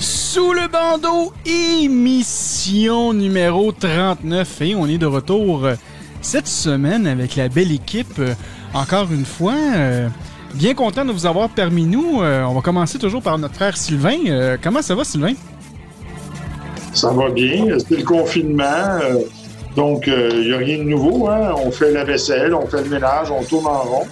Sous 0.00 0.52
le 0.52 0.68
bandeau, 0.68 1.32
émission 1.44 3.12
numéro 3.12 3.72
39. 3.72 4.60
Et 4.62 4.74
on 4.76 4.86
est 4.86 4.98
de 4.98 5.06
retour 5.06 5.64
euh, 5.64 5.74
cette 6.20 6.46
semaine 6.46 7.08
avec 7.08 7.34
la 7.34 7.48
belle 7.48 7.72
équipe. 7.72 8.20
Euh, 8.20 8.34
Encore 8.74 9.12
une 9.12 9.24
fois, 9.24 9.56
euh, 9.74 10.08
bien 10.54 10.74
content 10.74 11.04
de 11.04 11.12
vous 11.12 11.26
avoir 11.26 11.48
parmi 11.48 11.84
nous. 11.84 12.22
Euh, 12.22 12.42
On 12.44 12.54
va 12.54 12.60
commencer 12.60 12.98
toujours 12.98 13.22
par 13.22 13.38
notre 13.38 13.54
frère 13.54 13.76
Sylvain. 13.76 14.16
Euh, 14.26 14.56
Comment 14.62 14.82
ça 14.82 14.94
va, 14.94 15.04
Sylvain? 15.04 15.34
Ça 16.94 17.10
va 17.10 17.30
bien. 17.30 17.76
C'est 17.78 17.96
le 17.96 18.04
confinement. 18.04 18.62
euh, 19.02 19.18
donc, 19.76 20.04
il 20.06 20.48
n'y 20.48 20.52
a 20.52 20.58
rien 20.58 20.78
de 20.78 20.82
nouveau. 20.82 21.28
hein. 21.28 21.54
On 21.64 21.70
fait 21.70 21.92
la 21.92 22.04
vaisselle, 22.04 22.52
on 22.54 22.66
fait 22.66 22.82
le 22.82 22.90
ménage, 22.90 23.30
on 23.30 23.42
tourne 23.42 23.66
en 23.66 23.78
rond. 23.80 24.06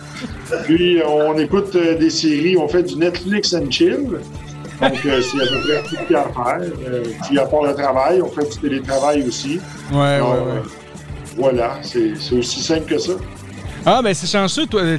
Puis, 0.65 1.03
on 1.06 1.37
écoute 1.39 1.77
des 1.77 2.09
séries, 2.11 2.56
on 2.56 2.67
fait 2.67 2.83
du 2.83 2.97
Netflix 2.97 3.53
and 3.53 3.70
chill. 3.70 3.98
Donc, 4.81 4.93
c'est 5.03 5.09
à 5.11 5.47
peu 5.53 5.61
près 5.61 5.83
tout 5.83 5.97
ce 5.97 6.06
qu'il 6.06 6.12
y 6.12 6.15
a 6.15 6.20
à 6.22 6.25
faire. 6.59 6.70
Puis, 7.28 7.39
à 7.39 7.45
part 7.45 7.62
le 7.65 7.75
travail, 7.75 8.22
on 8.22 8.31
fait 8.31 8.48
du 8.50 8.56
télétravail 8.59 9.22
aussi. 9.28 9.61
Ouais, 9.93 9.98
ouais, 9.98 10.20
ouais. 10.20 10.62
Voilà, 11.37 11.75
c'est 11.83 12.12
aussi 12.34 12.62
simple 12.62 12.87
que 12.95 12.98
ça. 12.98 13.12
Ah, 13.86 14.03
ben 14.03 14.12
c'est 14.14 14.27
chanceux, 14.27 14.67
toi. 14.67 14.83
euh, 14.83 14.98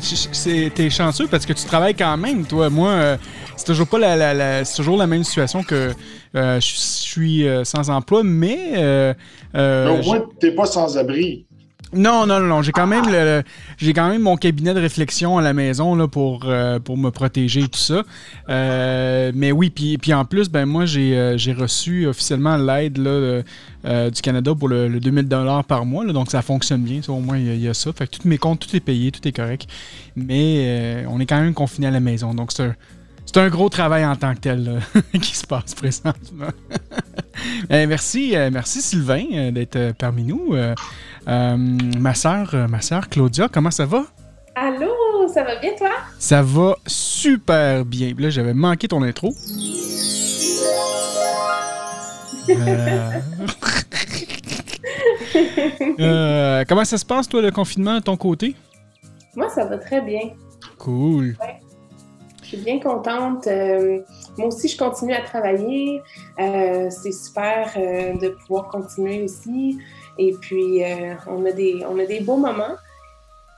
T'es 0.73 0.89
chanceux 0.89 1.27
parce 1.27 1.45
que 1.45 1.53
tu 1.53 1.63
travailles 1.65 1.93
quand 1.93 2.17
même, 2.17 2.45
toi. 2.45 2.69
Moi, 2.69 2.89
euh, 2.89 3.17
c'est 3.55 3.65
toujours 3.65 3.87
pas 3.87 3.99
la, 3.99 4.15
la- 4.15 4.33
la- 4.33 4.65
c'est 4.65 4.75
toujours 4.75 4.97
la 4.97 5.05
même 5.07 5.23
situation 5.23 5.63
que 5.63 5.91
euh, 6.35 6.59
je 6.59 6.67
suis 6.75 7.47
euh, 7.47 7.63
sans 7.63 7.89
emploi, 7.89 8.21
mais. 8.23 8.73
euh, 8.77 9.13
euh, 9.55 9.85
Mais 9.85 9.99
au 9.99 10.03
moins, 10.03 10.25
tu 10.39 10.47
n'es 10.47 10.55
pas 10.55 10.65
sans 10.65 10.97
abri. 10.97 11.45
Non, 11.93 12.25
non, 12.25 12.39
non, 12.39 12.47
non. 12.47 12.61
J'ai 12.61 12.71
quand 12.71 12.87
même 12.87 13.05
le, 13.09 13.43
j'ai 13.77 13.93
quand 13.93 14.07
même 14.09 14.21
mon 14.21 14.37
cabinet 14.37 14.73
de 14.73 14.79
réflexion 14.79 15.37
à 15.37 15.41
la 15.41 15.53
maison 15.53 15.93
là, 15.95 16.07
pour, 16.07 16.43
euh, 16.45 16.79
pour 16.79 16.97
me 16.97 17.09
protéger 17.09 17.61
et 17.61 17.67
tout 17.67 17.79
ça. 17.79 18.03
Euh, 18.49 19.31
mais 19.35 19.51
oui, 19.51 19.69
puis, 19.69 20.13
en 20.13 20.23
plus, 20.23 20.49
ben 20.49 20.65
moi 20.65 20.85
j'ai, 20.85 21.17
euh, 21.17 21.37
reçu 21.57 22.07
officiellement 22.07 22.55
l'aide 22.55 22.93
du 22.93 24.21
Canada 24.21 24.53
pour 24.55 24.69
le, 24.69 24.87
le 24.87 24.99
2000 24.99 25.27
par 25.67 25.85
mois. 25.85 26.05
là. 26.05 26.13
donc 26.13 26.31
ça 26.31 26.41
fonctionne 26.41 26.83
bien. 26.83 27.01
ça, 27.01 27.11
au 27.11 27.19
moins, 27.19 27.37
il 27.37 27.59
y 27.59 27.67
a- 27.67 27.73
ça. 27.73 27.91
Fait 27.91 28.07
que 28.07 28.17
tous 28.17 28.27
mes 28.27 28.37
comptes, 28.37 28.59
tout 28.65 28.75
est 28.75 28.79
payé, 28.79 29.11
tout 29.11 29.27
est 29.27 29.31
correct. 29.33 29.67
Mais 30.15 31.03
on 31.09 31.19
est 31.19 31.25
quand 31.25 31.41
même 31.41 31.53
confiné 31.53 31.87
à 31.87 31.91
la 31.91 31.99
maison. 31.99 32.33
Donc 32.33 32.51
c'est 32.53 32.71
c'est 33.33 33.39
un 33.39 33.47
gros 33.47 33.69
travail 33.69 34.05
en 34.05 34.17
tant 34.17 34.33
que 34.33 34.39
tel 34.39 34.65
là, 34.65 35.01
qui 35.19 35.35
se 35.35 35.47
passe 35.47 35.73
présentement. 35.73 36.49
Eh, 37.71 37.87
merci, 37.87 38.35
euh, 38.35 38.51
merci 38.53 38.83
Sylvain 38.83 39.23
euh, 39.33 39.51
d'être 39.51 39.75
euh, 39.75 39.93
parmi 39.97 40.23
nous. 40.23 40.53
Ma 41.25 42.13
sœur, 42.13 42.53
ma 42.69 42.81
sœur 42.81 43.09
Claudia, 43.09 43.47
comment 43.51 43.71
ça 43.71 43.85
va? 43.85 44.03
Allô, 44.53 44.93
ça 45.33 45.43
va 45.43 45.59
bien 45.59 45.71
toi? 45.75 45.89
Ça 46.19 46.43
va 46.43 46.75
super 46.85 47.83
bien. 47.83 48.13
Là, 48.15 48.29
j'avais 48.29 48.53
manqué 48.53 48.87
ton 48.87 49.01
intro. 49.01 49.33
Comment 56.67 56.85
ça 56.85 56.99
se 56.99 57.05
passe, 57.05 57.27
toi, 57.27 57.41
le 57.41 57.49
confinement 57.49 57.95
de 57.95 58.01
ton 58.01 58.17
côté? 58.17 58.55
Moi, 59.35 59.49
ça 59.49 59.65
va 59.65 59.79
très 59.79 60.01
bien. 60.01 60.29
Cool. 60.77 61.35
Suis 62.55 62.57
bien 62.65 62.79
contente. 62.79 63.47
Euh, 63.47 63.99
moi 64.37 64.47
aussi, 64.47 64.67
je 64.67 64.77
continue 64.77 65.13
à 65.13 65.21
travailler. 65.21 66.01
Euh, 66.39 66.89
c'est 66.89 67.11
super 67.11 67.71
euh, 67.77 68.13
de 68.17 68.29
pouvoir 68.29 68.69
continuer 68.69 69.23
aussi. 69.23 69.77
Et 70.17 70.33
puis, 70.41 70.81
on, 71.27 71.45
a 71.45 71.51
des, 71.51 71.83
on 71.89 71.97
a 71.97 72.05
des 72.05 72.19
beaux 72.19 72.37
moments. 72.37 72.75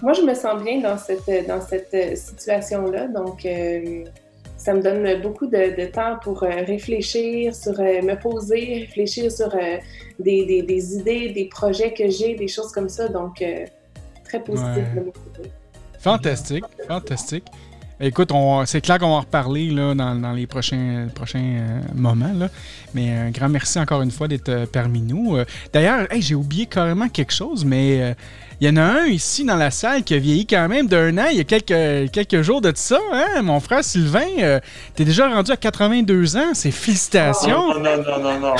Moi, 0.02 0.14
je 0.14 0.22
me 0.22 0.34
sens 0.34 0.62
bien 0.64 0.80
dans 0.82 0.98
cette, 0.98 1.48
dans 1.48 1.62
cette 1.62 2.18
situation-là. 2.18 3.08
Donc, 3.08 3.46
ça 4.58 4.74
me 4.74 4.82
donne 4.82 5.22
beaucoup 5.22 5.48
de, 5.48 5.76
de 5.82 5.86
temps 5.88 6.18
pour 6.24 6.40
réfléchir, 6.42 7.54
sur 7.56 7.74
me 7.80 8.16
poser, 8.16 8.82
réfléchir 8.82 9.32
sur 9.32 9.50
des, 10.20 10.46
des- 10.46 10.62
des 10.62 10.96
idées, 10.96 11.30
des 11.30 11.46
projets 11.46 11.94
que 11.94 12.08
j'ai, 12.10 12.36
des 12.36 12.48
choses 12.48 12.72
comme 12.72 12.90
ça. 12.90 13.08
Donc, 13.08 13.44
très 14.24 14.40
positif 14.44 14.68
Ouais. 14.76 14.96
de 14.96 15.06
mon 15.06 15.12
côté. 15.12 15.52
Fantastique, 16.00 16.66
fantastique. 16.88 17.46
Écoute, 18.06 18.34
c'est 18.66 18.82
clair 18.82 19.00
qu'on 19.00 19.12
va 19.12 19.16
en 19.16 19.20
reparler 19.22 19.70
là, 19.70 19.96
dans, 19.96 20.14
dans 20.14 20.34
les 20.34 20.46
prochains, 20.46 21.08
prochains 21.16 21.40
euh, 21.40 21.80
moments. 21.96 22.34
Là. 22.38 22.50
Mais 22.94 23.10
un 23.12 23.30
grand 23.30 23.48
merci 23.48 23.80
encore 23.80 24.02
une 24.02 24.12
fois 24.12 24.28
d'être 24.28 24.50
euh, 24.50 24.66
parmi 24.70 25.00
nous. 25.00 25.38
Euh, 25.38 25.46
D'ailleurs, 25.72 26.06
j'ai 26.20 26.36
oublié 26.36 26.66
carrément 26.66 27.08
quelque 27.08 27.32
chose, 27.32 27.64
mais 27.64 28.14
il 28.60 28.68
y 28.68 28.70
en 28.70 28.76
a 28.76 28.82
un 28.82 29.06
ici 29.06 29.46
dans 29.46 29.56
la 29.56 29.72
salle 29.72 30.04
qui 30.04 30.16
a 30.16 30.20
vieilli 30.20 30.46
quand 30.46 30.68
même 30.68 30.88
d'un 30.88 31.18
an 31.18 31.28
il 31.32 31.38
y 31.38 31.40
a 31.40 31.46
quelques, 31.46 32.12
quelques 32.12 32.42
jours 32.42 32.60
de 32.60 32.74
ça. 32.76 33.00
Hein? 33.14 33.42
Mon 33.42 33.62
frère 33.62 33.86
Sylvain, 33.86 34.60
t'es 34.96 35.06
déjà 35.06 35.30
rendu 35.30 35.52
à 35.52 35.58
82 35.58 36.36
ans. 36.36 36.54
C'est 36.54 36.72
félicitations. 36.72 37.74
Non, 37.74 37.80
non, 37.80 38.04
non, 38.04 38.20
non, 38.20 38.40
non. 38.40 38.56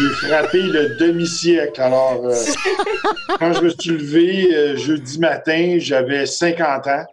J'ai 0.00 0.26
frappé 0.26 0.62
le 0.62 0.96
demi-siècle. 0.98 1.80
Alors, 1.80 2.22
quand 3.38 3.52
je 3.52 3.60
me 3.60 3.70
suis 3.70 3.90
levé 3.90 4.76
jeudi 4.76 5.20
matin, 5.20 5.76
j'avais 5.78 6.26
50 6.26 6.86
ans 6.88 7.04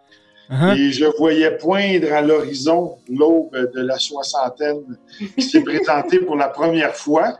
Hein? 0.50 0.74
et 0.76 0.92
je 0.92 1.04
voyais 1.18 1.50
poindre 1.58 2.10
à 2.10 2.22
l'horizon 2.22 2.96
l'aube 3.10 3.70
de 3.74 3.82
la 3.82 3.98
soixantaine 3.98 4.96
qui 5.36 5.42
s'est 5.42 5.60
présentée 5.60 6.20
pour 6.20 6.36
la 6.36 6.48
première 6.48 6.94
fois. 6.94 7.38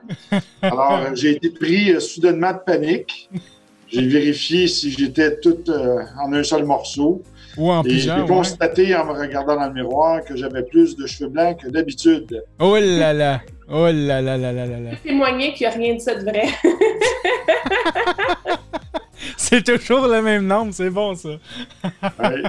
Alors, 0.61 1.01
j'ai 1.15 1.31
été 1.31 1.49
pris 1.49 1.93
euh, 1.93 2.01
soudainement 2.01 2.53
de 2.53 2.59
panique. 2.59 3.31
J'ai 3.91 4.07
vérifié 4.07 4.69
si 4.69 4.91
j'étais 4.91 5.41
tout 5.41 5.57
euh, 5.69 6.03
en 6.21 6.35
un 6.35 6.43
seul 6.43 6.65
morceau. 6.65 7.23
Ou 7.57 7.71
en 7.71 7.83
Et 7.85 7.99
j'ai 7.99 8.13
ouais. 8.13 8.27
constaté 8.27 8.95
en 8.95 9.07
me 9.07 9.13
regardant 9.13 9.57
dans 9.57 9.69
le 9.69 9.73
miroir 9.73 10.23
que 10.23 10.37
j'avais 10.37 10.63
plus 10.63 10.95
de 10.95 11.07
cheveux 11.07 11.31
blancs 11.31 11.63
que 11.63 11.69
d'habitude. 11.69 12.45
Oh 12.61 12.77
là 12.79 13.15
là. 13.15 13.41
Oh 13.71 13.87
là 13.87 14.21
là 14.21 14.37
là 14.37 14.53
là 14.53 14.67
là 14.67 14.81
là. 14.81 14.91
témoigner 15.03 15.55
qu'il 15.55 15.67
n'y 15.67 15.73
a 15.73 15.77
rien 15.77 15.95
de 15.95 16.01
ça 16.01 16.15
de 16.15 16.25
vrai. 16.25 16.45
C'est 19.37 19.65
toujours 19.65 20.07
le 20.07 20.23
même 20.23 20.47
nombre, 20.47 20.73
c'est 20.73 20.91
bon 20.91 21.15
ça. 21.15 21.31
Ouais. 22.19 22.43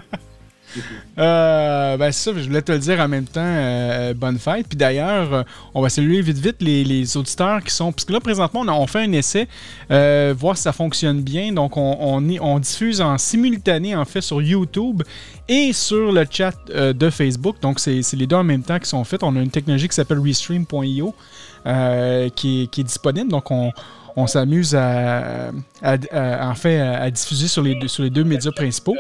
Euh, 1.18 1.98
ben 1.98 2.12
ça, 2.12 2.32
je 2.36 2.44
voulais 2.48 2.62
te 2.62 2.72
le 2.72 2.80
dire 2.80 3.00
en 3.00 3.08
même 3.08 3.26
temps, 3.26 3.42
euh, 3.44 4.14
bonne 4.14 4.38
fête. 4.38 4.68
Puis 4.68 4.78
d'ailleurs, 4.78 5.34
euh, 5.34 5.44
on 5.74 5.82
va 5.82 5.90
saluer 5.90 6.22
vite 6.22 6.38
vite 6.38 6.58
les, 6.62 7.18
auditeurs 7.18 7.64
qui 7.64 7.74
sont... 7.74 7.92
Parce 7.92 8.06
que 8.06 8.14
là, 8.14 8.20
présentement, 8.20 8.62
on, 8.62 8.68
a- 8.68 8.74
on 8.74 8.88
fait 8.88 9.04
un 9.04 9.12
essai, 9.14 9.48
voir 9.90 10.56
si 10.58 10.64
ça 10.64 10.72
fonctionne 10.74 11.22
bien. 11.22 11.52
Donc, 11.52 11.78
on, 11.78 12.22
on, 12.42 12.60
diffuse 12.60 13.02
en 13.02 13.18
simultané, 13.18 13.96
en 13.96 14.06
fait, 14.06 14.22
sur 14.22 14.42
YouTube 14.42 15.04
et 15.48 15.74
sur 15.74 16.12
le 16.12 16.26
chat 16.30 16.54
de 16.68 17.10
Facebook. 17.10 17.58
Donc, 17.62 17.80
c'est 17.80 18.02
les 18.14 18.28
deux 18.28 18.36
en 18.36 18.44
même 18.44 18.64
temps 18.64 18.80
qui 18.80 18.90
sont 18.90 19.04
faits. 19.04 19.24
On 19.24 19.36
a 19.36 19.40
une 19.42 19.52
technologie 19.52 19.88
qui 19.88 19.96
s'appelle 19.96 20.20
Restream.io 20.20 21.16
qui, 22.36 22.64
est, 22.64 22.68
qui 22.72 22.82
est 22.82 22.84
disponible. 22.84 23.30
Donc, 23.30 23.50
on... 23.52 23.72
On 24.16 24.28
s'amuse 24.28 24.76
à, 24.76 25.52
à- 25.82 26.50
en 26.50 26.56
fait, 26.56 26.78
à, 26.80 27.10
diffuser 27.10 27.48
sur 27.48 27.62
les, 27.62 27.78
sur 27.88 28.04
les 28.04 28.10
deux 28.10 28.24
médias 28.26 28.52
principaux. 28.52 28.98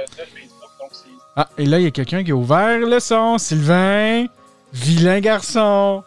Ah, 1.36 1.50
et 1.58 1.66
là, 1.66 1.80
il 1.80 1.84
y 1.84 1.88
a 1.88 1.92
quelqu'un 1.92 2.24
qui 2.24 2.32
a 2.32 2.36
ouvert 2.36 2.80
le 2.80 3.00
son. 3.00 3.38
Sylvain, 3.38 4.26
vilain 4.74 5.20
garçon. 5.20 6.04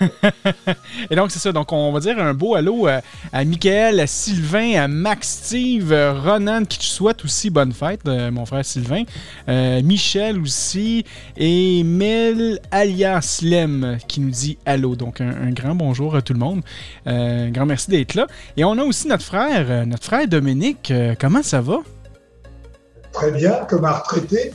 et 1.10 1.16
donc, 1.16 1.30
c'est 1.30 1.38
ça. 1.38 1.52
Donc, 1.52 1.72
on 1.72 1.92
va 1.92 2.00
dire 2.00 2.18
un 2.18 2.34
beau 2.34 2.54
allô 2.54 2.86
à, 2.86 3.02
à 3.32 3.44
Michael, 3.44 4.00
à 4.00 4.06
Sylvain, 4.06 4.82
à 4.82 4.88
Max 4.88 5.28
Steve, 5.44 5.92
euh, 5.92 6.12
Ronan, 6.12 6.64
qui 6.64 6.78
te 6.78 6.84
souhaite 6.84 7.24
aussi 7.24 7.50
bonne 7.50 7.72
fête, 7.72 8.00
euh, 8.06 8.30
mon 8.30 8.46
frère 8.46 8.64
Sylvain. 8.64 9.04
Euh, 9.48 9.80
Michel 9.82 10.40
aussi. 10.40 11.04
Et 11.36 11.84
Mel 11.84 12.58
alias 12.70 13.40
Lem, 13.42 13.98
qui 14.08 14.20
nous 14.20 14.30
dit 14.30 14.58
allô. 14.66 14.96
Donc, 14.96 15.20
un, 15.20 15.50
grand 15.50 15.74
bonjour 15.74 16.16
à 16.16 16.22
tout 16.22 16.32
le 16.32 16.40
monde. 16.40 16.62
Euh, 17.06 17.46
un 17.46 17.50
grand 17.50 17.66
merci 17.66 17.90
d'être 17.90 18.14
là. 18.14 18.26
Et 18.56 18.64
on 18.64 18.78
a 18.78 18.82
aussi 18.82 19.08
notre 19.08 19.24
frère, 19.24 19.66
euh, 19.68 19.84
notre 19.84 20.04
frère 20.04 20.26
Dominique. 20.26 20.90
Euh, 20.90 21.14
comment 21.18 21.42
ça 21.42 21.60
va? 21.60 21.78
Très 23.12 23.30
bien, 23.30 23.64
comme 23.68 23.84
un 23.84 23.92
retraité. 23.92 24.52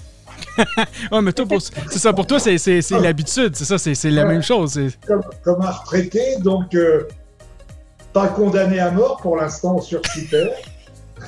ouais, 1.11 1.21
mais 1.21 1.33
toi, 1.33 1.45
c'est 1.89 1.99
ça, 1.99 2.13
pour 2.13 2.27
toi, 2.27 2.39
c'est 2.39 2.57
l'habitude, 2.91 3.55
c'est 3.55 3.65
ça, 3.65 3.77
c'est 3.77 4.11
la 4.11 4.25
même 4.25 4.43
chose. 4.43 4.79
Comme, 5.05 5.23
comme, 5.43 5.61
un 5.61 5.71
retraité, 5.71 6.37
donc 6.39 6.73
euh, 6.75 7.07
pas 8.13 8.27
condamné 8.27 8.79
à 8.79 8.91
mort 8.91 9.17
pour 9.17 9.37
l'instant 9.37 9.79
sur 9.79 10.01
Twitter. 10.01 10.49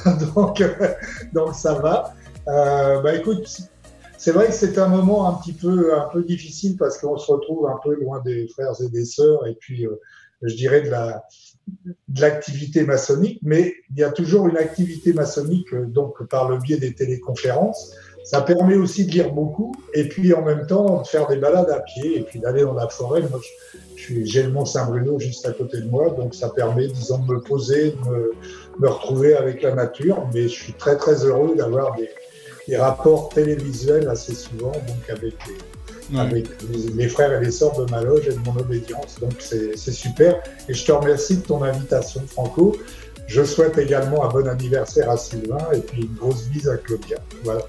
donc, 0.36 0.62
euh, 0.62 0.94
donc 1.34 1.56
ça 1.56 1.74
va. 1.76 2.14
Euh, 2.48 3.02
bah 3.02 3.16
écoute, 3.16 3.48
c'est 4.18 4.32
vrai 4.32 4.48
que 4.48 4.54
c'est 4.54 4.78
un 4.78 4.88
moment 4.88 5.30
un 5.30 5.34
petit 5.34 5.54
peu, 5.54 5.96
un 5.96 6.08
peu 6.12 6.24
difficile 6.24 6.78
parce 6.78 6.98
qu'on 6.98 7.18
se 7.18 7.32
retrouve 7.32 7.68
un 7.68 7.80
peu 7.84 7.96
loin 7.96 8.22
des 8.22 8.48
frères 8.48 8.74
et 8.82 8.90
des 8.90 9.06
sœurs 9.06 9.46
et 9.48 9.56
puis 9.56 9.88
je 10.42 10.56
dirais 10.56 10.82
de 10.82 10.90
la, 10.90 11.24
de 12.07 12.21
l'activité 12.21 12.83
maçonnique, 12.83 13.39
mais 13.44 13.75
il 13.92 14.00
y 14.00 14.04
a 14.04 14.10
toujours 14.10 14.48
une 14.48 14.57
activité 14.57 15.13
maçonnique 15.13 15.74
donc 15.74 16.24
par 16.27 16.50
le 16.50 16.57
biais 16.57 16.77
des 16.77 16.94
téléconférences. 16.94 17.95
Ça 18.24 18.42
permet 18.42 18.75
aussi 18.75 19.06
de 19.06 19.12
lire 19.12 19.31
beaucoup 19.31 19.74
et 19.94 20.07
puis 20.07 20.33
en 20.33 20.44
même 20.44 20.68
temps 20.68 21.01
de 21.01 21.07
faire 21.07 21.27
des 21.27 21.38
balades 21.38 21.69
à 21.69 21.80
pied 21.80 22.19
et 22.19 22.21
puis 22.21 22.39
d'aller 22.39 22.62
dans 22.62 22.74
la 22.74 22.88
forêt. 22.88 23.21
Moi, 23.21 23.39
j'ai 23.95 24.44
le 24.44 24.51
Mont 24.51 24.66
Saint-Bruno 24.66 25.19
juste 25.19 25.45
à 25.48 25.51
côté 25.51 25.81
de 25.81 25.88
moi, 25.89 26.10
donc 26.12 26.36
ça 26.36 26.50
permet, 26.50 26.88
disons, 26.88 27.19
de 27.19 27.33
me 27.33 27.42
poser, 27.42 27.92
de 27.92 28.33
me, 28.80 28.88
retrouver 28.88 29.36
avec 29.36 29.62
la 29.62 29.74
nature. 29.74 30.27
Mais 30.33 30.44
je 30.44 30.63
suis 30.63 30.74
très 30.74 30.98
très 30.98 31.25
heureux 31.25 31.56
d'avoir 31.56 31.95
des, 31.95 32.10
des, 32.68 32.77
rapports 32.77 33.30
télévisuels 33.30 34.07
assez 34.07 34.36
souvent, 34.36 34.72
donc 34.72 35.10
avec 35.10 35.33
avec 36.18 36.48
les, 36.96 37.08
frères 37.08 37.40
et 37.40 37.44
les 37.44 37.52
sœurs 37.52 37.78
de 37.80 37.90
ma 37.92 38.02
loge 38.02 38.28
et 38.28 38.34
de 38.34 38.40
mon 38.40 38.56
obédience. 38.58 39.18
Donc 39.20 39.34
c'est 39.40 39.76
super. 39.78 40.38
Et 40.68 40.74
je 40.74 40.86
te 40.86 40.92
remercie 40.92 41.38
de 41.38 41.42
ton 41.42 41.64
invitation, 41.64 42.22
Franco. 42.28 42.76
Je 43.28 43.44
souhaite 43.44 43.78
également 43.78 44.26
un 44.26 44.30
bon 44.30 44.48
anniversaire 44.48 45.08
à 45.08 45.16
Sylvain 45.16 45.60
et 45.72 45.82
puis 45.82 46.02
une 46.02 46.16
grosse 46.16 46.48
bise 46.48 46.68
à 46.68 46.78
Claudia. 46.78 47.18
Voilà. 47.44 47.62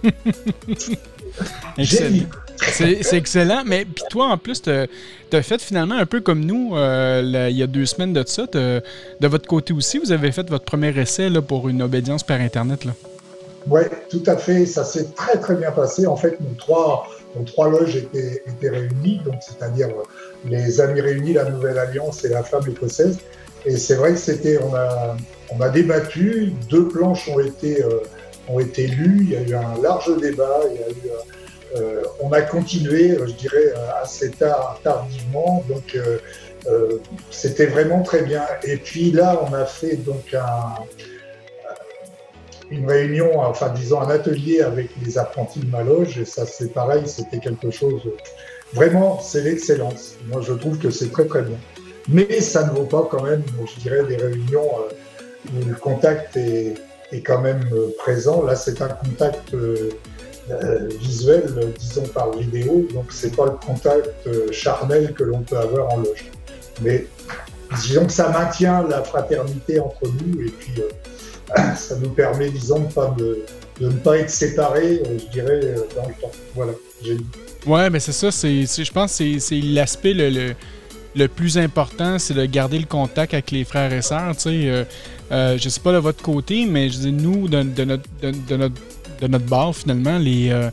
C'est 1.82 3.12
excellent. 3.12 3.62
Mais 3.66 3.84
puis 3.84 4.04
toi, 4.08 4.28
en 4.28 4.38
plus, 4.38 4.62
tu 4.62 4.70
as, 4.70 5.42
fait 5.42 5.60
finalement 5.60 5.96
un 5.96 6.06
peu 6.06 6.20
comme 6.20 6.44
nous 6.44 6.76
euh, 6.76 7.48
il 7.50 7.56
y 7.56 7.62
a 7.62 7.66
deux 7.66 7.84
semaines 7.84 8.14
de 8.14 8.24
ça. 8.26 8.46
De 8.46 8.82
votre 9.20 9.46
côté 9.46 9.74
aussi, 9.74 9.98
vous 9.98 10.12
avez 10.12 10.32
fait 10.32 10.48
votre 10.48 10.64
premier 10.64 10.98
essai 10.98 11.28
là, 11.28 11.42
pour 11.42 11.68
une 11.68 11.82
obédience 11.82 12.22
par 12.22 12.40
Internet. 12.40 12.86
Oui, 13.66 13.82
tout 14.10 14.22
à 14.26 14.36
fait. 14.36 14.64
Ça 14.66 14.84
s'est 14.84 15.08
très, 15.14 15.38
très 15.38 15.56
bien 15.56 15.70
passé. 15.72 16.06
En 16.06 16.16
fait, 16.16 16.40
nos 16.40 16.54
trois, 16.56 17.06
nos 17.36 17.44
trois 17.44 17.68
loges 17.68 17.96
étaient, 17.96 18.42
réunies, 18.62 19.20
donc 19.24 19.36
c'est-à-dire 19.40 19.88
les 20.44 20.80
Amis 20.80 21.00
Réunis, 21.00 21.34
la 21.34 21.50
Nouvelle 21.50 21.78
Alliance 21.78 22.24
et 22.24 22.28
la 22.28 22.42
Femme 22.42 22.64
écossaise. 22.68 23.18
Et 23.66 23.76
c'est 23.76 23.94
vrai 23.94 24.12
que 24.12 24.18
c'était, 24.18 24.58
on 24.62 25.60
a, 25.60 25.68
débattu, 25.68 26.52
deux 26.68 26.88
planches 26.88 27.28
ont 27.28 27.40
été, 27.40 27.82
euh, 27.82 28.00
ont 28.48 28.58
été 28.58 28.86
lues, 28.86 29.20
il 29.22 29.30
y 29.30 29.36
a 29.36 29.42
eu 29.42 29.54
un 29.54 29.80
large 29.82 30.16
débat, 30.18 30.60
euh, 31.76 32.02
on 32.20 32.32
a 32.32 32.40
continué, 32.42 33.16
je 33.18 33.32
dirais, 33.32 33.72
assez 34.02 34.30
tard, 34.30 34.80
tardivement, 34.82 35.62
donc 35.68 35.96
euh, 36.66 36.98
c'était 37.30 37.66
vraiment 37.66 38.02
très 38.02 38.22
bien. 38.22 38.44
Et 38.64 38.76
puis 38.76 39.10
là, 39.12 39.40
on 39.48 39.52
a 39.54 39.66
fait 39.66 39.96
donc 39.96 40.34
un, 40.34 40.74
une 42.70 42.86
réunion, 42.88 43.40
enfin 43.40 43.70
disons 43.70 44.00
un 44.00 44.10
atelier 44.10 44.60
avec 44.60 44.90
les 45.04 45.18
apprentis 45.18 45.60
de 45.60 45.70
ma 45.70 45.82
loge, 45.82 46.18
et 46.18 46.24
ça 46.24 46.46
c'est 46.46 46.72
pareil, 46.72 47.02
c'était 47.06 47.38
quelque 47.38 47.70
chose, 47.70 48.02
vraiment, 48.72 49.20
c'est 49.20 49.42
l'excellence. 49.42 50.14
Moi 50.28 50.40
je 50.42 50.52
trouve 50.52 50.78
que 50.78 50.90
c'est 50.90 51.10
très 51.10 51.26
très 51.26 51.42
bien. 51.42 51.58
Mais 52.08 52.40
ça 52.40 52.64
ne 52.66 52.70
vaut 52.70 52.84
pas 52.84 53.06
quand 53.10 53.22
même, 53.22 53.42
je 53.66 53.80
dirais, 53.80 54.04
des 54.04 54.16
réunions 54.16 54.68
où 55.46 55.64
le 55.68 55.74
contact 55.74 56.36
est, 56.36 56.74
quand 57.24 57.40
même 57.40 57.62
euh, 57.72 57.88
présent. 57.98 58.44
Là, 58.44 58.54
c'est 58.54 58.80
un 58.82 58.88
contact 58.88 59.52
euh, 59.54 59.90
euh, 60.50 60.88
visuel, 61.00 61.72
disons 61.78 62.06
par 62.06 62.32
vidéo, 62.32 62.86
donc 62.94 63.06
c'est 63.10 63.34
pas 63.34 63.46
le 63.46 63.66
contact 63.66 64.28
charnel 64.52 65.12
que 65.14 65.24
l'on 65.24 65.40
peut 65.40 65.58
avoir 65.58 65.92
en 65.92 65.98
loge. 65.98 66.30
Mais 66.82 67.06
disons 67.82 68.06
que 68.06 68.12
ça 68.12 68.28
maintient 68.28 68.86
la 68.88 69.02
fraternité 69.02 69.80
entre 69.80 70.06
nous 70.06 70.40
et 70.40 70.50
puis 70.50 70.82
ça 71.76 71.96
nous 72.00 72.10
permet, 72.10 72.50
disons, 72.50 72.88
de, 73.16 73.44
ne 73.80 73.90
pas 73.90 74.18
être 74.18 74.30
séparés, 74.30 75.02
je 75.06 75.30
dirais, 75.30 75.60
dans 75.96 76.08
le 76.08 76.14
temps. 76.20 76.32
Voilà. 76.54 76.72
Ouais, 77.66 77.90
mais 77.90 78.00
c'est 78.00 78.12
ça, 78.12 78.30
c'est, 78.30 78.64
je 78.64 78.92
pense 78.92 79.18
que 79.18 79.38
c'est 79.38 79.60
l'aspect 79.60 80.14
le 80.14 80.54
le 81.14 81.28
plus 81.28 81.58
important, 81.58 82.18
c'est 82.18 82.34
de 82.34 82.44
garder 82.44 82.78
le 82.78 82.86
contact 82.86 83.34
avec 83.34 83.50
les 83.50 83.64
frères 83.64 83.92
et 83.92 84.02
sœurs. 84.02 84.34
Sais, 84.38 84.50
euh, 84.50 84.84
euh, 85.32 85.58
je 85.58 85.68
sais 85.68 85.80
pas 85.80 85.92
de 85.92 85.98
votre 85.98 86.22
côté, 86.22 86.66
mais 86.66 86.88
je 86.90 87.08
nous, 87.08 87.48
de, 87.48 87.62
notre, 87.62 88.04
de, 88.22 88.56
notre, 88.56 88.74
de 89.20 89.26
notre 89.26 89.44
bord, 89.46 89.74
finalement, 89.74 90.18
les, 90.18 90.50
euh, 90.50 90.70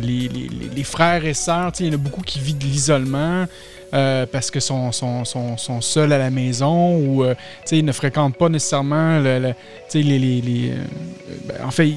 les, 0.00 0.28
les, 0.28 0.48
les, 0.74 0.84
frères 0.84 1.24
et 1.24 1.34
sœurs, 1.34 1.72
il 1.80 1.86
y 1.86 1.90
en 1.90 1.94
a 1.94 1.96
beaucoup 1.96 2.22
qui 2.22 2.40
vivent 2.40 2.58
de 2.58 2.64
l'isolement. 2.64 3.46
Parce 3.90 4.50
que 4.50 4.60
sont, 4.60 4.92
sont, 4.92 5.24
sont, 5.24 5.56
sont, 5.56 5.80
seuls 5.80 6.12
à 6.12 6.18
la 6.18 6.30
maison 6.30 6.96
ou 6.96 7.24
ils 7.70 7.84
ne 7.84 7.92
fréquentent 7.92 8.36
pas 8.36 8.48
nécessairement 8.48 9.20
le, 9.20 9.54
les, 9.94 10.18
les, 10.18 10.72
ben, 11.44 11.56
en 11.64 11.70
fait 11.70 11.88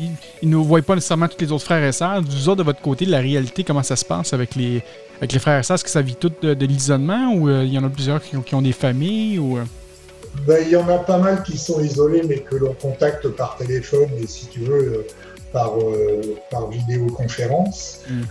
ils, 0.42 0.50
ne 0.50 0.56
voient 0.57 0.81
pas 0.81 0.95
nécessairement 0.95 1.28
tous 1.28 1.39
les 1.39 1.51
autres 1.51 1.66
frères 1.66 1.84
et 1.84 1.92
sœurs. 1.92 2.22
Vous 2.22 2.50
autres 2.50 2.57
de 2.57 2.63
votre 2.63 2.81
côté, 2.81 3.06
la 3.06 3.19
réalité, 3.19 3.63
comment 3.63 3.84
ça 3.84 3.95
se 3.95 4.06
passe 4.06 4.34
avec 4.34 4.56
les, 4.56 4.84
avec 5.18 5.34
les 5.34 5.39
frères 5.39 5.60
et 5.60 5.63
sœurs, 5.63 5.75
est-ce 5.75 5.84
que 5.84 5.89
ça 5.89 6.01
vit 6.01 6.16
tout 6.16 6.31
de, 6.42 6.66
l'isolement 6.66 7.34
ou 7.34 7.50
euh, 7.50 7.63
il 7.63 7.74
y 7.74 7.78
en 7.78 7.84
a 7.84 7.89
plusieurs 7.89 8.22
qui 8.22 8.56
ont, 8.56 8.62
des 8.62 8.72
familles 8.72 9.39
ou... 9.39 9.57
Euh? 9.57 9.63
Ben, 10.45 10.63
il 10.66 10.72
y 10.72 10.75
en 10.75 10.88
a 10.88 11.00
pas 11.00 11.18
mal 11.18 11.44
qui 11.44 11.57
sont 11.57 11.81
isolés 11.81 12.22
mais 12.28 12.39
que 12.39 12.56
l'on 12.56 12.74
contacte 12.74 13.28
par 13.30 13.57
téléphone 13.57 14.10
et 14.22 14.28
si 14.28 14.48
tu 14.48 14.60
veux 14.60 14.74
euh, 14.74 15.07
par, 15.51 15.74
par 16.51 16.69
vidéoconférence. 16.69 18.01
Hmm. 18.10 18.24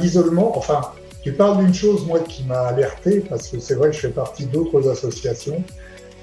L'isolement, 0.00 0.56
enfin, 0.56 0.80
tu 1.24 1.32
parles 1.32 1.64
d'une 1.64 1.74
chose 1.74 2.06
moi 2.06 2.20
qui 2.20 2.44
m'a 2.44 2.66
alerté 2.66 3.20
parce 3.28 3.48
que 3.48 3.58
c'est 3.58 3.74
vrai 3.74 3.90
que 3.90 3.96
je 3.96 4.02
fais 4.02 4.08
partie 4.08 4.44
d'autres 4.44 4.88
associations 4.88 5.64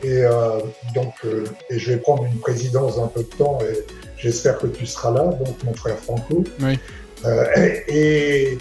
et 0.04 0.24
donc 0.96 1.14
et 1.70 1.78
je 1.78 1.92
vais 1.92 1.98
prendre 1.98 2.24
une 2.24 2.40
présidence 2.40 2.98
un 2.98 3.08
peu 3.08 3.22
de 3.22 3.36
temps 3.38 3.60
et 3.62 3.78
j'espère 4.18 4.58
que 4.58 4.68
tu 4.68 4.86
seras 4.86 5.12
là, 5.12 5.24
donc 5.24 5.64
mon 5.64 5.74
frère 5.74 5.98
Franco. 5.98 6.44
Oui. 6.62 6.80
et 7.88 8.58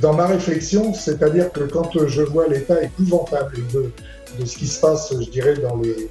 dans 0.00 0.14
ma 0.14 0.26
réflexion, 0.26 0.94
c'est-à-dire 0.94 1.52
que 1.52 1.60
quand 1.60 1.90
je 2.06 2.22
vois 2.22 2.48
l'état 2.48 2.82
épouvantable 2.82 3.56
de, 3.72 3.90
de, 4.38 4.44
ce 4.44 4.56
qui 4.56 4.66
se 4.66 4.80
passe, 4.80 5.12
je 5.12 5.30
dirais, 5.30 5.54
dans 5.54 5.76
les, 5.76 6.08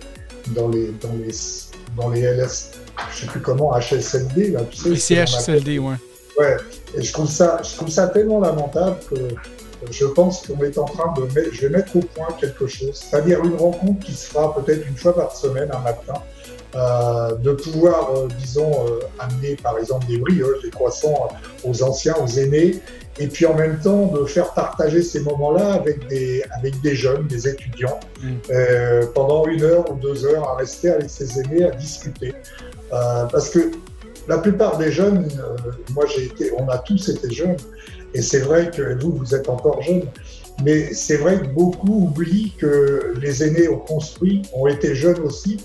dans 0.49 0.67
les, 0.67 0.91
dans 1.01 1.13
les, 1.13 1.33
dans 1.97 2.09
les 2.09 2.21
LS, 2.21 2.71
je 3.13 3.21
sais 3.21 3.27
plus 3.27 3.41
comment, 3.41 3.73
HSLD, 3.77 4.51
là, 4.51 4.61
tu 4.69 4.77
sais. 4.77 4.89
Les 4.89 5.25
CHSLD, 5.25 5.79
ouais. 5.79 5.95
Ouais, 6.39 6.57
et 6.97 7.01
je 7.01 7.11
trouve 7.11 7.29
ça, 7.29 7.61
je 7.63 7.75
trouve 7.75 7.89
ça 7.89 8.07
tellement 8.07 8.39
lamentable 8.39 8.97
que 9.09 9.15
je 9.89 10.05
pense 10.05 10.45
qu'on 10.45 10.63
est 10.63 10.77
en 10.77 10.85
train 10.85 11.13
de 11.13 11.21
mettre, 11.33 11.53
je 11.53 11.61
vais 11.61 11.69
mettre 11.69 11.95
au 11.95 12.01
point 12.01 12.27
quelque 12.39 12.67
chose, 12.67 12.93
c'est-à-dire 12.93 13.43
une 13.43 13.55
rencontre 13.55 14.05
qui 14.05 14.13
se 14.13 14.27
fera 14.27 14.53
peut-être 14.53 14.87
une 14.87 14.97
fois 14.97 15.15
par 15.15 15.35
semaine, 15.35 15.69
un 15.73 15.79
matin, 15.79 16.21
euh, 16.73 17.35
de 17.35 17.51
pouvoir, 17.51 18.11
euh, 18.15 18.27
disons, 18.39 18.71
euh, 18.71 18.99
amener 19.19 19.57
par 19.57 19.77
exemple 19.77 20.05
des 20.07 20.17
brioches, 20.17 20.61
des 20.63 20.69
croissants 20.69 21.27
aux 21.65 21.83
anciens, 21.83 22.15
aux 22.23 22.27
aînés, 22.27 22.79
et 23.19 23.27
puis 23.27 23.45
en 23.45 23.55
même 23.55 23.77
temps 23.77 24.05
de 24.05 24.23
faire 24.23 24.53
partager 24.53 25.03
ces 25.03 25.19
moments-là 25.19 25.73
avec 25.73 26.07
des, 26.07 26.41
avec 26.57 26.79
des 26.79 26.95
jeunes, 26.95 27.27
des 27.27 27.45
étudiants, 27.45 27.99
mm. 28.23 29.07
pendant 29.13 29.47
une 29.47 29.63
heure 29.63 29.91
ou 29.91 29.95
deux 29.95 30.25
heures 30.25 30.47
à 30.47 30.55
rester 30.55 30.91
avec 30.91 31.09
ses 31.09 31.41
aînés, 31.41 31.65
à 31.65 31.71
discuter. 31.71 32.33
Parce 32.89 33.49
que 33.49 33.71
la 34.29 34.37
plupart 34.37 34.77
des 34.77 34.93
jeunes, 34.93 35.27
moi 35.93 36.05
j'ai 36.05 36.25
été, 36.25 36.53
on 36.57 36.69
a 36.69 36.77
tous 36.77 37.09
été 37.09 37.33
jeunes, 37.33 37.57
et 38.13 38.21
c'est 38.21 38.39
vrai 38.39 38.69
que 38.69 39.01
vous, 39.01 39.11
vous 39.11 39.35
êtes 39.35 39.49
encore 39.49 39.81
jeunes, 39.81 40.07
mais 40.63 40.93
c'est 40.93 41.17
vrai 41.17 41.39
que 41.39 41.47
beaucoup 41.47 42.05
oublient 42.05 42.53
que 42.57 43.13
les 43.19 43.43
aînés 43.43 43.67
ont 43.69 43.79
construit, 43.79 44.41
ont 44.53 44.67
été 44.67 44.95
jeunes 44.95 45.19
aussi, 45.21 45.57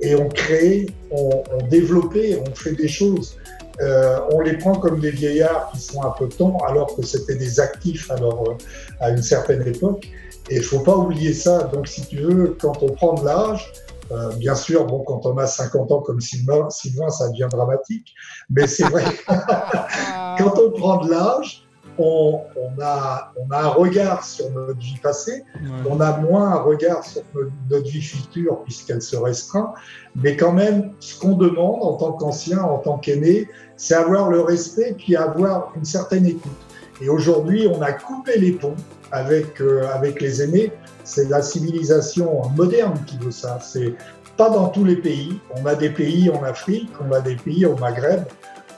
et 0.00 0.14
ont 0.14 0.28
créé, 0.28 0.90
ont, 1.10 1.42
ont 1.52 1.66
développé, 1.68 2.38
ont 2.38 2.54
fait 2.54 2.72
des 2.72 2.88
choses. 2.88 3.36
Euh, 3.80 4.18
on 4.32 4.40
les 4.40 4.56
prend 4.58 4.74
comme 4.74 4.98
des 4.98 5.10
vieillards 5.10 5.70
qui 5.72 5.80
sont 5.80 6.02
un 6.02 6.10
peu 6.10 6.28
temps, 6.28 6.58
alors 6.66 6.96
que 6.96 7.02
c'était 7.02 7.36
des 7.36 7.60
actifs 7.60 8.10
alors, 8.10 8.50
euh, 8.50 8.54
à 9.00 9.10
une 9.10 9.22
certaine 9.22 9.66
époque. 9.66 10.08
Et 10.50 10.56
il 10.56 10.62
faut 10.62 10.80
pas 10.80 10.96
oublier 10.96 11.32
ça. 11.32 11.64
Donc, 11.64 11.86
si 11.86 12.04
tu 12.06 12.16
veux, 12.16 12.56
quand 12.60 12.82
on 12.82 12.88
prend 12.88 13.14
de 13.14 13.24
l'âge, 13.24 13.72
euh, 14.10 14.32
bien 14.36 14.54
sûr, 14.54 14.86
bon, 14.86 15.00
quand 15.00 15.26
on 15.26 15.36
a 15.36 15.46
50 15.46 15.92
ans 15.92 16.00
comme 16.00 16.20
Sylvain, 16.20 16.70
Sylvain 16.70 17.10
ça 17.10 17.28
devient 17.28 17.48
dramatique. 17.50 18.14
Mais 18.50 18.66
c'est 18.66 18.88
vrai, 18.88 19.04
quand 19.26 20.58
on 20.58 20.70
prend 20.70 21.04
de 21.04 21.10
l'âge, 21.10 21.67
on, 21.98 22.44
a, 22.80 23.32
on, 23.36 23.50
a, 23.50 23.62
un 23.62 23.68
regard 23.68 24.24
sur 24.24 24.50
notre 24.50 24.78
vie 24.78 24.98
passée, 25.02 25.44
on 25.88 26.00
a 26.00 26.16
moins 26.18 26.52
un 26.52 26.60
regard 26.60 27.04
sur 27.04 27.22
notre, 27.34 27.88
vie 27.88 28.00
future 28.00 28.62
puisqu'elle 28.64 29.02
se 29.02 29.16
restreint, 29.16 29.74
mais 30.16 30.36
quand 30.36 30.52
même, 30.52 30.92
ce 31.00 31.18
qu'on 31.18 31.36
demande 31.36 31.82
en 31.82 31.94
tant 31.94 32.12
qu'ancien, 32.12 32.60
en 32.60 32.78
tant 32.78 32.98
qu'aîné, 32.98 33.48
c'est 33.76 33.94
avoir 33.94 34.30
le 34.30 34.40
respect 34.40 34.94
puis 34.96 35.16
avoir 35.16 35.72
une 35.76 35.84
certaine 35.84 36.26
écoute. 36.26 36.52
Et 37.00 37.08
aujourd'hui, 37.08 37.68
on 37.68 37.80
a 37.80 37.92
coupé 37.92 38.38
les 38.38 38.52
ponts 38.52 38.74
avec, 39.12 39.60
euh, 39.60 39.88
avec 39.94 40.20
les 40.20 40.42
aînés. 40.42 40.72
C'est 41.04 41.28
la 41.28 41.42
civilisation 41.42 42.42
moderne 42.56 42.98
qui 43.06 43.16
veut 43.18 43.30
ça. 43.30 43.60
C'est 43.62 43.94
pas 44.36 44.50
dans 44.50 44.68
tous 44.68 44.84
les 44.84 44.96
pays. 44.96 45.38
On 45.56 45.66
a 45.66 45.74
des 45.74 45.90
pays 45.90 46.30
en 46.30 46.42
Afrique, 46.42 46.90
on 47.00 47.12
a 47.12 47.20
des 47.20 47.36
pays 47.36 47.66
au 47.66 47.76
Maghreb 47.76 48.24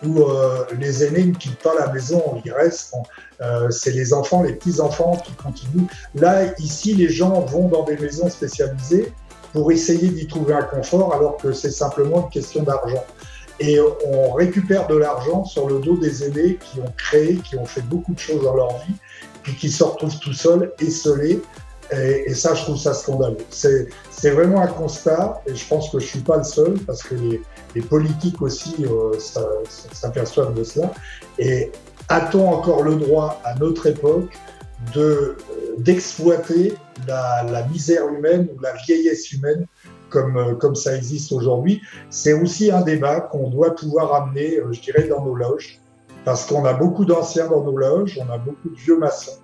où 0.04 0.22
euh, 0.22 0.64
les 0.78 1.04
aînés 1.04 1.24
ne 1.24 1.34
quittent 1.34 1.62
pas 1.62 1.74
la 1.78 1.92
maison, 1.92 2.40
ils 2.44 2.52
restent. 2.52 2.94
Euh, 3.40 3.70
c'est 3.70 3.92
les 3.92 4.12
enfants, 4.12 4.42
les 4.42 4.54
petits-enfants 4.54 5.16
qui 5.24 5.32
continuent. 5.32 5.86
Là, 6.14 6.54
ici, 6.58 6.94
les 6.94 7.08
gens 7.08 7.40
vont 7.40 7.68
dans 7.68 7.84
des 7.84 7.96
maisons 7.96 8.28
spécialisées 8.28 9.12
pour 9.52 9.72
essayer 9.72 10.08
d'y 10.08 10.26
trouver 10.26 10.54
un 10.54 10.62
confort, 10.62 11.14
alors 11.14 11.36
que 11.36 11.52
c'est 11.52 11.70
simplement 11.70 12.24
une 12.24 12.30
question 12.30 12.62
d'argent. 12.62 13.04
Et 13.58 13.78
on 14.06 14.32
récupère 14.32 14.86
de 14.86 14.96
l'argent 14.96 15.44
sur 15.44 15.68
le 15.68 15.80
dos 15.80 15.96
des 15.98 16.24
aînés 16.24 16.56
qui 16.56 16.80
ont 16.80 16.92
créé, 16.96 17.36
qui 17.36 17.56
ont 17.58 17.66
fait 17.66 17.82
beaucoup 17.82 18.14
de 18.14 18.18
choses 18.18 18.42
dans 18.42 18.54
leur 18.54 18.78
vie, 18.86 18.94
puis 19.42 19.54
qui 19.54 19.70
se 19.70 19.84
retrouvent 19.84 20.18
tout 20.18 20.32
seuls, 20.32 20.72
esselés. 20.80 21.42
Et, 21.92 22.30
et 22.30 22.34
ça, 22.34 22.54
je 22.54 22.62
trouve 22.62 22.78
ça 22.78 22.94
scandaleux. 22.94 23.36
C'est 23.50 24.30
vraiment 24.30 24.62
un 24.62 24.68
constat, 24.68 25.42
et 25.46 25.54
je 25.54 25.66
pense 25.66 25.90
que 25.90 25.98
je 25.98 26.06
suis 26.06 26.20
pas 26.20 26.38
le 26.38 26.44
seul, 26.44 26.78
parce 26.86 27.02
que 27.02 27.16
les, 27.16 27.42
les 27.74 27.82
politiques 27.82 28.40
aussi 28.42 28.74
euh, 28.84 29.12
s'aperçoivent 29.92 30.54
de 30.54 30.64
cela. 30.64 30.92
Et 31.38 31.70
a-t-on 32.08 32.48
encore 32.48 32.82
le 32.82 32.96
droit, 32.96 33.40
à 33.44 33.54
notre 33.54 33.86
époque, 33.86 34.36
de 34.94 35.36
d'exploiter 35.78 36.74
la, 37.06 37.44
la, 37.44 37.66
misère 37.68 38.06
humaine 38.08 38.48
ou 38.54 38.60
la 38.60 38.72
vieillesse 38.72 39.32
humaine 39.32 39.66
comme, 40.10 40.36
euh, 40.36 40.54
comme 40.54 40.74
ça 40.74 40.96
existe 40.96 41.32
aujourd'hui? 41.32 41.80
C'est 42.10 42.32
aussi 42.32 42.70
un 42.70 42.82
débat 42.82 43.20
qu'on 43.20 43.48
doit 43.48 43.74
pouvoir 43.74 44.14
amener, 44.14 44.58
euh, 44.58 44.72
je 44.72 44.80
dirais, 44.80 45.04
dans 45.04 45.24
nos 45.24 45.34
loges, 45.34 45.80
parce 46.24 46.44
qu'on 46.44 46.64
a 46.64 46.72
beaucoup 46.72 47.04
d'anciens 47.04 47.48
dans 47.48 47.62
nos 47.62 47.76
loges, 47.76 48.18
on 48.20 48.30
a 48.30 48.38
beaucoup 48.38 48.68
de 48.68 48.76
vieux 48.76 48.98
maçons. 48.98 49.38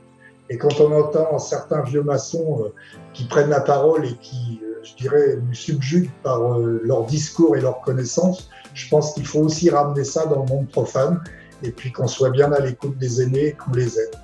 Et 0.50 0.58
quand 0.58 0.80
on 0.80 0.92
entend 0.92 1.38
certains 1.38 1.82
vieux 1.82 2.02
maçons 2.02 2.64
euh, 2.64 2.74
qui 3.14 3.24
prennent 3.24 3.50
la 3.50 3.60
parole 3.60 4.04
et 4.04 4.14
qui, 4.20 4.60
je 4.86 4.94
dirais, 4.94 5.38
nous 5.46 5.54
subjuguent 5.54 6.10
par 6.22 6.58
leur 6.58 7.04
discours 7.06 7.56
et 7.56 7.60
leurs 7.60 7.80
connaissances, 7.80 8.48
je 8.74 8.88
pense 8.88 9.14
qu'il 9.14 9.26
faut 9.26 9.40
aussi 9.40 9.70
ramener 9.70 10.04
ça 10.04 10.26
dans 10.26 10.42
le 10.42 10.48
monde 10.48 10.68
profane 10.68 11.22
et 11.62 11.70
puis 11.70 11.90
qu'on 11.90 12.06
soit 12.06 12.30
bien 12.30 12.52
à 12.52 12.60
l'écoute 12.60 12.96
des 12.98 13.22
aînés 13.22 13.46
et 13.46 13.52
qu'on 13.52 13.72
les 13.72 13.98
aide. 13.98 14.14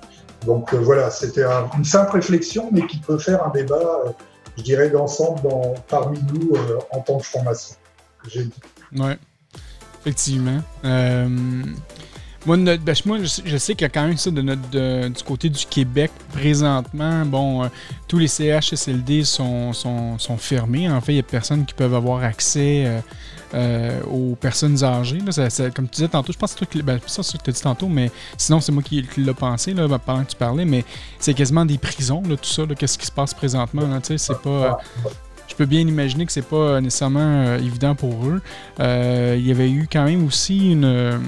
Donc 0.45 0.73
voilà, 0.73 1.09
c'était 1.09 1.43
une 1.77 1.85
simple 1.85 2.11
réflexion, 2.11 2.69
mais 2.71 2.85
qui 2.87 2.97
peut 2.99 3.17
faire 3.17 3.45
un 3.45 3.49
débat 3.49 4.03
je 4.57 4.63
dirais, 4.63 4.89
d'ensemble 4.89 5.41
parmi 5.87 6.19
nous 6.31 6.55
euh, 6.55 6.79
en 6.91 6.99
tant 6.99 7.17
que 7.17 7.25
formation. 7.25 7.75
J'ai 8.27 8.45
dit. 8.45 8.59
Ouais, 8.95 9.17
effectivement. 10.01 10.61
Euh, 12.47 12.57
moi, 12.57 12.77
ben, 12.77 12.95
moi, 13.05 13.17
je, 13.21 13.57
sais 13.57 13.73
qu'il 13.73 13.83
y 13.83 13.85
a 13.85 13.89
quand 13.89 14.07
même 14.07 14.17
ça 14.17 14.31
de 14.31 14.41
notre, 14.41 15.07
du 15.07 15.23
côté 15.23 15.49
du 15.49 15.65
Québec 15.65 16.11
présentement. 16.33 17.25
Bon, 17.25 17.63
euh, 17.63 17.67
tous 18.07 18.19
les 18.19 18.27
CHSLD 18.27 19.23
sont, 19.23 19.73
sont, 19.73 20.17
sont, 20.19 20.37
fermés. 20.37 20.89
En 20.89 21.01
fait, 21.01 21.13
il 21.13 21.15
n'y 21.15 21.21
a 21.21 21.23
personne 21.23 21.65
qui 21.65 21.73
peuvent 21.73 21.93
avoir 21.93 22.23
accès 22.23 23.01
euh, 23.53 24.01
aux 24.03 24.35
personnes 24.35 24.83
âgées. 24.83 25.19
comme 25.73 25.87
tu 25.87 25.95
disais 25.95 26.07
tantôt, 26.07 26.33
je 26.33 26.37
pense 26.37 26.55
que 26.55 26.81
ben, 26.81 26.99
c'est 27.05 27.23
ça 27.23 27.37
que 27.37 27.43
tu 27.43 27.49
as 27.49 27.53
dit 27.53 27.61
tantôt, 27.61 27.87
mais 27.87 28.11
sinon, 28.37 28.59
c'est 28.59 28.71
moi 28.71 28.83
qui, 28.83 29.05
l'ai 29.17 29.33
pensé 29.33 29.73
là, 29.73 29.87
pendant 29.99 30.23
que 30.23 30.31
tu 30.31 30.37
parlais, 30.37 30.65
mais 30.65 30.83
c'est 31.19 31.33
quasiment 31.33 31.65
des 31.65 31.77
prisons, 31.77 32.23
là, 32.27 32.35
tout 32.35 32.49
ça. 32.49 32.63
Qu'est-ce 32.77 32.97
qui 32.97 33.05
se 33.05 33.11
passe 33.11 33.33
présentement? 33.33 33.87
C'est 34.03 34.41
pas 34.41 34.79
je 35.47 35.55
peux 35.55 35.65
bien 35.65 35.81
imaginer 35.81 36.25
que 36.25 36.31
c'est 36.31 36.41
pas 36.41 36.81
nécessairement 36.81 37.19
euh, 37.19 37.57
évident 37.57 37.95
pour 37.95 38.25
eux. 38.25 38.41
Euh, 38.79 39.35
il 39.37 39.45
y 39.45 39.51
avait 39.51 39.69
eu 39.69 39.87
quand 39.91 40.05
même 40.05 40.25
aussi 40.25 40.71
une, 40.71 40.85
euh, 40.85 41.19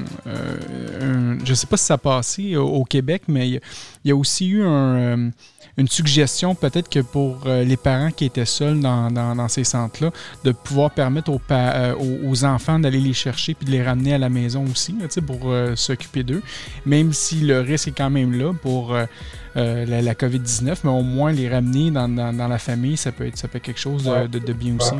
je 1.43 1.53
sais 1.53 1.67
pas 1.67 1.77
si 1.77 1.85
ça 1.85 1.95
a 1.95 1.97
passé 1.97 2.55
au, 2.55 2.83
Québec, 2.83 3.23
mais 3.27 3.49
il 3.49 3.61
y, 4.05 4.11
a 4.11 4.15
aussi 4.15 4.47
eu 4.49 4.63
une 4.63 5.87
suggestion 5.87 6.55
peut-être 6.55 6.87
que 6.87 6.99
pour 6.99 7.45
les 7.45 7.77
parents 7.77 8.11
qui 8.11 8.25
étaient 8.25 8.45
seuls 8.45 8.79
dans, 8.79 9.47
ces 9.47 9.63
centres-là, 9.63 10.11
de 10.43 10.51
pouvoir 10.51 10.91
permettre 10.91 11.31
aux, 11.31 11.41
aux, 12.29 12.45
enfants 12.45 12.79
d'aller 12.79 12.99
les 12.99 13.13
chercher 13.13 13.53
puis 13.55 13.65
de 13.65 13.71
les 13.71 13.83
ramener 13.83 14.13
à 14.13 14.17
la 14.17 14.29
maison 14.29 14.63
aussi, 14.69 14.95
pour 15.25 15.53
s'occuper 15.75 16.23
d'eux, 16.23 16.43
même 16.85 17.11
si 17.11 17.41
le 17.41 17.59
risque 17.61 17.89
est 17.89 17.97
quand 17.97 18.09
même 18.11 18.33
là 18.33 18.53
pour 18.53 18.95
euh, 19.57 19.85
la, 19.85 20.13
COVID-19, 20.13 20.79
mais 20.83 20.89
au 20.89 21.01
moins 21.01 21.31
les 21.31 21.47
ramener 21.47 21.89
dans, 21.91 22.07
la 22.49 22.57
famille, 22.57 22.97
ça 22.97 23.11
peut 23.11 23.25
être, 23.25 23.37
ça 23.37 23.47
peut 23.47 23.59
quelque 23.59 23.79
chose 23.79 24.03
de, 24.03 24.53
bien 24.53 24.75
aussi. 24.79 24.95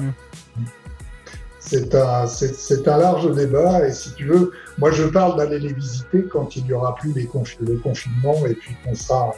C'est 1.59 1.95
un, 1.95 2.27
c'est, 2.27 2.87
un 2.87 2.97
large 2.97 3.33
débat 3.35 3.87
et 3.87 3.91
si 3.91 4.13
tu 4.13 4.25
veux, 4.25 4.51
moi 4.77 4.91
je 4.91 5.03
parle 5.03 5.35
d'aller 5.35 5.59
les 5.59 5.73
visiter 5.73 6.23
quand 6.23 6.55
il 6.55 6.63
n'y 6.65 6.73
aura 6.73 6.93
plus 6.93 7.11
les 7.11 7.27
le 7.61 7.77
confinement 7.77 8.45
et 8.45 8.53
puis 8.53 8.75
qu'on 8.83 8.93
sera, 8.93 9.33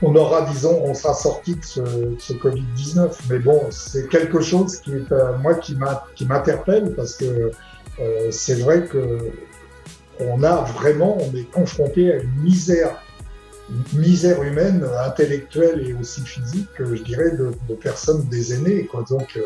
on 0.00 0.14
aura, 0.14 0.42
disons, 0.42 0.80
on 0.84 0.94
sera 0.94 1.12
sorti 1.12 1.56
de 1.56 1.64
ce, 1.64 1.80
ce 2.18 2.32
Covid-19. 2.34 3.10
Mais 3.28 3.40
bon, 3.40 3.60
c'est 3.70 4.08
quelque 4.08 4.40
chose 4.40 4.78
qui 4.78 4.92
est, 4.92 5.10
euh, 5.10 5.36
moi, 5.38 5.56
qui, 5.56 5.76
qui 6.14 6.24
m'interpelle 6.24 6.94
parce 6.94 7.16
que 7.16 7.50
euh, 8.00 8.28
c'est 8.30 8.60
vrai 8.60 8.84
que 8.84 9.18
on 10.20 10.42
a 10.42 10.62
vraiment, 10.62 11.18
on 11.20 11.36
est 11.36 11.50
confronté 11.50 12.12
à 12.12 12.16
une 12.16 12.42
misère 12.42 13.02
misère 13.92 14.42
humaine, 14.42 14.86
intellectuelle 15.04 15.86
et 15.86 15.94
aussi 15.94 16.22
physique, 16.22 16.68
je 16.78 17.02
dirais, 17.02 17.32
de, 17.32 17.74
personnes 17.74 18.24
des 18.24 18.54
aînés. 18.54 18.86
Quoi. 18.86 19.04
Donc, 19.08 19.36
euh, 19.36 19.42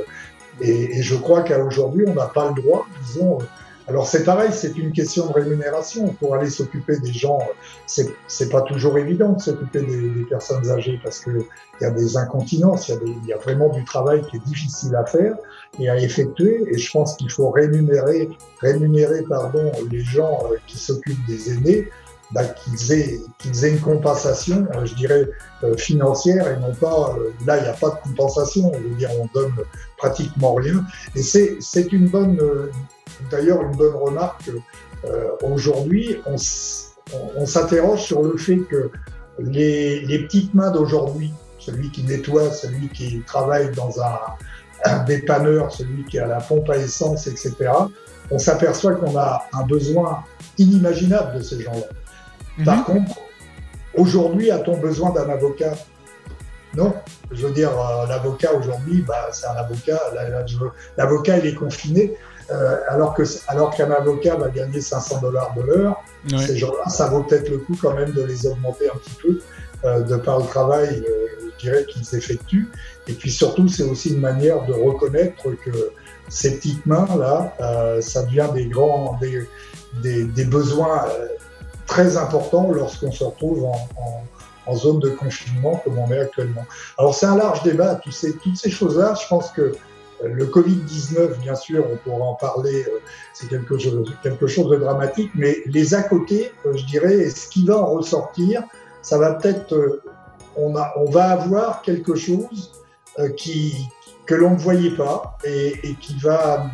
et, 0.60 1.02
je 1.02 1.16
crois 1.16 1.42
qu'à 1.42 1.62
aujourd'hui, 1.62 2.04
on 2.06 2.14
n'a 2.14 2.26
pas 2.26 2.48
le 2.48 2.62
droit, 2.62 2.86
disons. 3.06 3.40
Euh, 3.40 3.44
alors 3.88 4.06
c'est 4.06 4.22
pareil, 4.22 4.50
c'est 4.52 4.78
une 4.78 4.92
question 4.92 5.26
de 5.26 5.32
rémunération. 5.32 6.14
Pour 6.20 6.36
aller 6.36 6.50
s'occuper 6.50 7.00
des 7.00 7.12
gens, 7.12 7.40
c'est 7.86 8.48
pas 8.48 8.62
toujours 8.62 8.96
évident 8.96 9.32
de 9.32 9.40
s'occuper 9.40 9.82
des, 9.82 10.24
personnes 10.30 10.70
âgées 10.70 11.00
parce 11.02 11.18
qu'il 11.18 11.42
y 11.80 11.84
a 11.84 11.90
des 11.90 12.16
incontinences, 12.16 12.88
il 12.88 13.26
y 13.26 13.30
y 13.30 13.32
a 13.32 13.38
vraiment 13.38 13.70
du 13.70 13.84
travail 13.84 14.22
qui 14.30 14.36
est 14.36 14.44
difficile 14.46 14.94
à 14.94 15.04
faire 15.04 15.34
et 15.80 15.88
à 15.88 15.98
effectuer. 15.98 16.62
Et 16.68 16.78
je 16.78 16.92
pense 16.92 17.16
qu'il 17.16 17.30
faut 17.30 17.50
rémunérer, 17.50 18.28
rémunérer 18.60 19.22
pardon, 19.28 19.72
les 19.90 20.00
gens 20.00 20.44
euh, 20.44 20.56
qui 20.68 20.78
s'occupent 20.78 21.26
des 21.26 21.52
aînés 21.52 21.88
bah, 22.32 22.44
qu'ils 22.44 22.92
aient, 22.92 23.20
une 23.44 23.80
compensation, 23.80 24.66
euh, 24.74 24.86
je 24.86 24.94
dirais, 24.94 25.28
euh, 25.64 25.76
financière 25.76 26.48
et 26.48 26.58
non 26.58 26.74
pas, 26.74 27.14
euh, 27.18 27.30
là, 27.46 27.58
il 27.58 27.64
n'y 27.64 27.68
a 27.68 27.74
pas 27.74 27.90
de 27.90 28.08
compensation, 28.08 28.72
veux 28.72 28.94
dire, 28.96 29.10
on 29.20 29.28
donne 29.34 29.52
pratiquement 29.98 30.54
rien. 30.54 30.84
Et 31.14 31.22
c'est, 31.22 31.92
une 31.92 32.08
bonne, 32.08 32.40
d'ailleurs, 33.30 33.62
une 33.62 33.76
bonne 33.76 33.94
remarque. 33.94 34.50
aujourd'hui, 35.42 36.18
on, 36.26 36.36
on, 37.36 37.46
s'interroge 37.46 38.02
sur 38.02 38.22
le 38.22 38.36
fait 38.36 38.58
que 38.58 38.90
les, 39.38 40.18
petites 40.24 40.54
mains 40.54 40.70
d'aujourd'hui, 40.70 41.32
celui 41.58 41.90
qui 41.90 42.02
nettoie, 42.04 42.50
celui 42.50 42.88
qui 42.88 43.22
travaille 43.26 43.70
dans 43.72 44.00
un 44.00 45.04
dépanneur, 45.04 45.72
celui 45.72 46.04
qui 46.04 46.18
a 46.18 46.26
la 46.26 46.40
pompe 46.40 46.70
à 46.70 46.76
essence, 46.76 47.26
etc., 47.26 47.54
on 48.30 48.38
s'aperçoit 48.38 48.94
qu'on 48.94 49.16
a 49.16 49.44
un 49.52 49.64
besoin 49.64 50.24
inimaginable 50.58 51.38
de 51.38 51.42
ces 51.42 51.60
gens-là. 51.60 51.86
Par 52.64 52.78
mhm. 52.78 52.84
contre, 52.84 53.20
aujourd'hui, 53.94 54.50
a-t-on 54.50 54.76
besoin 54.76 55.10
d'un 55.10 55.28
avocat? 55.28 55.74
Non. 56.74 56.94
Je 57.30 57.46
veux 57.46 57.52
dire, 57.52 57.70
euh, 57.70 58.06
l'avocat 58.06 58.54
aujourd'hui, 58.54 59.02
bah, 59.06 59.28
c'est 59.32 59.46
un 59.46 59.56
avocat. 59.56 60.00
L'avocat, 60.96 61.38
il 61.38 61.46
est 61.46 61.54
confiné. 61.54 62.14
Euh, 62.50 62.76
alors 62.88 63.14
que 63.14 63.22
alors 63.46 63.74
qu'un 63.74 63.90
avocat 63.90 64.34
va 64.34 64.48
gagner 64.48 64.80
500 64.80 65.20
dollars 65.20 65.54
de 65.54 65.62
l'heure, 65.62 66.02
ces 66.28 66.56
gens-là, 66.56 66.88
ça 66.88 67.08
vaut 67.08 67.22
peut-être 67.22 67.48
le 67.48 67.58
coup 67.58 67.76
quand 67.80 67.94
même 67.94 68.12
de 68.12 68.22
les 68.22 68.46
augmenter 68.46 68.90
un 68.90 68.98
petit 68.98 69.14
peu 69.22 69.40
euh, 69.84 70.00
de 70.00 70.16
par 70.16 70.40
le 70.40 70.46
travail, 70.46 71.04
je 71.58 71.64
dirais, 71.64 71.86
qu'ils 71.86 72.14
effectuent. 72.14 72.68
Et 73.06 73.12
puis 73.12 73.30
surtout, 73.30 73.68
c'est 73.68 73.84
aussi 73.84 74.10
une 74.12 74.20
manière 74.20 74.64
de 74.66 74.72
reconnaître 74.72 75.44
que 75.64 75.70
ces 76.28 76.56
petites 76.56 76.84
mains-là, 76.84 77.54
ça 78.00 78.22
devient 78.24 78.48
des 78.54 78.66
grands, 78.66 79.18
des, 79.20 79.48
des, 80.02 80.24
des 80.24 80.44
besoins 80.44 81.04
très 81.86 82.16
important 82.16 82.70
lorsqu'on 82.70 83.12
se 83.12 83.24
retrouve 83.24 83.64
en, 83.64 84.76
zone 84.76 85.00
de 85.00 85.10
confinement 85.10 85.82
comme 85.84 85.98
on 85.98 86.10
est 86.10 86.18
actuellement. 86.18 86.64
Alors 86.96 87.14
c'est 87.14 87.26
un 87.26 87.36
large 87.36 87.62
débat, 87.62 87.96
toutes 87.96 88.14
ces, 88.14 88.70
choses-là, 88.70 89.14
je 89.20 89.26
pense 89.28 89.50
que 89.50 89.60
euh, 90.22 90.28
le 90.28 90.46
Covid-19, 90.46 91.40
bien 91.40 91.54
sûr, 91.56 91.84
on 91.92 91.96
pourra 91.96 92.24
en 92.24 92.34
parler, 92.34 92.84
euh, 92.84 93.00
c'est 93.34 93.48
quelque 93.48 93.76
chose, 93.76 94.70
de 94.70 94.76
dramatique, 94.76 95.30
mais 95.34 95.58
les 95.66 95.94
à 95.94 96.02
côté, 96.02 96.52
euh, 96.64 96.76
je 96.76 96.84
dirais, 96.86 97.28
ce 97.28 97.48
qui 97.48 97.66
va 97.66 97.76
en 97.76 97.86
ressortir, 97.86 98.62
ça 99.02 99.18
va 99.18 99.34
peut-être, 99.34 100.00
on, 100.56 100.72
va 100.72 101.24
avoir 101.30 101.82
quelque 101.82 102.14
chose 102.14 102.70
que 103.16 104.34
l'on 104.34 104.50
ne 104.50 104.58
voyait 104.58 104.94
pas 104.94 105.36
et, 105.44 105.96
qui 106.00 106.14
va 106.20 106.70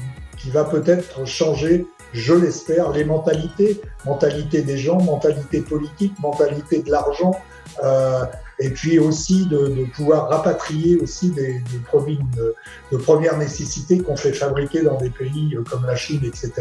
peut-être 0.70 1.26
changer 1.26 1.86
je 2.12 2.34
l'espère, 2.34 2.90
les 2.92 3.04
mentalités, 3.04 3.80
mentalité 4.06 4.62
des 4.62 4.78
gens, 4.78 5.00
mentalité 5.00 5.60
politique, 5.60 6.12
mentalité 6.20 6.82
de 6.82 6.90
l'argent, 6.90 7.32
euh, 7.82 8.24
et 8.60 8.70
puis 8.70 8.98
aussi 8.98 9.46
de, 9.46 9.68
de, 9.68 9.84
pouvoir 9.94 10.28
rapatrier 10.28 10.98
aussi 11.00 11.30
des, 11.30 11.60
des 11.60 11.78
produits 11.86 12.18
de, 12.36 12.54
de, 12.90 12.96
première 12.96 13.36
nécessité 13.38 13.98
qu'on 13.98 14.16
fait 14.16 14.32
fabriquer 14.32 14.82
dans 14.82 14.96
des 14.96 15.10
pays 15.10 15.54
euh, 15.54 15.62
comme 15.62 15.86
la 15.86 15.94
Chine, 15.94 16.20
etc., 16.24 16.52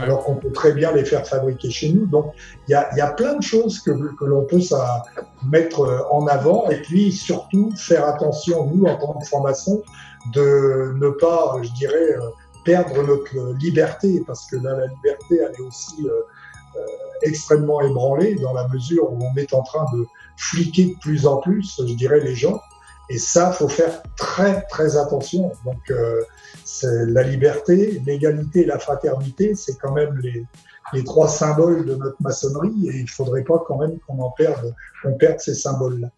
alors 0.00 0.24
qu'on 0.24 0.34
peut 0.34 0.50
très 0.50 0.72
bien 0.72 0.90
les 0.92 1.04
faire 1.04 1.24
fabriquer 1.24 1.70
chez 1.70 1.90
nous. 1.90 2.06
Donc 2.06 2.32
il 2.66 2.72
y 2.72 2.74
a, 2.74 2.88
y 2.96 3.00
a, 3.00 3.08
plein 3.08 3.36
de 3.36 3.42
choses 3.42 3.78
que, 3.80 3.92
que 4.16 4.24
l'on 4.24 4.44
peut 4.44 4.60
ça, 4.60 5.04
mettre 5.48 5.80
euh, 5.80 6.00
en 6.10 6.26
avant, 6.26 6.68
et 6.68 6.80
puis 6.82 7.12
surtout 7.12 7.72
faire 7.76 8.06
attention, 8.06 8.68
nous, 8.74 8.84
en 8.86 8.96
tant 8.96 9.12
que 9.12 9.26
francs 9.26 9.46
de 10.34 10.94
ne 10.96 11.10
pas, 11.10 11.56
je 11.62 11.70
dirais, 11.74 12.16
perdre 12.66 13.02
notre 13.02 13.54
liberté, 13.54 14.22
parce 14.26 14.46
que 14.50 14.56
là, 14.56 14.76
la 14.76 14.86
liberté, 14.86 15.40
elle 15.40 15.54
est 15.58 15.66
aussi 15.66 16.06
extrêmement 17.22 17.80
ébranlée 17.80 18.34
dans 18.34 18.52
la 18.52 18.68
mesure 18.68 19.12
où 19.12 19.18
on 19.22 19.36
est 19.36 19.54
en 19.54 19.62
train 19.62 19.86
de 19.94 20.04
fliquer 20.36 20.86
de 20.86 20.98
plus 21.00 21.26
en 21.26 21.38
plus, 21.38 21.76
je 21.78 21.94
dirais, 21.94 22.20
les 22.20 22.34
gens. 22.34 22.60
Et 23.08 23.18
ça, 23.18 23.52
faut 23.52 23.68
faire 23.68 24.02
très 24.16 24.62
très 24.62 24.96
attention. 24.96 25.52
Donc, 25.64 25.78
euh, 25.90 26.22
la 26.82 27.22
liberté, 27.22 28.02
l'égalité, 28.04 28.64
la 28.64 28.78
fraternité, 28.78 29.54
c'est 29.54 29.78
quand 29.78 29.92
même 29.92 30.18
les, 30.18 30.44
les, 30.92 31.04
trois 31.04 31.28
symboles 31.28 31.86
de 31.86 31.94
notre 31.94 32.20
maçonnerie, 32.20 32.88
et 32.88 32.96
il 32.96 33.08
faudrait 33.08 33.44
pas 33.44 33.62
quand 33.66 33.78
même 33.78 33.98
qu'on 34.00 34.18
en 34.18 34.30
perde, 34.30 34.74
qu'on 35.02 35.14
perde 35.14 35.38
ces 35.38 35.54
symboles-là. 35.54 36.08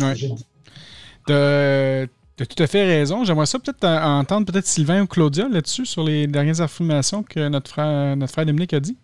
Ouais. 0.00 0.14
Tu 2.42 2.44
as 2.44 2.56
tout 2.56 2.62
à 2.62 2.66
fait 2.66 2.84
raison. 2.84 3.24
J'aimerais 3.24 3.46
ça 3.46 3.60
peut-être 3.60 3.84
entendre 3.84 4.50
peut-être 4.50 4.66
Sylvain 4.66 5.02
ou 5.02 5.06
Claudia 5.06 5.48
là-dessus 5.48 5.86
sur 5.86 6.02
les 6.02 6.26
dernières 6.26 6.60
informations 6.60 7.22
que 7.22 7.48
notre 7.48 7.70
frère, 7.70 8.16
notre 8.16 8.32
frère 8.32 8.46
Dominique 8.46 8.72
a 8.72 8.80
dit. 8.80 8.96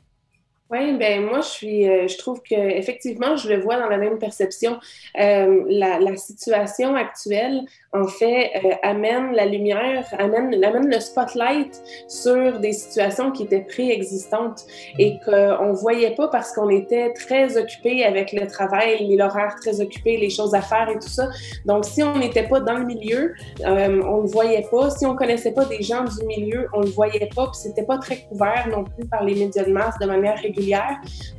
Oui, 0.71 0.99
ben 0.99 1.25
moi 1.25 1.41
je 1.41 1.49
suis, 1.49 1.89
euh, 1.89 2.07
je 2.09 2.19
trouve 2.19 2.43
que 2.43 2.55
effectivement 2.55 3.37
je 3.37 3.49
le 3.49 3.59
vois 3.59 3.79
dans 3.79 3.89
la 3.89 3.97
même 3.97 4.19
perception. 4.19 4.79
Euh, 5.19 5.65
la, 5.67 5.99
la, 5.99 6.15
situation 6.19 6.95
actuelle, 6.95 7.63
en 7.95 8.07
fait, 8.07 8.51
euh, 8.63 8.75
amène 8.83 9.33
la 9.33 9.47
lumière, 9.47 10.07
amène, 10.19 10.63
amène 10.63 10.91
le 10.91 11.01
spotlight 11.01 11.81
sur 12.07 12.61
des 12.61 12.75
situations 12.75 13.33
qui 13.33 13.45
étaient 13.45 13.63
préexistantes 13.63 14.67
et 14.99 15.15
qu'on 15.25 15.73
voyait 15.73 16.15
pas 16.15 16.29
parce 16.29 16.53
qu'on 16.53 16.69
était 16.69 17.15
très 17.15 17.57
occupé 17.57 18.05
avec 18.05 18.33
le 18.33 18.47
travail, 18.47 19.17
l'horaire 19.17 19.55
très 19.59 19.81
occupé, 19.81 20.19
les 20.19 20.29
choses 20.29 20.55
à 20.55 20.61
faire 20.61 20.91
et 20.91 20.99
tout 20.99 21.09
ça. 21.09 21.31
Donc 21.65 21.87
si 21.87 22.03
on 22.03 22.19
n'était 22.19 22.47
pas 22.47 22.61
dans 22.61 22.77
le 22.77 22.85
milieu, 22.85 23.33
on 23.65 24.21
le 24.21 24.29
voyait 24.29 24.67
pas. 24.71 24.91
Si 24.91 25.07
on 25.07 25.17
connaissait 25.17 25.53
pas 25.53 25.65
des 25.65 25.83
gens 25.83 26.05
du 26.05 26.27
milieu, 26.27 26.69
on 26.75 26.81
le 26.81 26.91
voyait 26.91 27.31
pas. 27.35 27.47
Puis 27.47 27.61
c'était 27.63 27.85
pas 27.85 27.97
très 27.97 28.27
couvert 28.29 28.69
non 28.71 28.85
plus 28.85 29.07
par 29.07 29.25
les 29.25 29.35
médias 29.35 29.65
de 29.65 29.73
masse 29.73 29.99
de 29.99 30.07
manière 30.07 30.37
régulière 30.37 30.58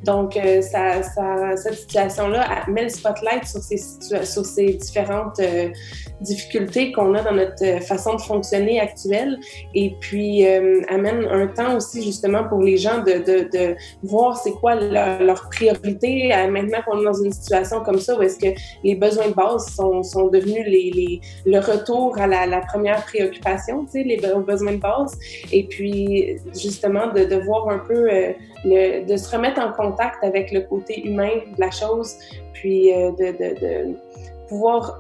donc, 0.04 0.38
euh, 0.38 0.62
ça, 0.62 1.02
cette 1.56 1.74
situation-là 1.74 2.66
met 2.68 2.84
le 2.84 2.90
spotlight 2.90 3.46
sur 3.46 4.46
ces, 4.46 4.74
différentes 4.74 5.40
euh, 5.40 5.70
difficultés 6.22 6.92
qu'on 6.92 7.14
a 7.16 7.22
dans 7.22 7.34
notre 7.34 7.64
euh, 7.64 7.80
façon 7.82 8.16
de 8.16 8.22
fonctionner 8.22 8.80
actuelle. 8.80 9.38
Et 9.76 9.94
puis 10.00 10.46
amène 10.90 11.26
un 11.30 11.48
temps 11.48 11.76
aussi 11.76 12.04
justement 12.04 12.44
pour 12.48 12.62
les 12.62 12.78
gens 12.78 13.00
de, 13.00 13.76
voir 14.04 14.38
c'est 14.38 14.52
quoi 14.54 14.76
leur, 14.76 15.50
priorité. 15.50 16.30
Maintenant 16.50 16.80
qu'on 16.86 17.02
est 17.02 17.06
dans 17.06 17.22
une 17.22 17.32
situation 17.32 17.82
comme 17.82 18.00
ça 18.00 18.18
où 18.18 18.22
est-ce 18.22 18.40
que 18.40 18.58
les 18.84 18.96
besoins 18.96 19.30
de 19.30 19.34
base 19.34 19.74
sont, 19.76 20.04
sont 20.04 20.28
devenus 20.28 20.66
le 21.46 21.60
retour 21.60 22.18
à 22.20 22.28
la, 22.28 22.62
première 22.62 23.04
préoccupation, 23.06 23.86
tu 23.86 23.92
sais, 23.92 24.04
les 24.04 24.18
besoins 24.18 24.74
de 24.74 24.78
base. 24.78 25.18
Et 25.52 25.66
puis 25.66 26.38
justement 26.54 27.08
de 27.08 27.36
voir 27.36 27.70
un 27.70 27.80
peu 27.80 28.08
le, 28.66 29.09
de 29.10 29.18
se 29.18 29.36
remettre 29.36 29.60
en 29.60 29.74
contact 29.74 30.24
avec 30.24 30.52
le 30.52 30.62
côté 30.62 31.06
humain 31.06 31.32
de 31.56 31.60
la 31.60 31.72
chose, 31.72 32.16
puis 32.54 32.94
euh, 32.94 33.12
de, 33.12 33.32
de, 33.32 33.96
pouvoir 34.48 35.00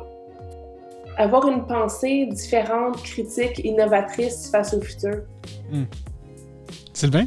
avoir 1.17 1.47
une 1.47 1.65
pensée 1.65 2.27
différente, 2.31 3.01
critique, 3.03 3.59
innovatrice 3.63 4.49
face 4.49 4.73
au 4.73 4.81
futur. 4.81 5.21
Hmm. 5.71 5.83
Sylvain? 6.93 7.25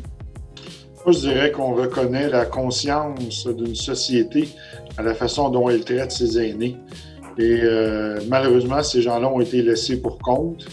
Moi, 1.04 1.12
je 1.12 1.18
dirais 1.18 1.50
qu'on 1.50 1.74
reconnaît 1.74 2.28
la 2.28 2.46
conscience 2.46 3.46
d'une 3.46 3.74
société 3.74 4.48
à 4.96 5.02
la 5.02 5.14
façon 5.14 5.50
dont 5.50 5.68
elle 5.68 5.84
traite 5.84 6.12
ses 6.12 6.38
aînés. 6.38 6.76
Et 7.38 7.60
euh, 7.62 8.20
malheureusement, 8.28 8.82
ces 8.82 9.02
gens-là 9.02 9.28
ont 9.28 9.40
été 9.40 9.62
laissés 9.62 10.00
pour 10.00 10.18
compte. 10.18 10.66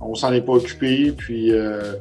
On 0.00 0.14
s'en 0.14 0.32
est 0.32 0.42
pas 0.42 0.52
occupé, 0.52 1.12
puis 1.12 1.52
euh, 1.52 1.94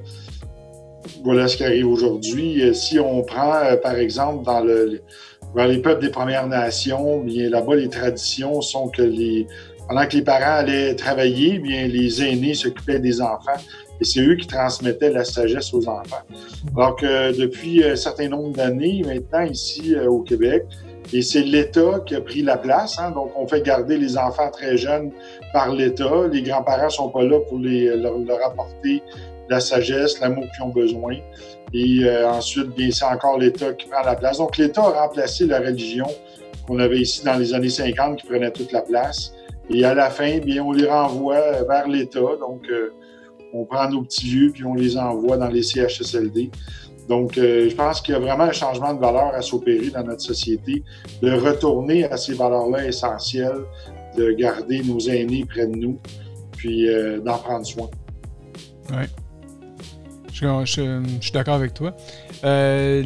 voilà 1.23 1.47
ce 1.47 1.57
qui 1.57 1.63
arrive 1.63 1.87
aujourd'hui. 1.87 2.61
Euh, 2.61 2.73
si 2.73 2.99
on 2.99 3.23
prend, 3.23 3.55
euh, 3.55 3.75
par 3.77 3.95
exemple, 3.95 4.43
dans 4.45 4.61
le, 4.61 5.01
les 5.55 5.77
peuples 5.79 6.01
des 6.01 6.09
Premières 6.09 6.47
Nations, 6.47 7.19
bien 7.19 7.49
là-bas, 7.49 7.75
les 7.75 7.89
traditions 7.89 8.61
sont 8.61 8.89
que 8.89 9.01
les, 9.01 9.47
pendant 9.87 10.05
que 10.05 10.15
les 10.15 10.23
parents 10.23 10.59
allaient 10.59 10.95
travailler, 10.95 11.59
bien 11.59 11.87
les 11.87 12.23
aînés 12.23 12.53
s'occupaient 12.53 12.99
des 12.99 13.21
enfants 13.21 13.59
et 14.01 14.03
c'est 14.03 14.21
eux 14.21 14.35
qui 14.35 14.47
transmettaient 14.47 15.11
la 15.11 15.23
sagesse 15.23 15.73
aux 15.73 15.87
enfants. 15.87 16.23
Alors 16.75 16.95
que 16.95 17.37
depuis 17.39 17.83
un 17.83 17.95
certain 17.95 18.27
nombre 18.27 18.51
d'années, 18.51 19.03
maintenant, 19.05 19.49
ici 19.49 19.95
euh, 19.95 20.07
au 20.07 20.21
Québec, 20.21 20.63
et 21.13 21.21
c'est 21.21 21.43
l'État 21.43 22.01
qui 22.05 22.15
a 22.15 22.21
pris 22.21 22.41
la 22.41 22.57
place. 22.57 22.99
Hein, 22.99 23.11
donc, 23.11 23.31
on 23.37 23.47
fait 23.47 23.61
garder 23.61 23.97
les 23.97 24.17
enfants 24.17 24.49
très 24.49 24.75
jeunes 24.75 25.11
par 25.53 25.71
l'État. 25.71 26.27
Les 26.31 26.41
grands-parents 26.41 26.89
sont 26.89 27.09
pas 27.09 27.23
là 27.23 27.39
pour 27.47 27.59
les, 27.59 27.95
leur, 27.95 28.17
leur 28.17 28.43
apporter 28.43 29.03
la 29.49 29.59
sagesse, 29.59 30.19
l'amour 30.19 30.45
qu'ils 30.55 30.63
ont 30.63 30.69
besoin. 30.69 31.17
Et 31.73 32.03
euh, 32.03 32.29
ensuite, 32.29 32.69
bien, 32.75 32.89
c'est 32.91 33.05
encore 33.05 33.37
l'État 33.37 33.73
qui 33.73 33.87
prend 33.87 34.03
la 34.03 34.15
place. 34.15 34.37
Donc, 34.37 34.57
l'État 34.57 34.81
a 34.81 35.07
remplacé 35.07 35.45
la 35.45 35.59
religion 35.59 36.07
qu'on 36.67 36.79
avait 36.79 36.99
ici 36.99 37.23
dans 37.23 37.35
les 37.35 37.53
années 37.53 37.69
50 37.69 38.19
qui 38.19 38.27
prenait 38.27 38.51
toute 38.51 38.71
la 38.71 38.81
place. 38.81 39.33
Et 39.69 39.83
à 39.83 39.93
la 39.93 40.09
fin, 40.09 40.37
bien, 40.39 40.63
on 40.63 40.71
les 40.71 40.87
renvoie 40.87 41.63
vers 41.63 41.87
l'État. 41.87 42.19
Donc, 42.19 42.61
euh, 42.69 42.93
on 43.53 43.65
prend 43.65 43.89
nos 43.89 44.03
petits 44.03 44.25
vieux 44.25 44.51
puis 44.51 44.63
on 44.65 44.73
les 44.73 44.97
envoie 44.97 45.37
dans 45.37 45.47
les 45.47 45.63
CHSLD. 45.63 46.51
Donc, 47.07 47.37
euh, 47.37 47.69
je 47.69 47.75
pense 47.75 48.01
qu'il 48.01 48.13
y 48.13 48.17
a 48.17 48.19
vraiment 48.19 48.45
un 48.45 48.51
changement 48.51 48.93
de 48.93 48.99
valeur 48.99 49.33
à 49.33 49.41
s'opérer 49.41 49.89
dans 49.89 50.03
notre 50.03 50.21
société, 50.21 50.83
de 51.21 51.31
retourner 51.31 52.05
à 52.05 52.17
ces 52.17 52.33
valeurs-là 52.33 52.85
essentielles, 52.85 53.63
de 54.17 54.31
garder 54.31 54.81
nos 54.83 54.99
aînés 54.99 55.45
près 55.47 55.67
de 55.67 55.75
nous, 55.75 55.99
puis 56.57 56.87
d'en 57.23 57.37
prendre 57.37 57.65
soin. 57.65 57.89
Oui. 58.91 59.05
Je, 60.35 61.01
suis 61.21 61.31
d'accord 61.31 61.55
avec 61.55 61.73
toi. 61.73 61.95
Euh, 62.43 63.03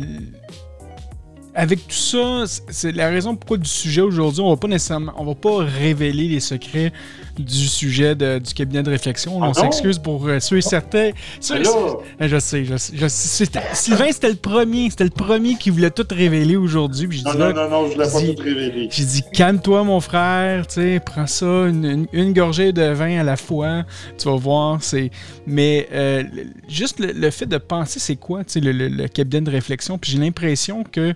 avec 1.54 1.88
tout 1.88 1.96
ça, 1.96 2.44
c'est 2.70 2.92
la 2.92 3.10
raison 3.10 3.36
pourquoi 3.36 3.58
du 3.58 3.70
sujet 3.70 4.02
aujourd'hui, 4.02 4.42
on 4.42 4.50
va 4.50 4.58
pas 4.58 4.68
nécessairement, 4.68 5.14
on 5.18 5.26
va 5.26 5.36
pas 5.36 5.58
révéler 5.58 6.28
les 6.28 6.40
secrets 6.40 6.92
du 7.38 7.68
sujet 7.68 8.16
du 8.16 8.54
cabinet 8.54 8.84
de 8.84 8.90
réflexion. 8.90 9.38
on 9.38 9.44
ah 9.44 9.54
s'excuse 9.54 10.00
pour 10.00 10.28
euh, 10.28 10.40
ceux 10.40 10.58
et 10.58 10.62
certains. 10.62 11.12
Je 11.42 12.40
sais, 12.40 12.66
je 12.66 13.08
sais. 13.08 13.46
Sylvain, 13.74 14.12
c'était 14.12 14.30
le 14.30 14.36
premier, 14.36 14.90
c'était 14.90 15.04
le 15.04 15.10
premier 15.10 15.56
qui 15.56 15.70
voulait 15.70 15.92
tout 15.92 16.06
révéler 16.10 16.56
aujourd'hui. 16.56 17.24
Non, 17.26 17.34
non, 17.34 17.54
non, 17.54 17.70
non, 17.70 17.88
je 17.88 17.94
voulais 17.94 18.06
pas 18.06 18.34
tout 18.34 18.44
révéler. 18.44 18.88
J'ai 18.92 19.06
dit, 19.06 19.24
calme-toi, 19.34 19.84
mon 19.84 20.00
frère, 20.00 20.68
tu 20.68 20.76
sais, 20.76 21.02
prends 21.04 21.28
ça, 21.28 21.46
une, 21.46 22.34
gorgée 22.34 22.72
de 22.72 22.84
vin 22.84 23.20
à 23.20 23.24
la 23.24 23.38
fois, 23.38 23.84
tu 24.18 24.28
vas 24.28 24.36
voir. 24.36 24.84
C'est, 24.84 25.12
mais 25.48 25.88
euh, 25.94 26.24
juste 26.68 27.00
le, 27.00 27.30
fait 27.32 27.46
de 27.46 27.58
penser, 27.58 28.00
c'est 28.00 28.16
quoi, 28.16 28.42
le, 28.56 28.72
le, 28.72 29.08
cabinet 29.08 29.42
de 29.42 29.52
réflexion. 29.52 29.98
Puis 29.98 30.12
j'ai 30.12 30.20
l'impression 30.20 30.84
que 30.84 31.14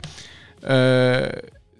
euh, 0.69 1.29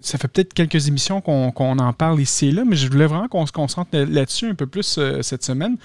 ça 0.04 0.18
fait 0.18 0.28
peut-être 0.28 0.52
quelques 0.52 0.88
émissions 0.88 1.20
qu'on 1.20 1.78
en 1.78 1.92
parle 1.92 2.20
ici 2.20 2.48
et 2.48 2.52
là, 2.52 2.64
mais 2.64 2.76
je 2.76 2.88
voulais 2.90 3.06
vraiment 3.06 3.28
qu'on 3.28 3.46
se 3.46 3.52
concentre 3.52 3.96
là-dessus 3.96 4.50
un 4.50 4.54
peu 4.54 4.66
plus 4.66 4.96
euh, 4.98 5.22
cette 5.22 5.44
semaine. 5.44 5.76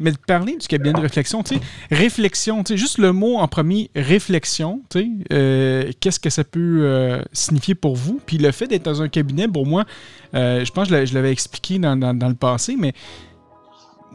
Mais 0.00 0.10
de 0.10 0.16
parler 0.16 0.56
du 0.56 0.66
cabinet 0.66 0.92
de 0.92 1.00
réflexion, 1.00 1.44
tu 1.44 1.54
sais, 1.54 1.60
réflexion, 1.90 2.64
tu 2.64 2.72
sais, 2.72 2.76
juste 2.76 2.98
le 2.98 3.12
mot 3.12 3.36
en 3.36 3.46
premier, 3.46 3.90
réflexion, 3.94 4.82
tu 4.90 4.98
sais, 4.98 5.08
euh, 5.32 5.92
qu'est-ce 6.00 6.18
que 6.18 6.30
ça 6.30 6.42
peut 6.42 7.22
signifier 7.32 7.76
pour 7.76 7.94
vous? 7.94 8.20
Puis 8.26 8.38
le 8.38 8.50
fait 8.50 8.66
d'être 8.66 8.84
dans 8.84 9.02
un 9.02 9.08
cabinet, 9.08 9.46
pour 9.46 9.66
moi, 9.66 9.84
je 10.32 10.70
pense 10.72 10.88
que 10.88 11.06
je 11.06 11.14
l'avais 11.14 11.30
expliqué 11.30 11.78
dans, 11.78 11.94
le 11.94 12.34
passé, 12.34 12.74
mais 12.76 12.92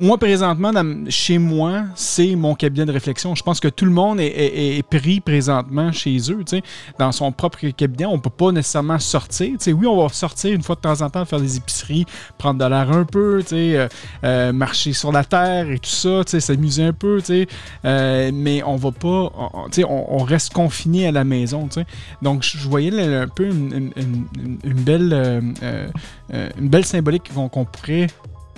moi, 0.01 0.17
présentement, 0.17 0.71
chez 1.09 1.37
moi, 1.37 1.83
c'est 1.95 2.35
mon 2.35 2.55
cabinet 2.55 2.85
de 2.85 2.91
réflexion. 2.91 3.35
Je 3.35 3.43
pense 3.43 3.59
que 3.59 3.67
tout 3.67 3.85
le 3.85 3.91
monde 3.91 4.19
est, 4.19 4.83
pris 4.89 5.19
présentement 5.19 5.91
chez 5.91 6.17
eux, 6.31 6.43
dans 6.97 7.11
son 7.11 7.31
propre 7.31 7.67
cabinet. 7.69 8.05
On 8.05 8.19
peut 8.19 8.29
pas 8.29 8.51
nécessairement 8.51 8.99
sortir. 8.99 9.55
oui, 9.67 9.87
on 9.87 10.01
va 10.01 10.09
sortir 10.13 10.53
une 10.53 10.63
fois 10.63 10.75
de 10.75 10.81
temps 10.81 11.01
en 11.01 11.09
temps, 11.09 11.25
faire 11.25 11.39
des 11.39 11.57
épiceries, 11.57 12.05
prendre 12.37 12.59
de 12.59 12.69
l'air 12.69 12.91
un 12.91 13.03
peu, 13.03 13.41
euh, 13.51 13.87
euh, 14.23 14.53
marcher 14.53 14.93
sur 14.93 15.11
la 15.11 15.23
terre 15.23 15.69
et 15.69 15.79
tout 15.79 15.89
ça, 15.89 16.21
s'amuser 16.25 16.83
un 16.83 16.93
peu, 16.93 17.21
euh, 17.85 18.31
mais 18.33 18.63
on 18.63 18.75
va 18.75 18.91
pas, 18.91 19.31
on, 19.87 20.23
reste 20.23 20.53
confiné 20.53 21.07
à 21.07 21.11
la 21.11 21.23
maison. 21.23 21.67
Donc, 22.21 22.43
je 22.43 22.67
voyais 22.67 22.91
un 23.15 23.27
peu 23.27 23.47
une, 23.49 23.91
belle, 24.63 25.53
une 26.31 26.69
belle 26.69 26.85
symbolique 26.85 27.31
qu'on 27.33 27.65
pourrait 27.65 28.07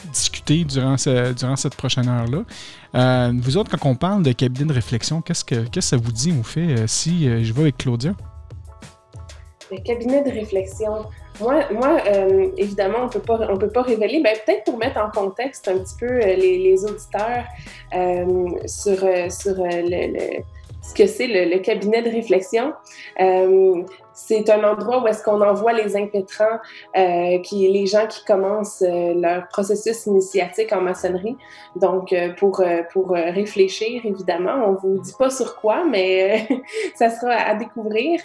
discuter 0.08 0.64
durant, 0.64 0.96
durant 1.36 1.56
cette 1.56 1.76
prochaine 1.76 2.08
heure-là. 2.08 2.44
Euh, 2.96 3.32
vous 3.36 3.58
autres, 3.58 3.78
quand 3.78 3.90
on 3.90 3.96
parle 3.96 4.24
de 4.24 4.32
cabinet 4.32 4.66
de 4.66 4.74
réflexion, 4.74 5.22
qu'est-ce 5.22 5.46
que, 5.46 5.70
que 5.70 5.82
ça 5.82 5.98
vous 5.98 6.12
dit 6.12 6.32
ou 6.32 6.44
fait 6.44 6.60
euh, 6.60 6.88
si 6.88 7.28
euh, 7.28 7.44
je 7.44 7.54
vais 7.54 7.62
avec 7.62 7.78
Claudia? 7.78 8.14
Le 9.72 9.78
cabinet 9.78 10.22
de 10.24 10.32
réflexion. 10.32 11.06
Moi, 11.40 11.64
moi 11.72 12.02
évidemment, 12.58 13.04
on 13.04 13.34
on 13.50 13.58
peut 13.58 13.70
pas 13.70 13.82
révéler. 13.84 14.22
Ben, 14.22 14.36
peut-être 14.46 14.66
pour 14.66 14.78
mettre 14.78 15.00
en 15.00 15.10
contexte 15.10 15.70
un 15.70 15.78
petit 15.78 15.96
peu 15.98 16.20
les, 16.20 16.84
auditeurs 16.84 17.46
sur, 18.68 19.00
sur 19.32 19.56
le 19.56 20.42
ce 20.82 20.94
que 20.94 21.08
c'est 21.08 21.28
le, 21.28 21.60
cabinet 21.60 22.02
de 22.02 22.10
réflexion. 22.10 22.74
C'est 24.28 24.50
un 24.50 24.64
endroit 24.64 25.02
où 25.04 25.08
est-ce 25.08 25.24
qu'on 25.24 25.42
envoie 25.42 25.74
les 25.74 25.96
impétrants, 25.96 26.60
euh, 26.96 27.40
qui, 27.40 27.68
les 27.68 27.88
gens 27.88 28.08
qui 28.08 28.24
commencent 28.24 28.84
euh, 28.84 29.14
leur 29.16 29.48
processus 29.48 30.06
initiatique 30.06 30.72
en 30.74 30.82
maçonnerie. 30.82 31.38
Donc, 31.76 32.14
euh, 32.14 32.34
pour, 32.34 32.64
pour 32.92 33.10
réfléchir, 33.12 34.02
évidemment, 34.04 34.66
on 34.68 34.74
vous 34.74 35.00
dit 35.00 35.14
pas 35.18 35.30
sur 35.30 35.56
quoi, 35.60 35.84
mais 35.86 36.48
ça 36.96 37.10
sera 37.10 37.34
à 37.34 37.56
découvrir 37.56 38.22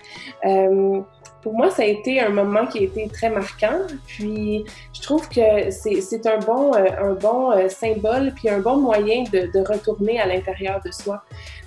pour 1.46 1.54
moi, 1.54 1.70
ça 1.70 1.82
a 1.82 1.86
été 1.86 2.18
un 2.18 2.30
moment 2.30 2.66
qui 2.66 2.80
a 2.80 2.82
été 2.82 3.06
très 3.06 3.30
marquant. 3.30 3.78
Puis, 4.08 4.64
je 4.92 5.00
trouve 5.00 5.28
que 5.28 5.70
c'est 5.70 6.26
un 6.26 6.38
bon, 6.38 6.74
euh, 6.74 6.88
un 7.00 7.12
bon 7.12 7.52
euh, 7.52 7.68
symbole, 7.68 8.32
puis 8.34 8.48
un 8.48 8.58
bon 8.58 8.78
moyen 8.78 9.22
de, 9.32 9.48
de 9.54 9.64
retourner 9.64 10.18
à 10.18 10.26
l'intérieur 10.26 10.80
de 10.84 10.90
soi, 10.90 11.22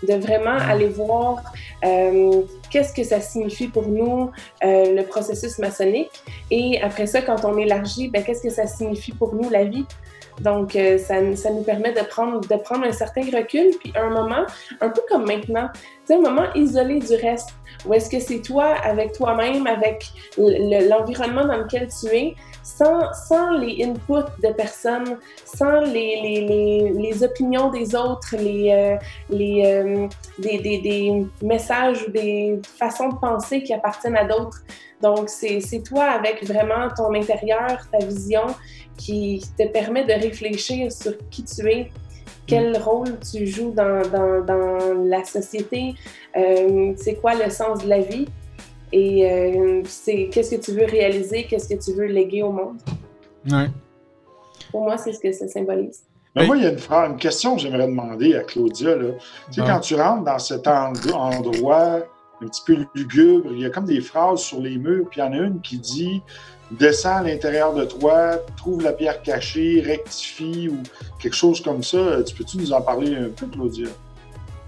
de 0.06 0.16
vraiment 0.16 0.58
aller 0.70 0.90
voir 0.90 1.42
euh, 1.86 2.42
qu'est-ce 2.70 2.92
que 2.92 3.06
ça 3.06 3.22
signifie 3.22 3.70
pour 3.70 3.88
nous, 3.88 4.32
le 4.62 5.02
processus 5.04 5.58
maçonnique. 5.60 6.24
Et 6.52 6.82
après 6.82 7.08
ça, 7.08 7.22
quand 7.22 7.46
on 7.46 7.58
élargit, 7.58 8.10
ben, 8.10 8.22
qu'est-ce 8.22 8.44
que 8.44 8.50
ça 8.50 8.68
signifie 8.68 9.14
pour 9.14 9.34
nous, 9.34 9.50
la 9.50 9.64
vie? 9.64 9.86
Donc, 10.42 10.72
ça, 10.74 11.36
ça, 11.36 11.50
nous 11.52 11.64
permet 11.64 11.92
de 11.92 12.02
prendre, 12.02 12.40
de 12.42 12.56
prendre 12.56 12.86
un 12.86 12.92
certain 12.92 13.22
recul, 13.22 13.72
puis 13.80 13.94
un 13.96 14.10
moment, 14.10 14.46
un 14.82 14.90
peu 14.90 15.02
comme 15.10 15.26
maintenant, 15.26 15.70
c'est 16.06 16.16
un 16.16 16.22
moment 16.22 16.46
isolé 16.56 17.00
du 17.00 17.16
reste. 17.16 17.50
Ou 17.86 17.94
est-ce 17.94 18.10
que 18.10 18.20
c'est 18.20 18.42
toi 18.42 18.76
avec 18.84 19.14
toi-même, 19.14 19.68
avec 19.68 20.08
l'environnement 20.38 21.46
dans 21.46 21.58
lequel 21.58 21.88
tu 21.88 22.08
es, 22.08 22.36
sans, 22.64 23.14
sans 23.14 23.52
les 23.52 23.84
inputs 23.84 24.30
de 24.44 24.54
personnes, 24.54 25.18
sans 25.46 25.82
les, 25.82 26.22
les, 26.22 26.92
les, 26.94 27.24
opinions 27.24 27.70
des 27.70 27.96
autres, 27.96 28.36
les, 28.38 28.72
euh, 28.72 28.98
les, 29.30 29.64
euh, 29.66 30.08
des, 30.40 30.58
des, 30.60 30.80
des, 30.80 31.26
messages 31.42 32.04
ou 32.08 32.12
des 32.12 32.60
façons 32.78 33.10
de 33.10 33.16
penser 33.16 33.64
qui 33.64 33.74
appartiennent 33.74 34.18
à 34.18 34.26
d'autres. 34.26 34.62
Donc, 35.02 35.30
c'est 35.30 35.84
toi 35.84 36.06
avec 36.06 36.46
vraiment 36.46 36.90
ton 36.96 37.14
intérieur, 37.14 37.88
ta 37.92 38.00
vision, 38.06 38.48
qui 39.00 39.42
te 39.58 39.66
permet 39.68 40.04
de 40.04 40.12
réfléchir 40.12 40.92
sur 40.92 41.14
qui 41.30 41.44
tu 41.46 41.66
es, 41.68 41.90
quel 42.46 42.78
rôle 42.78 43.18
tu 43.20 43.48
joues 43.48 43.72
dans, 43.72 44.02
dans, 44.10 44.44
dans 44.44 44.94
la 45.06 45.24
société, 45.24 45.96
euh, 46.36 46.94
c'est 46.98 47.16
quoi 47.16 47.34
le 47.36 47.50
sens 47.50 47.84
de 47.84 47.90
la 47.90 48.02
vie 48.02 48.28
et 48.92 49.32
euh, 49.32 49.82
c'est 49.86 50.30
qu'est-ce 50.32 50.56
que 50.56 50.62
tu 50.62 50.72
veux 50.72 50.86
réaliser, 50.86 51.46
qu'est-ce 51.46 51.70
que 51.70 51.80
tu 51.80 51.94
veux 51.94 52.08
léguer 52.08 52.44
au 52.44 52.52
monde. 52.52 52.78
Ouais. 53.50 53.70
Pour 54.72 54.84
moi, 54.84 54.98
c'est 54.98 55.14
ce 55.14 55.20
que 55.20 55.32
ça 55.32 55.48
symbolise. 55.48 56.02
Mais 56.36 56.46
moi, 56.46 56.58
il 56.58 56.64
y 56.64 56.66
a 56.66 56.72
une, 56.72 57.12
une 57.12 57.18
question 57.18 57.56
que 57.56 57.62
j'aimerais 57.62 57.88
demander 57.88 58.36
à 58.36 58.44
Claudia. 58.44 58.96
Là. 58.96 59.12
Tu 59.52 59.62
sais, 59.62 59.62
quand 59.66 59.80
tu 59.80 59.96
rentres 59.96 60.24
dans 60.24 60.40
cet 60.40 60.68
endroit 60.68 62.00
un 62.42 62.48
petit 62.48 62.62
peu 62.66 62.78
lugubre, 62.96 63.50
il 63.52 63.62
y 63.62 63.66
a 63.66 63.70
comme 63.70 63.86
des 63.86 64.02
phrases 64.02 64.40
sur 64.42 64.60
les 64.60 64.78
murs, 64.78 65.08
puis 65.10 65.22
il 65.22 65.24
y 65.24 65.28
en 65.28 65.34
a 65.34 65.38
une 65.38 65.62
qui 65.62 65.78
dit 65.78 66.22
descends 66.72 67.18
à 67.18 67.24
l'intérieur 67.24 67.74
de 67.74 67.86
toi, 67.86 68.38
trouve 68.58 68.84
la 68.84 68.94
pierre 68.94 69.22
cachée, 69.22 69.82
rectifie 69.86 70.70
ou 70.70 70.78
quelque 71.20 71.36
chose 71.36 71.62
comme 71.62 71.84
ça. 71.84 72.24
Tu 72.24 72.36
peux-tu 72.36 72.58
nous 72.58 72.74
en 72.74 72.82
parler 72.82 73.16
un 73.16 73.30
peu, 73.30 73.48
Claudia? 73.48 73.88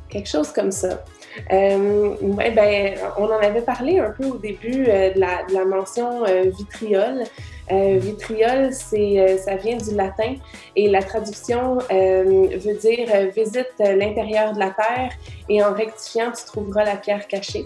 Quelque 0.10 0.30
chose 0.30 0.52
comme 0.52 0.72
ça. 0.72 1.04
Euh, 1.52 2.16
ben, 2.22 2.94
on 3.18 3.26
en 3.26 3.40
avait 3.40 3.62
parlé 3.62 4.00
un 4.00 4.12
peu 4.12 4.26
au 4.26 4.38
début 4.38 4.86
euh, 4.88 5.14
de, 5.14 5.20
la, 5.20 5.66
mention 5.66 6.26
euh, 6.26 6.52
vitriol. 6.58 7.24
Euh, 7.72 7.98
vitriol, 8.00 8.74
c'est, 8.74 9.38
ça 9.38 9.56
vient 9.56 9.78
du 9.78 9.96
latin 9.96 10.36
et 10.76 10.90
la 10.90 11.02
traduction 11.02 11.78
veut 11.90 12.74
dire 12.82 13.32
visite 13.34 13.72
l'intérieur 13.80 14.52
de 14.54 14.60
la 14.60 14.72
terre 14.72 15.12
et 15.48 15.64
en 15.64 15.74
rectifiant, 15.74 16.32
tu 16.32 16.44
trouveras 16.46 16.84
la 16.84 16.98
pierre 16.98 17.26
cachée. 17.28 17.66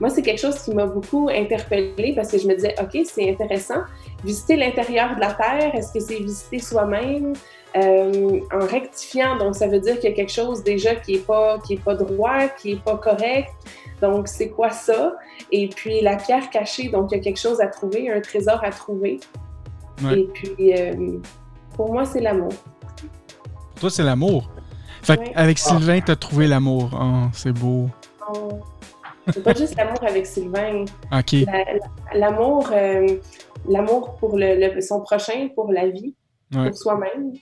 Moi, 0.00 0.10
c'est 0.10 0.22
quelque 0.22 0.40
chose 0.40 0.58
qui 0.62 0.74
m'a 0.74 0.86
beaucoup 0.86 1.28
interpellée 1.28 2.12
parce 2.14 2.30
que 2.30 2.38
je 2.38 2.46
me 2.46 2.54
disais, 2.54 2.74
OK, 2.80 2.98
c'est 3.04 3.30
intéressant. 3.30 3.80
Visiter 4.24 4.56
l'intérieur 4.56 5.14
de 5.14 5.20
la 5.20 5.32
Terre, 5.32 5.74
est-ce 5.74 5.92
que 5.92 6.00
c'est 6.00 6.18
visiter 6.18 6.58
soi-même? 6.58 7.32
Euh, 7.76 8.40
en 8.54 8.66
rectifiant, 8.66 9.36
donc 9.36 9.54
ça 9.54 9.66
veut 9.66 9.80
dire 9.80 9.96
qu'il 9.98 10.08
y 10.08 10.12
a 10.12 10.16
quelque 10.16 10.32
chose 10.32 10.62
déjà 10.62 10.94
qui 10.94 11.12
n'est 11.12 11.18
pas, 11.18 11.58
qui 11.58 11.74
est 11.74 11.84
pas 11.84 11.94
droit, 11.94 12.48
qui 12.58 12.72
n'est 12.72 12.80
pas 12.80 12.96
correct. 12.96 13.50
Donc, 14.00 14.28
c'est 14.28 14.48
quoi 14.48 14.70
ça? 14.70 15.14
Et 15.52 15.68
puis, 15.68 16.00
la 16.00 16.16
pierre 16.16 16.48
cachée, 16.50 16.88
donc 16.88 17.10
il 17.10 17.16
y 17.16 17.20
a 17.20 17.22
quelque 17.22 17.40
chose 17.40 17.60
à 17.60 17.66
trouver, 17.66 18.10
un 18.10 18.20
trésor 18.20 18.60
à 18.62 18.70
trouver. 18.70 19.20
Et 20.10 20.24
puis, 20.32 20.74
euh, 20.74 21.18
pour 21.74 21.92
moi, 21.92 22.04
c'est 22.04 22.20
l'amour. 22.20 22.52
Pour 23.74 23.80
toi, 23.80 23.90
c'est 23.90 24.02
l'amour? 24.02 24.50
Fait 25.02 25.20
avec 25.34 25.58
Sylvain, 25.58 26.00
tu 26.00 26.10
as 26.10 26.16
trouvé 26.16 26.46
l'amour. 26.46 26.90
Oh, 26.98 27.28
c'est 27.32 27.52
beau. 27.52 27.88
Oh. 28.32 28.60
C'est 29.32 29.42
pas 29.42 29.54
juste 29.54 29.76
l'amour 29.76 30.02
avec 30.02 30.26
Sylvain. 30.26 30.84
OK. 31.12 31.34
L'amour, 32.14 32.70
euh, 32.72 33.18
l'amour 33.68 34.16
pour 34.16 34.36
le, 34.36 34.80
son 34.80 35.00
prochain, 35.00 35.48
pour 35.54 35.72
la 35.72 35.88
vie, 35.88 36.14
pour 36.52 36.74
soi-même. 36.76 37.32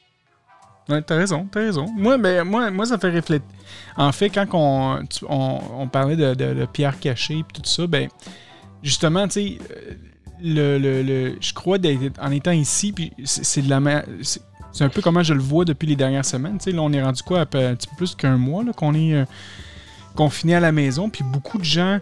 Ouais, 0.88 1.00
t'as 1.00 1.16
raison, 1.16 1.46
t'as 1.50 1.60
raison. 1.60 1.86
Moi, 1.96 2.18
ben, 2.18 2.44
moi, 2.44 2.70
moi, 2.70 2.84
ça 2.84 2.98
fait 2.98 3.08
réfléchir. 3.08 3.44
En 3.96 4.12
fait, 4.12 4.28
quand 4.28 4.46
on, 4.52 5.02
on, 5.28 5.88
parlait 5.88 6.16
de, 6.16 6.34
de, 6.34 6.66
pierre 6.66 6.98
cachée 7.00 7.38
et 7.38 7.44
tout 7.52 7.62
ça, 7.64 7.86
ben, 7.86 8.08
justement, 8.82 9.26
tu 9.26 9.32
sais, 9.32 9.58
le, 10.42 10.78
le, 10.78 11.36
je 11.40 11.54
crois 11.54 11.78
en 12.20 12.30
étant 12.32 12.50
ici, 12.50 12.92
puis 12.92 13.12
c'est 13.24 13.62
de 13.62 13.70
la 13.70 14.04
c'est 14.72 14.82
un 14.82 14.88
peu 14.88 15.00
comment 15.00 15.22
je 15.22 15.34
le 15.34 15.40
vois 15.40 15.64
depuis 15.64 15.86
les 15.86 15.96
dernières 15.96 16.24
semaines. 16.24 16.58
Tu 16.58 16.64
sais, 16.64 16.72
là, 16.72 16.82
on 16.82 16.92
est 16.92 17.02
rendu 17.02 17.22
quoi, 17.22 17.40
un 17.42 17.46
petit 17.46 17.86
peu 17.86 17.96
plus 17.96 18.14
qu'un 18.16 18.36
mois 18.36 18.64
qu'on 18.76 18.94
est 18.94 19.14
euh, 19.14 19.24
confiné 20.14 20.54
à 20.54 20.60
la 20.60 20.72
maison, 20.72 21.08
puis 21.10 21.24
beaucoup 21.24 21.58
de 21.58 21.64
gens 21.64 21.98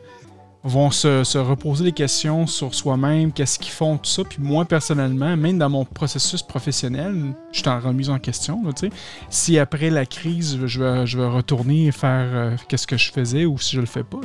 vont 0.64 0.90
se, 0.90 1.38
reposer 1.38 1.84
des 1.84 1.92
questions 1.92 2.46
sur 2.46 2.74
soi-même, 2.74 3.32
qu'est-ce 3.32 3.58
qu'ils 3.58 3.72
font, 3.72 3.96
tout 3.96 4.08
ça. 4.08 4.22
Puis 4.22 4.38
moi, 4.40 4.64
personnellement, 4.64 5.36
même 5.36 5.58
dans 5.58 5.68
mon 5.68 5.84
processus 5.84 6.42
professionnel, 6.42 7.34
je 7.50 7.58
suis 7.58 7.68
en 7.68 7.80
remise 7.80 8.10
en 8.10 8.18
question. 8.18 8.62
sais. 8.76 8.90
si 9.28 9.58
après 9.58 9.90
la 9.90 10.06
crise, 10.06 10.58
je 10.64 10.82
vais, 10.82 11.06
je 11.06 11.18
vais 11.18 11.26
retourner 11.26 11.90
faire 11.90 12.28
euh, 12.32 12.56
qu'est-ce 12.68 12.86
que 12.86 12.96
je 12.96 13.10
faisais 13.10 13.44
ou 13.44 13.58
si 13.58 13.74
je 13.76 13.80
le 13.80 13.86
fais 13.86 14.04
pas. 14.04 14.20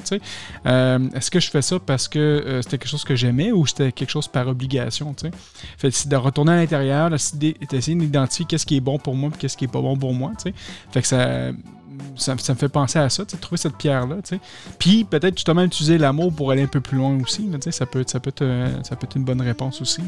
Euh, 0.67 0.99
Est-ce 1.15 1.31
que 1.31 1.39
je 1.39 1.49
fais 1.49 1.63
ça 1.63 1.79
parce 1.79 2.07
que 2.07 2.19
euh, 2.19 2.61
c'était 2.61 2.77
quelque 2.77 2.89
chose 2.89 3.03
que 3.03 3.15
j'aimais 3.15 3.51
ou 3.51 3.65
c'était 3.65 3.91
quelque 3.91 4.11
chose 4.11 4.27
par 4.27 4.47
obligation? 4.47 5.15
sais? 5.17 5.31
Fait 5.77 5.91
c'est 5.91 6.09
de 6.09 6.15
retourner 6.15 6.51
à 6.51 6.57
l'intérieur, 6.57 7.09
d'essayer 7.09 7.97
d'identifier 7.97 8.45
qu'est-ce 8.45 8.65
qui 8.65 8.77
est 8.77 8.81
bon 8.81 8.99
pour 8.99 9.15
moi 9.15 9.31
et 9.33 9.37
qu'est-ce 9.37 9.57
qui 9.57 9.65
est 9.65 9.71
pas 9.71 9.81
bon 9.81 9.97
pour 9.97 10.13
moi. 10.13 10.33
sais. 10.37 10.53
Fait 10.91 11.01
que 11.01 11.07
ça 11.07 11.51
ça, 12.15 12.33
me 12.33 12.57
fait 12.57 12.69
penser 12.69 12.99
à 12.99 13.09
ça, 13.09 13.25
trouver 13.25 13.57
cette 13.57 13.75
pierre-là. 13.75 14.17
Puis 14.79 15.03
peut-être 15.03 15.35
justement 15.35 15.63
utiliser 15.63 15.97
l'amour 15.97 16.33
pour 16.33 16.51
aller 16.51 16.63
un 16.63 16.67
peu 16.67 16.81
plus 16.81 16.97
loin 16.97 17.17
aussi. 17.21 17.49
ça, 17.71 17.85
peut, 17.85 18.03
ça, 18.07 18.19
peut 18.19 18.29
être, 18.29 18.45
ça 18.83 18.95
peut 18.95 19.05
être 19.05 19.15
une 19.15 19.23
bonne 19.23 19.41
réponse 19.41 19.81
aussi. 19.81 20.01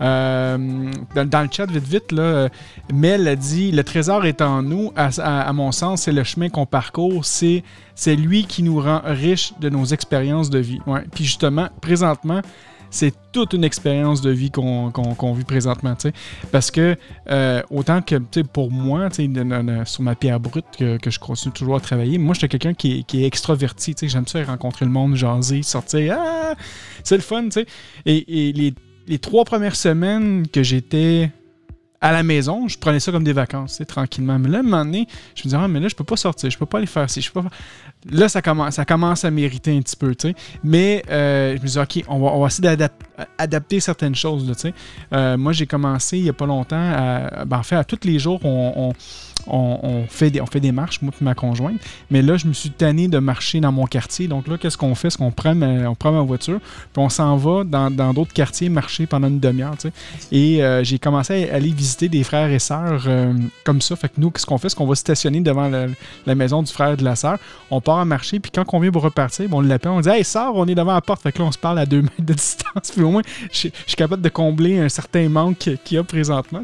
Euh, 0.00 0.90
dans, 1.14 1.42
le 1.42 1.48
chat, 1.50 1.66
vite, 1.66 1.84
vite, 1.84 2.12
là, 2.12 2.48
Mel 2.92 3.28
a 3.28 3.36
dit 3.36 3.72
Le 3.72 3.84
trésor 3.84 4.24
est 4.26 4.40
en 4.42 4.62
nous. 4.62 4.92
À, 4.96 5.52
mon 5.52 5.72
sens, 5.72 6.02
c'est 6.02 6.12
le 6.12 6.24
chemin 6.24 6.48
qu'on 6.48 6.66
parcourt. 6.66 7.24
C'est, 7.24 7.62
lui 8.06 8.44
qui 8.44 8.62
nous 8.62 8.80
rend 8.80 9.00
riches 9.04 9.52
de 9.60 9.68
nos 9.68 9.84
expériences 9.84 10.50
de 10.50 10.58
vie. 10.58 10.80
Puis 11.14 11.24
justement, 11.24 11.68
présentement, 11.80 12.42
c'est 12.90 13.14
toute 13.32 13.52
une 13.52 13.64
expérience 13.64 14.20
de 14.20 14.30
vie 14.30 14.50
qu'on 14.50 15.32
vit 15.34 15.44
présentement. 15.44 15.94
Parce 16.52 16.70
que 16.70 16.96
euh, 17.30 17.62
autant 17.70 18.02
que 18.02 18.16
pour 18.42 18.70
moi, 18.70 19.08
sur 19.84 20.02
ma 20.02 20.14
pierre 20.14 20.40
brute 20.40 20.64
que, 20.78 21.10
je 21.10 21.18
continue 21.18 21.52
toujours 21.52 21.76
à 21.76 21.80
travailler, 21.80 22.18
moi 22.18 22.34
j'étais 22.34 22.48
quelqu'un 22.48 22.74
qui, 22.74 23.04
est 23.14 23.26
extraverti. 23.26 23.94
J'aime 24.02 24.26
ça 24.26 24.42
rencontrer 24.44 24.84
le 24.84 24.90
monde, 24.90 25.16
jaser, 25.16 25.62
sortir. 25.62 26.16
Ah, 26.18 26.54
c'est 27.04 27.16
le 27.16 27.22
fun. 27.22 27.48
Et, 28.06 28.48
et 28.48 28.52
les, 28.52 28.74
les 29.06 29.18
trois 29.18 29.44
premières 29.44 29.76
semaines 29.76 30.46
que 30.48 30.62
j'étais 30.62 31.30
à 32.00 32.12
la 32.12 32.22
maison, 32.22 32.68
je 32.68 32.78
prenais 32.78 33.00
ça 33.00 33.10
comme 33.10 33.24
des 33.24 33.32
vacances, 33.32 33.82
tranquillement. 33.88 34.38
Mais 34.38 34.48
là, 34.48 34.58
à 34.58 34.60
un 34.60 34.64
moment 34.64 34.84
donné, 34.84 35.08
je 35.34 35.40
me 35.40 35.44
disais, 35.44 35.56
ah, 35.60 35.66
mais 35.66 35.80
là, 35.80 35.88
je 35.88 35.96
peux 35.96 36.04
pas 36.04 36.16
sortir, 36.16 36.48
je 36.48 36.56
peux 36.56 36.66
pas 36.66 36.78
aller 36.78 36.86
faire 36.86 37.08
ci, 37.10 37.20
je 37.20 37.32
peux 37.32 37.40
Là, 38.08 38.28
ça 38.28 38.40
commence, 38.40 38.76
ça 38.76 38.84
commence 38.84 39.24
à 39.24 39.30
mériter 39.30 39.76
un 39.76 39.82
petit 39.82 39.96
peu, 39.96 40.14
tu 40.14 40.28
sais. 40.28 40.34
Mais 40.62 41.02
euh, 41.10 41.56
je 41.56 41.60
me 41.60 41.66
disais, 41.66 41.80
OK, 41.80 42.04
on 42.06 42.20
va, 42.20 42.46
essayer 42.46 42.76
d'adapter 42.76 43.80
certaines 43.80 44.14
choses, 44.14 44.46
tu 44.46 44.60
sais. 44.60 44.74
Euh, 45.12 45.36
moi, 45.36 45.52
j'ai 45.52 45.66
commencé 45.66 46.18
il 46.18 46.24
y 46.24 46.28
a 46.28 46.32
pas 46.32 46.46
longtemps 46.46 46.76
à, 46.76 47.44
ben, 47.44 47.58
en 47.58 47.62
fait, 47.64 47.74
à 47.74 47.82
tous 47.82 48.04
les 48.04 48.20
jours, 48.20 48.44
on, 48.44 48.92
on 49.46 50.04
fait 50.08 50.30
des 50.30 50.72
marches, 50.72 51.00
moi 51.02 51.12
et 51.20 51.24
ma 51.24 51.34
conjointe. 51.34 51.80
Mais 52.10 52.22
là, 52.22 52.36
je 52.36 52.46
me 52.46 52.52
suis 52.52 52.70
tanné 52.70 53.08
de 53.08 53.18
marcher 53.18 53.60
dans 53.60 53.72
mon 53.72 53.86
quartier. 53.86 54.28
Donc 54.28 54.48
là, 54.48 54.58
qu'est-ce 54.58 54.76
qu'on 54.76 54.94
fait? 54.94 55.10
C'est 55.10 55.18
qu'on 55.18 55.30
prend, 55.30 55.54
ma, 55.54 55.94
prend 55.94 56.12
ma 56.12 56.22
voiture, 56.22 56.60
puis 56.92 57.02
on 57.02 57.08
s'en 57.08 57.36
va 57.36 57.64
dans, 57.64 58.12
d'autres 58.12 58.32
quartiers 58.32 58.68
marcher 58.68 59.06
pendant 59.06 59.28
une 59.28 59.40
demi-heure. 59.40 59.74
Et 60.32 60.62
euh, 60.62 60.82
j'ai 60.84 60.98
commencé 60.98 61.48
à 61.50 61.54
aller 61.54 61.70
visiter 61.70 62.08
des 62.08 62.24
frères 62.24 62.50
et 62.50 62.58
sœurs 62.58 63.04
euh, 63.06 63.32
comme 63.64 63.80
ça. 63.80 63.96
Fait 63.96 64.08
que 64.08 64.14
nous, 64.18 64.30
qu'est-ce 64.30 64.46
qu'on 64.46 64.58
fait? 64.58 64.68
C'est 64.68 64.76
qu'on 64.76 64.86
va 64.86 64.94
stationner 64.94 65.40
devant 65.40 65.68
la, 65.68 66.34
maison 66.34 66.62
du 66.62 66.72
frère 66.72 66.92
et 66.92 66.96
de 66.96 67.04
la 67.04 67.16
sœur. 67.16 67.38
On 67.70 67.80
part 67.80 67.98
à 67.98 68.04
marcher, 68.04 68.38
puis 68.40 68.50
quand 68.50 68.64
on 68.72 68.80
vient 68.80 68.90
pour 68.90 69.02
repartir, 69.02 69.48
on 69.52 69.60
l'appelle, 69.60 69.92
on 69.92 70.00
dit 70.00 70.08
Hey, 70.08 70.24
sœur, 70.24 70.54
on 70.54 70.66
est 70.66 70.74
devant 70.74 70.94
la 70.94 71.00
porte. 71.00 71.22
Fait 71.22 71.32
que 71.32 71.38
là, 71.38 71.46
on 71.46 71.52
se 71.52 71.58
parle 71.58 71.78
à 71.78 71.86
deux 71.86 72.02
mètres 72.02 72.22
de 72.22 72.34
distance. 72.34 72.92
Puis 72.92 73.02
au 73.02 73.10
moins, 73.10 73.22
je, 73.52 73.58
suis 73.58 73.96
capable 73.96 74.22
de 74.22 74.28
combler 74.28 74.78
un 74.78 74.88
certain 74.88 75.28
manque 75.28 75.58
qu'il 75.58 75.96
y 75.96 75.98
a 75.98 76.04
présentement. 76.04 76.62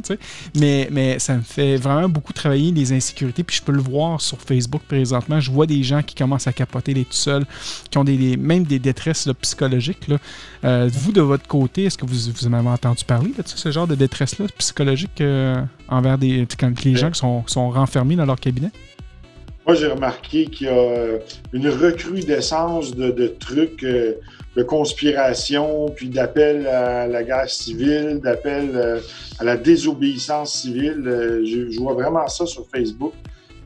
Mais, 0.54 0.88
mais 0.90 1.18
ça 1.18 1.34
me 1.36 1.42
fait 1.42 1.76
vraiment 1.76 2.08
beaucoup 2.08 2.32
travailler 2.32 2.63
voyez 2.64 2.72
les 2.72 2.92
insécurités, 2.92 3.42
puis 3.42 3.56
je 3.56 3.62
peux 3.62 3.72
le 3.72 3.80
voir 3.80 4.20
sur 4.20 4.40
Facebook 4.40 4.82
présentement. 4.88 5.40
Je 5.40 5.50
vois 5.50 5.66
des 5.66 5.82
gens 5.82 6.02
qui 6.02 6.14
commencent 6.14 6.46
à 6.46 6.52
capoter 6.52 6.94
les 6.94 7.04
tout 7.04 7.12
seuls, 7.12 7.44
qui 7.90 7.98
ont 7.98 8.04
des, 8.04 8.36
même 8.36 8.64
des 8.64 8.78
détresses 8.78 9.28
psychologiques. 9.40 10.08
Là. 10.08 10.18
Euh, 10.64 10.90
vous, 10.92 11.12
de 11.12 11.20
votre 11.20 11.46
côté, 11.46 11.84
est-ce 11.84 11.98
que 11.98 12.06
vous, 12.06 12.32
vous 12.32 12.46
en 12.46 12.52
avez 12.52 12.68
entendu 12.68 13.04
parler 13.04 13.32
de 13.36 13.42
ce 13.44 13.70
genre 13.70 13.86
de 13.86 13.94
détresse-là 13.94 14.46
psychologique 14.58 15.20
euh, 15.20 15.62
envers 15.88 16.18
des, 16.18 16.46
quand 16.58 16.84
les 16.84 16.96
gens 16.96 17.10
qui 17.10 17.18
sont, 17.18 17.44
sont 17.46 17.70
renfermés 17.70 18.16
dans 18.16 18.26
leur 18.26 18.40
cabinet? 18.40 18.70
Moi, 19.66 19.76
j'ai 19.76 19.86
remarqué 19.86 20.46
qu'il 20.46 20.66
y 20.66 20.70
a 20.70 21.18
une 21.52 21.68
recrudescence 21.68 22.94
de, 22.94 23.10
de 23.10 23.28
trucs 23.28 23.84
de 24.56 24.62
conspiration, 24.62 25.86
puis 25.94 26.08
d'appel 26.08 26.66
à 26.66 27.06
la 27.06 27.22
guerre 27.24 27.50
civile, 27.50 28.20
d'appel 28.22 28.70
euh, 28.74 29.00
à 29.40 29.44
la 29.44 29.56
désobéissance 29.56 30.52
civile. 30.52 31.02
Euh, 31.06 31.44
je, 31.44 31.78
vois 31.80 31.94
vraiment 31.94 32.26
ça 32.28 32.46
sur 32.46 32.64
Facebook 32.68 33.12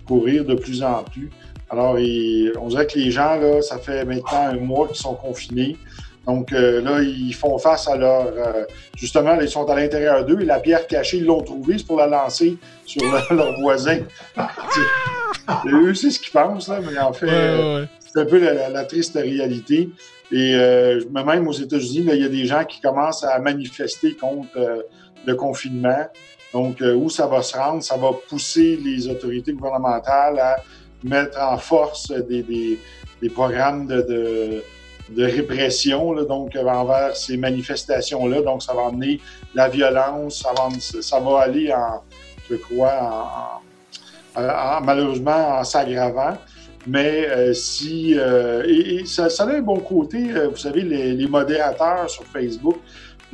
courir 0.07 0.44
de 0.44 0.55
plus 0.55 0.83
en 0.83 1.05
plus. 1.05 1.31
Alors, 1.70 1.96
on 1.96 2.68
dirait 2.68 2.87
que 2.87 2.98
les 2.98 3.11
gens, 3.11 3.37
là, 3.37 3.61
ça 3.61 3.77
fait 3.77 4.07
maintenant 4.07 4.48
un 4.48 4.57
mois 4.57 4.88
qu'ils 4.88 4.96
sont 4.96 5.14
confinés. 5.14 5.77
Donc 6.27 6.53
euh, 6.53 6.81
là, 6.81 7.03
ils 7.03 7.35
font 7.35 7.59
face 7.59 7.88
à 7.88 7.96
leur... 7.96 8.33
justement, 8.96 9.38
ils 9.38 9.48
sont 9.48 9.68
à 9.68 9.77
l'intérieur 9.77 10.24
d'eux 10.24 10.40
et 10.40 10.46
la 10.46 10.61
pierre 10.61 10.87
cachée, 10.87 11.18
ils 11.18 11.27
l'ont 11.27 11.42
trouvée, 11.42 11.77
c'est 11.77 11.87
pour 11.87 11.98
la 11.98 12.07
lancer 12.07 12.57
sur 12.87 13.03
leur 13.31 13.55
voisin. 13.61 13.98
eux, 15.66 15.94
c'est 15.94 16.11
ce 16.11 16.18
qu'ils 16.18 16.33
pensent, 16.33 16.68
là, 16.68 16.81
mais 16.81 16.98
en 16.98 17.12
fait, 17.12 17.29
c'est 17.98 18.20
un 18.20 18.24
peu 18.24 18.38
la 18.38 18.85
triste 18.85 19.14
réalité. 19.14 19.90
Et 20.31 20.55
euh, 20.55 21.01
même 21.11 21.49
aux 21.49 21.53
États-Unis, 21.53 22.07
il 22.12 22.23
y 22.23 22.25
a 22.25 22.29
des 22.29 22.45
gens 22.45 22.64
qui 22.64 22.81
commencent 22.81 23.25
à 23.25 23.38
manifester 23.38 24.14
contre 24.14 24.57
euh, 24.57 24.83
le 25.25 25.35
confinement. 25.35 26.07
Donc, 26.53 26.81
euh, 26.81 26.95
où 26.95 27.09
ça 27.09 27.27
va 27.27 27.43
se 27.43 27.57
rendre, 27.57 27.83
ça 27.83 27.97
va 27.97 28.11
pousser 28.29 28.77
les 28.77 29.09
autorités 29.09 29.53
gouvernementales 29.53 30.38
à 30.38 30.57
mettre 31.03 31.41
en 31.41 31.57
force 31.57 32.11
des, 32.11 32.43
des, 32.43 32.79
des 33.23 33.31
programmes 33.31 33.87
de, 33.87 34.03
de, 34.03 34.64
de 35.11 35.25
répression 35.25 36.12
là, 36.12 36.25
donc 36.25 36.57
envers 36.57 37.17
ces 37.17 37.37
manifestations-là. 37.37 38.43
Donc, 38.43 38.62
ça 38.62 38.75
va 38.75 38.87
amener 38.87 39.21
la 39.55 39.69
violence, 39.69 40.45
ça 41.01 41.21
va, 41.21 41.41
aller 41.41 41.73
en, 41.73 42.03
je 42.51 42.57
crois, 42.57 43.62
en, 44.37 44.43
en 44.43 44.81
malheureusement 44.83 45.59
en 45.59 45.64
s'aggravant. 45.64 46.37
Mais 46.88 47.29
euh, 47.29 47.53
si. 47.53 48.14
Euh, 48.16 48.64
et, 48.66 49.05
ça, 49.05 49.29
ça, 49.29 49.44
a 49.44 49.53
un 49.53 49.61
bon 49.61 49.79
côté, 49.79 50.33
euh, 50.33 50.48
vous 50.48 50.57
savez, 50.57 50.81
les, 50.83 51.27
modérateurs 51.29 52.09
sur 52.09 52.24
Facebook, 52.24 52.77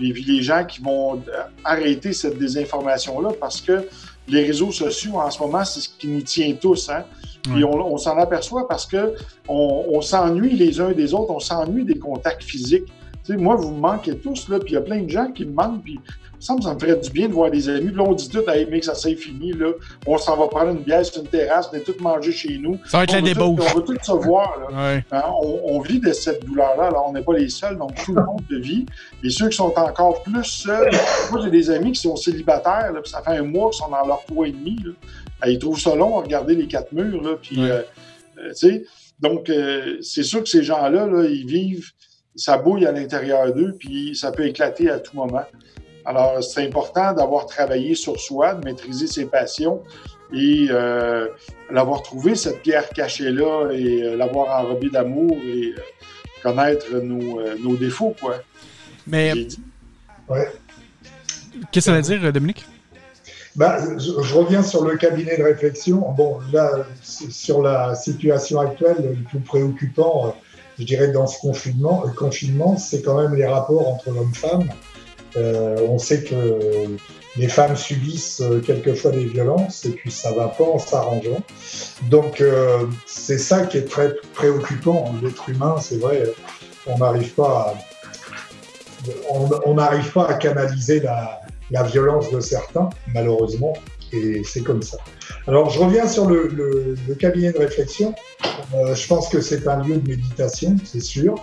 et 0.03 0.13
puis 0.13 0.25
les 0.25 0.43
gens 0.43 0.65
qui 0.65 0.83
vont 0.83 1.23
arrêter 1.65 2.13
cette 2.13 2.37
désinformation-là 2.37 3.31
parce 3.39 3.61
que 3.61 3.87
les 4.27 4.45
réseaux 4.45 4.73
sociaux, 4.73 5.21
en 5.21 5.31
ce 5.31 5.39
moment, 5.39 5.65
c'est 5.65 5.81
ce 5.81 5.89
qui 5.89 6.09
nous 6.09 6.23
tient 6.23 6.53
tous. 6.55 6.91
Hein? 6.91 7.05
Puis 7.43 7.65
on, 7.65 7.75
on 7.75 7.97
s'en 7.97 8.19
aperçoit 8.19 8.67
parce 8.67 8.87
que 8.87 9.15
on, 9.47 9.85
on 9.89 10.01
s'ennuie 10.01 10.57
les 10.57 10.81
uns 10.81 10.91
des 10.91 11.15
autres, 11.15 11.31
on 11.31 11.41
s'ennuie 11.41 11.85
des 11.85 11.99
contacts 11.99 12.43
physiques. 12.43 12.91
moi, 13.29 13.55
vous 13.55 13.71
me 13.71 13.81
manquez 13.81 14.17
tous, 14.17 14.49
là, 14.49 14.59
puis 14.59 14.71
il 14.71 14.75
y 14.75 14.79
a 14.79 14.81
plein 14.81 15.03
de 15.03 15.11
gens 15.11 15.31
qui 15.31 15.45
me 15.45 15.53
manquent, 15.53 15.85
puis 15.85 16.01
ça 16.45 16.55
me, 16.55 16.61
ça 16.61 16.75
me 16.75 16.79
ferait 16.79 16.97
du 16.97 17.09
bien 17.09 17.27
de 17.27 17.33
voir 17.33 17.51
des 17.51 17.71
amis. 17.71 17.91
Là, 17.91 18.03
on 18.03 18.13
dit 18.13 18.29
tout, 18.29 18.43
hey, 18.49 18.67
mec, 18.67 18.85
ça 18.85 18.95
c'est 18.95 19.17
fini, 19.17 19.53
là. 19.53 19.73
On 20.07 20.19
s'en 20.19 20.37
va 20.37 20.47
prendre 20.49 20.73
une 20.73 20.83
bière 20.83 21.05
sur 21.05 21.23
une 21.23 21.29
terrasse, 21.29 21.71
on 21.73 21.77
est 21.77 21.81
tous 21.81 21.99
manger 22.03 22.33
chez 22.33 22.59
nous. 22.59 22.79
Ça 22.85 22.99
va 22.99 23.05
être 23.05 23.13
la 23.13 23.23
débauche. 23.23 23.65
On 23.75 23.79
veut 23.79 23.85
tous 23.85 24.05
se 24.05 24.13
voir, 24.13 24.61
là. 24.61 25.01
Hein, 25.11 25.23
on, 25.43 25.81
vit 25.81 26.01
de 26.01 26.13
cette 26.13 26.45
douleur-là. 26.45 26.89
Alors, 26.89 27.07
on 27.09 27.13
n'est 27.13 27.23
pas 27.23 27.33
les 27.33 27.49
seuls, 27.49 27.79
donc 27.79 27.95
tout 28.05 28.15
le 28.15 28.23
monde 28.23 28.43
le 28.51 28.61
vit. 28.61 28.85
Et 29.23 29.31
ceux 29.31 29.49
qui 29.49 29.57
sont 29.57 29.73
encore 29.75 30.23
plus 30.23 30.45
seuls, 30.45 30.91
moi, 31.31 31.41
j'ai 31.43 31.51
des 31.51 31.71
amis 31.71 31.93
qui 31.93 32.03
sont 32.03 32.17
célibataires, 32.17 32.93
là, 32.93 33.01
puis 33.01 33.11
ça 33.11 33.23
fait 33.23 33.39
un 33.39 33.43
mois 33.43 33.71
qu'ils 33.71 33.79
sont 33.79 33.91
dans 33.91 34.07
leur 34.07 34.23
toit 34.27 34.47
et 34.47 34.53
demi, 34.53 34.77
là. 34.85 34.91
Ils 35.47 35.59
trouvent 35.59 35.81
ça 35.81 35.95
long 35.95 36.19
à 36.19 36.23
regarder 36.23 36.55
les 36.55 36.67
quatre 36.67 36.93
murs, 36.93 37.23
là, 37.23 37.37
puis, 37.41 37.57
euh, 37.59 37.81
euh, 38.39 38.49
tu 38.49 38.55
sais, 38.55 38.85
donc, 39.19 39.49
euh, 39.49 39.97
c'est 40.03 40.23
sûr 40.23 40.43
que 40.43 40.49
ces 40.49 40.63
gens-là, 40.63 41.07
là, 41.07 41.25
ils 41.25 41.47
vivent, 41.47 41.91
ça 42.37 42.59
bouille 42.59 42.85
à 42.85 42.93
l'intérieur 42.93 43.55
d'eux, 43.55 43.75
puis 43.79 44.15
ça 44.15 44.31
peut 44.31 44.47
éclater 44.47 44.91
à 44.91 44.99
tout 44.99 45.17
moment. 45.17 45.45
Alors, 46.05 46.43
c'est 46.45 46.67
important 46.67 47.13
d'avoir 47.15 47.47
travaillé 47.47 47.95
sur 47.95 48.21
soi, 48.21 48.55
de 48.55 48.65
maîtriser 48.65 49.07
ses 49.07 49.25
passions 49.25 49.83
et 50.33 50.67
euh, 50.71 51.29
l'avoir 51.71 52.03
trouvé, 52.03 52.35
cette 52.35 52.63
pierre 52.63 52.89
cachée-là, 52.91 53.71
et 53.73 54.03
euh, 54.03 54.17
l'avoir 54.17 54.61
enrobée 54.61 54.91
d'amour 54.91 55.37
et 55.47 55.69
euh, 55.69 55.83
connaître 56.43 56.91
nos, 56.97 57.41
euh, 57.41 57.57
nos, 57.63 57.77
défauts, 57.77 58.15
quoi. 58.21 58.37
Mais... 59.07 59.33
Ouais. 60.29 60.51
Qu'est-ce 61.71 61.73
que 61.73 61.81
ça 61.81 61.93
veut 61.93 62.03
dire, 62.03 62.33
Dominique? 62.33 62.67
Ben, 63.57 63.99
je, 63.99 64.23
je, 64.23 64.35
reviens 64.35 64.63
sur 64.63 64.85
le 64.85 64.97
cabinet 64.97 65.37
de 65.37 65.43
réflexion. 65.45 66.01
Bon, 66.13 66.41
là, 66.53 66.71
sur 67.03 67.63
la 67.63 67.95
situation 67.95 68.59
actuelle, 68.59 68.97
le 68.99 69.29
plus 69.29 69.39
préoccupant, 69.39 70.35
je 70.79 70.85
dirais, 70.85 71.13
dans 71.13 71.29
ce 71.29 71.39
confinement, 71.39 72.05
confinement 72.17 72.77
c'est 72.77 73.03
quand 73.03 73.21
même 73.21 73.35
les 73.37 73.47
rapports 73.47 73.87
entre 73.87 74.11
l'homme-femme. 74.11 74.69
Euh, 75.37 75.77
on 75.89 75.99
sait 75.99 76.23
que 76.23 76.37
les 77.37 77.49
femmes 77.49 77.77
subissent 77.77 78.41
euh, 78.41 78.61
quelquefois 78.61 79.11
des 79.11 79.25
violences 79.25 79.85
et 79.85 79.91
puis 79.91 80.11
ça 80.11 80.33
va 80.33 80.49
pas 80.49 80.65
en 80.65 80.79
s'arrangeant. 80.79 81.43
Donc 82.03 82.41
euh, 82.41 82.87
c'est 83.07 83.39
ça 83.39 83.67
qui 83.67 83.79
est 83.79 83.89
très 83.89 84.15
préoccupant. 84.35 85.13
L'être 85.23 85.49
humain, 85.49 85.77
c'est 85.81 85.99
vrai, 85.99 86.25
on 86.87 86.99
n'arrive 86.99 87.33
pas 87.35 87.75
à, 89.09 89.11
on 89.65 89.75
n'arrive 89.75 90.13
pas 90.13 90.27
à 90.27 90.35
canaliser 90.35 91.01
la, 91.01 91.41
violence 91.85 92.31
de 92.31 92.39
certains, 92.39 92.89
malheureusement, 93.13 93.73
et 94.13 94.43
c'est 94.45 94.61
comme 94.61 94.83
ça. 94.83 94.99
Alors 95.49 95.71
je 95.71 95.81
reviens 95.81 96.07
sur 96.07 96.27
le, 96.27 96.95
cabinet 97.19 97.53
de 97.53 97.59
réflexion. 97.59 98.15
Je 98.73 99.07
pense 99.09 99.29
que 99.29 99.41
c'est 99.41 99.67
un 99.67 99.83
lieu 99.83 99.97
de 99.97 100.09
méditation, 100.09 100.77
c'est 100.85 101.03
sûr. 101.03 101.35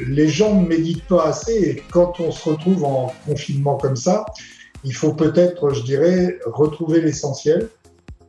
Les 0.00 0.28
gens 0.28 0.60
ne 0.60 0.66
méditent 0.66 1.06
pas 1.06 1.26
assez 1.26 1.52
et 1.52 1.82
quand 1.90 2.20
on 2.20 2.30
se 2.30 2.48
retrouve 2.48 2.84
en 2.84 3.12
confinement 3.26 3.76
comme 3.76 3.96
ça, 3.96 4.26
il 4.84 4.94
faut 4.94 5.14
peut-être, 5.14 5.72
je 5.72 5.82
dirais, 5.82 6.38
retrouver 6.46 7.00
l'essentiel. 7.00 7.68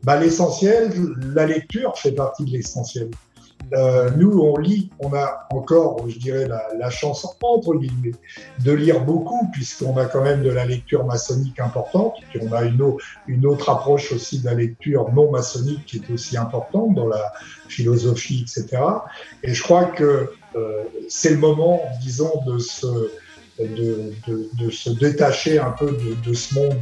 Bah, 0.03 0.19
l'essentiel, 0.19 0.91
la 1.33 1.45
lecture 1.45 1.97
fait 1.97 2.11
partie 2.11 2.45
de 2.45 2.51
l'essentiel. 2.51 3.09
Euh, 3.73 4.11
nous, 4.15 4.39
on 4.39 4.57
lit, 4.57 4.91
on 4.99 5.13
a 5.13 5.47
encore, 5.49 6.07
je 6.07 6.19
dirais, 6.19 6.47
la, 6.47 6.89
chance, 6.89 7.25
entre 7.41 7.75
guillemets, 7.75 8.15
de 8.63 8.71
lire 8.71 9.03
beaucoup, 9.03 9.49
puisqu'on 9.51 9.97
a 9.97 10.05
quand 10.05 10.21
même 10.21 10.43
de 10.43 10.51
la 10.51 10.65
lecture 10.65 11.03
maçonnique 11.05 11.59
importante, 11.59 12.15
puis 12.29 12.39
on 12.43 12.53
a 12.53 12.63
une, 12.63 13.45
autre 13.45 13.69
approche 13.69 14.11
aussi 14.11 14.39
de 14.39 14.45
la 14.45 14.53
lecture 14.53 15.11
non 15.13 15.31
maçonnique 15.31 15.85
qui 15.85 15.97
est 15.97 16.13
aussi 16.13 16.37
importante 16.37 16.93
dans 16.93 17.07
la 17.07 17.33
philosophie, 17.67 18.45
etc. 18.47 18.81
Et 19.43 19.53
je 19.53 19.63
crois 19.63 19.85
que 19.85 20.31
c'est 21.09 21.31
le 21.31 21.37
moment, 21.37 21.81
disons, 22.01 22.31
de 22.45 22.57
se, 22.57 23.09
de, 23.59 24.13
de, 24.27 24.49
de, 24.59 24.69
se 24.69 24.89
détacher 24.89 25.59
un 25.59 25.71
peu 25.71 25.97
de, 26.25 26.33
ce 26.33 26.55
monde, 26.55 26.81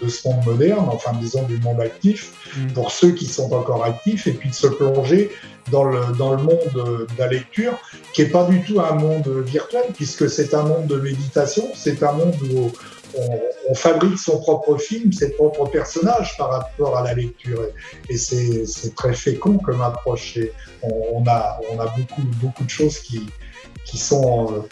de 0.00 0.08
ce 0.08 0.26
monde 0.26 0.44
moderne, 0.46 0.86
enfin 0.88 1.12
disons 1.20 1.42
du 1.42 1.58
monde 1.58 1.80
actif, 1.80 2.32
mm. 2.56 2.72
pour 2.72 2.90
ceux 2.90 3.12
qui 3.12 3.26
sont 3.26 3.52
encore 3.52 3.84
actifs, 3.84 4.26
et 4.26 4.32
puis 4.32 4.48
de 4.48 4.54
se 4.54 4.68
plonger 4.68 5.30
dans 5.70 5.84
le, 5.84 6.00
dans 6.16 6.32
le 6.32 6.42
monde 6.42 6.72
de 6.74 7.06
la 7.18 7.28
lecture, 7.28 7.78
qui 8.14 8.22
est 8.22 8.30
pas 8.30 8.44
du 8.44 8.62
tout 8.62 8.80
un 8.80 8.94
monde 8.94 9.28
virtuel, 9.44 9.84
puisque 9.94 10.30
c'est 10.30 10.54
un 10.54 10.62
monde 10.62 10.86
de 10.86 10.96
méditation, 10.96 11.68
c'est 11.74 12.02
un 12.02 12.12
monde 12.12 12.34
où 12.54 12.72
on, 13.68 13.74
fabrique 13.74 14.18
son 14.18 14.38
propre 14.40 14.76
film, 14.76 15.12
ses 15.12 15.30
propres 15.30 15.66
personnages 15.66 16.36
par 16.36 16.50
rapport 16.50 16.96
à 16.96 17.04
la 17.04 17.14
lecture. 17.14 17.62
Et, 18.08 18.16
c'est 18.16 18.94
très 18.94 19.14
fécond 19.14 19.58
comme 19.58 19.80
approche. 19.80 20.38
On, 20.82 21.24
a, 21.26 21.60
beaucoup, 21.96 22.64
de 22.64 22.70
choses. 22.70 23.00
Euh, 24.12 24.62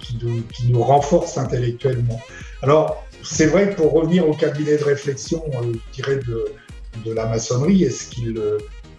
qui 0.00 0.66
nous, 0.68 0.82
renforcent 0.82 1.38
intellectuellement. 1.38 2.20
Alors, 2.62 3.04
c'est 3.22 3.46
vrai 3.46 3.70
que 3.70 3.76
pour 3.76 3.92
revenir 3.92 4.28
au 4.28 4.34
cabinet 4.34 4.76
de 4.76 4.84
réflexion, 4.84 5.44
euh, 5.54 5.72
je 5.72 6.02
dirais, 6.02 6.16
de, 6.16 6.52
de 7.04 7.12
la 7.12 7.26
maçonnerie 7.26 7.84
et 7.84 7.90
qu'il 7.90 8.40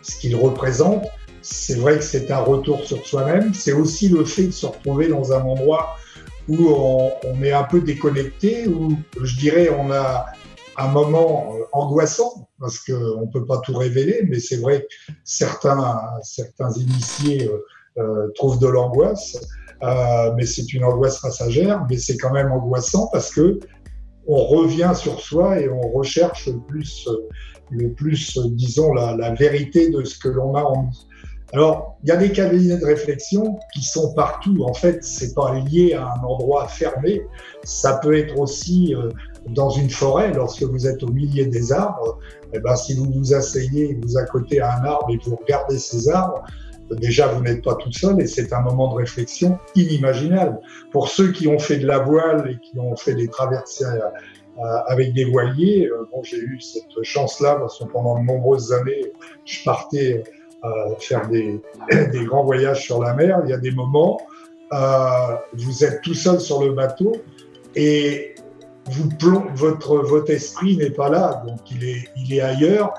ce 0.01 0.17
qu'il 0.17 0.36
représente, 0.36 1.06
c'est 1.41 1.75
vrai 1.75 1.97
que 1.97 2.03
c'est 2.03 2.32
un 2.32 2.39
retour 2.39 2.84
sur 2.86 3.06
soi-même. 3.06 3.53
C'est 3.53 3.73
aussi 3.73 4.10
le 4.10 4.25
fait 4.25 4.47
de 4.47 4.51
se 4.51 4.65
retrouver 4.65 5.08
dans 5.08 5.34
un 5.34 5.41
endroit 5.41 5.97
où 6.49 6.67
on, 6.69 7.12
on, 7.25 7.43
est 7.43 7.51
un 7.51 7.63
peu 7.63 7.82
déconnecté, 7.82 8.67
où 8.67 8.97
je 9.21 9.38
dirais 9.38 9.69
on 9.69 9.91
a 9.91 10.25
un 10.77 10.88
moment 10.88 11.53
euh, 11.53 11.63
angoissant 11.71 12.47
parce 12.60 12.79
qu'on 12.79 13.21
ne 13.21 13.32
peut 13.32 13.45
pas 13.45 13.60
tout 13.60 13.73
révéler, 13.73 14.21
mais 14.29 14.39
c'est 14.39 14.58
vrai 14.58 14.82
que 14.82 15.13
certains, 15.23 16.01
certains 16.23 16.71
initiés 16.71 17.49
euh, 17.49 17.58
euh, 17.97 18.29
trouvent 18.36 18.60
de 18.60 18.67
l'angoisse, 18.67 19.38
euh, 19.84 20.32
mais 20.36 20.45
c'est 20.45 20.73
une 20.73 20.86
angoisse 20.86 21.19
passagère, 21.19 21.86
mais 21.89 21.97
c'est 21.97 22.17
quand 22.17 22.32
même 22.32 22.51
angoissant 22.51 23.10
parce 23.12 23.32
que 23.32 23.60
on 24.25 24.45
revient 24.45 24.93
sur 24.95 25.19
soi 25.19 25.60
et 25.60 25.69
on 25.69 25.91
recherche 25.91 26.49
plus, 26.69 27.10
le 27.69 27.91
plus 27.91 28.38
disons, 28.53 28.93
la, 28.93 29.17
la 29.17 29.34
vérité 29.34 29.89
de 29.89 30.06
ce 30.06 30.17
que 30.17 30.29
l'on 30.29 30.56
a 30.56 30.63
en 30.63 30.84
nous. 30.84 30.97
Alors, 31.53 31.97
il 32.03 32.09
y 32.09 32.11
a 32.11 32.17
des 32.17 32.31
cabinets 32.31 32.77
de 32.77 32.85
réflexion 32.85 33.59
qui 33.73 33.83
sont 33.83 34.13
partout. 34.15 34.63
En 34.63 34.73
fait, 34.73 35.03
c'est 35.03 35.35
pas 35.35 35.53
lié 35.59 35.93
à 35.93 36.07
un 36.07 36.23
endroit 36.23 36.67
fermé. 36.67 37.21
Ça 37.63 37.99
peut 38.01 38.17
être 38.17 38.39
aussi 38.39 38.95
euh, 38.95 39.09
dans 39.49 39.69
une 39.69 39.91
forêt, 39.91 40.33
lorsque 40.33 40.63
vous 40.63 40.87
êtes 40.87 41.03
au 41.03 41.11
milieu 41.11 41.45
des 41.45 41.71
arbres. 41.71 42.17
Eh 42.53 42.59
ben, 42.59 42.75
si 42.75 42.95
vous 42.95 43.11
vous 43.13 43.35
asseyez, 43.35 43.99
vous 44.01 44.13
côté 44.31 44.61
à 44.61 44.79
un 44.79 44.83
arbre 44.83 45.07
et 45.11 45.19
vous 45.23 45.35
regardez 45.35 45.77
ces 45.77 46.09
arbres, 46.09 46.43
déjà 46.91 47.27
vous 47.27 47.41
n'êtes 47.41 47.63
pas 47.63 47.75
tout 47.75 47.91
seul 47.91 48.19
et 48.21 48.27
c'est 48.27 48.51
un 48.53 48.61
moment 48.61 48.91
de 48.91 48.95
réflexion 48.95 49.57
inimaginable. 49.75 50.59
Pour 50.91 51.07
ceux 51.07 51.31
qui 51.31 51.47
ont 51.47 51.59
fait 51.59 51.77
de 51.77 51.87
la 51.87 51.99
voile 51.99 52.49
et 52.49 52.59
qui 52.59 52.79
ont 52.79 52.95
fait 52.95 53.15
des 53.15 53.27
traversées 53.27 53.85
euh, 53.85 54.61
avec 54.87 55.13
des 55.13 55.25
voiliers, 55.25 55.87
euh, 55.87 56.07
bon, 56.11 56.23
j'ai 56.23 56.37
eu 56.37 56.59
cette 56.61 57.03
chance-là 57.03 57.55
parce 57.55 57.79
que 57.79 57.85
pendant 57.85 58.19
de 58.19 58.25
nombreuses 58.25 58.71
années, 58.73 59.11
je 59.45 59.63
partais 59.63 60.23
faire 60.99 61.28
des, 61.30 61.62
grands 62.26 62.43
voyages 62.43 62.84
sur 62.84 63.02
la 63.02 63.13
mer. 63.13 63.41
Il 63.45 63.49
y 63.49 63.54
a 63.54 63.58
des 63.58 63.71
moments, 63.71 64.19
vous 65.54 65.84
êtes 65.84 66.02
tout 66.02 66.13
seul 66.13 66.39
sur 66.39 66.63
le 66.63 66.73
bateau 66.73 67.13
et 67.76 68.36
votre, 69.19 70.30
esprit 70.30 70.78
n'est 70.78 70.89
pas 70.89 71.10
là, 71.10 71.43
donc 71.47 71.60
il 71.71 71.84
est, 71.88 72.10
il 72.17 72.34
est 72.34 72.41
ailleurs 72.41 72.93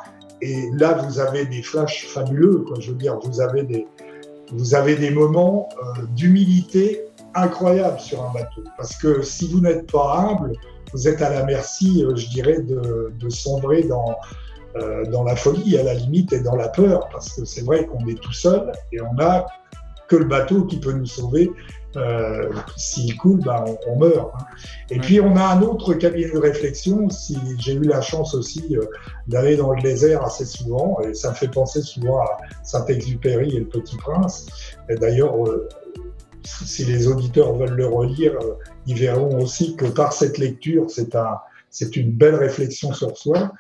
et 0.44 0.70
là, 0.72 0.92
vous 0.92 1.18
avez 1.18 1.46
des 1.46 1.62
flashs 1.62 2.06
fabuleux. 2.06 2.66
Je 2.78 2.90
veux 2.90 2.98
dire, 2.98 3.18
vous 3.18 3.40
avez 3.40 3.62
des, 3.62 5.10
moments 5.10 5.70
euh, 5.72 6.02
d'humilité 6.14 7.06
incroyables 7.34 7.98
sur 7.98 8.22
un 8.22 8.32
bateau. 8.32 8.62
Parce 8.76 8.94
que 8.96 9.22
si 9.22 9.50
vous 9.50 9.60
n'êtes 9.60 9.90
pas 9.90 10.18
humble, 10.18 10.52
vous 10.92 11.08
êtes 11.08 11.22
à 11.22 11.30
la 11.30 11.44
merci, 11.44 12.04
euh, 12.04 12.14
je 12.14 12.28
dirais, 12.28 12.60
de, 12.60 13.28
sombrer 13.30 13.84
dans, 13.84 14.10
euh, 14.10 14.14
dans 15.10 15.22
la 15.22 15.36
folie, 15.36 15.78
à 15.78 15.82
la 15.82 15.94
limite, 15.94 16.32
et 16.32 16.40
dans 16.40 16.56
la 16.56 16.68
peur. 16.68 17.08
Parce 17.10 17.32
que 17.32 17.44
c'est 17.44 17.62
vrai 17.62 17.86
qu'on 17.86 18.06
est 18.08 18.20
tout 18.20 18.32
seul 18.32 18.72
et 18.92 19.00
on 19.00 19.14
n'a 19.14 19.46
que 20.08 20.16
le 20.16 20.24
bateau 20.24 20.64
qui 20.64 20.80
peut 20.80 20.92
nous 20.92 21.06
sauver 21.06 21.50
euh, 21.96 22.50
s'il 22.76 23.16
coule, 23.16 23.40
ben, 23.40 23.64
on, 23.86 23.98
meurt. 23.98 24.32
Hein. 24.34 24.44
Et 24.90 24.98
puis 24.98 25.20
on 25.20 25.36
a 25.36 25.44
un 25.44 25.62
autre 25.62 25.94
cabinet 25.94 26.30
de 26.30 26.38
réflexion. 26.38 27.08
Si 27.08 27.38
j'ai 27.58 27.74
eu 27.74 27.82
la 27.82 28.00
chance 28.00 28.34
aussi 28.34 28.76
euh, 28.76 28.84
d'aller 29.28 29.56
dans 29.56 29.72
le 29.72 29.80
désert 29.80 30.24
assez 30.24 30.44
souvent, 30.44 30.98
et 31.02 31.14
ça 31.14 31.30
me 31.30 31.34
fait 31.34 31.48
penser 31.48 31.82
souvent 31.82 32.20
à 32.20 32.38
Saint-Exupéry 32.62 33.56
et 33.56 33.60
le 33.60 33.68
Petit 33.68 33.96
Prince. 33.96 34.46
Et 34.88 34.96
d'ailleurs, 34.96 35.46
euh, 35.46 35.68
si 36.42 36.84
les 36.84 37.06
auditeurs 37.06 37.54
veulent 37.54 37.76
le 37.76 37.86
relire, 37.86 38.36
ils 38.86 38.98
verront 38.98 39.38
aussi 39.40 39.76
que 39.76 39.86
par 39.86 40.12
cette 40.12 40.38
lecture, 40.38 40.90
c'est 40.90 41.14
un, 41.14 41.38
c'est 41.70 41.96
une 41.96 42.12
belle 42.12 42.34
réflexion 42.34 42.92
sur 42.92 43.16
soi. 43.16 43.52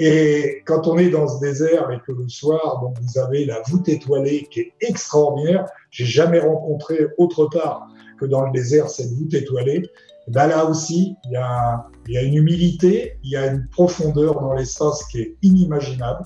Et 0.00 0.62
quand 0.64 0.86
on 0.86 0.96
est 0.98 1.10
dans 1.10 1.26
ce 1.26 1.40
désert 1.40 1.90
et 1.90 1.98
que 2.06 2.12
le 2.12 2.28
soir, 2.28 2.80
donc 2.80 2.96
vous 3.00 3.18
avez 3.18 3.44
la 3.44 3.60
voûte 3.68 3.88
étoilée 3.88 4.46
qui 4.50 4.60
est 4.60 4.72
extraordinaire, 4.80 5.66
j'ai 5.90 6.04
jamais 6.04 6.38
rencontré 6.38 7.08
autre 7.18 7.46
part 7.46 7.88
que 8.20 8.26
dans 8.26 8.42
le 8.42 8.52
désert 8.52 8.88
cette 8.88 9.12
voûte 9.12 9.34
étoilée. 9.34 9.82
Et 10.26 10.30
ben 10.30 10.46
là 10.46 10.66
aussi, 10.66 11.16
il 11.24 11.32
y, 11.32 11.36
a, 11.36 11.86
il 12.06 12.14
y 12.14 12.18
a 12.18 12.22
une 12.22 12.34
humilité, 12.34 13.18
il 13.24 13.30
y 13.30 13.36
a 13.36 13.46
une 13.46 13.66
profondeur 13.68 14.40
dans 14.40 14.52
l'espace 14.52 15.04
qui 15.06 15.20
est 15.20 15.36
inimaginable. 15.42 16.24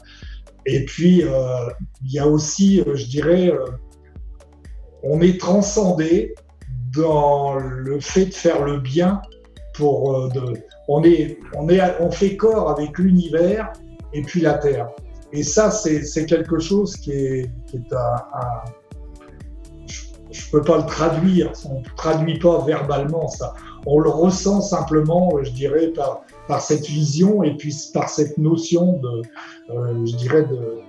Et 0.66 0.84
puis, 0.84 1.22
euh, 1.22 1.68
il 2.04 2.12
y 2.12 2.18
a 2.18 2.26
aussi, 2.26 2.80
euh, 2.80 2.94
je 2.94 3.06
dirais, 3.06 3.50
euh, 3.50 3.64
on 5.02 5.20
est 5.20 5.40
transcendé 5.40 6.34
dans 6.94 7.54
le 7.54 8.00
fait 8.00 8.26
de 8.26 8.34
faire 8.34 8.64
le 8.64 8.78
bien 8.78 9.22
pour 9.74 10.14
euh, 10.14 10.28
de, 10.28 10.58
on 10.92 11.02
est, 11.04 11.38
on 11.56 11.68
est, 11.68 11.80
on 12.00 12.10
fait 12.10 12.36
corps 12.36 12.70
avec 12.70 12.98
l'univers 12.98 13.72
et 14.12 14.22
puis 14.22 14.40
la 14.40 14.54
terre. 14.54 14.90
Et 15.32 15.42
ça, 15.42 15.70
c'est 15.70 16.26
quelque 16.26 16.58
chose 16.58 16.94
qui 16.96 17.12
est, 17.12 17.50
un, 17.92 18.16
je 20.30 20.46
ne 20.46 20.50
peux 20.50 20.62
pas 20.62 20.78
le 20.78 20.86
traduire, 20.86 21.52
on 21.70 21.80
ne 21.80 21.84
traduit 21.96 22.38
pas 22.38 22.62
verbalement 22.64 23.28
ça. 23.28 23.54
On 23.86 23.98
le 23.98 24.10
ressent 24.10 24.60
simplement, 24.60 25.30
je 25.42 25.50
dirais, 25.50 25.88
par, 25.88 26.22
par 26.46 26.60
cette 26.60 26.86
vision 26.86 27.42
et 27.42 27.56
puis 27.56 27.74
par 27.94 28.08
cette 28.10 28.36
notion 28.36 28.98
de, 28.98 29.22
euh, 29.70 30.06
je 30.06 30.16
dirais, 30.16 30.44
de, 30.44 30.80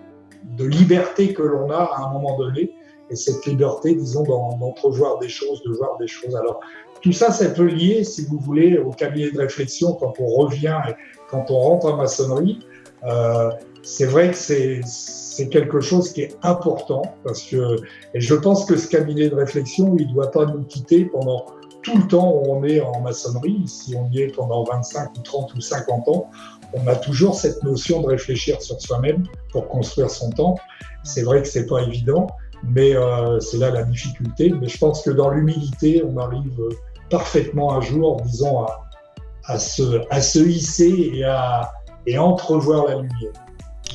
de 0.58 0.66
liberté 0.66 1.34
que 1.34 1.42
l'on 1.42 1.70
a 1.72 1.84
à 1.96 2.06
un 2.06 2.14
moment 2.14 2.38
donné. 2.38 2.74
Et 3.10 3.16
cette 3.16 3.46
liberté, 3.46 3.96
disons, 3.96 4.24
d'entrevoir 4.24 5.20
des 5.20 5.30
choses, 5.30 5.62
de 5.64 5.72
voir 5.74 5.98
des 5.98 6.08
choses. 6.08 6.36
Alors, 6.36 6.60
tout 7.04 7.12
ça, 7.12 7.32
c'est 7.32 7.54
peu 7.54 7.66
lié, 7.66 8.06
si 8.06 8.26
vous 8.26 8.40
voulez, 8.40 8.78
au 8.78 8.92
cabinet 8.92 9.30
de 9.30 9.38
réflexion 9.38 9.94
quand 9.94 10.14
on 10.20 10.26
revient 10.26 10.80
et 10.88 10.94
quand 11.30 11.52
on 11.52 11.60
rentre 11.60 11.88
en 11.88 11.98
maçonnerie. 11.98 12.60
Euh, 13.04 13.52
c'est 13.84 14.06
vrai 14.06 14.32
que 14.32 14.38
c'est 14.38 15.50
quelque 15.50 15.82
chose 15.82 16.14
qui 16.14 16.22
est 16.22 16.38
important 16.42 17.02
parce 17.26 17.44
que 17.44 17.76
et 18.14 18.22
je 18.22 18.34
pense 18.34 18.64
que 18.64 18.78
ce 18.78 18.88
cabinet 18.88 19.30
de 19.30 19.36
réflexion, 19.36 19.98
il 20.00 20.08
ne 20.08 20.14
doit 20.14 20.32
pas 20.32 20.46
nous 20.46 20.64
quitter 20.64 21.04
pendant 21.04 21.46
tout 21.82 21.98
le 21.98 22.08
temps 22.08 22.32
où 22.32 22.56
on 22.56 22.64
est 22.64 22.80
en 22.80 23.02
maçonnerie. 23.02 23.64
Si 23.68 23.94
on 23.98 24.10
y 24.12 24.22
est 24.22 24.34
pendant 24.34 24.64
25 24.64 25.10
ou 25.18 25.22
30 25.22 25.54
ou 25.56 25.60
50 25.60 26.08
ans, 26.08 26.32
on 26.74 26.88
a 26.88 26.96
toujours 26.96 27.36
cette 27.36 27.62
notion 27.64 28.02
de 28.02 28.08
réfléchir 28.08 28.62
sur 28.62 28.80
soi-même 28.80 29.26
pour 29.52 29.68
construire 29.68 30.10
son 30.10 30.30
temple. 30.30 30.62
C'est 31.04 31.24
vrai 31.24 31.42
que 31.42 31.50
c'est 31.50 31.66
pas 31.66 31.82
évident, 31.82 32.28
mais 32.64 32.96
euh, 32.96 33.42
c'est 33.42 33.58
là 33.58 33.72
la 33.72 33.84
difficulté. 33.84 34.54
Mais 34.62 34.70
je 34.70 34.78
pense 34.78 35.02
que 35.02 35.10
dans 35.10 35.30
l'humilité, 35.30 36.02
on 36.06 36.16
arrive 36.18 36.58
parfaitement 37.10 37.78
à 37.78 37.82
jour, 37.82 38.22
disons, 38.22 38.64
à, 38.64 38.86
à, 39.46 39.60
se, 39.60 40.02
à 40.10 40.22
se 40.22 40.40
hisser 40.40 41.12
et 41.14 41.24
à 41.24 41.72
et 42.06 42.18
entrevoir 42.18 42.86
la 42.88 42.96
lumière. 42.96 43.32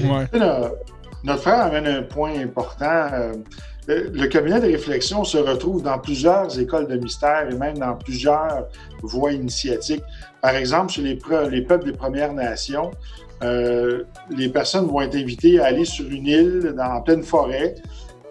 Ouais. 0.01 0.41
Notre 1.25 1.43
frère 1.43 1.61
amène 1.61 1.87
un 1.87 2.03
point 2.03 2.39
important. 2.39 3.09
Euh, 3.13 3.35
le 3.89 4.27
cabinet 4.27 4.61
de 4.61 4.67
réflexion 4.67 5.25
se 5.25 5.39
retrouve 5.39 5.83
dans 5.83 5.99
plusieurs 5.99 6.59
écoles 6.59 6.87
de 6.87 6.97
mystère 6.97 7.49
et 7.51 7.55
même 7.55 7.79
dans 7.79 7.95
plusieurs 7.97 8.69
voies 9.03 9.33
initiatiques. 9.33 10.05
Par 10.43 10.55
exemple, 10.55 10.93
chez 10.93 11.03
les, 11.03 11.19
les 11.51 11.63
peuples 11.63 11.87
des 11.87 11.93
Premières 11.93 12.33
Nations, 12.33 12.91
euh, 13.43 14.05
les 14.31 14.49
personnes 14.49 14.87
vont 14.87 15.01
être 15.01 15.17
invitées 15.17 15.59
à 15.59 15.67
aller 15.67 15.85
sur 15.85 16.07
une 16.09 16.27
île 16.27 16.75
dans, 16.77 16.97
en 16.97 17.01
pleine 17.01 17.23
forêt 17.23 17.75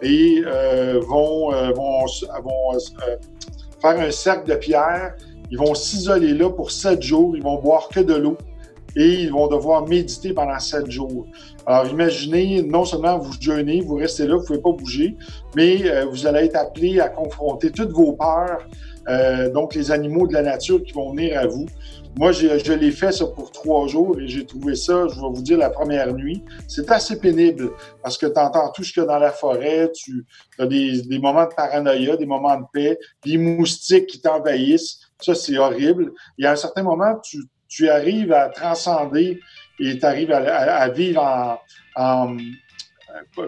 et 0.00 0.42
euh, 0.46 1.00
vont, 1.06 1.52
euh, 1.52 1.72
vont, 1.72 2.06
vont 2.42 2.74
euh, 2.74 3.16
faire 3.80 3.98
un 3.98 4.10
cercle 4.10 4.50
de 4.50 4.56
pierre. 4.56 5.14
Ils 5.50 5.58
vont 5.58 5.74
s'isoler 5.74 6.34
là 6.34 6.50
pour 6.50 6.70
sept 6.70 7.02
jours. 7.02 7.36
Ils 7.36 7.42
vont 7.42 7.60
boire 7.60 7.88
que 7.88 8.00
de 8.00 8.14
l'eau 8.14 8.36
et 8.96 9.22
ils 9.22 9.32
vont 9.32 9.46
devoir 9.46 9.86
méditer 9.86 10.32
pendant 10.32 10.58
sept 10.58 10.90
jours. 10.90 11.26
Alors 11.66 11.86
imaginez, 11.86 12.62
non 12.62 12.84
seulement 12.84 13.18
vous 13.18 13.32
jeûnez, 13.40 13.80
vous 13.80 13.96
restez 13.96 14.26
là, 14.26 14.34
vous 14.34 14.42
ne 14.42 14.46
pouvez 14.46 14.60
pas 14.60 14.72
bouger, 14.72 15.16
mais 15.54 15.88
euh, 15.88 16.06
vous 16.06 16.26
allez 16.26 16.46
être 16.46 16.56
appelé 16.56 16.98
à 17.00 17.08
confronter 17.08 17.70
toutes 17.70 17.92
vos 17.92 18.12
peurs, 18.12 18.66
euh, 19.08 19.50
donc 19.50 19.74
les 19.74 19.90
animaux 19.90 20.26
de 20.26 20.32
la 20.32 20.42
nature 20.42 20.82
qui 20.82 20.92
vont 20.92 21.12
venir 21.12 21.38
à 21.38 21.46
vous. 21.46 21.66
Moi, 22.16 22.32
je 22.32 22.72
l'ai 22.72 22.90
fait 22.90 23.12
ça 23.12 23.26
pour 23.26 23.52
trois 23.52 23.86
jours 23.86 24.18
et 24.18 24.26
j'ai 24.26 24.44
trouvé 24.44 24.74
ça, 24.74 25.06
je 25.08 25.14
vais 25.14 25.28
vous 25.32 25.42
dire, 25.42 25.58
la 25.58 25.70
première 25.70 26.12
nuit. 26.12 26.42
C'est 26.66 26.90
assez 26.90 27.18
pénible 27.20 27.70
parce 28.02 28.18
que 28.18 28.26
tu 28.26 28.38
entends 28.38 28.70
tout 28.72 28.82
ce 28.82 28.92
qu'il 28.92 29.02
y 29.02 29.04
a 29.04 29.08
dans 29.08 29.18
la 29.18 29.30
forêt, 29.30 29.90
tu 29.92 30.24
as 30.58 30.66
des, 30.66 31.02
des, 31.02 31.18
moments 31.18 31.44
de 31.44 31.54
paranoïa, 31.54 32.16
des 32.16 32.26
moments 32.26 32.56
de 32.56 32.64
paix, 32.72 32.98
des 33.24 33.38
moustiques 33.38 34.06
qui 34.06 34.20
t'envahissent. 34.20 35.00
Ça, 35.20 35.34
c'est 35.34 35.56
horrible. 35.58 36.12
Y 36.38 36.46
a 36.46 36.52
un 36.52 36.56
certain 36.56 36.82
moment, 36.82 37.18
tu, 37.22 37.38
tu 37.68 37.88
arrives 37.88 38.32
à 38.32 38.48
transcender 38.48 39.40
et 39.78 39.98
tu 39.98 40.04
arrives 40.04 40.32
à, 40.32 40.38
à, 40.38 40.88
vivre 40.88 41.22
en, 41.22 41.58
en, 41.96 42.36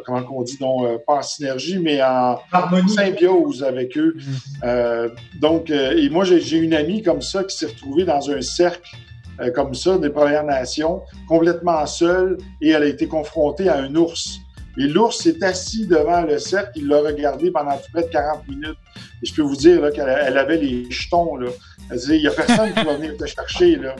comment 0.04 0.24
on 0.32 0.42
dit, 0.42 0.56
donc, 0.58 0.84
euh, 0.84 0.98
pas 1.06 1.14
en 1.14 1.22
synergie, 1.22 1.78
mais 1.78 2.02
en 2.02 2.38
Harmonie. 2.52 2.90
symbiose 2.90 3.62
avec 3.62 3.96
eux. 3.96 4.16
Mm-hmm. 4.16 4.64
Euh, 4.64 5.08
donc, 5.40 5.70
euh, 5.70 5.96
et 5.96 6.08
moi, 6.08 6.24
j'ai 6.24 6.58
une 6.58 6.74
amie 6.74 7.02
comme 7.02 7.22
ça 7.22 7.44
qui 7.44 7.56
s'est 7.56 7.66
retrouvée 7.66 8.04
dans 8.04 8.30
un 8.30 8.40
cercle 8.40 8.96
euh, 9.40 9.50
comme 9.50 9.74
ça 9.74 9.96
des 9.96 10.10
Premières 10.10 10.44
Nations, 10.44 11.02
complètement 11.26 11.86
seule, 11.86 12.36
et 12.60 12.70
elle 12.70 12.82
a 12.82 12.86
été 12.86 13.06
confrontée 13.06 13.68
à 13.68 13.78
un 13.78 13.94
ours. 13.94 14.38
Et 14.78 14.82
l'ours 14.82 15.18
s'est 15.18 15.42
assis 15.42 15.86
devant 15.86 16.22
le 16.22 16.38
cercle, 16.38 16.72
il 16.76 16.88
l'a 16.88 17.00
regardé 17.00 17.50
pendant 17.50 17.78
près 17.92 18.02
de 18.02 18.08
40 18.08 18.48
minutes. 18.48 18.78
Et 19.22 19.26
je 19.26 19.34
peux 19.34 19.42
vous 19.42 19.56
dire 19.56 19.90
qu'elle 19.92 20.08
elle 20.08 20.38
avait 20.38 20.58
les 20.58 20.90
jetons. 20.90 21.36
Là. 21.36 21.48
Elle 21.90 21.98
disait, 21.98 22.16
il 22.16 22.22
n'y 22.22 22.28
a 22.28 22.32
personne 22.32 22.72
qui 22.72 22.84
va 22.84 22.94
venir 22.94 23.16
te 23.16 23.26
chercher. 23.26 23.76
Là. 23.76 23.96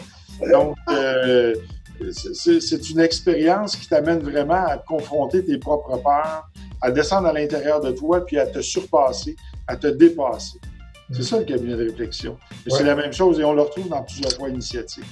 Donc, 0.53 0.77
euh, 0.91 1.55
c'est 2.13 2.91
une 2.91 3.01
expérience 3.01 3.77
qui 3.77 3.89
t'amène 3.89 4.21
vraiment 4.21 4.67
à 4.67 4.77
confronter 4.79 5.45
tes 5.45 5.59
propres 5.59 5.97
peurs, 5.99 6.49
à 6.81 6.91
descendre 6.91 7.29
à 7.29 7.33
l'intérieur 7.33 7.81
de 7.81 7.91
toi, 7.93 8.25
puis 8.25 8.39
à 8.39 8.47
te 8.47 8.61
surpasser, 8.61 9.37
à 9.67 9.77
te 9.77 9.87
dépasser. 9.87 10.59
C'est 11.13 11.25
ça 11.25 11.39
le 11.39 11.45
cabinet 11.45 11.77
de 11.77 11.89
réflexion. 11.89 12.37
C'est 12.69 12.85
la 12.85 12.95
même 12.95 13.13
chose 13.13 13.41
et 13.41 13.45
on 13.45 13.53
le 13.53 13.63
retrouve 13.63 13.89
dans 13.89 14.03
plusieurs 14.03 14.37
voies 14.39 14.49
initiatiques. 14.49 15.05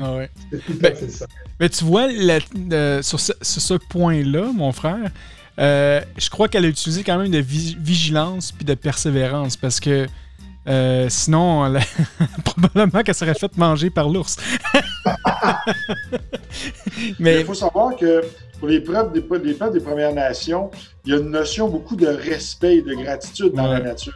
Ah 0.00 0.14
ouais. 0.14 0.30
Ben, 0.80 0.94
mais 1.58 1.68
tu 1.68 1.84
vois, 1.84 2.08
sur 3.02 3.18
ce, 3.18 3.32
ce 3.40 3.74
point-là, 3.74 4.52
mon 4.54 4.70
frère, 4.70 5.10
euh, 5.58 6.00
je 6.16 6.30
crois 6.30 6.48
qu'elle 6.48 6.64
a 6.64 6.68
utilisé 6.68 7.02
quand 7.02 7.18
même 7.18 7.30
de 7.30 7.38
vigilance 7.38 8.52
puis 8.52 8.64
de 8.64 8.74
persévérance 8.74 9.56
parce 9.56 9.80
que 9.80 10.06
euh, 10.70 11.08
sinon, 11.08 11.74
probablement 12.44 13.02
qu'elle 13.02 13.14
serait 13.14 13.34
faite 13.34 13.56
manger 13.56 13.90
par 13.90 14.08
l'ours. 14.08 14.36
Mais 17.18 17.40
il 17.40 17.46
faut 17.46 17.54
savoir 17.54 17.96
que 17.96 18.22
pour 18.58 18.68
les 18.68 18.80
peuples 18.80 19.12
des, 19.12 19.20
des, 19.20 19.54
peuples 19.54 19.72
des 19.72 19.80
Premières 19.80 20.14
Nations, 20.14 20.70
il 21.04 21.12
y 21.12 21.16
a 21.16 21.18
une 21.18 21.30
notion 21.30 21.68
beaucoup 21.68 21.96
de 21.96 22.06
respect 22.06 22.76
et 22.76 22.82
de 22.82 22.94
gratitude 22.94 23.54
dans 23.54 23.66
la 23.66 23.80
nature. 23.80 24.14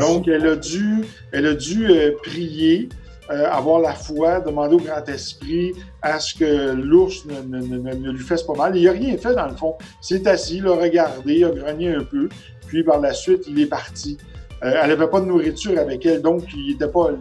Donc, 0.00 0.28
elle 0.28 0.46
a 0.46 0.56
dû, 0.56 1.04
elle 1.32 1.46
a 1.46 1.54
dû 1.54 1.90
euh, 1.90 2.12
prier, 2.22 2.90
euh, 3.30 3.50
avoir 3.50 3.80
la 3.80 3.94
foi, 3.94 4.40
demander 4.40 4.76
au 4.76 4.80
grand 4.80 5.06
esprit 5.08 5.72
à 6.02 6.20
ce 6.20 6.34
que 6.34 6.72
l'ours 6.72 7.24
ne, 7.24 7.40
ne, 7.58 7.76
ne, 7.76 8.10
lui 8.10 8.24
fasse 8.24 8.42
pas 8.42 8.54
mal. 8.54 8.76
il 8.76 8.84
n'a 8.84 8.92
rien 8.92 9.16
fait, 9.16 9.34
dans 9.34 9.48
le 9.48 9.56
fond. 9.56 9.74
Il 10.02 10.06
s'est 10.06 10.28
assis, 10.28 10.58
il 10.58 10.66
a 10.66 10.74
regardé, 10.74 11.34
il 11.34 11.44
a 11.44 11.50
grogné 11.50 11.94
un 11.94 12.04
peu, 12.04 12.28
puis 12.66 12.84
par 12.84 13.00
la 13.00 13.12
suite, 13.14 13.44
il 13.48 13.60
est 13.60 13.66
parti. 13.66 14.18
Euh, 14.64 14.80
elle 14.82 14.88
n'avait 14.90 15.08
pas 15.08 15.20
de 15.20 15.26
nourriture 15.26 15.78
avec 15.78 16.04
elle, 16.04 16.20
donc 16.20 16.44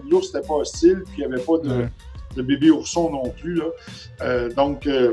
l'ours 0.09 0.33
n'était 0.33 0.47
pas 0.47 0.55
hostile, 0.55 1.03
puis 1.05 1.21
il 1.21 1.27
n'y 1.27 1.33
avait 1.33 1.43
pas 1.43 1.57
de, 1.59 1.87
de, 2.35 2.41
bébé 2.41 2.71
ourson 2.71 3.11
non 3.11 3.29
plus. 3.29 3.55
Là. 3.55 3.65
Euh, 4.21 4.49
donc, 4.49 4.87
euh, 4.87 5.11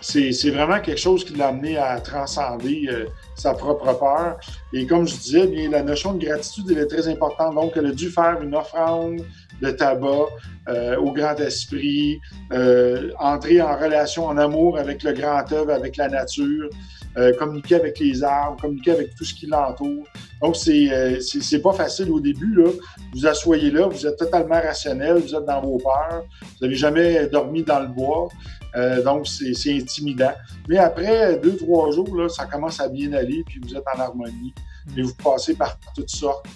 c'est 0.00 0.50
vraiment 0.50 0.80
quelque 0.80 1.00
chose 1.00 1.24
qui 1.24 1.34
l'a 1.34 1.48
amené 1.48 1.76
à 1.76 2.00
transcender 2.00 2.88
euh, 2.88 3.06
sa 3.34 3.54
propre 3.54 3.92
peur. 3.98 4.38
Et 4.72 4.86
comme 4.86 5.06
je 5.06 5.16
disais, 5.16 5.46
bien, 5.46 5.70
la 5.70 5.82
notion 5.82 6.14
de 6.14 6.24
gratitude 6.24 6.66
elle 6.70 6.78
est 6.78 6.86
très 6.86 7.08
importante. 7.08 7.54
Donc, 7.54 7.72
elle 7.76 7.86
a 7.86 7.92
dû 7.92 8.08
faire 8.08 8.40
une 8.40 8.54
offrande 8.54 9.24
de 9.60 9.70
tabac 9.70 10.26
euh, 10.68 10.96
au 10.96 11.12
grand 11.12 11.34
esprit, 11.36 12.20
euh, 12.52 13.10
entrer 13.18 13.60
en 13.60 13.76
relation, 13.76 14.26
en 14.26 14.36
amour 14.36 14.78
avec 14.78 15.02
le 15.02 15.12
grand 15.12 15.50
œuvre, 15.52 15.72
avec 15.72 15.96
la 15.96 16.08
nature, 16.08 16.68
euh, 17.16 17.32
communiquer 17.36 17.76
avec 17.76 17.98
les 17.98 18.22
arbres, 18.22 18.60
communiquer 18.60 18.92
avec 18.92 19.14
tout 19.14 19.24
ce 19.24 19.34
qui 19.34 19.46
l'entoure. 19.46 20.04
Donc, 20.42 20.56
c'est 20.56 20.92
euh, 20.92 21.62
pas 21.62 21.72
facile 21.72 22.10
au 22.10 22.20
début. 22.20 22.54
Là. 22.54 22.70
Vous 23.14 23.26
asseyez 23.26 23.70
là, 23.70 23.86
vous 23.86 24.06
êtes 24.06 24.16
totalement 24.16 24.60
rationnel, 24.60 25.18
vous 25.18 25.34
êtes 25.34 25.44
dans 25.44 25.60
vos 25.60 25.78
peurs, 25.78 26.24
vous 26.42 26.64
n'avez 26.66 26.76
jamais 26.76 27.26
dormi 27.28 27.62
dans 27.62 27.80
le 27.80 27.88
bois. 27.88 28.28
Euh, 28.76 29.02
donc, 29.02 29.26
c'est 29.26 29.76
intimidant. 29.76 30.32
Mais 30.68 30.78
après 30.78 31.38
deux, 31.38 31.56
trois 31.56 31.90
jours, 31.90 32.14
là, 32.16 32.28
ça 32.28 32.46
commence 32.46 32.80
à 32.80 32.88
bien 32.88 33.12
aller, 33.12 33.42
puis 33.46 33.60
vous 33.62 33.74
êtes 33.74 33.84
en 33.94 34.00
harmonie. 34.00 34.54
Et 34.96 35.02
vous 35.02 35.14
passez 35.14 35.54
par 35.54 35.78
toutes 35.94 36.10
sortes 36.10 36.46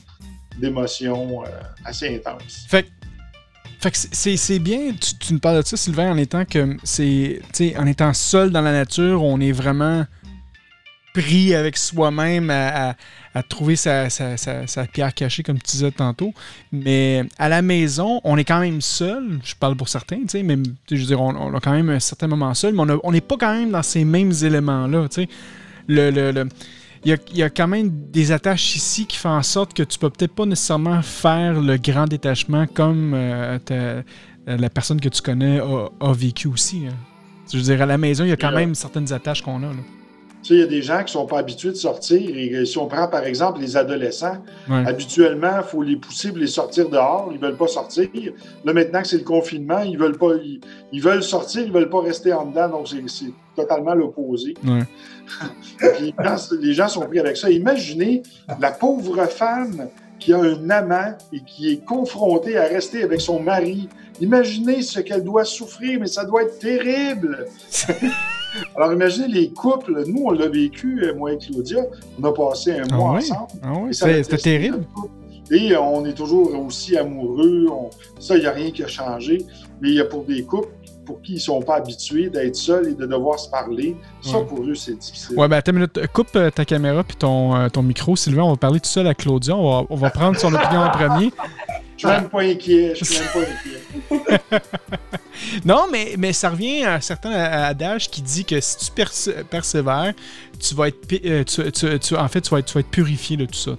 d'émotions 0.59 1.43
euh, 1.43 1.47
assez 1.85 2.15
intenses. 2.15 2.67
Fait 2.69 2.87
fait 3.81 3.91
que 3.91 3.97
c'est 3.97 4.59
bien, 4.61 4.93
tu, 4.93 5.17
tu, 5.19 5.33
nous 5.33 5.41
parles 5.41 5.61
de 5.61 5.67
ça, 5.67 5.77
Sylvain, 5.77 6.13
en 6.13 6.17
étant 6.17 6.45
que 6.45 6.77
c'est. 6.85 7.41
en 7.77 7.87
étant 7.87 8.13
seul 8.13 8.51
dans 8.53 8.61
la 8.61 8.71
nature, 8.71 9.25
on 9.25 9.41
est 9.41 9.51
vraiment 9.51 10.05
pris 11.13 11.55
avec 11.55 11.77
soi-même 11.77 12.51
à, 12.51 12.91
à, 12.91 12.95
à, 13.35 13.43
trouver 13.43 13.77
sa, 13.77 14.11
sa, 14.11 14.37
sa, 14.37 14.67
sa, 14.67 14.85
pierre 14.87 15.15
cachée, 15.15 15.43
comme 15.43 15.59
tu 15.59 15.73
disais 15.73 15.91
tantôt. 15.91 16.33
Mais 16.73 17.25
à 17.39 17.49
la 17.49 17.63
maison, 17.63 18.21
on 18.25 18.37
est 18.37 18.45
quand 18.45 18.61
même 18.61 18.81
seul. 18.81 19.41
Je 19.45 19.55
parle 19.55 19.77
pour 19.77 19.89
certains, 19.89 20.21
tu 20.23 20.29
sais, 20.29 20.43
mais 20.43 20.57
je 20.91 20.97
veux 20.97 21.07
dire, 21.07 21.21
on, 21.21 21.35
on, 21.35 21.55
a 21.55 21.61
quand 21.61 21.73
même 21.73 21.91
un 21.91 22.01
certain 22.01 22.29
moment 22.29 22.55
seul, 22.55 22.75
mais 22.75 22.95
on 23.03 23.13
n'est 23.13 23.21
pas 23.21 23.37
quand 23.39 23.55
même 23.55 23.71
dans 23.71 23.83
ces 23.83 24.05
mêmes 24.05 24.33
éléments-là, 24.33 25.09
tu 25.09 25.23
sais. 25.23 25.29
Le, 25.89 26.11
le, 26.11 26.31
le 26.31 26.49
il 27.05 27.11
y, 27.11 27.15
a, 27.15 27.17
il 27.33 27.37
y, 27.39 27.43
a, 27.43 27.51
quand 27.51 27.67
même 27.67 27.91
des 28.13 28.31
attaches 28.31 28.77
ici 28.77 29.07
qui 29.07 29.17
font 29.17 29.31
en 29.31 29.43
sorte 29.43 29.75
que 29.75 29.83
tu 29.83 29.99
peux 29.99 30.09
peut-être 30.09 30.37
pas 30.37 30.47
nécessairement 30.47 31.03
faire 31.03 31.61
le 31.61 31.77
grand 31.77 32.05
détachement 32.05 32.69
comme 32.69 33.13
euh, 33.15 33.59
ta, 33.59 34.05
la 34.47 34.71
personne 34.71 35.01
que 35.01 35.09
tu 35.09 35.21
connais 35.21 35.59
a, 35.59 35.89
a 36.01 36.13
vécu 36.13 36.47
aussi. 36.47 36.87
Hein. 36.87 36.95
Je 37.53 37.59
veux 37.59 37.65
dire, 37.65 37.83
à 37.83 37.87
la 37.87 37.99
maison, 37.99 38.23
il 38.23 38.29
y 38.29 38.33
a 38.33 38.37
quand 38.37 38.53
même 38.53 38.77
certaines 38.77 39.13
attaches 39.13 39.43
qu'on 39.43 39.65
a. 39.65 39.67
Là. 39.67 39.83
Tu 40.43 40.49
sais, 40.49 40.55
il 40.55 40.61
y 40.61 40.63
a 40.63 40.67
des 40.67 40.83
gens 40.83 40.99
qui 40.99 41.05
ne 41.05 41.11
sont 41.11 41.27
pas 41.27 41.39
habitués 41.39 41.71
de 41.71 41.77
sortir. 41.77 42.21
Et 42.37 42.65
si 42.65 42.77
on 42.79 42.87
prend, 42.87 43.07
par 43.07 43.25
exemple, 43.25 43.61
les 43.61 43.77
adolescents, 43.77 44.39
ouais. 44.69 44.85
habituellement, 44.87 45.59
il 45.59 45.63
faut 45.63 45.83
les 45.83 45.97
pousser 45.97 46.31
pour 46.31 46.39
les 46.39 46.49
sortir 46.49 46.89
dehors. 46.89 47.31
Ils 47.33 47.41
ne 47.41 47.47
veulent 47.47 47.57
pas 47.57 47.69
sortir. 47.69 48.09
Là, 48.65 48.73
maintenant 48.73 49.03
que 49.03 49.09
c'est 49.09 49.19
le 49.19 49.25
confinement, 49.25 49.81
ils 49.83 49.97
veulent 49.97 50.19
pas, 50.19 50.35
ils, 50.43 50.61
ils, 50.91 51.01
veulent 51.01 51.23
sortir, 51.23 51.63
ils 51.63 51.69
ne 51.69 51.75
veulent 51.75 51.91
pas 51.91 52.01
rester 52.01 52.33
en 52.33 52.47
dedans. 52.47 52.69
Donc, 52.69 52.89
c'est 52.89 53.33
totalement 53.55 53.95
l'opposé. 53.95 54.55
Ouais. 54.65 54.83
Les 56.61 56.75
gens 56.75 56.89
sont 56.89 57.07
pris 57.07 57.21
avec 57.21 57.37
ça. 57.37 57.51
Imaginez 57.51 58.23
la 58.61 58.73
pauvre 58.73 59.25
femme 59.27 59.89
qui 60.19 60.33
a 60.33 60.39
un 60.39 60.71
amant 60.71 61.17
et 61.33 61.41
qui 61.41 61.73
est 61.73 61.85
confrontée 61.85 62.57
à 62.57 62.65
rester 62.65 63.03
avec 63.03 63.21
son 63.21 63.41
mari. 63.41 63.89
Imaginez 64.21 64.83
ce 64.83 65.01
qu'elle 65.01 65.25
doit 65.25 65.45
souffrir, 65.45 65.99
mais 66.01 66.07
ça 66.07 66.25
doit 66.25 66.43
être 66.43 66.59
terrible. 66.59 67.47
Alors, 68.77 68.93
imaginez 68.93 69.29
les 69.29 69.51
couples. 69.51 70.05
Nous, 70.07 70.23
on 70.25 70.31
l'a 70.31 70.49
vécu, 70.49 71.05
moi 71.17 71.33
et 71.33 71.39
Claudia. 71.39 71.85
On 72.21 72.25
a 72.25 72.33
passé 72.33 72.73
un 72.73 72.95
mois 72.95 73.15
ah 73.15 73.19
oui? 73.19 73.31
ensemble. 73.31 73.51
Ah 73.63 73.73
oui, 73.81 73.95
c'était 73.95 74.37
terrible. 74.37 74.85
Et 75.51 75.77
on 75.77 76.05
est 76.07 76.15
toujours 76.15 76.55
aussi 76.65 76.97
amoureux. 76.97 77.67
On... 77.71 77.91
Ça, 78.19 78.37
il 78.37 78.41
n'y 78.41 78.47
a 78.47 78.53
rien 78.53 78.71
qui 78.71 78.83
a 78.83 78.89
changé. 78.89 79.45
Mais 79.81 79.89
il 79.89 79.95
y 79.95 80.01
a 80.01 80.05
pour 80.05 80.25
des 80.25 80.43
couples 80.45 80.69
pour 81.05 81.21
qui 81.21 81.33
ils 81.33 81.37
ne 81.37 81.41
sont 81.41 81.61
pas 81.61 81.77
habitués 81.77 82.31
d'être 82.31 82.57
seuls 82.57 82.89
et 82.89 82.95
de 82.95 83.07
devoir 83.07 83.39
se 83.39 83.51
parler. 83.51 83.97
Ça, 84.21 84.39
ouais. 84.39 84.45
pour 84.47 84.63
eux, 84.63 84.75
c'est 84.75 84.97
difficile. 84.97 85.37
Ouais, 85.37 85.49
ben 85.49 85.57
attends 85.57 85.73
une 85.73 85.79
minute. 85.79 86.07
Coupe 86.13 86.35
euh, 86.37 86.51
ta 86.51 86.65
caméra 86.65 87.03
puis 87.03 87.17
ton, 87.17 87.55
euh, 87.57 87.69
ton 87.69 87.83
micro. 87.83 88.17
Sylvain, 88.17 88.45
on 88.45 88.51
va 88.51 88.57
parler 88.57 88.81
tout 88.81 88.89
seul 88.89 89.07
à 89.07 89.15
Claudia. 89.15 89.57
On 89.57 89.81
va, 89.81 89.87
on 89.91 89.97
va 89.97 90.11
prendre 90.11 90.39
son 90.39 90.55
opinion 90.55 90.81
en 90.81 90.91
premier. 90.91 91.33
Je 91.97 92.09
suis 92.09 92.17
même 92.17 92.29
pas 92.29 92.43
inquiet. 92.43 92.95
Je 92.95 93.05
suis 93.05 93.19
même 93.19 93.29
pas 93.33 94.21
inquiet. 94.21 94.61
non, 95.65 95.87
mais, 95.91 96.15
mais 96.19 96.33
ça 96.33 96.51
revient 96.51 96.85
à 96.85 96.95
un 96.95 97.01
certain 97.01 97.31
adage 97.31 98.11
qui 98.11 98.23
dit 98.23 98.45
que 98.45 98.61
si 98.61 98.77
tu 98.79 98.91
persévères, 99.51 100.13
tu 100.59 100.75
vas 100.75 100.89
être, 100.89 100.99
euh, 101.25 101.45
tu, 101.45 101.73
tu, 101.73 101.99
tu, 101.99 102.17
en 102.17 102.29
fait, 102.29 102.41
tu 102.41 102.51
vas 102.51 102.59
être, 102.59 102.81
purifié 102.83 103.37
de 103.37 103.47
tout 103.47 103.59
ça, 103.59 103.73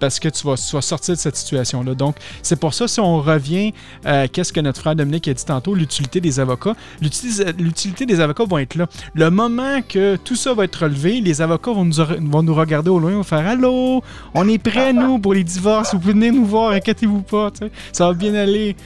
parce 0.00 0.18
que 0.18 0.28
tu 0.28 0.46
vas, 0.46 0.54
vas 0.54 0.80
sortir 0.80 1.14
de 1.14 1.20
cette 1.20 1.36
situation-là. 1.36 1.94
Donc, 1.94 2.16
c'est 2.42 2.58
pour 2.58 2.74
ça, 2.74 2.88
si 2.88 3.00
on 3.00 3.20
revient 3.20 3.72
à 4.04 4.28
qu'est-ce 4.28 4.52
que 4.52 4.60
notre 4.60 4.80
frère 4.80 4.96
Dominique 4.96 5.28
a 5.28 5.34
dit 5.34 5.44
tantôt, 5.44 5.74
l'utilité 5.74 6.20
des 6.20 6.40
avocats, 6.40 6.74
l'utilité 7.00 8.06
des 8.06 8.20
avocats 8.20 8.44
vont 8.44 8.58
être 8.58 8.74
là. 8.74 8.86
Le 9.14 9.30
moment 9.30 9.82
que 9.82 10.16
tout 10.16 10.36
ça 10.36 10.54
va 10.54 10.64
être 10.64 10.84
relevé, 10.84 11.20
les 11.20 11.42
avocats 11.42 11.72
vont 11.72 11.84
nous, 11.84 11.94
vont 11.94 12.42
nous 12.42 12.54
regarder 12.54 12.90
au 12.90 12.98
loin, 12.98 13.12
vont 13.12 13.22
faire 13.22 13.46
Allô, 13.46 14.02
on 14.34 14.48
est 14.48 14.58
prêts, 14.58 14.92
nous, 14.92 15.18
pour 15.18 15.34
les 15.34 15.44
divorces, 15.44 15.94
vous 15.94 16.00
venez 16.00 16.30
nous 16.30 16.46
voir, 16.46 16.72
inquiétez-vous 16.72 17.22
pas, 17.22 17.50
ça 17.92 18.06
va 18.06 18.14
bien 18.14 18.34
aller. 18.34 18.76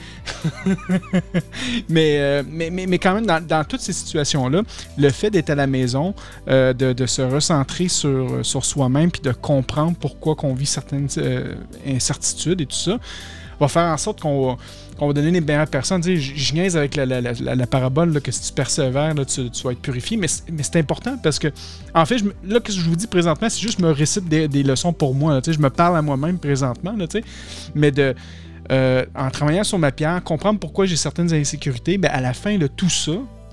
euh, 2.00 2.42
mais, 2.48 2.70
mais, 2.70 2.86
mais, 2.86 2.98
quand 2.98 3.14
même, 3.14 3.26
dans, 3.26 3.44
dans 3.44 3.64
toutes 3.64 3.80
ces 3.80 3.92
situations-là, 3.92 4.62
le 4.96 5.10
fait 5.10 5.30
d'être 5.30 5.50
à 5.50 5.54
la 5.54 5.66
maison, 5.66 6.14
euh, 6.48 6.72
de, 6.72 6.92
de, 6.92 7.06
se 7.06 7.22
recentrer 7.22 7.88
sur, 7.88 8.44
sur 8.44 8.64
soi-même, 8.64 9.10
puis 9.10 9.22
de 9.22 9.32
comprendre 9.32 9.96
pourquoi 9.98 10.34
qu'on 10.34 10.54
vit 10.54 10.66
certaines 10.66 11.08
euh, 11.18 11.54
incertitudes 11.86 12.60
et 12.60 12.66
tout 12.66 12.76
ça, 12.76 12.98
va 13.60 13.68
faire 13.68 13.92
en 13.92 13.96
sorte 13.96 14.20
qu'on 14.20 14.56
va, 15.00 15.06
va, 15.06 15.12
donner 15.12 15.30
les 15.30 15.40
meilleures 15.40 15.66
personnes. 15.66 16.00
Tu 16.00 16.20
sais, 16.20 16.34
je, 16.36 16.54
niaise 16.54 16.76
avec 16.76 16.94
la, 16.94 17.06
la, 17.06 17.20
la, 17.20 17.54
la 17.54 17.66
parabole 17.66 18.20
que 18.20 18.30
si 18.30 18.48
tu 18.48 18.52
persévères, 18.52 19.14
là, 19.14 19.24
tu, 19.24 19.50
tu, 19.50 19.62
vas 19.62 19.72
être 19.72 19.80
purifié, 19.80 20.16
mais, 20.16 20.28
mais 20.52 20.62
c'est 20.62 20.76
important 20.76 21.16
parce 21.22 21.38
que, 21.38 21.48
en 21.94 22.04
fait, 22.06 22.18
je, 22.18 22.24
là, 22.44 22.60
que 22.60 22.72
je 22.72 22.80
vous 22.80 22.96
dis 22.96 23.06
présentement, 23.06 23.48
c'est 23.48 23.60
juste 23.60 23.78
je 23.78 23.84
me 23.84 23.90
récite 23.90 24.28
des, 24.28 24.46
des 24.46 24.62
leçons 24.62 24.92
pour 24.92 25.14
moi. 25.14 25.40
Tu 25.40 25.50
sais, 25.50 25.56
je 25.56 25.62
me 25.62 25.70
parle 25.70 25.96
à 25.96 26.02
moi-même 26.02 26.38
présentement, 26.38 26.94
tu 26.98 27.18
sais, 27.18 27.24
mais 27.74 27.90
de 27.90 28.14
euh, 28.70 29.04
en 29.14 29.30
travaillant 29.30 29.64
sur 29.64 29.78
ma 29.78 29.92
pierre, 29.92 30.22
comprendre 30.22 30.58
pourquoi 30.58 30.86
j'ai 30.86 30.96
certaines 30.96 31.32
insécurités, 31.32 31.98
ben 31.98 32.10
à 32.12 32.20
la 32.20 32.32
fin 32.32 32.58
de 32.58 32.66
tout 32.66 32.90
ça, 32.90 33.12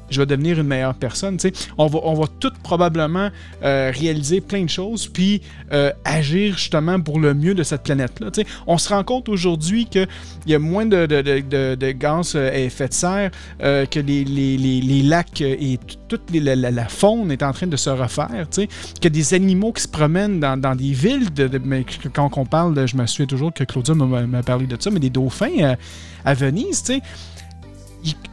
je 0.09 0.19
vais 0.19 0.25
devenir 0.25 0.59
une 0.59 0.67
meilleure 0.67 0.93
personne. 0.93 1.37
T'sais. 1.37 1.51
On 1.77 1.87
va, 1.87 1.99
on 2.03 2.13
va 2.13 2.25
tout 2.39 2.51
probablement 2.63 3.29
euh, 3.63 3.91
réaliser 3.93 4.41
plein 4.41 4.63
de 4.63 4.69
choses, 4.69 5.07
puis 5.07 5.41
euh, 5.71 5.91
agir 6.03 6.57
justement 6.57 6.99
pour 6.99 7.19
le 7.19 7.33
mieux 7.33 7.55
de 7.55 7.63
cette 7.63 7.83
planète-là. 7.83 8.29
On 8.67 8.77
se 8.77 8.89
rend 8.89 9.03
compte 9.03 9.29
aujourd'hui 9.29 9.85
qu'il 9.85 10.07
y 10.47 10.55
a 10.55 10.59
moins 10.59 10.85
de, 10.85 11.05
de, 11.05 11.21
de, 11.21 11.75
de, 11.75 11.91
gaz 11.91 12.35
à 12.35 12.57
effet 12.57 12.87
de 12.87 12.93
serre, 12.93 13.31
euh, 13.61 13.85
que 13.85 13.99
les, 13.99 14.23
les, 14.23 14.57
les, 14.57 14.81
les, 14.81 15.01
lacs 15.01 15.41
et 15.41 15.79
toute 16.07 16.23
la, 16.33 16.55
la, 16.55 16.87
faune 16.87 17.31
est 17.31 17.43
en 17.43 17.51
train 17.51 17.67
de 17.67 17.77
se 17.77 17.89
refaire, 17.89 18.47
a 18.57 19.09
des 19.09 19.33
animaux 19.33 19.71
qui 19.71 19.83
se 19.83 19.87
promènent 19.87 20.39
dans, 20.39 20.59
dans 20.59 20.75
des 20.75 20.91
villes. 20.91 21.27
mais 21.63 21.85
quand 22.13 22.29
on 22.37 22.45
parle, 22.45 22.87
je 22.87 22.95
me 22.95 23.05
souviens 23.05 23.25
toujours 23.25 23.53
que 23.53 23.63
Claudia 23.63 23.93
m'a 23.95 24.43
parlé 24.43 24.67
de 24.67 24.77
ça, 24.79 24.89
mais 24.91 24.99
des 24.99 25.09
dauphins 25.09 25.75
à 26.23 26.33
Venise, 26.33 26.83
tu 26.83 26.93
sais 26.93 27.01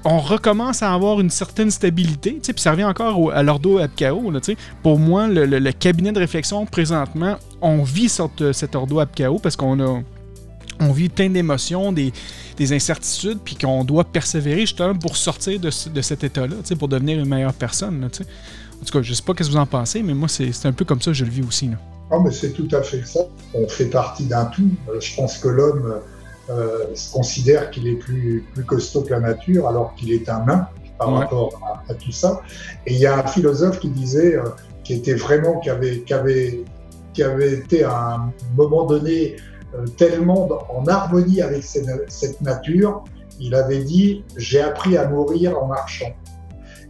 on 0.05 0.19
recommence 0.19 0.83
à 0.83 0.93
avoir 0.93 1.21
une 1.21 1.31
certaine 1.31 1.71
stabilité, 1.71 2.41
puis 2.43 2.53
ça 2.57 2.73
revient 2.73 2.85
encore 2.85 3.33
à 3.33 3.43
l'ordo 3.43 3.79
Abkao. 3.79 4.31
Là, 4.31 4.41
pour 4.83 4.99
moi, 4.99 5.29
le, 5.29 5.73
cabinet 5.73 6.13
de 6.13 6.19
réflexion, 6.19 6.67
présentement, 6.67 7.37
on 7.61 7.83
vit 7.83 8.09
cette, 8.09 8.53
cet 8.53 8.75
ordo 8.75 9.01
Abkao 9.01 9.39
parce 9.39 9.57
qu'on 9.57 9.81
a 9.81 10.03
on 10.81 10.93
vit 10.93 11.09
plein 11.09 11.31
d'émotions, 11.31 11.93
des, 11.93 12.13
des, 12.57 12.73
incertitudes, 12.73 13.39
puis 13.45 13.57
qu'on 13.57 13.85
doit 13.85 14.05
persévérer 14.05 14.63
justement 14.63 14.95
pour 14.95 15.17
sortir 15.17 15.61
de, 15.61 15.71
cet 15.71 16.25
état-là, 16.25 16.57
pour 16.77 16.89
devenir 16.89 17.21
une 17.21 17.29
meilleure 17.29 17.53
personne. 17.53 18.05
En 18.05 18.09
tout 18.09 18.25
cas, 18.93 19.03
je 19.03 19.15
sais 19.15 19.23
pas 19.23 19.33
ce 19.33 19.39
que 19.39 19.45
vous 19.45 19.57
en 19.57 19.67
pensez, 19.67 20.03
mais 20.03 20.15
moi, 20.15 20.29
c'est 20.29 20.67
un 20.67 20.73
peu 20.73 20.85
comme 20.85 21.01
ça 21.01 21.13
que 21.13 21.17
je 21.17 21.25
le 21.25 21.31
vis 21.31 21.43
aussi. 21.43 21.69
Non, 22.11 22.21
mais 22.21 22.31
c'est 22.31 22.53
tout 22.53 22.69
à 22.73 22.83
fait 22.83 23.07
ça. 23.07 23.21
On 23.55 23.69
fait 23.69 23.87
partie 23.87 24.25
d'un 24.25 24.47
tout. 24.47 24.69
Je 25.01 25.15
pense 25.15 25.39
que 25.39 25.49
l'homme 25.49 26.01
euh, 26.53 26.95
considère 27.13 27.71
qu'il 27.71 27.89
est 27.89 27.97
plus, 27.97 28.45
plus 28.53 28.65
costaud 28.65 29.03
que 29.03 29.11
la 29.11 29.21
nature 29.21 29.69
alors 29.69 29.95
qu'il 29.95 30.13
est 30.13 30.29
un 30.29 30.45
nain 30.45 30.69
par 30.99 31.13
ouais. 31.13 31.19
rapport 31.21 31.61
à, 31.65 31.91
à, 31.91 31.95
tout 31.95 32.13
ça. 32.13 32.43
Et 32.87 32.93
il 32.95 32.99
y 32.99 33.07
a 33.07 33.19
un 33.19 33.27
philosophe 33.27 33.81
qui 33.81 33.89
disait, 33.89 34.37
euh, 34.37 34.45
qui 34.85 34.95
était 34.95 35.15
vraiment, 35.15 35.59
qui 35.61 35.71
avait, 35.71 36.01
qui 36.01 36.15
avait, 36.15 36.65
qui 37.15 37.23
avait 37.23 37.53
été 37.53 37.85
à 37.85 38.17
un 38.17 38.33
moment 38.55 38.85
donné 38.85 39.37
euh, 39.75 39.87
tellement 39.97 40.49
en 40.69 40.87
harmonie 40.87 41.41
avec 41.41 41.63
cette, 41.65 41.89
cette 42.09 42.41
nature, 42.41 43.05
il 43.41 43.55
avait 43.55 43.83
dit, 43.83 44.25
j'ai 44.37 44.61
appris 44.61 44.97
à 44.97 45.09
mourir 45.09 45.59
en 45.59 45.67
marchant. 45.67 46.15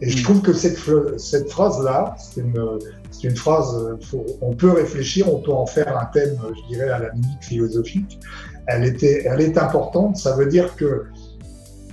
Et 0.01 0.11
je 0.11 0.25
trouve 0.25 0.43
que 0.43 0.53
cette, 0.53 0.79
cette 1.19 1.49
phrase-là, 1.49 2.17
c'est 2.19 2.41
une, 2.41 2.79
une, 3.23 3.37
phrase, 3.37 3.97
on 4.41 4.53
peut 4.53 4.73
réfléchir, 4.73 5.33
on 5.33 5.39
peut 5.39 5.53
en 5.53 5.67
faire 5.67 5.97
un 5.97 6.07
thème, 6.07 6.37
je 6.43 6.75
dirais, 6.75 6.91
à 6.91 6.99
la 6.99 7.11
limite 7.11 7.43
philosophique. 7.45 8.19
Elle, 8.67 8.85
était, 8.85 9.25
elle 9.27 9.41
est 9.41 9.59
importante, 9.59 10.17
ça 10.17 10.37
veut 10.37 10.47
dire 10.47 10.77
que 10.77 11.07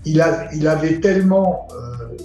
il, 0.06 0.22
a, 0.22 0.54
il 0.54 0.68
avait 0.68 1.00
tellement, 1.00 1.68
euh, 1.72 2.16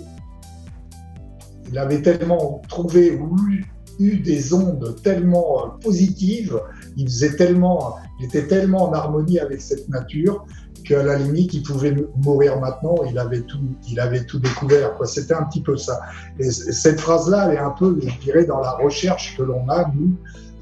il 1.68 1.78
avait 1.78 2.02
tellement 2.02 2.62
trouvé 2.68 3.16
ou 3.16 3.36
eu, 3.48 3.64
des 3.98 4.52
ondes 4.52 4.96
tellement 5.02 5.64
euh, 5.64 5.68
positives, 5.80 6.60
il 6.96 7.06
faisait 7.06 7.36
tellement, 7.36 7.96
il 8.18 8.26
était 8.26 8.46
tellement 8.46 8.88
en 8.88 8.92
harmonie 8.92 9.38
avec 9.38 9.60
cette 9.60 9.88
nature 9.88 10.44
qu'à 10.84 11.02
la 11.02 11.16
limite, 11.16 11.54
il 11.54 11.62
pouvait 11.62 11.94
mourir 12.16 12.60
maintenant, 12.60 12.96
il 13.08 13.18
avait 13.18 13.40
tout, 13.42 13.60
il 13.88 13.98
avait 14.00 14.24
tout 14.24 14.38
découvert. 14.38 14.92
C'était 15.04 15.34
un 15.34 15.44
petit 15.44 15.62
peu 15.62 15.76
ça. 15.76 16.00
Et 16.38 16.50
cette 16.50 17.00
phrase-là, 17.00 17.48
elle 17.48 17.56
est 17.56 17.60
un 17.60 17.70
peu, 17.70 17.98
je 18.02 18.18
dirais, 18.20 18.44
dans 18.44 18.60
la 18.60 18.72
recherche 18.72 19.36
que 19.36 19.42
l'on 19.42 19.66
a, 19.68 19.90
nous, 19.94 20.14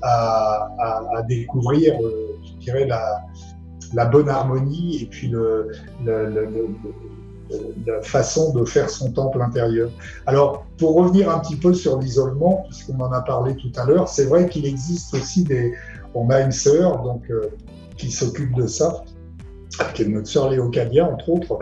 à, 0.02 0.68
à, 1.16 1.22
découvrir, 1.22 1.94
euh, 2.02 2.38
je 2.44 2.64
dirais, 2.64 2.86
la, 2.86 3.22
la, 3.94 4.06
bonne 4.06 4.28
harmonie 4.28 5.02
et 5.02 5.06
puis 5.06 5.28
le, 5.28 5.68
le, 6.04 6.28
le, 6.28 6.68
la 7.86 8.02
façon 8.02 8.52
de 8.54 8.64
faire 8.64 8.88
son 8.88 9.12
temple 9.12 9.42
intérieur. 9.42 9.90
Alors, 10.26 10.64
pour 10.78 10.94
revenir 10.94 11.30
un 11.30 11.38
petit 11.40 11.56
peu 11.56 11.74
sur 11.74 11.98
l'isolement, 11.98 12.64
puisqu'on 12.68 12.98
en 13.00 13.12
a 13.12 13.20
parlé 13.20 13.56
tout 13.56 13.72
à 13.76 13.84
l'heure, 13.84 14.08
c'est 14.08 14.24
vrai 14.24 14.48
qu'il 14.48 14.66
existe 14.66 15.14
aussi 15.14 15.44
des... 15.44 15.74
On 16.14 16.30
a 16.30 16.40
une 16.40 16.52
sœur 16.52 17.02
donc, 17.02 17.22
euh, 17.30 17.48
qui 17.96 18.10
s'occupe 18.10 18.54
de 18.54 18.66
ça, 18.66 19.04
qui 19.94 20.02
est 20.02 20.08
notre 20.08 20.28
sœur 20.28 20.50
Léocadia, 20.50 21.06
entre 21.06 21.28
autres. 21.30 21.58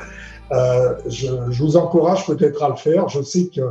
Euh, 0.52 0.94
je, 1.06 1.28
vous 1.62 1.76
encourage 1.76 2.26
peut-être 2.26 2.62
à 2.62 2.70
le 2.70 2.76
faire. 2.76 3.08
Je 3.08 3.22
sais 3.22 3.48
que 3.54 3.62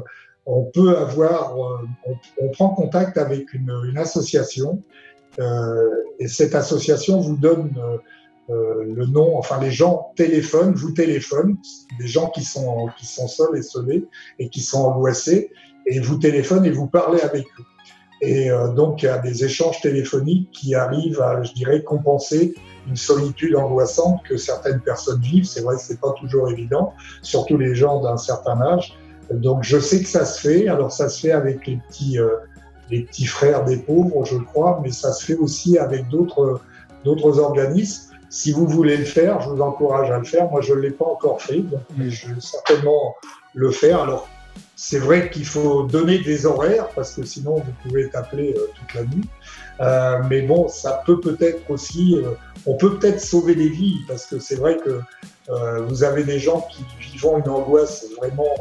on 0.45 0.63
peut 0.63 0.97
avoir, 0.97 1.53
euh, 1.57 2.13
on, 2.41 2.49
prend 2.49 2.69
contact 2.69 3.17
avec 3.17 3.53
une, 3.53 3.97
association 3.97 4.81
euh, 5.39 5.89
et 6.19 6.27
cette 6.27 6.55
association 6.55 7.19
vous 7.19 7.35
donne 7.35 7.71
le 8.49 9.05
nom, 9.05 9.37
enfin 9.37 9.59
les 9.61 9.71
gens 9.71 10.11
téléphonent, 10.15 10.73
vous 10.73 10.91
téléphonent, 10.91 11.57
des 11.99 12.07
gens 12.07 12.29
qui 12.29 12.43
sont 12.43 12.87
qui 12.97 13.05
sont 13.05 13.27
seuls 13.27 13.57
et 13.57 13.61
seuls 13.61 14.03
et 14.39 14.49
qui 14.49 14.61
sont 14.61 14.81
angoissés 14.81 15.51
et 15.85 15.99
vous 15.99 16.17
téléphonent 16.17 16.65
et 16.65 16.71
vous 16.71 16.87
parlez 16.87 17.21
avec 17.21 17.45
eux. 17.45 17.63
Et 18.21 18.49
donc 18.75 19.03
il 19.03 19.05
y 19.05 19.09
a 19.09 19.19
des 19.19 19.45
échanges 19.45 19.79
téléphoniques 19.81 20.49
qui 20.51 20.75
arrivent 20.75 21.21
à, 21.21 21.41
je 21.43 21.53
dirais, 21.53 21.83
compenser 21.83 22.55
une 22.87 22.95
solitude 22.95 23.55
angoissante 23.55 24.21
que 24.27 24.37
certaines 24.37 24.81
personnes 24.81 25.21
vivent. 25.21 25.45
C'est 25.45 25.61
vrai 25.61 25.75
que 25.75 25.81
c'est 25.81 25.99
pas 25.99 26.13
toujours 26.19 26.49
évident, 26.49 26.93
surtout 27.21 27.57
les 27.57 27.75
gens 27.75 28.01
d'un 28.01 28.17
certain 28.17 28.59
âge. 28.61 28.97
Donc 29.31 29.63
je 29.63 29.79
sais 29.79 30.01
que 30.01 30.07
ça 30.07 30.25
se 30.25 30.41
fait. 30.41 30.67
Alors 30.67 30.91
ça 30.91 31.07
se 31.07 31.21
fait 31.21 31.31
avec 31.31 31.65
les 31.67 31.79
petits, 31.87 32.19
euh, 32.19 32.37
les 32.89 33.01
petits 33.03 33.25
frères 33.25 33.63
des 33.63 33.77
pauvres, 33.77 34.25
je 34.25 34.37
crois, 34.37 34.79
mais 34.83 34.91
ça 34.91 35.11
se 35.13 35.23
fait 35.23 35.35
aussi 35.35 35.77
avec 35.77 36.07
d'autres, 36.09 36.59
d'autres 37.05 37.39
organismes. 37.39 38.08
Si 38.29 38.51
vous 38.51 38.67
voulez 38.67 38.97
le 38.97 39.05
faire, 39.05 39.41
je 39.41 39.49
vous 39.49 39.61
encourage 39.61 40.11
à 40.11 40.19
le 40.19 40.23
faire. 40.23 40.49
Moi, 40.49 40.61
je 40.61 40.73
ne 40.73 40.79
l'ai 40.79 40.91
pas 40.91 41.05
encore 41.05 41.41
fait, 41.41 41.63
mais 41.97 42.09
je 42.09 42.27
vais 42.27 42.39
certainement 42.39 43.15
le 43.53 43.71
faire. 43.71 44.01
Alors, 44.01 44.27
c'est 44.75 44.99
vrai 44.99 45.29
qu'il 45.29 45.45
faut 45.45 45.83
donner 45.83 46.19
des 46.19 46.45
horaires 46.45 46.87
parce 46.95 47.13
que 47.15 47.23
sinon 47.23 47.55
vous 47.55 47.73
pouvez 47.83 48.03
être 48.03 48.15
euh, 48.33 48.53
toute 48.75 48.93
la 48.93 49.03
nuit. 49.03 49.27
Euh, 49.81 50.21
mais 50.29 50.41
bon, 50.41 50.67
ça 50.67 51.03
peut 51.05 51.19
peut-être 51.19 51.69
aussi, 51.69 52.15
euh, 52.17 52.31
on 52.65 52.75
peut 52.75 52.97
peut-être 52.97 53.19
sauver 53.19 53.55
des 53.55 53.69
vies 53.69 53.97
parce 54.07 54.25
que 54.25 54.39
c'est 54.39 54.55
vrai 54.55 54.77
que 54.77 55.01
euh, 55.49 55.81
vous 55.81 56.03
avez 56.03 56.23
des 56.23 56.39
gens 56.39 56.67
qui 56.71 56.85
vivant 57.11 57.39
une 57.39 57.49
angoisse 57.49 58.05
vraiment 58.17 58.55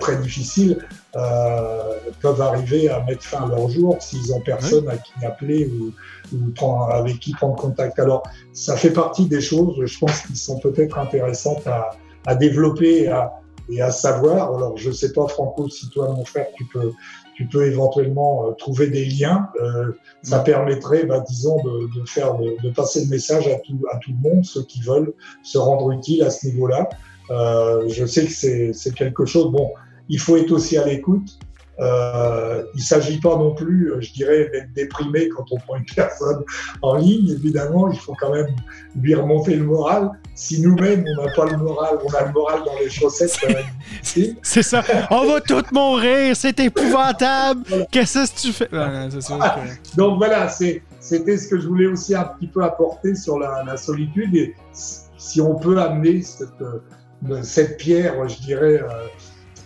très 0.00 0.16
difficile 0.18 0.78
peuvent 1.12 2.40
arriver 2.40 2.88
à 2.88 3.02
mettre 3.04 3.22
fin 3.22 3.44
à 3.44 3.48
leur 3.48 3.68
jour 3.68 3.96
s'ils 4.00 4.32
ont 4.32 4.40
personne 4.40 4.88
à 4.88 4.96
qui 4.96 5.24
appeler 5.24 5.68
ou, 5.68 5.92
ou 6.36 6.66
avec 6.90 7.18
qui 7.20 7.32
prendre 7.32 7.56
contact. 7.56 7.98
Alors, 7.98 8.22
ça 8.52 8.76
fait 8.76 8.90
partie 8.90 9.26
des 9.26 9.40
choses, 9.40 9.76
je 9.84 9.98
pense, 9.98 10.22
qui 10.22 10.36
sont 10.36 10.58
peut-être 10.58 10.98
intéressantes 10.98 11.66
à, 11.66 11.90
à 12.26 12.34
développer 12.34 13.08
à, 13.08 13.32
et 13.68 13.80
à 13.80 13.90
savoir. 13.90 14.54
Alors, 14.54 14.76
je 14.76 14.90
sais 14.90 15.12
pas, 15.12 15.26
Franco, 15.28 15.68
si 15.68 15.88
toi, 15.90 16.08
mon 16.08 16.24
frère, 16.24 16.46
tu 16.56 16.64
peux 16.72 16.92
tu 17.34 17.46
peux 17.46 17.66
éventuellement 17.66 18.46
euh, 18.46 18.52
trouver 18.52 18.88
des 18.88 19.04
liens. 19.04 19.48
Euh, 19.60 19.92
ça 20.22 20.38
permettrait, 20.40 21.04
bah, 21.04 21.20
disons, 21.28 21.62
de, 21.62 22.00
de 22.00 22.06
faire, 22.06 22.34
de, 22.36 22.56
de, 22.62 22.70
passer 22.70 23.04
le 23.04 23.10
message 23.10 23.48
à 23.48 23.56
tout, 23.56 23.78
à 23.92 23.98
tout 23.98 24.12
le 24.12 24.30
monde, 24.30 24.44
ceux 24.44 24.62
qui 24.62 24.80
veulent 24.80 25.12
se 25.42 25.58
rendre 25.58 25.90
utile 25.90 26.22
à 26.22 26.30
ce 26.30 26.46
niveau-là. 26.46 26.88
Euh, 27.30 27.88
je 27.88 28.04
sais 28.06 28.26
que 28.26 28.72
c'est 28.72 28.94
quelque 28.94 29.24
chose. 29.24 29.50
Bon, 29.50 29.70
il 30.08 30.18
faut 30.18 30.36
être 30.36 30.52
aussi 30.52 30.76
à 30.76 30.84
l'écoute. 30.84 31.38
Euh, 31.80 32.62
il 32.74 32.78
ne 32.78 32.82
s'agit 32.84 33.18
pas 33.18 33.36
non 33.36 33.52
plus, 33.52 33.92
je 33.98 34.12
dirais, 34.12 34.48
d'être 34.52 34.72
déprimé 34.74 35.28
quand 35.28 35.44
on 35.50 35.56
prend 35.58 35.76
une 35.76 35.84
personne 35.94 36.44
en 36.82 36.96
ligne. 36.96 37.30
Évidemment, 37.30 37.90
il 37.90 37.98
faut 37.98 38.14
quand 38.18 38.32
même 38.32 38.54
lui 38.94 39.14
remonter 39.14 39.56
le 39.56 39.64
moral. 39.64 40.10
Si 40.36 40.60
nous-mêmes, 40.60 41.04
on 41.06 41.24
n'a 41.24 41.32
pas 41.32 41.46
le 41.46 41.56
moral, 41.56 41.98
on 42.04 42.12
a 42.14 42.26
le 42.26 42.32
moral 42.32 42.60
dans 42.64 42.78
les 42.78 42.90
chaussettes, 42.90 43.36
c'est 44.42 44.62
ça. 44.62 44.82
On 45.10 45.26
va 45.26 45.40
tous 45.40 45.64
mourir, 45.72 46.36
c'est 46.36 46.58
épouvantable. 46.60 47.62
Qu'est-ce 47.90 48.32
que 48.32 48.40
tu 48.40 48.52
fais? 48.52 48.68
Donc 49.96 50.18
voilà, 50.18 50.48
c'était 50.48 51.36
ce 51.36 51.48
que 51.48 51.60
je 51.60 51.66
voulais 51.66 51.86
aussi 51.86 52.14
un 52.14 52.24
petit 52.24 52.48
peu 52.48 52.62
apporter 52.62 53.14
sur 53.14 53.38
la, 53.38 53.76
solitude. 53.76 54.34
Et 54.34 54.54
si 55.16 55.40
on 55.40 55.54
peut 55.54 55.80
amener 55.80 56.22
cette, 56.22 56.60
euh, 56.60 56.80
cette 57.42 57.78
pierre, 57.78 58.28
je 58.28 58.38
dirais, 58.40 58.82
euh, 58.82 59.06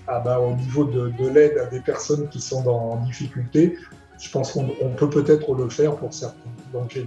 ah 0.07 0.21
bah, 0.21 0.41
au 0.41 0.55
niveau 0.55 0.85
de, 0.85 1.29
l'aide 1.29 1.59
à 1.59 1.67
des 1.67 1.81
personnes 1.81 2.29
qui 2.29 2.41
sont 2.41 2.63
dans, 2.63 2.93
en 2.93 2.97
difficulté, 3.05 3.77
je 4.21 4.31
pense 4.31 4.53
qu'on 4.53 4.95
peut 4.97 5.11
peut-être 5.11 5.55
le 5.55 5.69
faire 5.69 5.97
pour 5.97 6.13
certains. 6.13 6.51
Donc, 6.73 6.99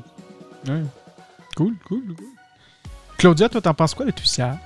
Cool, 1.55 1.73
cool, 1.85 2.03
cool. 2.15 2.27
Claudia, 3.17 3.49
toi, 3.49 3.61
t'en 3.61 3.73
penses 3.73 3.93
quoi 3.93 4.05
de 4.05 4.11
tout 4.11 4.25
ça? 4.25 4.57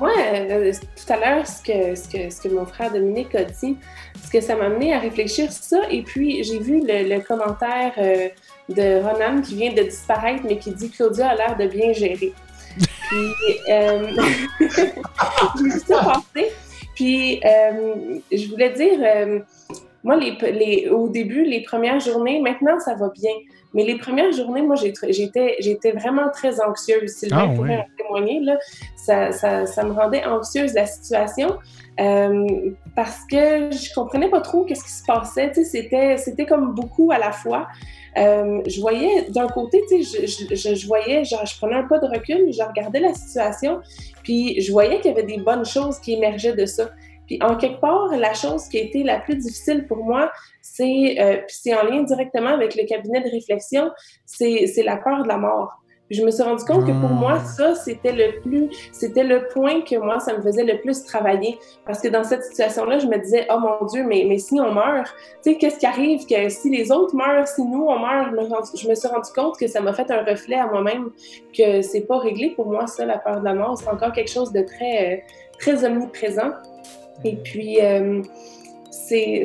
Ouais, 0.00 0.50
euh, 0.50 0.72
tout 0.72 1.12
à 1.12 1.16
l'heure, 1.16 1.46
ce 1.46 1.62
que, 1.62 1.94
ce, 1.96 2.08
que, 2.08 2.30
ce 2.30 2.40
que 2.40 2.48
mon 2.48 2.64
frère 2.64 2.92
Dominique 2.92 3.34
a 3.34 3.44
dit, 3.44 3.76
ce 4.22 4.30
que 4.30 4.40
ça 4.40 4.54
m'a 4.54 4.66
amené 4.66 4.94
à 4.94 5.00
réfléchir 5.00 5.50
sur 5.50 5.62
ça. 5.64 5.90
Et 5.90 6.02
puis, 6.02 6.44
j'ai 6.44 6.60
vu 6.60 6.80
le, 6.84 7.18
commentaire 7.20 7.92
euh, 7.98 8.28
de 8.68 9.02
Ronan 9.02 9.42
qui 9.42 9.56
vient 9.56 9.72
de 9.72 9.82
disparaître, 9.82 10.42
mais 10.44 10.58
qui 10.58 10.72
dit 10.72 10.90
Claudia 10.90 11.30
a 11.30 11.34
l'air 11.34 11.56
de 11.56 11.66
bien 11.66 11.92
gérer. 11.92 12.32
Puis, 12.76 13.58
euh, 13.70 14.14
j'ai 14.60 15.70
ça 15.70 16.04
passé. 16.04 16.52
Puis, 16.94 17.40
euh, 17.44 18.18
je 18.32 18.48
voulais 18.48 18.70
dire, 18.70 18.98
euh, 19.00 19.40
moi, 20.04 20.16
les, 20.16 20.36
les, 20.52 20.88
au 20.88 21.08
début, 21.08 21.44
les 21.44 21.62
premières 21.62 22.00
journées, 22.00 22.40
maintenant, 22.40 22.78
ça 22.80 22.94
va 22.94 23.10
bien. 23.14 23.32
Mais 23.74 23.84
les 23.84 23.98
premières 23.98 24.32
journées, 24.32 24.62
moi, 24.62 24.76
j'étais, 24.76 25.56
j'étais 25.60 25.92
vraiment 25.92 26.30
très 26.32 26.60
anxieuse. 26.60 27.10
Sylvain 27.10 27.50
ah, 27.50 27.54
pourrait 27.54 27.76
en 27.76 27.86
témoigner. 27.96 28.40
Là. 28.40 28.56
Ça, 28.96 29.32
ça, 29.32 29.66
ça, 29.66 29.84
me 29.84 29.92
rendait 29.92 30.24
anxieuse 30.24 30.72
la 30.74 30.86
situation 30.86 31.58
euh, 32.00 32.46
parce 32.94 33.20
que 33.30 33.70
je 33.70 33.94
comprenais 33.94 34.28
pas 34.28 34.40
trop 34.40 34.64
qu'est-ce 34.64 34.84
qui 34.84 34.92
se 34.92 35.04
passait. 35.04 35.52
C'était, 35.64 36.16
c'était 36.16 36.46
comme 36.46 36.74
beaucoup 36.74 37.10
à 37.12 37.18
la 37.18 37.32
fois. 37.32 37.68
Euh, 38.18 38.60
je 38.66 38.80
voyais 38.80 39.30
d'un 39.30 39.46
côté, 39.48 39.82
tu 39.88 40.02
sais, 40.02 40.26
je, 40.26 40.54
je, 40.54 40.74
je, 40.74 40.86
voyais, 40.86 41.24
genre, 41.24 41.46
je 41.46 41.56
prenais 41.56 41.76
un 41.76 41.84
pas 41.84 41.98
de 41.98 42.06
recul, 42.06 42.52
je 42.52 42.62
regardais 42.62 43.00
la 43.00 43.14
situation, 43.14 43.80
puis 44.22 44.60
je 44.60 44.72
voyais 44.72 45.00
qu'il 45.00 45.10
y 45.12 45.14
avait 45.14 45.26
des 45.26 45.38
bonnes 45.38 45.64
choses 45.64 45.98
qui 46.00 46.14
émergeaient 46.14 46.54
de 46.54 46.66
ça. 46.66 46.90
Puis 47.26 47.38
en 47.42 47.56
quelque 47.56 47.80
part, 47.80 48.08
la 48.16 48.32
chose 48.34 48.68
qui 48.68 48.78
a 48.78 48.80
été 48.80 49.04
la 49.04 49.20
plus 49.20 49.36
difficile 49.36 49.86
pour 49.86 49.98
moi, 49.98 50.32
c'est, 50.62 51.16
euh, 51.20 51.36
puis 51.46 51.56
c'est 51.60 51.74
en 51.74 51.82
lien 51.84 52.02
directement 52.02 52.50
avec 52.50 52.74
le 52.74 52.84
cabinet 52.84 53.20
de 53.20 53.30
réflexion, 53.30 53.90
c'est, 54.24 54.66
c'est 54.66 54.82
la 54.82 54.96
peur 54.96 55.22
de 55.22 55.28
la 55.28 55.36
mort. 55.36 55.82
Je 56.10 56.22
me 56.22 56.30
suis 56.30 56.42
rendu 56.42 56.64
compte 56.64 56.86
que 56.86 56.92
pour 56.92 57.10
moi, 57.10 57.38
ah. 57.40 57.44
ça, 57.44 57.74
c'était 57.74 58.12
le 58.12 58.40
plus, 58.40 58.70
c'était 58.92 59.24
le 59.24 59.48
point 59.48 59.82
que 59.82 59.96
moi, 59.96 60.20
ça 60.20 60.36
me 60.36 60.42
faisait 60.42 60.64
le 60.64 60.80
plus 60.80 61.04
travailler. 61.04 61.58
Parce 61.84 62.00
que 62.00 62.08
dans 62.08 62.24
cette 62.24 62.44
situation-là, 62.44 62.98
je 62.98 63.06
me 63.06 63.18
disais, 63.18 63.46
oh 63.50 63.58
mon 63.58 63.86
Dieu, 63.86 64.04
mais, 64.04 64.24
mais 64.26 64.38
si 64.38 64.58
on 64.60 64.72
meurt, 64.72 65.14
tu 65.42 65.52
sais, 65.52 65.58
qu'est-ce 65.58 65.78
qui 65.78 65.86
arrive 65.86 66.26
que 66.26 66.48
si 66.48 66.70
les 66.70 66.90
autres 66.90 67.14
meurent, 67.14 67.46
si 67.46 67.62
nous, 67.62 67.84
on 67.84 67.98
meurt, 67.98 68.32
je 68.74 68.88
me, 68.88 68.94
suis 68.94 69.08
rendu 69.08 69.30
compte 69.34 69.58
que 69.58 69.66
ça 69.66 69.80
m'a 69.80 69.92
fait 69.92 70.10
un 70.10 70.24
reflet 70.24 70.56
à 70.56 70.66
moi-même 70.66 71.10
que 71.56 71.82
c'est 71.82 72.02
pas 72.02 72.18
réglé 72.18 72.50
pour 72.50 72.66
moi, 72.66 72.86
ça, 72.86 73.04
la 73.04 73.18
peur 73.18 73.40
de 73.40 73.44
la 73.44 73.54
mort. 73.54 73.76
C'est 73.78 73.88
encore 73.88 74.12
quelque 74.12 74.30
chose 74.30 74.52
de 74.52 74.62
très, 74.62 75.14
euh, 75.14 75.16
très 75.58 75.84
omniprésent. 75.84 76.52
Et 77.24 77.36
puis, 77.36 77.80
euh, 77.82 78.22
c'est 78.90 79.44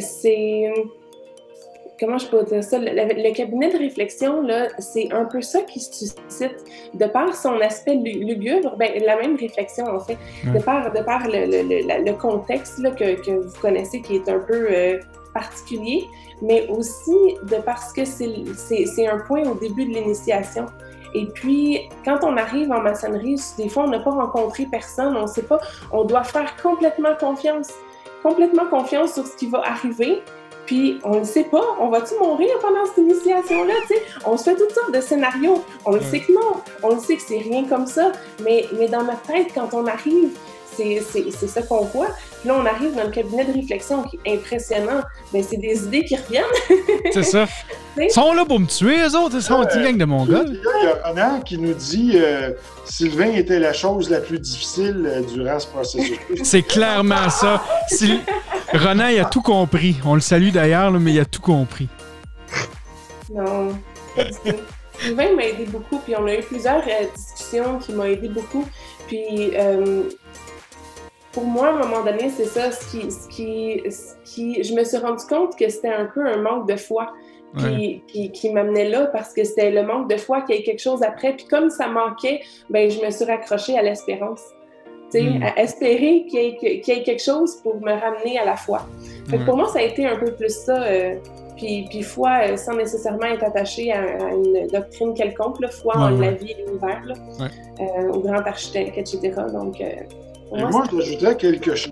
comment 2.04 2.18
je 2.18 2.28
peux 2.28 2.44
dire 2.44 2.64
ça, 2.64 2.78
le, 2.80 3.34
cabinet 3.34 3.72
de 3.72 3.78
réflexion, 3.78 4.46
c'est 4.80 5.12
un 5.14 5.26
peu 5.26 5.42
ça 5.42 5.62
qui 5.62 5.80
suscite, 5.80 6.56
de 6.94 7.06
par 7.06 7.34
son 7.36 7.60
aspect 7.62 7.96
lugubre, 7.96 8.76
ben, 8.78 8.92
la 9.06 9.16
même 9.18 9.36
réflexion 9.38 9.86
en 9.88 10.00
fait, 10.00 10.18
de 10.46 10.60
par, 10.60 10.92
de 10.92 11.02
par 11.02 11.28
le, 11.28 11.46
le, 11.46 12.06
le 12.06 12.14
contexte 12.14 12.80
là, 12.80 12.92
que, 12.92 13.22
que, 13.22 13.32
vous 13.32 13.60
connaissez 13.62 14.02
qui 14.02 14.16
est 14.16 14.30
un 14.30 14.40
peu 14.40 14.68
euh, 14.70 15.00
particulier, 15.34 16.04
mais 16.42 16.68
aussi 16.68 17.16
de 17.44 17.58
parce 17.66 17.94
que 17.94 18.04
c'est 18.06 19.08
un 19.08 19.20
point 19.20 19.44
au 19.44 19.56
début 19.56 19.86
de 19.86 19.94
l'initiation. 19.94 20.66
Et 21.16 21.28
puis, 21.28 21.90
quand 22.04 22.24
on 22.24 22.38
arrive 22.38 22.72
en 22.72 22.82
maçonnerie, 22.82 23.40
des 23.58 23.70
fois, 23.70 23.84
on 23.84 23.90
n'a 23.90 24.00
pas 24.00 24.12
rencontré 24.12 24.66
personne, 24.66 25.16
on 25.16 25.24
ne 25.24 25.28
sait 25.28 25.44
pas, 25.44 25.60
on 25.92 26.06
doit 26.06 26.24
faire 26.24 26.56
complètement 26.62 27.16
confiance. 27.20 27.72
complètement 28.24 28.66
confiance 28.66 29.14
sur 29.14 29.28
ce 29.28 29.36
qui 29.36 29.48
va 29.48 29.62
arriver. 29.66 30.24
Puis 30.66 31.00
on 31.04 31.20
ne 31.20 31.26
sait 31.26 31.44
pas, 31.46 31.64
on 31.80 31.90
va-tu 31.90 32.14
mourir 32.22 32.50
pendant 32.62 32.86
cette 32.86 32.98
initiation-là? 32.98 33.74
tu 33.88 33.96
sais? 33.96 34.02
On 34.26 34.38
se 34.38 34.44
fait 34.44 34.56
toutes 34.56 34.72
sortes 34.72 34.94
de 34.94 35.02
scénarios. 35.02 35.64
On 35.86 35.92
le 35.92 36.02
sait 36.02 36.20
que 36.20 36.32
non, 36.32 36.62
on 36.82 36.96
le 36.96 37.00
sait 37.00 37.16
que 37.16 37.22
c'est 37.22 37.40
rien 37.40 37.66
comme 37.66 37.88
ça. 37.88 38.12
Mais, 38.44 38.66
mais 38.78 38.88
dans 38.88 39.04
notre 39.04 39.22
tête, 39.24 39.48
quand 39.54 39.74
on 39.74 39.86
arrive, 39.88 40.30
c'est 40.76 41.04
c'est 41.32 41.48
ça 41.48 41.62
qu'on 41.62 41.86
voit. 41.86 42.08
Puis 42.40 42.50
là, 42.50 42.56
on 42.60 42.66
arrive 42.66 42.96
dans 42.96 43.04
le 43.04 43.12
cabinet 43.12 43.46
de 43.46 43.54
réflexion 43.54 44.04
qui 44.04 44.20
est 44.26 44.36
impressionnant. 44.36 45.02
Mais 45.34 45.44
c'est 45.44 45.58
des 45.58 45.84
idées 45.84 46.04
qui 46.04 46.16
reviennent. 46.16 46.44
C'est 47.12 47.24
ça. 47.24 47.46
Ils 48.02 48.10
sont 48.10 48.34
là 48.34 48.44
pour 48.44 48.60
me 48.60 48.66
tuer, 48.66 48.98
eux 49.02 49.16
autres. 49.18 49.36
Ils 49.36 49.42
sont 49.44 49.62
une 49.62 49.68
petite 49.68 49.84
gang 49.84 49.98
de 49.98 50.06
Mongols. 50.06 50.48
Il 50.50 50.86
y 50.86 50.88
a 50.88 51.08
Ronan 51.08 51.42
qui 51.42 51.60
nous 51.60 51.74
dit 51.74 52.14
euh, 52.16 52.52
Sylvain 52.86 53.32
était 53.34 53.60
la 53.60 53.72
chose 53.72 54.10
la 54.10 54.20
plus 54.20 54.40
difficile 54.40 55.06
euh, 55.06 55.22
durant 55.22 55.60
ce 55.60 55.68
processus. 55.68 56.18
C'est 56.44 56.64
clairement 56.64 57.30
ça. 57.30 57.62
Ronan, 58.74 59.08
il 59.08 59.20
a 59.20 59.26
tout 59.26 59.42
compris. 59.42 59.98
On 60.06 60.16
le 60.16 60.22
salue 60.22 60.50
d'ailleurs, 60.50 60.92
mais 60.92 61.14
il 61.14 61.20
a 61.20 61.26
tout 61.26 61.42
compris. 61.42 61.88
Non. 63.34 63.70
Sylvain 65.00 65.36
m'a 65.36 65.46
aidé 65.46 65.66
beaucoup, 65.66 65.98
puis 66.00 66.14
on 66.18 66.26
a 66.28 66.36
eu 66.36 66.42
plusieurs 66.44 66.84
euh, 66.88 67.06
discussions 67.16 67.80
qui 67.80 67.94
m'ont 67.94 68.06
aidé 68.06 68.30
beaucoup. 68.30 68.66
Puis 69.08 69.52
euh, 69.56 70.04
pour 71.32 71.46
moi, 71.46 71.68
à 71.68 71.72
un 71.72 71.78
moment 71.78 72.04
donné, 72.04 72.30
c'est 72.30 72.46
ça, 72.46 72.72
ce 72.72 72.90
qui, 72.92 73.12
ce 73.12 73.28
qui, 73.28 73.82
ce 73.92 74.14
qui, 74.24 74.64
je 74.64 74.74
me 74.74 74.84
suis 74.84 74.98
rendu 74.98 75.24
compte 75.28 75.58
que 75.58 75.68
c'était 75.70 75.94
un 75.94 76.06
peu 76.06 76.26
un 76.26 76.38
manque 76.38 76.68
de 76.68 76.76
foi 76.76 77.12
qui, 77.58 77.66
Ouais. 77.66 78.02
qui, 78.08 78.32
qui 78.32 78.50
m'amenait 78.52 78.90
là 78.90 79.06
parce 79.08 79.32
que 79.32 79.44
c'était 79.44 79.70
le 79.70 79.84
manque 79.84 80.10
de 80.10 80.18
foi 80.18 80.42
qu'il 80.42 80.56
y 80.56 80.60
ait 80.60 80.64
quelque 80.64 80.82
chose 80.82 81.04
après. 81.04 81.34
Puis 81.36 81.46
comme 81.46 81.70
ça 81.70 81.88
manquait, 81.88 82.42
ben 82.72 82.90
je 82.90 83.00
me 83.00 83.12
suis 83.12 83.26
raccrochée 83.26 83.78
à 83.78 83.84
l'espérance. 83.84 84.42
Mm. 85.22 85.44
à 85.44 85.62
espérer 85.62 86.26
qu'il 86.30 86.40
y, 86.40 86.46
ait, 86.48 86.56
que- 86.56 86.82
qu'il 86.84 86.96
y 86.96 87.00
ait 87.00 87.04
quelque 87.04 87.22
chose 87.24 87.58
pour 87.58 87.76
me 87.82 87.92
ramener 87.92 88.40
à 88.40 88.46
la 88.46 88.56
foi. 88.56 88.88
Fait 89.30 89.36
que 89.36 89.42
Ouais. 89.42 89.46
pour 89.46 89.58
moi, 89.58 89.68
ça 89.70 89.80
a 89.80 89.84
été 89.84 90.06
un 90.08 90.18
peu 90.18 90.32
plus 90.34 90.50
ça. 90.66 90.82
euh, 90.84 91.16
puis, 91.56 91.86
puis 91.90 92.02
foi 92.02 92.32
euh, 92.50 92.58
sans 92.58 92.74
nécessairement 92.76 93.28
être 93.28 93.44
attaché 93.44 93.92
à, 93.94 94.02
à 94.02 94.30
une 94.34 94.68
doctrine 94.74 95.14
quelconque, 95.14 95.60
là, 95.62 95.68
foi 95.70 95.94
en 95.98 96.14
Ouais, 96.18 96.26
la 96.26 96.32
vie 96.32 96.52
et 96.52 96.56
l'univers, 96.66 97.02
là, 97.06 97.14
Ouais. 97.40 97.48
euh, 97.86 98.12
au 98.12 98.20
grand 98.20 98.42
architecte, 98.42 98.98
etc. 98.98 99.34
Donc, 99.54 99.80
euh, 99.80 99.86
moi, 100.52 100.70
moi, 100.72 100.84
j'ajouterais 100.92 101.38
quelque 101.38 101.76
chose. 101.76 101.92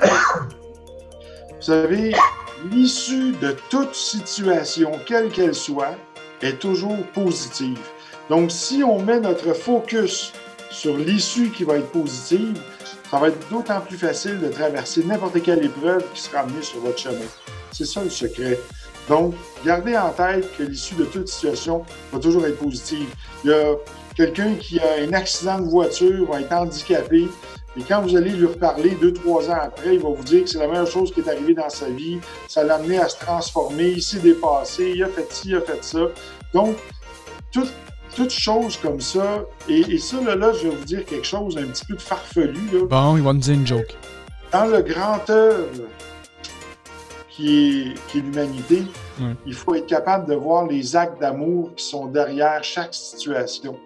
Vous 0.00 1.60
savez, 1.62 2.12
l'issue 2.72 3.32
de 3.40 3.56
toute 3.70 3.94
situation, 3.94 4.92
quelle 5.06 5.28
qu'elle 5.30 5.54
soit, 5.54 5.94
est 6.42 6.58
toujours 6.58 6.96
positive. 7.14 7.78
Donc, 8.30 8.50
si 8.50 8.82
on 8.84 9.00
met 9.00 9.20
notre 9.20 9.52
focus 9.54 10.32
sur 10.70 10.96
l'issue 10.96 11.50
qui 11.50 11.64
va 11.64 11.76
être 11.76 11.90
positive, 11.90 12.60
ça 13.10 13.18
va 13.18 13.28
être 13.28 13.48
d'autant 13.50 13.80
plus 13.80 13.96
facile 13.96 14.38
de 14.40 14.48
traverser 14.48 15.02
n'importe 15.04 15.42
quelle 15.42 15.64
épreuve 15.64 16.04
qui 16.14 16.22
sera 16.22 16.40
amenée 16.40 16.62
sur 16.62 16.80
votre 16.80 16.98
chemin. 16.98 17.26
C'est 17.72 17.86
ça 17.86 18.02
le 18.02 18.10
secret. 18.10 18.58
Donc, 19.08 19.34
gardez 19.64 19.96
en 19.96 20.10
tête 20.10 20.54
que 20.56 20.62
l'issue 20.64 20.94
de 20.94 21.04
toute 21.04 21.28
situation 21.28 21.84
va 22.12 22.18
toujours 22.18 22.44
être 22.46 22.58
positive. 22.58 23.08
Il 23.44 23.50
y 23.50 23.54
a 23.54 23.74
quelqu'un 24.14 24.54
qui 24.56 24.78
a 24.80 25.02
un 25.02 25.12
accident 25.14 25.58
de 25.58 25.68
voiture, 25.68 26.30
va 26.30 26.40
être 26.42 26.52
handicapé, 26.52 27.26
et 27.76 27.82
quand 27.82 28.02
vous 28.02 28.16
allez 28.16 28.30
lui 28.30 28.46
reparler 28.46 28.90
deux, 29.00 29.12
trois 29.12 29.48
ans 29.48 29.58
après, 29.62 29.94
il 29.94 30.00
va 30.00 30.08
vous 30.08 30.24
dire 30.24 30.42
que 30.44 30.50
c'est 30.50 30.58
la 30.58 30.66
meilleure 30.66 30.86
chose 30.90 31.12
qui 31.12 31.20
est 31.20 31.28
arrivée 31.28 31.54
dans 31.54 31.70
sa 31.70 31.88
vie. 31.88 32.18
Ça 32.48 32.64
l'a 32.64 32.74
amené 32.74 32.98
à 32.98 33.08
se 33.08 33.16
transformer, 33.18 33.90
il 33.90 34.02
s'est 34.02 34.18
dépassé, 34.18 34.92
il 34.96 35.04
a 35.04 35.08
fait 35.08 35.32
ci, 35.32 35.50
il 35.50 35.56
a 35.56 35.60
fait 35.60 35.82
ça. 35.82 36.00
Donc, 36.52 36.76
tout- 37.52 37.68
toutes 38.14 38.30
choses 38.30 38.76
comme 38.76 39.00
ça. 39.00 39.44
Et, 39.68 39.80
et 39.80 39.98
ça, 39.98 40.20
là, 40.22 40.34
là, 40.34 40.52
je 40.52 40.68
vais 40.68 40.74
vous 40.74 40.84
dire 40.84 41.04
quelque 41.04 41.26
chose 41.26 41.56
un 41.56 41.66
petit 41.66 41.84
peu 41.84 41.94
de 41.94 42.02
farfelu. 42.02 42.68
Là. 42.72 42.86
Bon, 42.88 43.16
il 43.16 43.22
va 43.22 43.32
nous 43.32 43.40
dire 43.40 43.54
une 43.54 43.66
joke. 43.66 43.96
Dans 44.52 44.66
le 44.66 44.82
grand 44.82 45.28
œuvre 45.30 45.84
qui 47.28 47.94
est, 48.14 48.14
l'humanité, 48.16 48.82
il 49.46 49.54
faut 49.54 49.74
être 49.74 49.86
capable 49.86 50.28
de 50.28 50.34
voir 50.34 50.66
les 50.66 50.96
actes 50.96 51.20
d'amour 51.20 51.72
qui 51.76 51.84
sont 51.84 52.06
derrière 52.06 52.64
chaque 52.64 52.94
situation. 52.94 53.78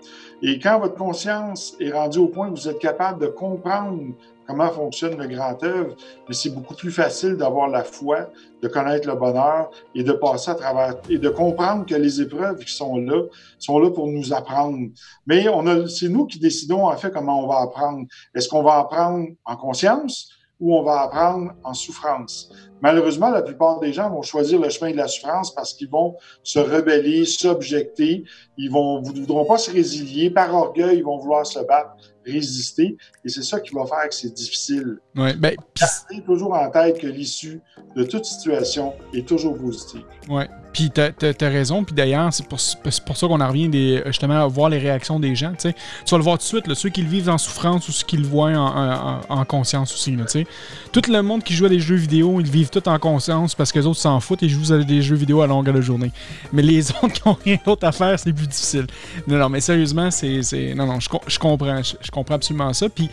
Et 0.42 0.58
quand 0.58 0.80
votre 0.80 0.94
conscience 0.94 1.74
est 1.78 1.92
rendue 1.92 2.18
au 2.18 2.28
point 2.28 2.48
où 2.48 2.54
vous 2.54 2.68
êtes 2.68 2.78
capable 2.78 3.20
de 3.20 3.26
comprendre 3.26 4.00
comment 4.46 4.70
fonctionne 4.70 5.18
le 5.18 5.28
grand 5.28 5.62
œuvre, 5.62 5.94
mais 6.28 6.34
c'est 6.34 6.50
beaucoup 6.50 6.74
plus 6.74 6.90
facile 6.90 7.36
d'avoir 7.36 7.68
la 7.68 7.84
foi, 7.84 8.30
de 8.62 8.68
connaître 8.68 9.08
le 9.08 9.16
bonheur 9.16 9.70
et 9.94 10.04
de 10.04 10.12
passer 10.12 10.52
à 10.52 10.54
travers 10.54 10.94
et 11.08 11.18
de 11.18 11.28
comprendre 11.28 11.84
que 11.84 11.94
les 11.94 12.20
épreuves 12.20 12.64
qui 12.64 12.72
sont 12.72 12.96
là 12.96 13.22
sont 13.58 13.78
là 13.78 13.90
pour 13.90 14.06
nous 14.06 14.32
apprendre. 14.32 14.78
Mais 15.26 15.48
on 15.48 15.66
a, 15.66 15.88
c'est 15.88 16.08
nous 16.08 16.26
qui 16.26 16.38
décidons 16.38 16.86
en 16.86 16.96
fait 16.96 17.10
comment 17.10 17.44
on 17.44 17.48
va 17.48 17.60
apprendre. 17.60 18.06
Est-ce 18.34 18.48
qu'on 18.48 18.62
va 18.62 18.78
apprendre 18.78 19.28
en 19.44 19.56
conscience 19.56 20.30
ou 20.60 20.76
on 20.76 20.82
va 20.82 21.02
apprendre 21.02 21.52
en 21.64 21.74
souffrance? 21.74 22.52
Malheureusement, 22.80 23.30
la 23.30 23.42
plupart 23.42 23.78
des 23.78 23.92
gens 23.92 24.10
vont 24.10 24.22
choisir 24.22 24.60
le 24.60 24.68
chemin 24.68 24.90
de 24.90 24.96
la 24.96 25.06
souffrance 25.06 25.54
parce 25.54 25.72
qu'ils 25.72 25.88
vont 25.88 26.16
se 26.42 26.58
rebeller, 26.58 27.24
s'objecter. 27.24 28.24
Ils 28.56 28.70
vont, 28.70 29.00
ne 29.00 29.06
voudront 29.06 29.44
pas 29.44 29.58
se 29.58 29.70
résilier. 29.70 30.30
Par 30.30 30.52
orgueil, 30.52 30.98
ils 30.98 31.04
vont 31.04 31.16
vouloir 31.16 31.46
se 31.46 31.60
battre, 31.60 31.94
résister. 32.26 32.96
Et 33.24 33.28
c'est 33.28 33.42
ça 33.42 33.60
qui 33.60 33.74
va 33.74 33.84
faire 33.86 34.08
que 34.08 34.14
c'est 34.14 34.32
difficile. 34.34 34.98
Ouais, 35.16 35.34
ben, 35.34 35.54
Gardez 35.78 36.24
toujours 36.24 36.54
en 36.54 36.70
tête 36.70 36.98
que 36.98 37.06
l'issue 37.06 37.60
de 37.96 38.04
toute 38.04 38.24
situation 38.24 38.94
est 39.14 39.26
toujours 39.26 39.56
positive. 39.56 40.02
ouais. 40.28 40.48
Puis 40.72 40.90
t'as, 40.90 41.10
t'as 41.12 41.48
raison. 41.50 41.84
Puis 41.84 41.94
d'ailleurs, 41.94 42.32
c'est 42.32 42.46
pour, 42.48 42.58
pour 43.04 43.16
ça 43.18 43.26
qu'on 43.26 43.42
en 43.42 43.48
revient 43.48 43.68
des, 43.68 44.02
justement 44.06 44.42
à 44.42 44.46
voir 44.46 44.70
les 44.70 44.78
réactions 44.78 45.20
des 45.20 45.34
gens. 45.36 45.50
tu 45.52 45.68
sais. 45.68 45.74
Tu 46.06 46.10
vas 46.12 46.16
le 46.16 46.24
voir 46.24 46.38
tout 46.38 46.44
de 46.44 46.48
suite, 46.48 46.66
là, 46.66 46.74
ceux 46.74 46.88
qui 46.88 47.02
le 47.02 47.10
vivent 47.10 47.28
en 47.28 47.36
souffrance 47.36 47.86
ou 47.90 47.92
ceux 47.92 48.06
qui 48.06 48.16
le 48.16 48.26
voient 48.26 48.52
en, 48.52 49.18
en- 49.18 49.20
en 49.28 49.44
conscience 49.44 49.92
aussi. 49.92 50.16
Là, 50.16 50.24
tu 50.24 50.30
sais. 50.30 50.46
tout 50.90 51.02
le 51.10 51.20
monde 51.20 51.44
qui 51.44 51.52
joue 51.52 51.66
à 51.66 51.68
des 51.68 51.78
jeux 51.78 51.96
vidéo, 51.96 52.40
ils 52.40 52.46
le 52.46 52.50
vivent 52.50 52.70
tout 52.70 52.88
en 52.88 52.98
conscience 52.98 53.54
parce 53.54 53.70
que 53.70 53.80
les 53.80 53.86
autres 53.86 54.00
s'en 54.00 54.18
foutent 54.20 54.42
et 54.44 54.48
jouent 54.48 54.72
à 54.72 54.78
des 54.82 55.02
jeux 55.02 55.14
vidéo 55.14 55.42
à 55.42 55.46
longueur 55.46 55.74
de 55.74 55.82
journée. 55.82 56.10
Mais 56.54 56.62
les 56.62 56.90
autres 57.02 57.08
qui 57.12 57.20
n'ont 57.28 57.36
rien 57.44 57.58
d'autre 57.66 57.86
à 57.86 57.92
faire, 57.92 58.18
c'est 58.18 58.32
plus 58.32 58.46
difficile. 58.46 58.86
Non, 59.26 59.36
non, 59.36 59.50
mais 59.50 59.60
sérieusement, 59.60 60.10
c'est. 60.10 60.40
Non, 60.74 60.86
non, 60.86 61.00
je, 61.00 61.10
je 61.26 61.38
comprends. 61.38 61.82
Je, 61.82 61.96
je 62.00 62.10
comprends 62.12 62.36
absolument 62.36 62.72
ça. 62.72 62.88
Puis, 62.88 63.10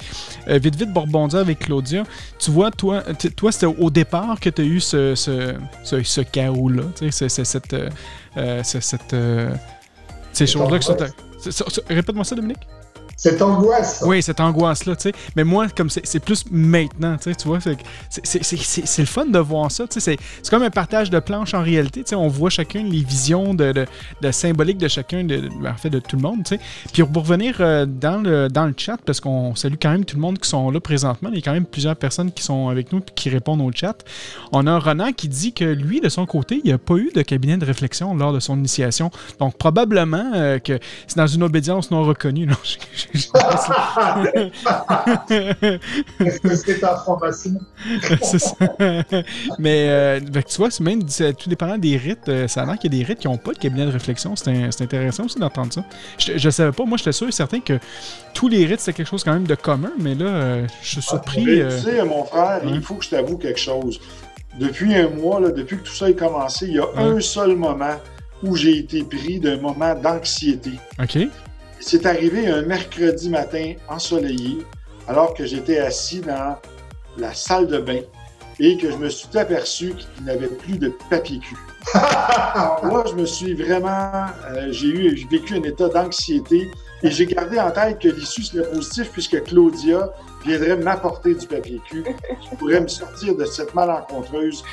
euh, 0.48 0.60
vite, 0.60 0.76
vite, 0.76 0.90
rebondir 0.96 1.40
avec 1.40 1.60
Claudia, 1.60 2.04
tu 2.38 2.52
vois, 2.52 2.70
toi, 2.72 3.02
toi 3.36 3.52
c'était 3.52 3.66
au 3.66 3.90
départ 3.90 4.40
que 4.40 4.50
tu 4.50 4.62
as 4.62 4.66
eu 4.66 4.80
ce, 4.80 5.16
ce, 5.16 5.56
ce, 5.84 6.04
ce 6.04 6.22
chaos-là. 6.22 6.84
Tu 6.96 7.12
sais, 7.12 7.30
cette. 7.46 7.74
euh, 7.74 7.90
euh, 8.38 8.62
c'est 8.64 8.82
cette. 8.84 9.14
euh, 9.14 9.54
ces 10.34 10.46
choses-là 10.48 10.70
c'est- 11.40 11.88
Répète-moi 11.90 12.24
ça, 12.24 12.36
Dominique. 12.36 12.60
Cette 13.20 13.42
angoisse. 13.42 14.02
Oui, 14.06 14.24
cette 14.24 14.40
angoisse-là, 14.40 14.96
tu 14.96 15.10
sais. 15.10 15.12
Mais 15.36 15.44
moi, 15.44 15.68
comme 15.76 15.90
c'est 15.90 16.20
plus 16.22 16.46
maintenant, 16.50 17.18
tu 17.18 17.34
vois. 17.46 17.60
c'est- 17.60 18.98
le 19.00 19.06
fun 19.06 19.26
de 19.26 19.40
voir 19.40 19.70
ça. 19.70 19.84
C'est 19.90 20.18
comme 20.50 20.64
un 20.64 20.70
partage 20.70 21.10
de 21.10 21.20
planches 21.20 21.54
en 21.54 21.62
réalité. 21.62 22.02
On 22.16 22.30
voit 22.30 22.50
chacun 22.50 22.82
les 22.82 23.04
visions 23.04 23.54
de, 23.54 23.74
de, 23.74 23.86
de 24.22 24.88
chacun, 24.88 25.26
de, 25.26 25.50
en 25.68 25.76
fait, 25.76 25.90
de 25.90 26.00
tout 26.00 26.16
le 26.16 26.22
monde. 26.22 26.44
Puis 26.94 27.04
pour 27.04 27.24
revenir 27.24 27.58
euh, 27.60 27.86
dans, 27.86 28.24
le, 28.24 28.74
chat, 28.78 28.96
parce 29.06 29.20
qu'on 29.20 29.54
salue 29.54 29.76
quand 29.82 29.92
même 29.92 30.06
tout 30.06 30.16
le 30.16 30.22
monde 30.22 30.40
qui 30.40 30.48
sont 30.48 30.72
là 30.72 30.80
présentement, 30.80 31.30
il 31.34 31.36
y 31.36 31.40
a 31.40 31.42
quand 31.42 31.52
même 31.52 31.66
plusieurs 31.66 31.98
personnes 31.98 32.32
qui 32.32 32.44
sont 32.44 32.70
avec 32.70 32.94
nous 32.94 33.02
qui 33.02 33.30
répondent 33.30 33.60
au 33.62 33.72
chat. 33.74 33.98
On 34.54 34.66
a 34.66 34.80
Ronan 34.80 35.12
qui 35.12 35.28
dit 35.28 35.52
que 35.52 35.66
lui, 35.66 36.00
de 36.00 36.08
son 36.08 36.26
côté, 36.26 36.62
il 36.64 36.68
n'y 36.68 36.74
a 36.74 36.78
pas 36.78 36.96
eu 36.96 37.12
de 37.14 37.22
cabinet 37.22 37.58
de 37.58 37.66
réflexion 37.66 38.16
lors 38.16 38.32
de 38.32 38.40
son 38.40 38.58
initiation. 38.58 39.12
Donc 39.42 39.58
probablement 39.58 40.32
euh, 40.36 40.60
que 40.60 40.80
c'est 41.08 41.18
dans 41.18 41.28
une 41.28 41.44
obédience 41.44 41.92
non 41.92 42.04
reconnue. 42.04 42.48
Est-ce 46.20 46.42
que 46.42 46.56
c'est 46.56 46.84
information? 46.84 47.54
c'est 48.22 48.40
ça. 48.40 48.56
Mais 49.58 49.88
euh, 49.90 50.20
que 50.20 50.40
tu 50.40 50.58
vois, 50.58 50.72
c'est 50.72 50.84
même 50.84 51.02
c'est 51.08 51.34
tout 51.36 51.50
dépendant 51.50 51.78
des 51.78 51.98
rites. 51.98 52.28
euh, 52.30 52.48
ça 52.48 52.62
a 52.64 52.66
l'air 52.66 52.78
qu'il 52.78 52.94
y 52.94 52.96
a 52.96 53.00
des 53.00 53.06
rites 53.06 53.20
qui 53.20 53.28
n'ont 53.28 53.38
pas 53.38 53.54
de 53.54 53.58
cabinet 53.60 53.86
de 53.86 53.92
réflexion. 53.92 54.36
C'est 54.36 54.82
intéressant 54.82 55.26
aussi 55.26 55.40
d'entendre 55.40 55.74
ça. 55.74 55.84
Je, 56.18 56.38
je 56.38 56.50
savais 56.50 56.72
pas. 56.72 56.86
Moi, 56.86 56.98
j'étais 56.98 57.12
sûr 57.12 57.28
et 57.28 57.32
certain 57.32 57.60
que 57.60 57.80
tous 58.34 58.48
les 58.48 58.66
rites, 58.66 58.80
c'était 58.80 58.98
quelque 58.98 59.10
chose 59.10 59.24
quand 59.24 59.34
même 59.34 59.48
de 59.48 59.56
commun. 59.56 59.92
Mais 60.00 60.16
là, 60.16 60.26
euh, 60.26 60.68
je 60.82 60.88
suis 60.90 61.02
surpris. 61.02 61.46
Mais 61.46 61.62
euh, 61.62 61.78
tu 61.78 61.84
sais, 61.86 62.04
mon 62.04 62.24
frère, 62.26 62.62
il 62.66 62.82
faut 62.82 62.96
que 62.96 63.06
je 63.06 63.10
t'avoue 63.10 63.38
quelque 63.38 63.60
chose. 63.60 64.00
Depuis 64.60 64.96
un 64.96 65.10
mois, 65.10 65.40
là, 65.40 65.50
depuis 65.52 65.78
que 65.78 65.84
tout 65.84 65.94
ça 65.94 66.06
a 66.06 66.14
commencé, 66.14 66.68
il 66.68 66.74
y 66.76 66.80
a 66.80 66.88
un 66.98 67.20
seul 67.22 67.56
moment 67.56 67.96
où 68.44 68.56
j'ai 68.56 68.78
été 68.80 69.04
pris 69.04 69.40
d'un 69.40 69.58
moment 69.58 69.94
d'anxiété. 69.96 70.72
OK. 71.02 71.18
C'est 71.80 72.06
arrivé 72.06 72.48
un 72.48 72.62
mercredi 72.64 73.30
matin 73.30 73.74
ensoleillé, 73.88 74.60
alors 75.08 75.34
que 75.34 75.46
j'étais 75.46 75.80
assis 75.80 76.20
dans 76.20 76.58
la 77.18 77.34
salle 77.34 77.68
de 77.68 77.80
bain 77.80 78.02
et 78.60 78.78
que 78.78 78.92
je 78.92 78.98
me 78.98 79.10
suis 79.10 79.38
aperçu 79.38 79.94
qu'il 79.94 80.26
n'y 80.26 80.32
avait 80.32 80.48
plus 80.48 80.78
de 80.78 80.94
papier 81.10 81.40
cul. 81.40 81.56
Alors 81.94 82.86
là, 82.86 83.04
je 83.10 83.16
me 83.16 83.26
suis 83.26 83.54
vraiment, 83.54 84.26
euh, 84.50 84.68
j'ai 84.72 84.88
eu, 84.88 85.18
j'ai 85.18 85.28
vécu 85.28 85.56
un 85.56 85.64
état 85.64 85.88
d'anxiété 85.88 86.70
et 87.02 87.10
j'ai 87.10 87.26
gardé 87.26 87.58
en 87.58 87.72
tête 87.72 88.00
que 88.00 88.10
l'issue 88.10 88.44
serait 88.44 88.70
positive 88.70 89.10
puisque 89.14 89.42
Claudia 89.44 90.12
viendrait 90.46 90.76
m'apporter 90.76 91.34
du 91.34 91.48
papier 91.48 91.80
cul. 91.90 92.04
Je 92.52 92.58
pourrais 92.58 92.82
me 92.82 92.90
sortir 92.90 93.36
de 93.36 93.46
cette 93.46 93.74
malencontreuse 93.74 94.64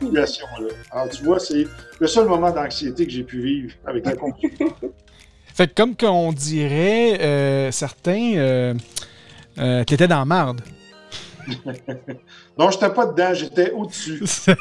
situation-là. 0.00 0.68
Alors 0.92 1.08
tu 1.08 1.24
vois, 1.24 1.40
c'est 1.40 1.66
le 1.98 2.06
seul 2.06 2.28
moment 2.28 2.52
d'anxiété 2.52 3.06
que 3.06 3.12
j'ai 3.12 3.24
pu 3.24 3.40
vivre 3.40 3.74
avec 3.84 4.06
la 4.06 4.14
conduite. 4.14 4.62
Fait 5.54 5.68
que 5.68 5.74
comme 5.74 5.96
qu'on 5.96 6.32
dirait, 6.32 7.20
euh, 7.20 7.70
certains, 7.70 8.34
euh, 8.36 8.74
euh, 9.58 9.84
t'étais 9.84 10.08
dans 10.08 10.18
la 10.18 10.24
marde. 10.24 10.62
non, 12.58 12.70
j'étais 12.70 12.90
pas 12.90 13.06
dedans, 13.06 13.34
j'étais 13.34 13.70
au-dessus. 13.72 14.22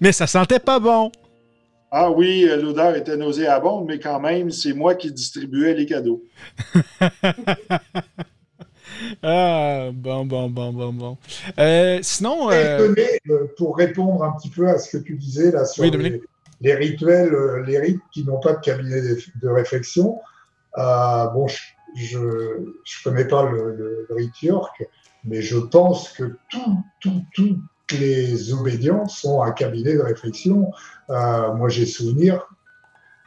mais 0.00 0.12
ça 0.12 0.26
sentait 0.26 0.58
pas 0.58 0.78
bon. 0.78 1.10
Ah 1.90 2.10
oui, 2.10 2.46
euh, 2.46 2.60
l'odeur 2.60 2.94
était 2.96 3.16
nauséabonde, 3.16 3.86
mais 3.86 3.98
quand 3.98 4.20
même, 4.20 4.50
c'est 4.50 4.74
moi 4.74 4.94
qui 4.94 5.10
distribuais 5.10 5.72
les 5.72 5.86
cadeaux. 5.86 6.22
ah, 9.22 9.88
bon, 9.94 10.26
bon, 10.26 10.50
bon, 10.50 10.72
bon, 10.72 10.92
bon. 10.92 11.16
Euh, 11.58 11.98
sinon. 12.02 12.50
Euh... 12.50 12.94
pour 13.56 13.78
répondre 13.78 14.22
un 14.22 14.32
petit 14.32 14.50
peu 14.50 14.68
à 14.68 14.78
ce 14.78 14.98
que 14.98 15.02
tu 15.02 15.14
disais 15.14 15.50
là 15.50 15.64
sur 15.64 15.82
les, 15.84 16.20
rituels, 16.62 17.34
euh, 17.34 17.62
les 17.64 17.78
rites 17.78 18.02
qui 18.12 18.24
n'ont 18.24 18.40
pas 18.40 18.54
de 18.54 18.60
cabinet 18.60 19.00
de, 19.00 19.48
réflexion, 19.48 20.18
bon, 20.76 21.46
je 21.94 22.18
ne 22.18 23.04
connais 23.04 23.26
pas 23.26 23.48
le, 23.50 24.06
rite 24.10 24.42
York, 24.42 24.84
mais 25.24 25.42
je 25.42 25.58
pense 25.58 26.10
que 26.10 26.36
tout, 26.50 26.84
tout, 27.00 27.22
tout 27.34 27.58
les 27.96 28.52
obédiences 28.52 29.18
sont 29.18 29.42
un 29.42 29.52
cabinet 29.52 29.94
de 29.94 30.00
réflexion. 30.00 30.70
Euh, 31.10 31.54
moi, 31.54 31.68
j'ai 31.68 31.86
souvenir, 31.86 32.46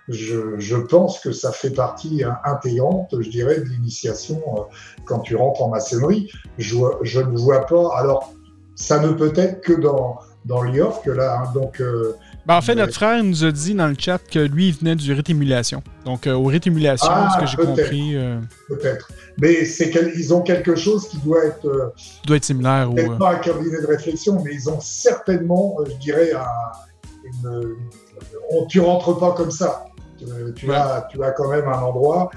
je, 0.07 0.59
je, 0.59 0.75
pense 0.75 1.19
que 1.19 1.31
ça 1.31 1.51
fait 1.51 1.71
partie 1.71 2.23
intégrante, 2.43 3.13
je 3.19 3.29
dirais, 3.29 3.59
de 3.59 3.65
l'initiation 3.65 4.41
euh, 4.55 4.61
quand 5.05 5.19
tu 5.19 5.35
rentres 5.35 5.61
en 5.61 5.69
maçonnerie. 5.69 6.31
Je, 6.57 6.75
je, 7.01 7.21
ne 7.21 7.37
vois 7.37 7.65
pas. 7.65 7.97
Alors, 7.97 8.33
ça 8.75 8.99
ne 8.99 9.11
peut 9.11 9.33
être 9.35 9.61
que 9.61 9.73
dans, 9.73 10.19
dans 10.45 10.63
York, 10.65 11.05
là. 11.07 11.39
Hein, 11.39 11.51
donc, 11.53 11.81
euh, 11.81 12.15
ben, 12.45 12.55
en 12.55 12.61
fait, 12.61 12.75
notre 12.75 12.93
frère 12.93 13.23
nous 13.23 13.43
a 13.43 13.51
dit 13.51 13.73
dans 13.73 13.87
le 13.87 13.95
chat 13.97 14.19
que 14.19 14.39
lui, 14.39 14.69
il 14.69 14.73
venait 14.73 14.95
du 14.95 15.13
rite 15.13 15.29
émulation. 15.29 15.83
Donc, 16.05 16.27
au 16.27 16.45
rite 16.45 16.67
émulation, 16.67 17.09
ah, 17.09 17.29
ce 17.35 17.39
que 17.39 17.45
j'ai 17.45 17.57
compris. 17.57 18.15
Peut-être. 18.67 19.11
Mais 19.37 19.65
c'est 19.65 19.89
qu'ils 19.89 20.33
ont 20.33 20.41
quelque 20.41 20.75
chose 20.75 21.07
qui 21.07 21.17
doit 21.19 21.45
être. 21.45 21.65
Euh, 21.65 21.93
doit 22.25 22.37
être 22.37 22.45
similaire. 22.45 22.89
Peut-être 22.93 23.17
pas 23.17 23.35
un 23.35 23.39
cabinet 23.39 23.81
de 23.81 23.87
réflexion, 23.87 24.41
mais 24.43 24.53
ils 24.53 24.69
ont 24.69 24.79
certainement, 24.79 25.77
euh, 25.79 25.85
je 25.89 25.97
dirais, 25.97 26.31
un, 26.33 26.45
une, 27.23 27.75
on, 28.51 28.65
tu 28.65 28.79
rentres 28.79 29.17
pas 29.17 29.33
comme 29.33 29.51
ça. 29.51 29.85
Tu, 30.55 30.71
as, 30.71 31.07
tu 31.09 31.23
as 31.23 31.31
quand 31.31 31.49
même 31.49 31.67
un 31.67 31.79
endroit 31.79 32.29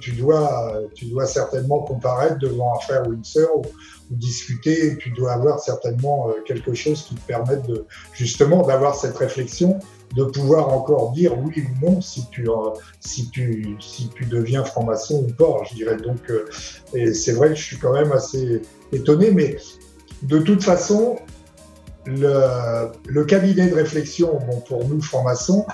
tu 0.00 0.12
dois, 0.12 0.82
tu 0.94 1.06
dois 1.06 1.26
certainement 1.26 1.80
comparaître 1.80 2.38
devant 2.38 2.74
un 2.74 2.80
frère 2.80 3.06
ou 3.08 3.12
une 3.12 3.24
sœur 3.24 3.56
ou, 3.56 3.64
discuter. 4.10 4.98
Tu 4.98 5.10
dois 5.10 5.32
avoir 5.32 5.60
certainement 5.60 6.28
euh, 6.28 6.42
quelque 6.44 6.74
chose 6.74 7.02
qui 7.02 7.14
te 7.14 7.26
permette 7.26 7.66
de, 7.66 7.86
justement 8.12 8.66
d'avoir 8.66 8.94
cette 8.94 9.16
réflexion 9.16 9.78
de 10.16 10.24
pouvoir 10.24 10.70
encore 10.70 11.12
dire 11.12 11.38
oui 11.38 11.62
ou 11.64 11.86
non 11.86 12.00
si 12.00 12.26
tu, 12.30 12.48
euh, 12.48 12.70
si 12.98 13.30
tu, 13.30 13.76
si 13.78 14.08
tu 14.08 14.24
deviens 14.24 14.64
franc-maçon 14.64 15.26
ou 15.28 15.32
pas, 15.32 15.62
je 15.70 15.76
dirais. 15.76 15.96
Donc, 15.96 16.18
euh, 16.30 16.46
c'est 17.14 17.32
vrai 17.32 17.50
que 17.50 17.54
je 17.54 17.62
suis 17.62 17.78
quand 17.78 17.92
même 17.92 18.10
assez 18.10 18.60
étonné, 18.92 19.30
mais 19.30 19.56
de 20.22 20.38
toute 20.38 20.64
façon, 20.64 21.16
le, 22.06 22.90
le 23.06 23.24
cabinet 23.24 23.68
de 23.68 23.74
réflexion, 23.74 24.38
bon, 24.50 24.60
pour 24.60 24.88
nous 24.88 25.00
francs-maçons, 25.00 25.64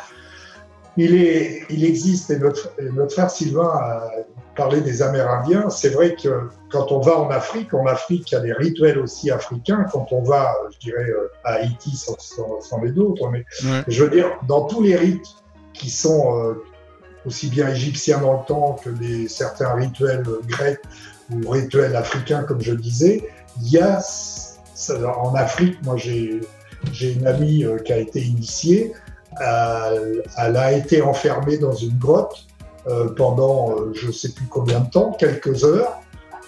il, 0.97 1.15
est, 1.15 1.63
il 1.71 1.85
existe, 1.85 2.31
et 2.31 2.39
notre, 2.39 2.73
notre 2.93 3.13
frère 3.13 3.31
Sylvain 3.31 3.69
a 3.69 4.11
parlé 4.57 4.81
des 4.81 5.03
Amérindiens. 5.03 5.69
C'est 5.71 5.91
vrai 5.91 6.15
que 6.15 6.49
quand 6.71 6.91
on 6.91 7.01
va 7.01 7.19
en 7.19 7.31
Afrique, 7.31 7.75
en 7.75 7.87
Afrique, 7.87 8.31
il 8.31 8.35
y 8.35 8.39
a 8.39 8.41
des 8.41 8.53
rituels 8.53 8.99
aussi 8.99 9.31
africains. 9.31 9.85
Quand 9.93 10.09
on 10.13 10.23
va, 10.23 10.55
je 10.73 10.79
dirais, 10.79 11.09
euh, 11.09 11.31
à 11.45 11.55
Haïti, 11.55 11.97
sans, 11.97 12.17
sans, 12.61 12.83
les 12.83 12.93
d'autres, 12.93 13.29
mais 13.31 13.45
je 13.89 14.05
veux 14.05 14.11
dire, 14.11 14.31
dans 14.49 14.65
tous 14.65 14.83
les 14.83 14.97
rites 14.97 15.27
qui 15.75 15.91
sont 15.91 16.39
euh, 16.39 16.55
aussi 17.27 17.49
bien 17.49 17.69
égyptiens 17.69 18.19
dans 18.19 18.41
le 18.41 18.47
temps 18.47 18.77
que 18.83 18.91
les, 18.91 19.29
certains 19.29 19.75
rituels 19.75 20.25
grecs 20.47 20.81
ou 21.31 21.49
rituels 21.49 21.97
africains, 21.97 22.45
comme 22.45 22.63
je 22.63 22.73
disais, 22.73 23.29
il 23.61 23.73
y 23.73 23.79
a 23.79 24.01
en 25.19 25.35
Afrique, 25.35 25.83
moi 25.85 25.97
j'ai 25.97 26.41
une 27.01 27.27
amie 27.27 27.65
euh, 27.65 27.79
qui 27.79 27.93
a 27.93 27.99
été 27.99 28.21
initiée, 28.21 28.93
elle, 29.41 30.57
a 30.57 30.73
été 30.73 31.03
enfermée 31.03 31.59
dans 31.59 31.75
une 31.75 31.97
grotte 31.99 32.47
euh, 32.87 33.09
pendant 33.15 33.73
euh, 33.73 33.93
je 33.95 34.09
ne 34.09 34.13
sais 34.13 34.31
plus 34.31 34.47
combien 34.47 34.81
de 34.81 34.91
temps, 34.91 35.13
quelques 35.13 35.65
heures. 35.65 36.01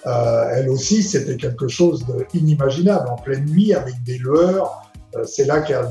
Euh, 0.07 0.49
elle 0.55 0.68
aussi, 0.68 1.03
c'était 1.03 1.36
quelque 1.36 1.68
chose 1.68 2.07
d'inimaginable, 2.32 3.09
en 3.09 3.16
pleine 3.16 3.45
nuit, 3.47 3.74
avec 3.74 4.03
des 4.05 4.18
lueurs. 4.18 4.91
C'est 5.24 5.47
là 5.47 5.61
qu'elle 5.61 5.89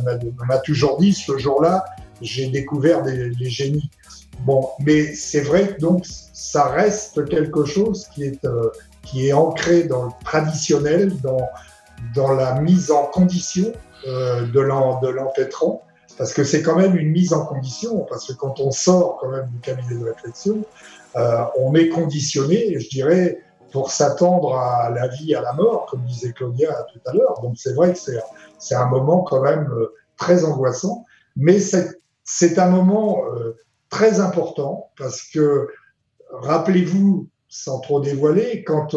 m'a 0.47 0.57
toujours 0.59 0.97
dit, 0.97 1.11
ce 1.13 1.37
jour-là, 1.37 1.83
j'ai 2.21 2.47
découvert 2.47 3.01
des, 3.03 3.29
les 3.29 3.49
génies. 3.49 3.89
Bon, 4.41 4.69
mais 4.79 5.13
c'est 5.13 5.41
vrai 5.41 5.69
que 5.69 5.81
donc 5.81 6.05
ça 6.05 6.65
reste 6.65 7.27
quelque 7.27 7.65
chose 7.65 8.07
qui 8.13 8.23
est, 8.25 8.47
qui 9.01 9.27
est 9.27 9.33
ancré 9.33 9.83
dans 9.83 10.05
le 10.05 10.11
traditionnel, 10.23 11.11
dans, 11.21 11.49
dans 12.15 12.33
la 12.33 12.61
mise 12.61 12.91
en 12.91 13.05
condition 13.05 13.73
euh, 14.07 14.45
de 14.45 14.59
l'empêtrant 14.59 15.83
parce 16.17 16.33
que 16.33 16.43
c'est 16.43 16.63
quand 16.63 16.75
même 16.75 16.97
une 16.97 17.11
mise 17.11 17.31
en 17.33 17.45
condition, 17.45 18.05
parce 18.09 18.27
que 18.27 18.33
quand 18.33 18.59
on 18.59 18.71
sort 18.71 19.17
quand 19.21 19.29
même 19.29 19.47
du 19.49 19.59
cabinet 19.59 19.99
de 19.99 20.05
réflexion, 20.05 20.63
euh, 21.15 21.43
on 21.57 21.75
est 21.75 21.89
conditionné, 21.89 22.79
je 22.79 22.89
dirais, 22.89 23.39
pour 23.71 23.91
s'attendre 23.91 24.55
à 24.55 24.89
la 24.89 25.07
vie, 25.07 25.35
à 25.35 25.41
la 25.41 25.53
mort, 25.53 25.85
comme 25.89 26.03
disait 26.05 26.31
Claudia 26.31 26.73
tout 26.91 26.99
à 27.05 27.13
l'heure. 27.13 27.39
Donc 27.41 27.55
c'est 27.57 27.73
vrai 27.73 27.93
que 27.93 27.99
c'est 28.57 28.75
un 28.75 28.87
moment 28.87 29.21
quand 29.21 29.41
même 29.41 29.69
euh, 29.71 29.93
très 30.17 30.43
angoissant, 30.43 31.05
mais 31.35 31.59
c'est 31.59 32.59
un 32.59 32.69
moment 32.69 33.23
euh, 33.35 33.55
très 33.89 34.19
important, 34.19 34.89
parce 34.97 35.21
que, 35.21 35.67
rappelez-vous, 36.31 37.27
sans 37.47 37.79
trop 37.79 37.99
dévoiler, 37.99 38.63
quand 38.63 38.95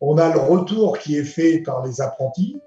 on 0.00 0.18
a 0.18 0.32
le 0.32 0.38
retour 0.38 0.98
qui 0.98 1.16
est 1.16 1.24
fait 1.24 1.58
par 1.58 1.84
les 1.84 2.00
apprentis, 2.00 2.60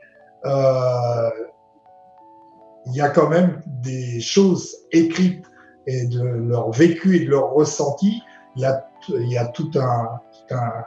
il 2.91 2.97
y 2.97 3.01
a 3.01 3.09
quand 3.09 3.29
même 3.29 3.61
des 3.83 4.19
choses 4.19 4.75
écrites 4.91 5.45
et 5.87 6.05
de 6.07 6.21
leur 6.21 6.71
vécu 6.71 7.15
et 7.15 7.25
de 7.25 7.29
leur 7.29 7.51
ressenti. 7.51 8.21
Il 8.55 8.61
y 8.61 8.65
a, 8.65 8.85
il 9.09 9.31
y 9.31 9.37
a 9.37 9.47
tout 9.47 9.71
un, 9.75 10.19
un, 10.51 10.83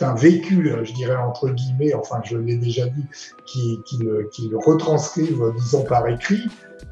un 0.00 0.14
vécu, 0.14 0.70
je 0.82 0.92
dirais 0.92 1.16
entre 1.16 1.48
guillemets, 1.48 1.94
enfin 1.94 2.20
je 2.24 2.36
l'ai 2.36 2.56
déjà 2.56 2.86
dit, 2.86 3.06
qui, 3.46 3.78
qui, 3.86 3.98
le, 3.98 4.28
qui 4.32 4.48
le 4.48 4.58
retranscrivent, 4.58 5.52
disons, 5.56 5.82
par 5.84 6.06
écrit, 6.08 6.42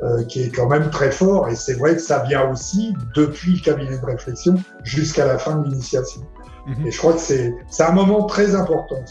euh, 0.03 0.25
qui 0.25 0.43
est 0.43 0.51
quand 0.51 0.69
même 0.69 0.91
très 0.91 1.11
fort. 1.11 1.49
Et 1.49 1.55
c'est 1.55 1.75
vrai 1.75 1.95
que 1.95 2.01
ça 2.01 2.21
vient 2.21 2.51
aussi 2.51 2.95
depuis 3.15 3.57
le 3.57 3.61
cabinet 3.61 3.99
de 3.99 4.05
réflexion 4.05 4.57
jusqu'à 4.83 5.27
la 5.27 5.39
fin 5.39 5.57
de 5.57 5.69
l'initiation. 5.69 6.23
Mhm. 6.67 6.87
Et 6.87 6.91
je 6.91 6.99
crois 6.99 7.13
que 7.13 7.21
c'est 7.21 7.55
un 7.81 7.93
moment 7.93 8.25
très 8.25 8.55
important. 8.55 9.05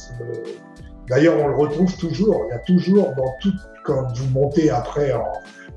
D'ailleurs, 1.10 1.36
on 1.40 1.48
le 1.48 1.56
retrouve 1.56 1.96
toujours. 1.98 2.46
Il 2.48 2.52
y 2.52 2.56
a 2.56 2.60
toujours 2.60 3.14
dans 3.16 3.36
toute 3.42 3.56
quand 3.84 4.16
vous 4.16 4.30
montez 4.30 4.70
après, 4.70 5.12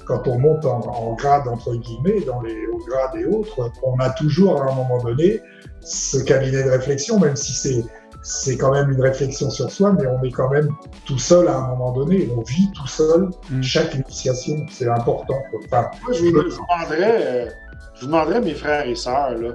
quand 0.07 0.29
on 0.29 0.39
monte 0.39 0.65
en, 0.65 1.15
grade, 1.15 1.49
entre 1.49 1.75
guillemets, 1.75 2.21
dans 2.27 2.43
les 2.43 2.67
hauts 2.67 2.83
grades 2.87 3.17
et 3.17 3.25
autres, 3.25 3.71
on 3.83 3.99
a 3.99 4.11
toujours 4.11 4.63
à 4.63 4.71
un 4.71 4.75
moment 4.75 5.03
donné 5.03 5.41
ce 5.81 6.19
cabinet 6.19 6.63
de 6.65 6.71
réflexion, 6.71 7.19
même 7.19 7.37
si 7.37 7.53
c'est 7.53 7.85
c'est 8.27 8.57
quand 8.57 8.73
même 8.73 8.91
une 8.91 9.03
réflexion 9.03 9.51
sur 9.51 9.71
soi, 9.71 9.93
mais 9.93 10.07
on 10.07 10.23
est 10.23 10.31
quand 10.31 10.49
même 10.49 10.71
tout 11.05 11.19
seul 11.19 11.47
à 11.47 11.59
un 11.59 11.69
moment 11.69 11.93
donné. 11.93 12.27
On 12.35 12.41
vit 12.41 12.71
tout 12.73 12.87
seul 12.87 13.29
mm. 13.51 13.63
chaque 13.63 13.95
initiation. 13.95 14.65
C'est 14.71 14.89
important. 14.89 15.43
Moi, 15.71 15.91
je, 16.11 16.23
vous, 16.23 16.33
demanderais, 16.33 17.55
je 18.01 18.07
demanderais, 18.07 18.41
mes 18.41 18.55
frères 18.55 18.89
et 18.89 18.95
sœurs, 18.95 19.33
là, 19.33 19.51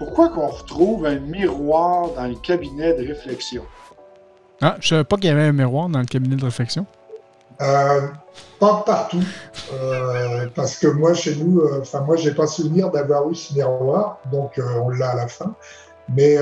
pourquoi 0.00 0.28
qu'on 0.30 0.48
retrouve 0.48 1.06
un 1.06 1.20
miroir 1.20 2.10
dans 2.16 2.26
le 2.26 2.34
cabinet 2.34 2.94
de 2.94 3.06
réflexion? 3.06 3.62
Ah, 4.60 4.76
je 4.80 4.88
savais 4.88 5.04
pas 5.04 5.16
qu'il 5.16 5.26
y 5.26 5.28
avait 5.28 5.44
un 5.44 5.52
miroir 5.52 5.88
dans 5.88 6.00
le 6.00 6.06
cabinet 6.06 6.36
de 6.36 6.44
réflexion. 6.44 6.86
Euh, 7.62 8.08
pas 8.58 8.82
partout, 8.86 9.22
euh, 9.72 10.46
parce 10.54 10.76
que 10.76 10.86
moi, 10.86 11.14
chez 11.14 11.36
nous, 11.36 11.60
euh, 11.60 11.80
enfin, 11.80 12.00
moi, 12.00 12.16
j'ai 12.16 12.32
pas 12.32 12.46
souvenir 12.46 12.90
d'avoir 12.90 13.28
eu 13.30 13.34
ce 13.34 13.54
miroir, 13.54 14.18
donc 14.30 14.60
on 14.82 14.88
l'a 14.90 15.10
à 15.10 15.16
la 15.16 15.28
fin. 15.28 15.54
Mais 16.14 16.36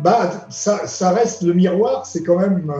bah, 0.00 0.30
ça, 0.48 0.86
ça, 0.86 1.10
reste 1.10 1.42
le 1.42 1.52
miroir, 1.54 2.06
c'est 2.06 2.22
quand 2.22 2.38
même, 2.38 2.72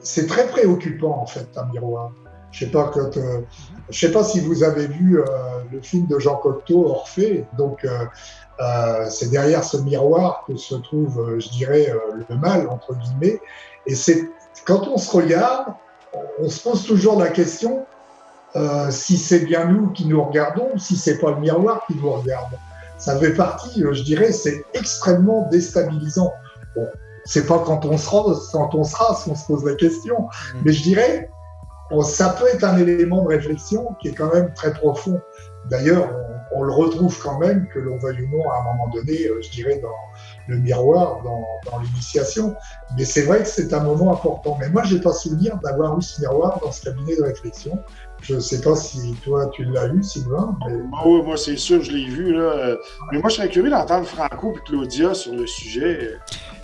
c'est 0.00 0.26
très 0.26 0.46
préoccupant 0.46 1.18
en 1.20 1.26
fait, 1.26 1.48
un 1.56 1.66
miroir. 1.66 2.12
Je 2.54 2.64
sais 2.64 2.70
pas 2.70 2.90
quand, 2.94 3.10
je 3.90 3.98
sais 3.98 4.12
pas 4.12 4.22
si 4.22 4.38
vous 4.38 4.62
avez 4.62 4.86
vu 4.86 5.18
le 5.72 5.80
film 5.82 6.06
de 6.06 6.20
Jean 6.20 6.36
Cocteau, 6.36 6.86
Orphée. 6.86 7.46
Donc, 7.58 7.84
c'est 9.10 9.28
derrière 9.30 9.64
ce 9.64 9.78
miroir 9.78 10.44
que 10.46 10.56
se 10.56 10.76
trouve, 10.76 11.40
je 11.40 11.48
dirais, 11.48 11.92
le 12.28 12.36
mal 12.36 12.68
entre 12.68 12.94
guillemets. 12.94 13.40
Et 13.86 13.96
c'est 13.96 14.30
quand 14.64 14.86
on 14.86 14.98
se 14.98 15.10
regarde, 15.10 15.74
on 16.40 16.48
se 16.48 16.62
pose 16.62 16.86
toujours 16.86 17.18
la 17.18 17.28
question 17.28 17.86
euh, 18.56 18.90
si 18.90 19.16
c'est 19.16 19.40
bien 19.40 19.66
nous 19.66 19.90
qui 19.90 20.06
nous 20.06 20.22
regardons 20.22 20.78
si 20.78 20.96
c'est 20.96 21.18
pas 21.18 21.32
le 21.32 21.40
miroir 21.40 21.84
qui 21.86 21.96
nous 21.96 22.10
regarde. 22.10 22.52
Ça 22.98 23.18
fait 23.18 23.34
partie, 23.34 23.82
euh, 23.82 23.92
je 23.92 24.02
dirais, 24.04 24.30
c'est 24.30 24.64
extrêmement 24.74 25.48
déstabilisant. 25.50 26.32
Bon, 26.76 26.86
c'est 27.24 27.46
pas 27.46 27.58
quand 27.66 27.84
on 27.84 27.98
se 27.98 28.08
rase, 28.08 28.50
quand 28.52 28.74
on 28.74 28.84
se 28.84 28.96
rase, 28.96 29.24
on 29.28 29.34
se 29.34 29.46
pose 29.46 29.64
la 29.64 29.74
question, 29.74 30.20
mmh. 30.20 30.58
mais 30.64 30.72
je 30.72 30.82
dirais, 30.82 31.30
ça 32.02 32.30
peut 32.30 32.46
être 32.52 32.64
un 32.64 32.78
élément 32.78 33.22
de 33.22 33.28
réflexion 33.28 33.94
qui 34.00 34.08
est 34.08 34.14
quand 34.14 34.32
même 34.32 34.52
très 34.54 34.72
profond. 34.72 35.20
D'ailleurs, 35.70 36.10
on, 36.52 36.62
le 36.62 36.72
retrouve 36.72 37.18
quand 37.20 37.38
même, 37.38 37.66
que 37.72 37.78
l'on 37.78 37.96
veuille 37.98 38.22
ou 38.22 38.36
non, 38.36 38.50
à 38.50 38.60
un 38.60 38.64
moment 38.64 38.88
donné, 38.88 39.26
euh, 39.26 39.40
je 39.42 39.50
dirais, 39.50 39.80
dans 39.82 39.88
le 40.46 40.58
miroir, 40.58 41.22
dans, 41.22 41.44
dans 41.70 41.78
l'initiation. 41.80 42.54
Mais 42.96 43.04
c'est 43.04 43.22
vrai 43.22 43.42
que 43.42 43.48
c'est 43.48 43.72
un 43.72 43.82
moment 43.82 44.12
important. 44.12 44.56
Mais 44.60 44.68
moi, 44.68 44.82
j'ai 44.84 45.00
pas 45.00 45.12
souvenir 45.12 45.58
d'avoir 45.64 45.98
eu 45.98 46.02
ce 46.02 46.20
miroir 46.20 46.60
dans 46.62 46.70
ce 46.70 46.82
cabinet 46.82 47.16
de 47.16 47.22
réflexion. 47.22 47.78
Je 48.22 48.36
ne 48.36 48.40
sais 48.40 48.60
pas 48.60 48.76
si 48.76 49.14
toi, 49.24 49.50
tu 49.52 49.64
l'as 49.64 49.88
eu, 49.88 50.02
Sylvain. 50.02 50.56
Mais... 50.66 50.78
Ah 50.94 51.02
oui, 51.06 51.22
moi, 51.22 51.36
c'est 51.36 51.56
sûr, 51.56 51.82
je 51.82 51.92
l'ai 51.92 52.06
vu. 52.06 52.34
Là. 52.34 52.76
Mais 53.12 53.18
moi, 53.18 53.30
je 53.30 53.36
serais 53.36 53.48
curieux 53.48 53.70
d'entendre 53.70 54.06
Franco 54.06 54.54
et 54.56 54.60
Claudia 54.66 55.14
sur 55.14 55.34
le 55.34 55.46
sujet. 55.46 56.18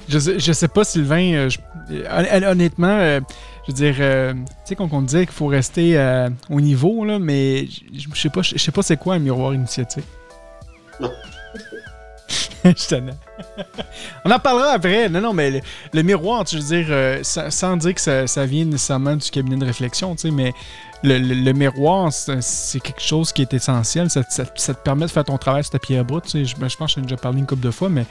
Je 0.09 0.19
sais, 0.19 0.39
je 0.39 0.53
sais 0.53 0.69
pas, 0.69 0.85
Sylvain. 0.85 1.35
euh, 1.35 1.49
je- 1.49 2.47
honnêtement, 2.47 2.99
euh, 2.99 3.21
je 3.71 3.83
veux 3.85 3.93
dire, 3.93 3.97
euh, 4.01 4.33
tu 4.35 4.41
sais, 4.65 4.75
quand 4.77 4.89
on 4.93 5.03
disait 5.03 5.27
qu'il 5.27 5.35
faut 5.35 5.47
rester 5.47 5.97
euh, 5.99 6.29
au 6.49 6.61
niveau, 6.61 7.05
là, 7.05 7.19
mais 7.19 7.67
je 7.67 8.21
sais 8.21 8.29
pas, 8.31 8.43
je 8.43 8.59
sais 8.59 8.73
pas 8.73 8.83
c'est 8.83 8.97
quoi 8.97 9.15
un 9.15 9.19
miroir 9.19 9.55
initiatique. 9.55 10.05
je 12.65 12.89
t'en 12.89 13.07
On 14.25 14.31
en 14.31 14.39
parlera 14.39 14.73
après. 14.73 15.09
Non, 15.09 15.21
non, 15.21 15.33
mais 15.33 15.51
le, 15.51 15.61
le 15.93 16.03
miroir, 16.03 16.45
tu 16.45 16.57
veux 16.57 16.63
dire, 16.63 16.87
euh, 16.91 17.21
sans, 17.23 17.51
sans 17.51 17.77
dire 17.77 17.95
que 17.95 18.01
ça, 18.01 18.27
ça 18.27 18.45
vient 18.47 18.65
nécessairement 18.67 19.17
du 19.17 19.31
cabinet 19.31 19.57
de 19.57 19.65
réflexion, 19.65 20.15
tu 20.15 20.23
sais, 20.23 20.31
mais 20.31 20.53
le, 21.03 21.19
le- 21.19 21.35
le 21.35 21.53
miroir, 21.53 22.13
c'est 22.13 22.81
quelque 22.81 23.01
chose 23.01 23.33
qui 23.33 23.41
est 23.43 23.55
essentiel. 23.55 24.11
Ça, 24.11 24.23
ça- 24.29 24.45
ça 24.55 24.75
te 24.75 24.83
permet 24.83 25.07
de 25.07 25.11
faire 25.11 25.25
ton 25.25 25.39
travail 25.39 25.63
sur 25.65 25.71
ta 25.73 25.79
pierre 25.79 26.05
brute. 26.05 26.25
tu 26.25 26.31
sais. 26.31 26.45
Je, 26.45 26.57
ben, 26.57 26.69
je 26.69 26.77
pense 26.77 26.95
que 26.95 27.01
j'en 27.01 27.05
ai 27.05 27.07
déjà 27.07 27.17
parlé 27.17 27.39
une 27.39 27.47
couple 27.47 27.63
de 27.65 27.71
fois, 27.71 27.89
mais 27.89 28.05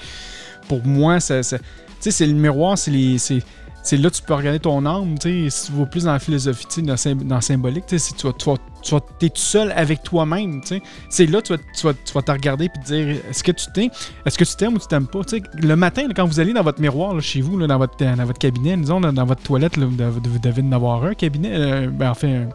pour 0.68 0.84
moi, 0.86 1.20
ça, 1.20 1.44
ça- 1.44 1.60
tu 1.60 1.66
sais, 2.00 2.12
c'est 2.12 2.26
le 2.26 2.34
miroir, 2.34 2.78
c'est 2.78 2.92
les. 2.92 3.18
c'est- 3.20 3.44
c'est 3.84 3.98
là 3.98 4.10
que 4.10 4.16
tu 4.16 4.22
peux 4.24 4.34
regarder 4.34 4.60
ton 4.60 4.86
âme, 4.86 5.18
tu 5.20 5.50
sais, 5.50 5.50
si 5.50 5.72
tu 5.72 5.78
vas 5.78 5.86
plus 5.86 6.04
dans 6.04 6.12
la 6.14 6.20
philosophie, 6.20 6.66
dans, 6.82 6.96
dans 7.26 7.42
symbolique, 7.42 7.86
tu 7.88 7.98
sais, 7.98 8.08
si 8.10 8.14
tu 8.14 8.28
vas, 8.28 8.34
tu 8.34 8.94
t'es 9.20 9.30
tout 9.30 9.36
seul 9.42 9.72
avec 9.76 10.04
toi-même, 10.04 10.62
tu 10.62 10.68
sais. 10.68 10.82
C'est 11.10 11.26
là 11.26 11.42
que 11.42 11.48
tu 11.48 11.54
vas, 11.54 11.60
tu, 11.76 11.86
vas, 11.88 11.94
tu 11.94 12.14
vas 12.14 12.22
te 12.22 12.32
regarder 12.32 12.66
et 12.66 12.70
te 12.70 12.86
dire, 12.86 13.18
est-ce 13.30 13.44
que 13.44 13.52
tu 13.52 13.66
t'aimes, 13.74 13.90
est-ce 14.26 14.38
que 14.38 14.44
tu 14.44 14.56
t'aimes 14.56 14.76
ou 14.76 14.80
tu 14.80 14.88
t'aimes 14.88 15.08
pas. 15.08 15.20
Le 15.54 15.76
matin, 15.76 16.04
là, 16.08 16.14
quand 16.16 16.26
vous 16.26 16.40
allez 16.40 16.54
dans 16.54 16.64
votre 16.64 16.80
miroir, 16.82 17.14
là, 17.14 17.20
chez 17.22 17.42
vous, 17.42 17.58
là, 17.58 17.68
dans, 17.68 17.78
votre, 17.78 17.98
dans 17.98 18.26
votre 18.26 18.40
cabinet, 18.40 18.78
disons, 18.78 19.00
là, 19.00 19.12
dans 19.12 19.26
votre 19.26 19.44
toilette, 19.44 19.76
là, 19.78 19.86
vous 19.86 20.20
devez- 20.20 20.62
en 20.62 20.72
avoir 20.72 21.04
un 21.04 21.14
cabinet, 21.14 21.52
euh, 21.54 21.88
ben, 21.88 22.12
enfin, 22.12 22.46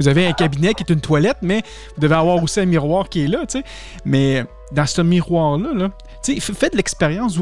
vous 0.00 0.08
avez 0.08 0.26
un 0.26 0.32
cabinet 0.32 0.74
qui 0.74 0.82
est 0.82 0.92
une 0.92 1.00
toilette, 1.00 1.38
mais 1.42 1.62
vous 1.96 2.02
devez 2.02 2.14
avoir 2.14 2.42
aussi 2.42 2.60
un 2.60 2.66
miroir 2.66 3.08
qui 3.08 3.22
est 3.22 3.28
là, 3.28 3.40
tu 3.46 3.58
sais. 3.58 3.64
Mais 4.04 4.44
dans 4.72 4.86
ce 4.86 5.00
miroir-là, 5.02 5.72
là, 5.74 5.90
f- 6.26 6.40
faites 6.54 6.74
l'expérience, 6.74 7.38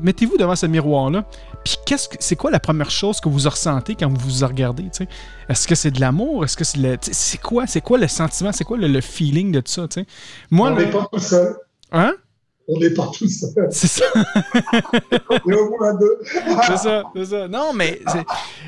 mettez-vous 0.00 0.36
devant 0.36 0.54
ce 0.56 0.66
miroir-là, 0.66 1.24
puis 1.68 1.76
qu'est-ce 1.84 2.08
que 2.08 2.16
c'est 2.18 2.36
quoi 2.36 2.50
la 2.50 2.60
première 2.60 2.90
chose 2.90 3.20
que 3.20 3.28
vous 3.28 3.46
ressentez 3.46 3.94
quand 3.94 4.08
vous 4.08 4.30
vous 4.30 4.46
regardez? 4.46 4.88
Est-ce 5.50 5.68
que 5.68 5.74
c'est 5.74 5.90
de 5.90 6.00
l'amour? 6.00 6.44
Est-ce 6.44 6.56
que 6.56 6.64
c'est 6.64 6.78
le. 6.78 6.96
C'est 7.02 7.36
quoi? 7.38 7.66
C'est 7.66 7.82
quoi 7.82 7.98
le 7.98 8.08
sentiment? 8.08 8.52
C'est 8.52 8.64
quoi 8.64 8.78
le, 8.78 8.88
le 8.88 9.02
feeling 9.02 9.52
de 9.52 9.60
tout 9.60 9.72
ça, 9.72 9.86
tu 9.86 10.00
sais? 10.00 10.06
Moi, 10.50 10.70
on 10.70 10.76
n'est 10.76 10.90
pas 10.90 11.06
tout 11.12 11.18
seul. 11.18 11.54
Hein? 11.92 12.14
On 12.70 12.78
n'est 12.78 12.90
pas 12.90 13.08
tout 13.16 13.26
seul. 13.28 13.66
C'est 13.70 13.86
ça. 13.86 14.04
Au 15.30 15.48
moins 15.78 15.94
deux. 15.94 16.18
c'est 16.66 16.76
ça, 16.76 17.02
c'est 17.16 17.24
ça. 17.24 17.48
Non, 17.48 17.72
mais. 17.74 18.00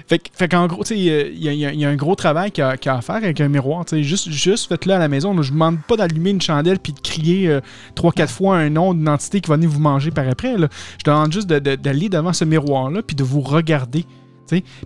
Fait, 0.06 0.18
que- 0.18 0.30
fait 0.32 0.48
qu'en 0.48 0.66
gros, 0.66 0.82
tu 0.84 0.94
sais, 0.94 0.98
il 0.98 1.04
y, 1.36 1.48
y 1.48 1.78
y 1.78 1.84
a 1.84 1.88
un 1.88 1.96
gros 1.96 2.14
travail 2.14 2.50
qu'il 2.50 2.62
y 2.64 2.64
a, 2.88 2.94
à 2.94 3.00
faire 3.02 3.16
avec 3.16 3.40
un 3.40 3.48
miroir. 3.48 3.84
Tu 3.84 3.96
sais, 3.96 4.02
juste, 4.02 4.30
juste 4.30 4.68
faites-le 4.68 4.94
à 4.94 4.98
la 4.98 5.08
maison. 5.08 5.34
là. 5.34 5.42
Je 5.42 5.48
vous 5.48 5.54
demande 5.54 5.78
pas 5.86 5.96
d'allumer 5.96 6.30
une 6.30 6.40
chandelle 6.40 6.78
puis 6.78 6.92
de 6.92 7.00
crier 7.00 7.48
euh, 7.48 7.60
trois, 7.94 8.12
quatre 8.12 8.32
fois 8.32 8.56
un 8.56 8.70
nom 8.70 8.94
d'une 8.94 9.08
entité 9.08 9.40
qui 9.40 9.48
va 9.50 9.56
venir 9.56 9.68
vous 9.70 9.80
manger 9.80 10.10
par 10.10 10.26
après. 10.28 10.56
là. 10.56 10.68
Je 10.98 11.04
demande 11.04 11.32
juste 11.32 11.46
de- 11.48 11.58
de- 11.58 11.76
d'aller 11.76 12.08
devant 12.08 12.32
ce 12.32 12.44
miroir-là 12.44 13.02
puis 13.02 13.16
de 13.16 13.22
vous 13.24 13.40
regarder. 13.42 14.04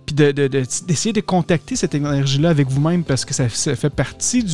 Puis 0.05 0.15
de- 0.15 0.31
de- 0.31 0.47
de- 0.47 0.63
d'essayer 0.87 1.13
de, 1.13 1.21
contacter 1.21 1.75
cette 1.75 1.95
énergie-là 1.95 2.49
avec 2.49 2.67
vous-même 2.67 3.03
parce 3.03 3.25
que 3.25 3.33
ça, 3.33 3.47
fait 3.49 3.89
partie 3.89 4.45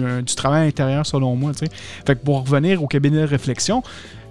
euh, 0.00 0.22
du 0.22 0.34
travail 0.34 0.68
intérieur 0.68 1.04
selon 1.06 1.34
moi. 1.36 1.52
Fait 1.52 2.14
que 2.14 2.24
pour 2.24 2.40
revenir 2.40 2.82
au 2.82 2.86
cabinet 2.86 3.20
de 3.22 3.26
réflexion, 3.26 3.82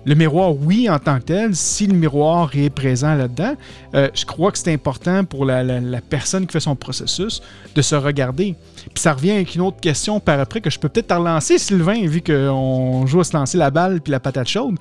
le 0.06 0.16
miroir, 0.16 0.56
oui, 0.56 0.90
en 0.90 0.98
tant 0.98 1.20
que 1.20 1.26
tel, 1.26 1.56
si 1.56 1.86
le 1.86 1.94
miroir 1.94 2.50
est 2.56 2.70
présent 2.70 3.16
là-dedans, 3.16 3.56
euh, 3.96 4.10
je 4.14 4.26
crois 4.26 4.52
que 4.52 4.58
c'est 4.58 4.74
important 4.74 5.26
pour 5.26 5.46
la, 5.46 5.62
personne 6.02 6.48
qui 6.48 6.54
fait 6.54 6.60
son 6.62 6.76
processus 6.76 7.42
de 7.76 7.82
se 7.82 7.96
regarder. 7.96 8.56
Puis 8.76 9.02
ça 9.02 9.14
revient 9.14 9.32
avec 9.32 9.54
une 9.56 9.62
autre 9.62 9.80
question 9.82 10.20
par 10.20 10.40
après 10.40 10.62
que 10.62 10.70
je 10.70 10.80
peux 10.80 10.90
peut-être 10.90 11.14
relancer, 11.16 11.60
Sylvain, 11.60 12.08
vu 12.08 12.22
qu'on 12.22 13.06
joue 13.06 13.20
à 13.20 13.24
se 13.24 13.36
lancer 13.36 13.58
la 13.58 13.72
balle 13.72 14.02
puis 14.02 14.12
la 14.12 14.20
patate 14.20 14.48
chaude. 14.48 14.78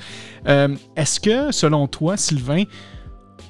Euh, 0.47 0.69
Est-ce 0.97 1.19
que, 1.19 1.51
selon 1.51 1.89
toi, 1.89 2.17
Sylvain, 2.17 2.63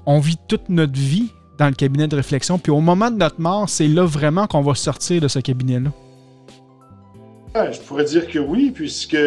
on 0.07 0.21
vit 0.21 0.39
toute 0.49 0.71
notre 0.71 0.99
vie 0.99 1.33
dans 1.59 1.67
le 1.67 1.75
cabinet 1.75 2.07
de 2.07 2.17
réflexion, 2.17 2.59
puis 2.59 2.71
au 2.73 2.81
moment 2.81 3.11
de 3.11 3.17
notre 3.17 3.41
mort, 3.41 3.69
c'est 3.69 3.89
là 3.89 4.05
vraiment 4.05 4.47
qu'on 4.47 4.63
va 4.63 4.75
sortir 4.75 5.21
de 5.21 5.29
ce 5.29 5.41
cabinet-là? 5.41 5.91
Je 7.73 7.81
pourrais 7.81 8.05
dire 8.05 8.29
que 8.29 8.39
oui, 8.39 8.71
puisque, 8.71 9.19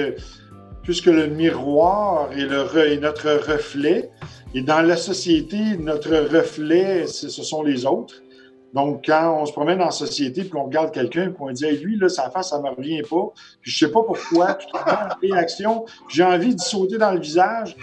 puisque 0.84 1.08
le 1.08 1.28
miroir 1.28 2.32
est, 2.32 2.46
le 2.46 2.62
re- 2.62 2.94
est 2.94 3.00
notre 3.00 3.30
reflet. 3.52 4.10
Et 4.54 4.62
dans 4.62 4.82
la 4.82 4.96
société, 4.96 5.78
notre 5.78 6.16
reflet, 6.34 7.08
ce 7.08 7.30
sont 7.30 7.64
les 7.64 7.86
autres. 7.86 8.16
Donc, 8.74 9.04
quand 9.06 9.38
on 9.42 9.46
se 9.46 9.52
promène 9.52 9.82
en 9.82 9.92
société, 9.92 10.46
puis 10.46 10.54
on 10.56 10.64
regarde 10.64 10.94
quelqu'un, 10.94 11.26
puis 11.28 11.38
on 11.42 11.52
dit 11.52 11.70
lui, 11.84 11.98
là, 11.98 12.08
sa 12.08 12.30
face, 12.30 12.52
ça 12.52 12.60
ne 12.60 12.64
me 12.64 12.70
revient 12.70 13.02
pas. 13.02 13.34
Puis 13.62 13.70
je 13.70 13.86
sais 13.86 13.92
pas 13.92 14.02
pourquoi, 14.04 14.54
tout 14.54 14.78
en 14.78 15.10
réaction, 15.22 15.86
j'ai 16.08 16.24
envie 16.24 16.56
d'y 16.56 16.64
sauter 16.64 16.98
dans 16.98 17.12
le 17.12 17.20
visage. 17.20 17.76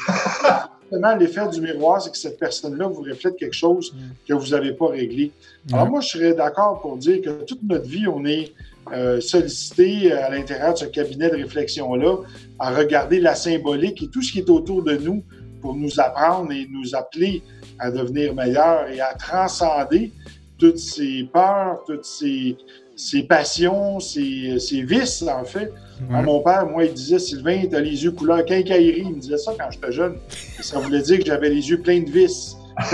Justement, 0.91 1.15
l'effet 1.17 1.47
du 1.53 1.61
miroir, 1.61 2.01
c'est 2.01 2.11
que 2.11 2.17
cette 2.17 2.39
personne-là 2.39 2.87
vous 2.89 3.03
reflète 3.03 3.37
quelque 3.37 3.55
chose 3.55 3.95
que 4.27 4.33
vous 4.33 4.49
n'avez 4.49 4.73
pas 4.73 4.89
réglé. 4.89 5.33
Alors, 5.71 5.85
Ouais. 5.85 5.91
moi, 5.91 6.01
je 6.01 6.09
serais 6.09 6.33
d'accord 6.35 6.81
pour 6.81 6.97
dire 6.97 7.21
que 7.21 7.45
toute 7.45 7.63
notre 7.63 7.87
vie, 7.87 8.07
on 8.09 8.25
est 8.25 8.53
euh, 8.93 9.21
sollicité 9.21 10.13
à 10.13 10.31
l'intérieur 10.31 10.73
de 10.73 10.79
ce 10.79 10.85
cabinet 10.87 11.29
de 11.29 11.37
réflexion-là 11.37 12.17
à 12.59 12.75
regarder 12.75 13.21
la 13.21 13.35
symbolique 13.35 14.03
et 14.03 14.09
tout 14.09 14.23
ce 14.23 14.33
qui 14.33 14.39
est 14.39 14.49
autour 14.49 14.83
de 14.83 14.97
nous 14.97 15.23
pour 15.61 15.75
nous 15.75 16.01
apprendre 16.01 16.51
et 16.53 16.67
nous 16.71 16.95
appeler 16.95 17.43
à 17.79 17.91
devenir 17.91 18.35
meilleurs 18.35 18.89
et 18.89 19.01
à 19.01 19.13
transcender 19.13 20.11
toutes 20.59 20.79
ces 20.79 21.29
peurs, 21.31 21.85
toutes 21.87 22.07
ces, 22.07 22.57
ces 22.97 23.25
passions, 23.25 24.01
ces, 24.01 24.59
ces 24.59 24.83
vices, 24.83 25.23
en 25.23 25.45
fait. 25.45 25.71
Mon 26.09 26.41
père, 26.41 26.67
moi, 26.67 26.85
il 26.85 26.95
disait 26.95 27.19
Sylvain, 27.19 27.63
t'as 27.71 27.81
les 27.81 28.05
yeux 28.05 28.13
couleur 28.13 28.45
quincaillerie. 28.45 29.03
Il 29.07 29.15
me 29.17 29.21
disait 29.21 29.39
ça 29.39 29.53
quand 29.59 29.71
j'étais 29.71 29.93
jeune. 29.93 30.17
Et 30.59 30.63
ça 30.63 30.79
voulait 30.79 31.03
dire 31.03 31.19
que 31.19 31.27
j'avais 31.27 31.49
les 31.49 31.69
yeux 31.69 31.81
pleins 31.81 32.01
de 32.01 32.11
vices. 32.11 32.57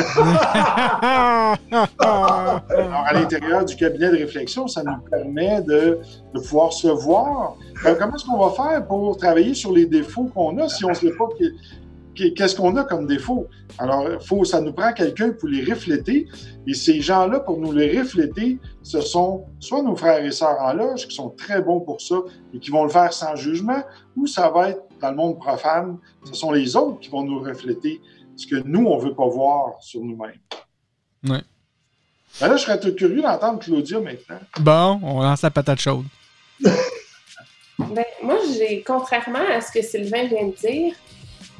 Alors, 2.00 2.62
à 3.06 3.12
l'intérieur 3.12 3.66
du 3.66 3.76
cabinet 3.76 4.10
de 4.10 4.16
réflexion, 4.16 4.66
ça 4.66 4.82
nous 4.82 4.96
permet 5.10 5.60
de, 5.60 5.98
de 6.32 6.40
pouvoir 6.40 6.72
se 6.72 6.88
voir. 6.88 7.56
Euh, 7.84 7.94
comment 7.98 8.16
est-ce 8.16 8.24
qu'on 8.24 8.38
va 8.38 8.50
faire 8.50 8.86
pour 8.86 9.14
travailler 9.18 9.52
sur 9.52 9.72
les 9.72 9.84
défauts 9.84 10.30
qu'on 10.34 10.56
a 10.58 10.68
si 10.70 10.86
on 10.86 10.90
ne 10.90 10.94
sait 10.94 11.12
pas 11.18 11.26
qu'est-ce 12.14 12.56
qu'on 12.56 12.76
a 12.76 12.84
comme 12.84 13.06
défaut? 13.06 13.48
Alors, 13.78 14.22
faut, 14.22 14.44
ça 14.44 14.60
nous 14.60 14.72
prend 14.72 14.92
quelqu'un 14.92 15.32
pour 15.32 15.48
les 15.48 15.64
refléter. 15.64 16.26
Et 16.66 16.74
ces 16.74 17.00
gens-là, 17.00 17.40
pour 17.40 17.58
nous 17.58 17.72
les 17.72 17.98
refléter, 17.98 18.58
ce 18.82 19.00
sont 19.00 19.46
soit 19.60 19.82
nos 19.82 19.96
frères 19.96 20.24
et 20.24 20.30
sœurs 20.30 20.60
en 20.60 20.72
loge 20.72 21.08
qui 21.08 21.14
sont 21.14 21.30
très 21.30 21.60
bons 21.60 21.80
pour 21.80 22.00
ça 22.00 22.16
et 22.52 22.58
qui 22.58 22.70
vont 22.70 22.84
le 22.84 22.90
faire 22.90 23.12
sans 23.12 23.36
jugement, 23.36 23.82
ou 24.16 24.26
ça 24.26 24.50
va 24.50 24.70
être 24.70 24.82
dans 25.00 25.10
le 25.10 25.16
monde 25.16 25.38
profane, 25.38 25.98
ce 26.24 26.34
sont 26.34 26.52
les 26.52 26.76
autres 26.76 27.00
qui 27.00 27.10
vont 27.10 27.24
nous 27.24 27.40
refléter 27.40 28.00
ce 28.36 28.46
que 28.46 28.56
nous, 28.64 28.86
on 28.86 28.98
ne 28.98 29.08
veut 29.08 29.14
pas 29.14 29.28
voir 29.28 29.74
sur 29.80 30.00
nous-mêmes. 30.00 30.40
Ouais. 31.24 31.42
Ben 32.40 32.48
là, 32.48 32.56
je 32.56 32.62
serais 32.62 32.80
tout 32.80 32.94
curieux 32.94 33.22
d'entendre 33.22 33.60
Claudia 33.60 34.00
maintenant. 34.00 34.40
Bon, 34.60 35.00
on 35.02 35.22
lance 35.22 35.42
la 35.42 35.50
patate 35.50 35.80
chaude. 35.80 36.06
Ben, 37.76 38.04
moi, 38.22 38.38
j'ai, 38.56 38.84
contrairement 38.86 39.44
à 39.52 39.60
ce 39.60 39.72
que 39.72 39.82
Sylvain 39.82 40.28
vient 40.28 40.46
de 40.46 40.54
dire, 40.54 40.94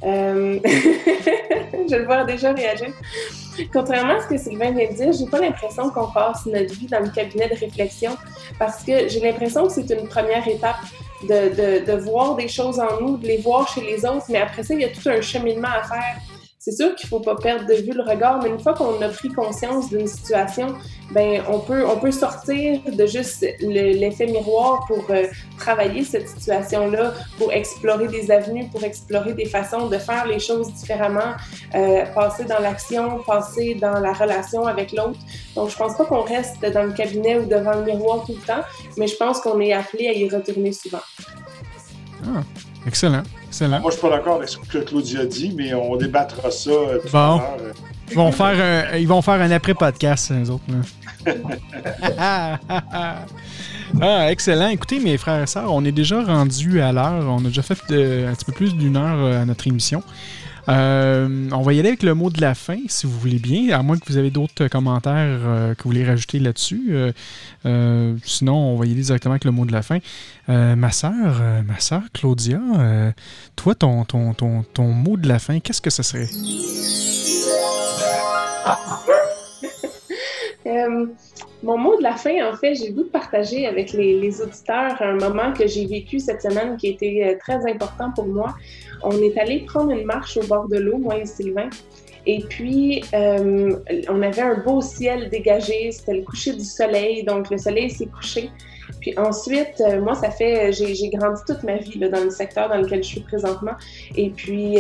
euh, 0.03 0.59
je 0.65 1.97
le 1.97 2.05
vois 2.05 2.25
déjà 2.25 2.53
réagir. 2.53 2.89
Contrairement 3.73 4.15
à 4.15 4.23
ce 4.23 4.27
que 4.27 4.37
Sylvain 4.37 4.73
vient 4.73 4.91
de 4.91 4.97
dire, 4.97 5.13
j'ai 5.13 5.27
pas 5.27 5.39
l'impression 5.39 5.89
qu'on 5.91 6.11
passe 6.11 6.45
notre 6.47 6.75
vie 6.75 6.87
dans 6.87 7.01
le 7.01 7.09
cabinet 7.09 7.49
de 7.49 7.55
réflexion 7.55 8.17
parce 8.59 8.83
que 8.83 9.09
j'ai 9.09 9.21
l'impression 9.21 9.67
que 9.67 9.73
c'est 9.73 9.89
une 9.91 10.09
première 10.09 10.47
étape 10.49 10.77
de, 11.23 11.55
de, 11.55 11.87
de 11.87 11.99
voir 11.99 12.35
des 12.35 12.49
choses 12.49 12.81
en 12.81 13.01
nous, 13.01 13.17
de 13.17 13.27
les 13.27 13.39
voir 13.39 13.69
chez 13.69 13.81
les 13.81 14.05
autres, 14.05 14.27
mais 14.29 14.41
après 14.41 14.63
ça, 14.63 14.75
il 14.75 14.81
y 14.81 14.85
a 14.85 14.89
tout 14.89 15.09
un 15.09 15.21
cheminement 15.21 15.69
à 15.69 15.83
faire. 15.85 16.17
C'est 16.67 16.73
sûr 16.73 16.95
qu'il 16.95 17.11
faut 17.11 17.21
pas 17.21 17.37
perdre 17.37 17.67
de 17.67 17.75
vue 17.75 17.93
le 17.93 18.03
regard, 18.03 18.43
mais 18.43 18.49
une 18.49 18.59
fois 18.59 18.73
qu'on 18.73 18.99
a 19.03 19.09
pris 19.09 19.29
conscience 19.29 19.91
d'une 19.91 20.07
situation, 20.07 20.69
ben 21.11 21.43
on 21.47 21.59
peut 21.61 21.85
on 21.87 21.99
peut 21.99 22.11
sortir 22.11 22.81
de 22.91 23.05
juste 23.05 23.45
le- 23.61 23.93
l'effet 24.01 24.25
miroir 24.27 24.87
pour 24.89 25.05
euh, 25.11 25.27
travailler 25.59 26.05
cette 26.05 26.27
situation-là, 26.27 27.13
pour 27.37 27.53
explorer 27.53 28.09
des 28.09 28.31
avenues, 28.31 28.67
pour 28.71 28.83
explorer 28.83 29.35
des 29.35 29.45
façons 29.45 29.89
de 29.89 29.99
faire 29.99 30.25
les 30.27 30.39
choses 30.39 30.73
différemment, 30.73 31.35
euh, 31.75 32.07
passer 32.15 32.45
dans 32.45 32.61
l'action, 32.61 33.19
passer 33.27 33.75
dans 33.75 34.01
la 34.01 34.15
relation 34.15 34.67
avec 34.67 34.93
l'autre. 34.93 35.19
Donc 35.55 35.69
je 35.69 35.77
pense 35.77 35.95
pas 35.99 36.07
qu'on 36.07 36.23
reste 36.23 36.65
dans 36.65 36.85
le 36.85 36.93
cabinet 36.93 37.41
ou 37.41 37.45
devant 37.45 37.75
le 37.75 37.85
miroir 37.85 38.25
tout 38.25 38.33
le 38.41 38.47
temps, 38.47 38.63
mais 38.97 39.07
je 39.07 39.17
pense 39.17 39.39
qu'on 39.41 39.61
est 39.61 39.75
appelé 39.75 40.09
à 40.09 40.13
y 40.15 40.27
retourner 40.31 40.73
souvent. 40.73 41.05
Excellent, 42.87 43.23
excellent. 43.49 43.81
Moi, 43.81 43.91
je 43.91 43.97
suis 43.97 44.03
pas 44.09 44.17
d'accord 44.17 44.37
avec 44.37 44.49
ce 44.49 44.59
que 44.59 44.79
Claudia 44.79 45.25
dit, 45.25 45.55
mais 45.57 45.73
on 45.75 45.97
débattra 45.97 46.51
ça 46.51 46.71
euh, 46.71 46.99
tout 46.99 47.09
Bon. 47.13 47.19
à 47.19 47.37
l'heure. 47.39 47.57
euh, 47.61 47.73
Ils 48.11 48.17
vont 48.17 48.33
faire 48.33 48.47
un, 48.93 48.97
ils 48.99 49.09
vont 49.09 49.23
faire 49.23 49.41
un 49.41 49.51
après-podcast, 49.51 50.31
les 50.39 50.51
autres. 50.51 50.65
ah, 54.01 54.31
excellent. 54.31 54.69
Écoutez, 54.69 54.99
mes 55.01 55.17
frères 55.17 55.43
et 55.43 55.47
sœurs, 55.47 55.73
on 55.73 55.85
est 55.85 55.93
déjà 55.93 56.23
rendu 56.23 56.81
à 56.81 56.93
l'heure. 56.93 57.25
On 57.29 57.39
a 57.45 57.49
déjà 57.49 57.63
fait 57.63 57.79
euh, 57.91 58.31
un 58.31 58.35
petit 58.35 58.45
peu 58.45 58.53
plus 58.53 58.75
d'une 58.75 58.97
heure 58.97 59.19
euh, 59.19 59.43
à 59.43 59.45
notre 59.45 59.67
émission. 59.67 60.03
Euh, 60.69 61.49
on 61.53 61.63
va 61.63 61.73
y 61.73 61.79
aller 61.79 61.89
avec 61.89 62.03
le 62.03 62.15
mot 62.15 62.31
de 62.31 62.41
la 62.41 62.55
fin, 62.55 62.79
si 62.89 63.07
vous 63.07 63.19
voulez 63.19 63.39
bien, 63.39 63.79
à 63.79 63.83
moins 63.83 63.99
que 63.99 64.07
vous 64.07 64.17
avez 64.17 64.31
d'autres 64.31 64.69
commentaires 64.69 65.75
que 65.77 65.83
vous 65.83 65.91
voulez 65.91 66.05
rajouter 66.05 66.39
là-dessus. 66.39 66.95
sinon, 68.25 68.55
on 68.55 68.77
va 68.77 68.87
y 68.87 68.93
aller 68.93 69.03
directement 69.03 69.33
avec 69.33 69.45
le 69.45 69.51
mot 69.51 69.65
de 69.65 69.73
la 69.73 69.83
fin. 69.83 69.99
ma 70.49 70.91
sœur, 70.91 71.43
ma 71.67 71.81
sœur 71.81 72.03
Claudia, 72.13 72.61
toi, 73.57 73.75
ton, 73.75 74.05
ton, 74.05 74.35
ton, 74.35 74.63
ton 74.63 74.89
mot 74.89 75.17
de 75.17 75.29
la 75.29 75.39
fin, 75.39 75.61
qu'est-ce 75.61 75.83
que 75.83 75.91
ce 75.91 76.03
serait? 76.03 76.29
Euh, 81.65 81.67
mon 81.67 81.79
mot 81.79 81.97
de 81.97 82.03
la 82.03 82.17
fin, 82.17 82.51
en 82.51 82.57
fait, 82.57 82.75
j'ai 82.75 82.91
de 82.91 83.03
partager 83.03 83.67
avec 83.67 83.93
les, 83.93 84.41
auditeurs 84.41 85.01
un 85.01 85.15
moment 85.15 85.53
que 85.53 85.67
j'ai 85.67 85.87
vécu 85.87 86.19
cette 86.19 86.43
semaine 86.43 86.77
qui 86.77 86.89
était 86.89 87.23
euh, 87.25 87.39
très 87.39 87.71
important 87.71 88.11
pour 88.15 88.27
moi. 88.27 88.55
On 89.03 89.13
est 89.23 89.37
allé 89.39 89.61
prendre 89.61 89.91
une 89.91 90.05
marche 90.05 90.37
au 90.37 90.47
bord 90.47 90.69
de 90.69 90.79
l'eau, 90.79 90.99
moi 90.99 91.19
et 91.19 91.27
Sylvain. 91.27 91.71
Et 92.27 92.41
puis, 92.41 93.05
euh, 93.13 93.77
on 94.09 94.23
avait 94.23 94.43
un 94.43 94.59
beau 94.59 94.81
ciel 94.81 95.29
dégagé, 95.29 95.93
c'était 95.93 96.15
le 96.15 96.23
coucher 96.23 96.55
du 96.55 96.65
soleil, 96.65 97.23
donc 97.23 97.51
le 97.51 97.59
soleil 97.59 97.91
s'est 97.91 98.07
couché. 98.07 98.51
Puis 99.01 99.17
ensuite, 99.19 99.83
moi, 100.01 100.15
ça 100.15 100.31
fait, 100.31 100.73
j'ai 100.73 101.11
grandi 101.11 101.43
toute 101.47 101.63
ma 101.65 101.77
vie 101.77 101.99
dans 101.99 102.25
le 102.25 102.31
secteur 102.31 102.71
dans 102.71 102.79
lequel 102.79 103.03
je 103.03 103.09
suis 103.09 103.21
présentement. 103.21 103.73
Et 104.17 104.31
puis, 104.31 104.79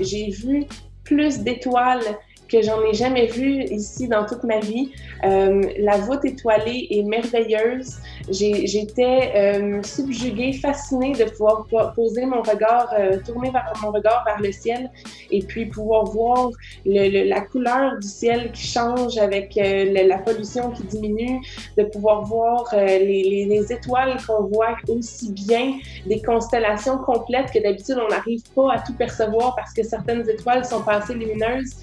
j'ai 0.00 0.30
vu 0.30 0.64
plus 1.04 1.40
d'étoiles 1.40 2.04
que 2.48 2.62
j'en 2.62 2.82
ai 2.82 2.94
jamais 2.94 3.26
vu 3.26 3.62
ici 3.64 4.08
dans 4.08 4.24
toute 4.26 4.44
ma 4.44 4.58
vie. 4.60 4.90
Euh, 5.24 5.62
la 5.78 5.98
voûte 5.98 6.24
étoilée 6.24 6.86
est 6.90 7.02
merveilleuse. 7.02 7.96
J'étais 8.30 9.32
euh, 9.34 9.82
subjuguée, 9.82 10.52
fascinée 10.54 11.12
de 11.12 11.24
pouvoir 11.24 11.66
poser 11.94 12.26
mon 12.26 12.42
regard, 12.42 12.92
euh, 12.98 13.18
tourner 13.24 13.52
mon 13.82 13.90
regard 13.90 14.24
vers 14.24 14.40
le 14.40 14.52
ciel 14.52 14.90
et 15.30 15.42
puis 15.42 15.66
pouvoir 15.66 16.04
voir 16.04 16.50
la 16.84 17.40
couleur 17.42 17.98
du 17.98 18.08
ciel 18.08 18.52
qui 18.52 18.66
change 18.66 19.18
avec 19.18 19.54
la 19.56 20.18
pollution 20.18 20.70
qui 20.70 20.82
diminue, 20.84 21.40
de 21.76 21.84
pouvoir 21.84 22.24
voir 22.24 22.64
les, 22.72 23.46
les, 23.48 23.72
étoiles 23.72 24.16
qu'on 24.26 24.44
voit 24.44 24.76
aussi 24.88 25.32
bien, 25.32 25.74
des 26.06 26.22
constellations 26.22 26.98
complètes 26.98 27.50
que 27.52 27.58
d'habitude 27.62 27.96
on 28.02 28.08
n'arrive 28.08 28.42
pas 28.54 28.74
à 28.74 28.78
tout 28.80 28.94
percevoir 28.94 29.54
parce 29.56 29.72
que 29.74 29.82
certaines 29.82 30.28
étoiles 30.28 30.64
sont 30.64 30.82
pas 30.82 30.98
assez 30.98 31.14
lumineuses. 31.14 31.74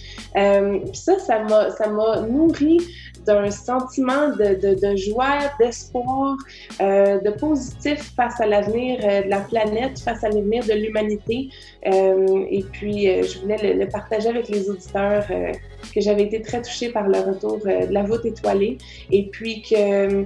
Ça, 0.94 1.20
ça 1.20 1.40
m'a, 1.40 1.72
ça 1.72 1.88
m'a 1.88 2.22
nourri 2.22 2.80
d'un 3.26 3.50
sentiment 3.52 4.30
de, 4.30 4.96
joie, 4.96 5.52
d'espoir, 5.60 6.38
euh, 6.82 7.20
de 7.20 7.32
positif 7.32 8.14
face 8.16 8.40
à 8.40 8.46
l'avenir 8.46 9.00
euh, 9.04 9.24
de 9.24 9.30
la 9.30 9.40
planète, 9.40 10.00
face 10.00 10.24
à 10.24 10.30
l'avenir 10.30 10.64
de 10.66 10.74
l'humanité. 10.74 11.50
Euh, 11.88 12.46
et 12.50 12.64
puis, 12.72 13.10
euh, 13.10 13.24
je 13.24 13.40
voulais 13.40 13.58
le, 13.62 13.80
le, 13.80 13.90
partager 13.90 14.30
avec 14.30 14.48
les 14.50 14.70
auditeurs 14.70 15.26
euh, 15.32 15.52
que 15.94 16.02
j'avais 16.02 16.24
été 16.24 16.42
très 16.42 16.62
touchée 16.62 16.90
par 16.90 17.08
le 17.08 17.20
retour 17.20 17.60
de 17.60 17.92
la 17.92 18.04
voûte 18.04 18.26
étoilée 18.26 18.78
et 19.12 19.24
puis 19.28 19.62
que 19.62 20.26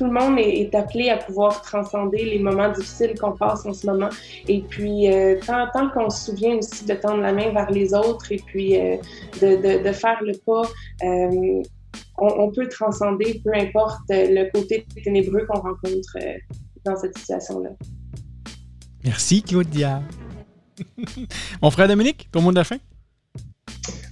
tout 0.00 0.06
le 0.06 0.12
monde 0.12 0.38
est, 0.38 0.74
appelé 0.74 1.10
à 1.10 1.18
pouvoir 1.18 1.60
transcender 1.60 2.24
les 2.24 2.38
moments 2.38 2.72
difficiles 2.72 3.12
qu'on 3.20 3.32
passe 3.32 3.66
en 3.66 3.74
ce 3.74 3.86
moment. 3.86 4.08
Et 4.48 4.62
puis, 4.62 5.12
euh, 5.12 5.38
tant, 5.46 5.90
qu'on 5.90 6.08
se 6.08 6.30
souvient 6.30 6.56
aussi 6.56 6.86
de 6.86 6.94
tendre 6.94 7.20
la 7.20 7.34
main 7.34 7.52
vers 7.52 7.70
les 7.70 7.92
autres 7.92 8.32
et 8.32 8.40
puis 8.46 8.80
euh, 8.80 8.96
de, 9.42 9.92
faire 9.92 10.18
le 10.22 10.32
pas, 10.38 10.62
euh, 11.04 11.62
on, 12.16 12.50
peut 12.50 12.66
transcender, 12.68 13.42
peu 13.44 13.52
importe 13.54 14.00
le 14.08 14.50
côté 14.50 14.86
ténébreux 15.04 15.44
qu'on 15.46 15.60
rencontre 15.60 16.16
dans 16.86 16.96
cette 16.96 17.18
situation-là. 17.18 17.68
Merci, 19.04 19.42
Claudia. 19.42 20.00
Mon 21.62 21.70
frère 21.70 21.88
Dominique, 21.88 22.30
ton 22.32 22.40
mot 22.40 22.52
de 22.52 22.56
la 22.56 22.64
fin? 22.64 22.78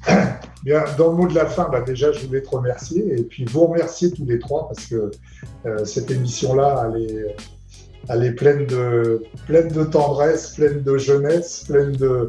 Bien, 0.64 0.84
dans 0.96 1.10
le 1.10 1.16
mot 1.16 1.26
de 1.28 1.34
la 1.34 1.46
fin, 1.46 1.68
bah 1.70 1.80
déjà, 1.80 2.12
je 2.12 2.26
voulais 2.26 2.42
te 2.42 2.50
remercier 2.50 3.18
et 3.18 3.22
puis 3.22 3.44
vous 3.44 3.66
remercier 3.66 4.10
tous 4.10 4.24
les 4.24 4.38
trois 4.38 4.68
parce 4.68 4.86
que 4.86 5.10
euh, 5.66 5.84
cette 5.84 6.10
émission-là, 6.10 6.90
elle 6.94 7.02
est, 7.02 7.36
elle 8.08 8.24
est 8.24 8.32
pleine, 8.32 8.66
de, 8.66 9.22
pleine 9.46 9.68
de 9.68 9.84
tendresse, 9.84 10.54
pleine 10.54 10.82
de 10.82 10.98
jeunesse, 10.98 11.64
pleine 11.68 11.92
de 11.92 12.28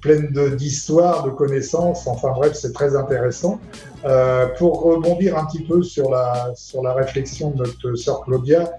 pleine 0.00 0.30
d'histoire, 0.56 1.24
de, 1.24 1.30
connaissances. 1.30 2.06
Enfin 2.06 2.30
bref, 2.30 2.54
c'est 2.54 2.72
très 2.72 2.96
intéressant. 2.96 3.60
Euh, 4.04 4.46
pour 4.58 4.82
rebondir 4.82 5.36
un 5.36 5.44
petit 5.44 5.62
peu 5.62 5.82
sur 5.82 6.10
la, 6.10 6.52
sur 6.54 6.82
la 6.82 6.94
réflexion 6.94 7.50
de 7.50 7.64
notre 7.64 7.94
sœur 7.96 8.22
Claudia, 8.22 8.72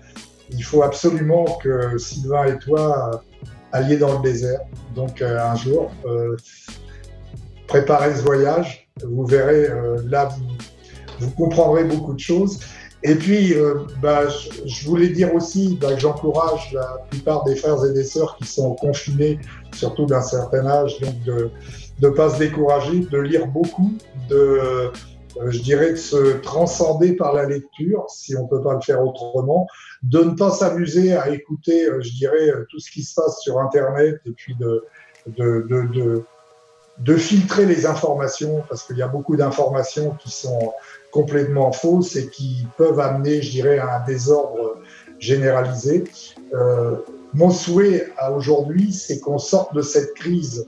il 0.49 0.63
faut 0.63 0.81
absolument 0.81 1.45
que 1.61 1.97
Sylvain 1.97 2.45
et 2.45 2.57
toi 2.57 3.21
alliez 3.71 3.97
dans 3.97 4.17
le 4.17 4.21
désert. 4.21 4.61
Donc 4.95 5.21
euh, 5.21 5.39
un 5.39 5.55
jour, 5.55 5.91
euh, 6.05 6.35
préparez 7.71 8.13
ce 8.15 8.21
voyage. 8.23 8.89
Vous 9.01 9.25
verrez, 9.25 9.69
euh, 9.69 10.01
là, 10.05 10.29
vous, 11.19 11.31
comprendrez 11.31 11.85
beaucoup 11.85 12.13
de 12.13 12.19
choses. 12.19 12.59
Et 13.03 13.15
puis, 13.15 13.53
euh, 13.53 13.75
bah, 14.01 14.27
je, 14.27 14.85
voulais 14.85 15.07
dire 15.07 15.33
aussi 15.33 15.77
bah, 15.79 15.93
que 15.93 15.99
j'encourage 16.01 16.73
la 16.73 16.97
plupart 17.09 17.45
des 17.45 17.55
frères 17.55 17.83
et 17.85 17.93
des 17.93 18.03
sœurs 18.03 18.35
qui 18.35 18.45
sont 18.45 18.75
confinés, 18.75 19.39
surtout 19.73 20.05
d'un 20.05 20.21
certain 20.21 20.65
âge, 20.65 20.99
de 20.99 21.49
ne 22.01 22.09
pas 22.09 22.29
se 22.31 22.39
décourager, 22.39 22.99
de 22.99 23.17
lire 23.19 23.47
beaucoup, 23.47 23.93
de, 24.29 24.35
euh, 24.35 24.89
je 25.47 25.59
dirais, 25.61 25.91
de 25.91 25.95
se 25.95 26.41
transcender 26.41 27.15
par 27.15 27.33
la 27.33 27.45
lecture, 27.45 28.05
si 28.09 28.35
on 28.35 28.47
peut 28.47 28.61
pas 28.61 28.73
le 28.73 28.81
faire 28.81 29.01
autrement, 29.01 29.65
de 30.03 30.19
ne 30.25 30.31
pas 30.31 30.51
s'amuser 30.51 31.15
à 31.15 31.29
écouter, 31.29 31.87
je 32.01 32.11
dirais, 32.17 32.51
tout 32.69 32.79
ce 32.79 32.91
qui 32.91 33.03
se 33.03 33.15
passe 33.15 33.39
sur 33.39 33.59
Internet 33.59 34.17
et 34.25 34.31
puis 34.31 34.55
de, 34.55 34.83
de, 35.27 35.65
de 35.69 36.25
de 36.97 37.15
filtrer 37.15 37.65
les 37.65 37.85
informations, 37.85 38.63
parce 38.69 38.83
qu'il 38.83 38.97
y 38.97 39.01
a 39.01 39.07
beaucoup 39.07 39.35
d'informations 39.35 40.15
qui 40.21 40.29
sont 40.29 40.73
complètement 41.11 41.71
fausses 41.71 42.15
et 42.15 42.29
qui 42.29 42.67
peuvent 42.77 42.99
amener, 42.99 43.41
je 43.41 43.51
dirais, 43.51 43.79
à 43.79 43.97
un 43.97 44.05
désordre 44.05 44.77
généralisé. 45.19 46.03
Euh, 46.53 46.95
mon 47.33 47.49
souhait 47.49 48.11
à 48.17 48.31
aujourd'hui, 48.31 48.91
c'est 48.91 49.19
qu'on 49.19 49.37
sorte 49.37 49.73
de 49.73 49.81
cette 49.81 50.13
crise, 50.15 50.67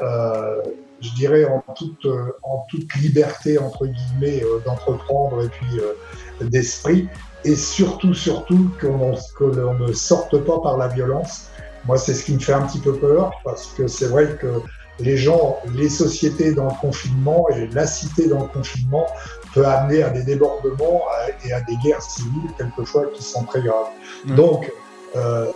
euh, 0.00 0.62
je 1.00 1.10
dirais, 1.14 1.44
en 1.44 1.62
toute, 1.74 2.06
en 2.42 2.64
toute 2.70 2.94
liberté, 2.94 3.58
entre 3.58 3.86
guillemets, 3.86 4.42
euh, 4.44 4.60
d'entreprendre 4.64 5.42
et 5.44 5.48
puis 5.48 5.80
euh, 5.80 6.44
d'esprit, 6.48 7.08
et 7.44 7.56
surtout, 7.56 8.14
surtout, 8.14 8.70
qu'on 8.80 9.14
qu 9.36 9.44
ne 9.44 9.92
sorte 9.92 10.38
pas 10.44 10.60
par 10.60 10.78
la 10.78 10.88
violence. 10.88 11.50
Moi, 11.84 11.98
c'est 11.98 12.14
ce 12.14 12.24
qui 12.24 12.34
me 12.34 12.38
fait 12.38 12.54
un 12.54 12.62
petit 12.62 12.78
peu 12.78 12.94
peur, 12.94 13.32
parce 13.44 13.66
que 13.66 13.86
c'est 13.86 14.06
vrai 14.06 14.38
que 14.40 14.62
les 15.00 15.16
gens, 15.16 15.58
les 15.74 15.88
sociétés 15.88 16.52
dans 16.52 16.66
le 16.66 16.80
confinement 16.80 17.48
et 17.50 17.66
la 17.68 17.86
cité 17.86 18.28
dans 18.28 18.42
le 18.42 18.48
confinement 18.48 19.06
peut 19.52 19.66
amener 19.66 20.02
à 20.02 20.10
des 20.10 20.22
débordements 20.22 21.02
et 21.44 21.52
à 21.52 21.60
des 21.62 21.76
guerres 21.84 22.02
civiles, 22.02 22.50
quelquefois, 22.56 23.06
qui 23.14 23.22
sont 23.22 23.44
très 23.44 23.62
graves. 23.62 23.88
Mmh. 24.24 24.34
Donc, 24.36 24.72
euh, 25.16 25.46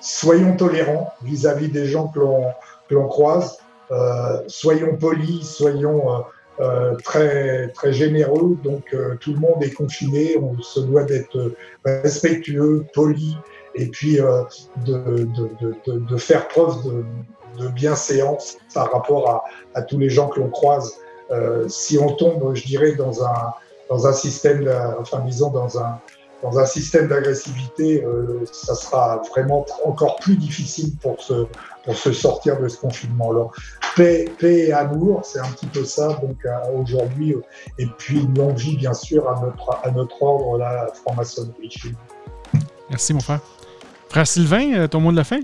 soyons 0.00 0.56
tolérants 0.56 1.12
vis-à-vis 1.22 1.68
-vis 1.68 1.72
des 1.72 1.86
gens 1.86 2.08
que 2.08 2.94
l'on 2.94 3.08
croise, 3.08 3.58
euh, 3.90 4.42
soyons 4.46 4.96
polis, 4.96 5.42
soyons 5.42 6.12
euh, 6.12 6.20
euh, 6.58 6.94
très, 7.04 7.68
très 7.68 7.92
généreux. 7.92 8.56
Donc, 8.64 8.94
euh, 8.94 9.16
tout 9.20 9.34
le 9.34 9.40
monde 9.40 9.62
est 9.62 9.72
confiné, 9.72 10.38
on 10.38 10.58
se 10.62 10.80
doit 10.80 11.04
d'être 11.04 11.52
respectueux, 11.84 12.86
poli, 12.94 13.36
et 13.74 13.86
puis 13.88 14.18
euh, 14.18 14.42
de, 14.86 14.94
de, 14.96 15.50
de, 15.86 15.98
de, 15.98 16.16
faire 16.16 16.48
preuve 16.48 16.82
de 16.84 17.04
de 17.58 17.68
bienséance 17.68 18.56
par 18.74 18.92
rapport 18.92 19.44
à, 19.74 19.82
tous 19.82 19.98
les 19.98 20.08
gens 20.08 20.28
que 20.28 20.40
l'on 20.40 20.50
croise. 20.50 20.94
Euh, 21.30 21.68
si 21.68 21.98
on 21.98 22.12
tombe, 22.12 22.54
je 22.54 22.64
dirais, 22.64 22.92
dans 22.92 23.24
un, 23.24 23.52
dans 23.90 24.06
un 24.06 24.12
système, 24.12 24.68
enfin 25.00 25.20
disons 25.20 25.50
dans 25.50 25.78
un, 25.78 25.98
dans 26.42 26.58
un 26.58 26.66
système 26.66 27.08
d'agressivité, 27.08 28.04
euh, 28.04 28.44
ça 28.52 28.74
sera 28.74 29.22
vraiment 29.30 29.66
encore 29.84 30.16
plus 30.16 30.36
difficile 30.36 30.96
pour 31.02 31.20
se, 31.20 31.46
pour 31.84 31.96
se 31.96 32.12
sortir 32.12 32.60
de 32.60 32.68
ce 32.68 32.78
confinement. 32.78 33.30
Alors, 33.30 33.52
paix, 33.96 34.26
paix 34.38 34.68
et 34.68 34.72
amour, 34.72 35.22
c'est 35.24 35.40
un 35.40 35.48
petit 35.48 35.66
peu 35.66 35.84
ça, 35.84 36.08
donc 36.22 36.46
aujourd'hui, 36.74 37.34
et 37.78 37.86
puis 37.98 38.20
une 38.20 38.36
longue 38.36 38.56
bien 38.76 38.94
sûr, 38.94 39.28
à 39.28 39.40
notre, 39.40 39.80
à 39.82 39.90
notre 39.90 40.22
ordre, 40.22 40.58
la 40.58 40.88
franc-maçonnerie. 40.94 41.94
Merci, 42.90 43.14
mon 43.14 43.20
frère. 43.20 43.40
Frère 44.08 44.26
Sylvain, 44.26 44.74
euh, 44.74 44.88
ton 44.88 45.00
mot 45.00 45.10
de 45.10 45.16
la 45.16 45.24
fin? 45.24 45.40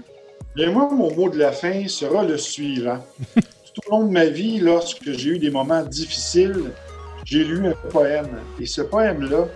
Et 0.57 0.67
moi, 0.69 0.89
mon 0.93 1.15
mot 1.15 1.31
de 1.31 1.39
la 1.39 1.51
fin 1.51 1.89
sera 1.89 2.23
le 2.25 2.37
suivant. 2.37 2.99
Tout 3.35 3.81
au 3.87 3.91
long 3.91 4.05
de 4.05 4.13
ma 4.13 4.27
vie, 4.27 4.59
lorsque 4.59 5.11
j'ai 5.13 5.31
eu 5.31 5.39
des 5.39 5.51
moments 5.51 5.83
difficiles, 5.83 6.73
j'ai 7.25 7.43
lu 7.43 7.67
un 7.67 7.89
poème. 7.89 8.29
Et 8.61 8.67
ce 8.67 8.83
poème-là 8.83 9.47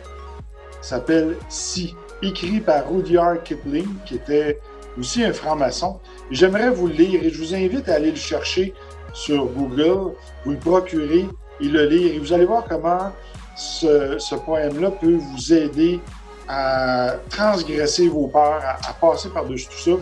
s'appelle 0.80 1.36
Si, 1.50 1.94
écrit 2.22 2.60
par 2.60 2.90
Rudyard 2.90 3.42
Kipling, 3.42 3.88
qui 4.06 4.14
était 4.14 4.58
aussi 4.98 5.22
un 5.22 5.34
franc-maçon. 5.34 6.00
J'aimerais 6.30 6.70
vous 6.70 6.86
le 6.86 6.94
lire 6.94 7.22
et 7.22 7.28
je 7.28 7.38
vous 7.38 7.54
invite 7.54 7.88
à 7.90 7.96
aller 7.96 8.10
le 8.10 8.16
chercher 8.16 8.72
sur 9.12 9.44
Google, 9.46 10.14
vous 10.46 10.52
le 10.52 10.58
procurer. 10.58 11.26
et 11.60 11.64
le 11.64 11.86
lire. 11.86 12.14
Et 12.14 12.18
vous 12.18 12.32
allez 12.32 12.46
voir 12.46 12.64
comment 12.66 13.12
ce, 13.54 14.16
ce 14.18 14.34
poème-là 14.34 14.92
peut 14.92 15.18
vous 15.18 15.52
aider 15.52 16.00
à 16.48 17.16
transgresser 17.28 18.08
vos 18.08 18.28
peurs, 18.28 18.62
à, 18.64 18.78
à 18.88 18.92
passer 18.98 19.28
par-dessus 19.28 19.66
tout 19.68 19.90
ça. 19.90 19.96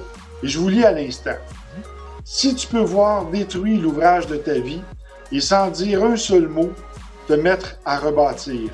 Et 0.44 0.46
je 0.46 0.58
vous 0.58 0.68
lis 0.68 0.84
à 0.84 0.92
l'instant. 0.92 1.38
Si 2.22 2.54
tu 2.54 2.66
peux 2.66 2.82
voir 2.82 3.24
détruit 3.30 3.78
l'ouvrage 3.78 4.26
de 4.26 4.36
ta 4.36 4.58
vie 4.58 4.82
et 5.32 5.40
sans 5.40 5.70
dire 5.70 6.04
un 6.04 6.16
seul 6.16 6.48
mot, 6.48 6.70
te 7.26 7.32
mettre 7.32 7.76
à 7.86 7.98
rebâtir, 7.98 8.70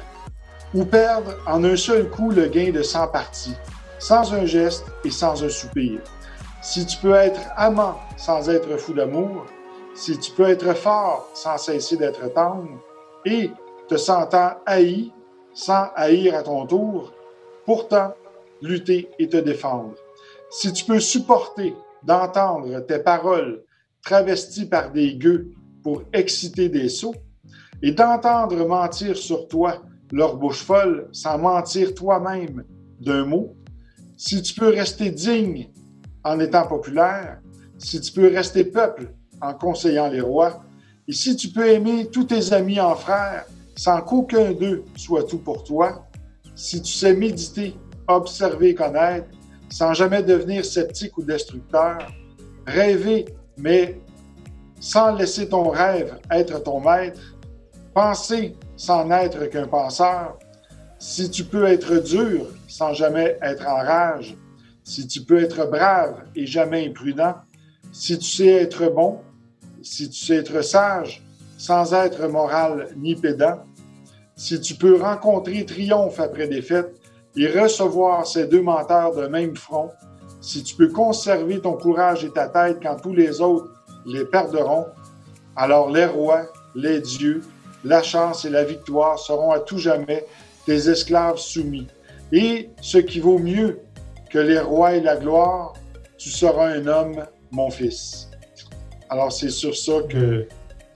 ou 0.75 0.85
perdre 0.85 1.37
en 1.47 1.63
un 1.63 1.77
seul 1.77 2.11
coup 2.11 2.33
le 2.33 2.49
gain 2.49 2.73
de 2.73 2.83
100 2.83 3.07
parties, 3.09 3.55
sans 4.01 4.35
un 4.35 4.47
geste 4.47 4.85
et 5.05 5.13
sans 5.13 5.45
un 5.45 5.49
soupir. 5.49 6.01
Si 6.61 6.85
tu 6.87 6.97
peux 6.97 7.15
être 7.15 7.41
amant 7.57 8.01
sans 8.17 8.51
être 8.51 8.77
fou 8.77 8.93
d'amour, 8.93 9.47
si 9.95 10.19
tu 10.19 10.33
peux 10.33 10.49
être 10.49 10.75
fort 10.75 11.31
sans 11.35 11.57
cesser 11.57 11.97
d'être 11.97 12.35
tendre, 12.35 12.81
et 13.25 13.49
te 13.89 13.97
sentant 13.97 14.55
haï 14.67 15.13
sans 15.55 15.87
haïr 15.95 16.35
à 16.35 16.43
ton 16.43 16.67
tour, 16.67 17.13
pourtant 17.65 18.13
lutter 18.61 19.09
et 19.21 19.29
te 19.29 19.37
défendre. 19.37 19.95
Si 20.51 20.73
tu 20.73 20.85
peux 20.85 21.01
supporter 21.01 21.75
d'entendre 22.03 22.81
tes 22.81 22.99
paroles 22.99 23.63
travesties 24.03 24.67
par 24.67 24.91
des 24.91 25.17
gueux 25.17 25.53
pour 25.83 26.03
exciter 26.13 26.69
des 26.69 26.89
sots, 26.89 27.15
et 27.83 27.93
d'entendre 27.93 28.67
mentir 28.67 29.17
sur 29.17 29.49
toi 29.49 29.83
leur 30.13 30.37
bouche 30.37 30.63
folle 30.63 31.09
sans 31.13 31.39
mentir 31.39 31.95
toi-même 31.95 32.65
d'un 33.01 33.25
mot, 33.25 33.57
si 34.17 34.43
tu 34.43 34.55
peux 34.55 34.69
rester 34.69 35.11
digne 35.11 35.71
en 36.25 36.39
étant 36.41 36.67
populaire, 36.67 37.41
si 37.79 38.01
tu 38.01 38.13
peux 38.13 38.29
rester 38.29 38.65
peuple 38.65 39.15
en 39.41 39.55
conseillant 39.55 40.09
les 40.09 40.21
rois, 40.21 40.63
et 41.09 41.13
si 41.13 41.37
tu 41.37 41.49
peux 41.49 41.69
aimer 41.69 42.09
tous 42.11 42.25
tes 42.25 42.53
amis 42.53 42.81
en 42.81 42.95
frères 42.95 43.47
sans 43.77 44.03
qu'aucun 44.03 44.53
d'eux 44.53 44.85
soit 44.97 45.25
tout 45.25 45.39
pour 45.39 45.65
toi, 45.65 46.07
si 46.55 46.83
tu 46.83 46.93
sais 46.93 47.15
méditer, 47.15 47.75
observer, 48.09 48.75
connaître, 48.75 49.29
sans 49.71 49.95
jamais 49.95 50.23
devenir 50.23 50.65
sceptique 50.65 51.17
ou 51.19 51.23
destructeur, 51.23 51.99
rêver, 52.67 53.27
mais 53.57 54.01
sans 54.81 55.15
laisser 55.15 55.49
ton 55.49 55.69
rêve 55.69 56.19
être 56.31 56.63
ton 56.63 56.81
maître, 56.81 57.21
penser 57.95 58.57
sans 58.77 59.05
n'être 59.07 59.47
qu'un 59.47 59.67
penseur, 59.67 60.39
si 60.99 61.31
tu 61.31 61.45
peux 61.45 61.67
être 61.67 62.03
dur 62.03 62.47
sans 62.69 62.93
jamais 62.93 63.39
être 63.43 63.67
en 63.67 63.77
rage, 63.77 64.37
si 64.85 65.07
tu 65.07 65.23
peux 65.23 65.43
être 65.43 65.71
brave 65.71 66.25
et 66.35 66.47
jamais 66.47 66.87
imprudent, 66.87 67.35
si 67.93 68.19
tu 68.19 68.31
sais 68.31 68.53
être 68.53 68.89
bon, 68.91 69.19
si 69.83 70.09
tu 70.11 70.25
sais 70.25 70.37
être 70.37 70.63
sage 70.63 71.23
sans 71.59 71.93
être 71.93 72.27
moral 72.27 72.89
ni 72.97 73.15
pédant, 73.15 73.59
si 74.35 74.61
tu 74.61 74.75
peux 74.75 75.01
rencontrer 75.01 75.67
triomphe 75.67 76.19
après 76.19 76.49
défaite 76.49 77.00
et 77.37 77.47
recevoir 77.47 78.27
ces 78.27 78.47
deux 78.47 78.63
menteurs 78.63 79.15
de 79.15 79.27
même 79.27 79.57
front, 79.57 79.91
si 80.41 80.63
tu 80.63 80.75
peux 80.75 80.89
conserver 80.89 81.61
ton 81.61 81.75
courage 81.75 82.25
et 82.25 82.31
ta 82.31 82.49
tête 82.49 82.79
quand 82.83 82.97
tous 82.97 83.15
les 83.15 83.41
autres 83.41 83.71
les 84.07 84.25
perdront, 84.25 84.87
alors 85.57 85.91
les 85.91 86.07
rois, 86.07 86.47
les 86.75 87.01
dieux, 87.01 87.43
la 87.85 88.03
chance 88.03 88.45
et 88.45 88.51
la 88.51 88.65
victoire 88.65 89.19
seront 89.19 89.51
à 89.51 89.61
tout 89.61 89.79
jamais 89.79 90.25
tes 90.67 90.89
esclaves 90.89 91.39
soumis. 91.39 91.87
Et 92.33 92.71
ce 92.81 92.99
qui 92.99 93.21
vaut 93.21 93.39
mieux 93.39 93.81
que 94.31 94.39
les 94.39 94.61
rois 94.61 94.95
et 94.95 95.01
la 95.01 95.17
gloire, 95.17 95.75
tu 96.17 96.31
seras 96.31 96.69
un 96.69 96.87
homme, 96.87 97.25
mon 97.51 97.71
fils. 97.71 98.29
Alors 99.09 99.33
c'est 99.33 99.51
sur 99.51 99.77
ça 99.77 100.03
que 100.09 100.47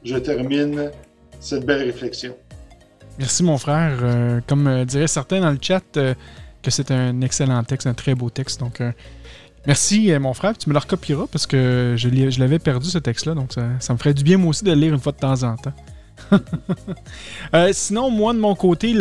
je 0.04 0.16
termine 0.16 0.90
cette 1.40 1.66
belle 1.66 1.82
réflexion. 1.82 2.34
Merci 3.18 3.42
mon 3.44 3.58
frère. 3.58 3.98
Euh, 4.02 4.40
comme 4.46 4.66
euh, 4.66 4.84
diraient 4.84 5.06
certains 5.06 5.40
dans 5.40 5.50
le 5.50 5.58
chat, 5.60 5.82
euh, 5.96 6.14
que 6.62 6.70
c'est 6.70 6.90
un 6.90 7.20
excellent 7.20 7.62
texte, 7.62 7.86
un 7.86 7.94
très 7.94 8.14
beau 8.14 8.30
texte. 8.30 8.60
Donc 8.60 8.82
merci 9.66 10.12
mon 10.18 10.34
frère. 10.34 10.56
Tu 10.56 10.68
me 10.68 10.74
le 10.74 10.78
recopieras 10.78 11.26
parce 11.30 11.46
que 11.46 11.94
je, 11.96 12.40
l'avais 12.40 12.58
perdu 12.58 12.88
ce 12.88 12.98
texte-là. 12.98 13.34
Donc 13.34 13.52
ça 13.80 13.92
me 13.92 13.98
ferait 13.98 14.14
du 14.14 14.24
bien 14.24 14.38
moi 14.38 14.50
aussi 14.50 14.64
de 14.64 14.70
le 14.70 14.80
lire 14.80 14.94
une 14.94 15.00
fois 15.00 15.12
de 15.12 15.18
temps 15.18 15.42
en 15.42 15.56
temps. 15.56 15.74
Euh, 17.52 17.70
sinon, 17.72 18.10
moi, 18.10 18.32
de 18.32 18.38
mon 18.38 18.56
côté, 18.56 18.94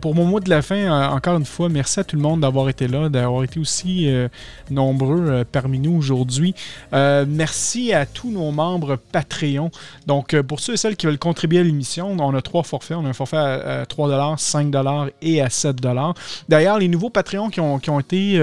pour 0.00 0.14
mon 0.14 0.24
mot 0.24 0.40
de 0.40 0.50
la 0.50 0.60
fin, 0.60 0.74
euh, 0.74 1.08
encore 1.08 1.36
une 1.36 1.44
fois, 1.44 1.68
merci 1.68 2.00
à 2.00 2.04
tout 2.04 2.16
le 2.16 2.22
monde 2.22 2.40
d'avoir 2.40 2.68
été 2.68 2.88
là, 2.88 3.08
d'avoir 3.08 3.44
été 3.44 3.60
aussi 3.60 4.08
euh, 4.08 4.28
nombreux 4.70 5.44
parmi 5.52 5.78
nous 5.78 5.96
aujourd'hui. 5.96 6.54
Merci 6.92 7.92
à 7.92 8.06
tous 8.06 8.30
nos 8.30 8.50
membres 8.50 8.96
Patreon. 9.12 9.70
Donc, 10.06 10.40
pour 10.42 10.58
ceux 10.58 10.74
et 10.74 10.76
celles 10.76 10.96
qui 10.96 11.06
veulent 11.06 11.18
contribuer 11.18 11.60
à 11.60 11.62
l'émission, 11.62 12.16
on 12.18 12.34
a 12.34 12.42
trois 12.42 12.64
forfaits. 12.64 12.96
On 12.96 13.04
a 13.04 13.10
un 13.10 13.12
forfait 13.12 13.36
à, 13.36 13.82
à 13.82 13.86
3 13.86 14.36
5 14.36 14.74
et 15.20 15.40
à 15.40 15.50
7 15.50 15.76
D'ailleurs, 16.48 16.78
les 16.78 16.88
nouveaux 16.88 17.10
Patreons 17.10 17.50
qui 17.50 17.60
ont, 17.60 17.78
qui 17.78 17.90
ont 17.90 18.00
été 18.00 18.40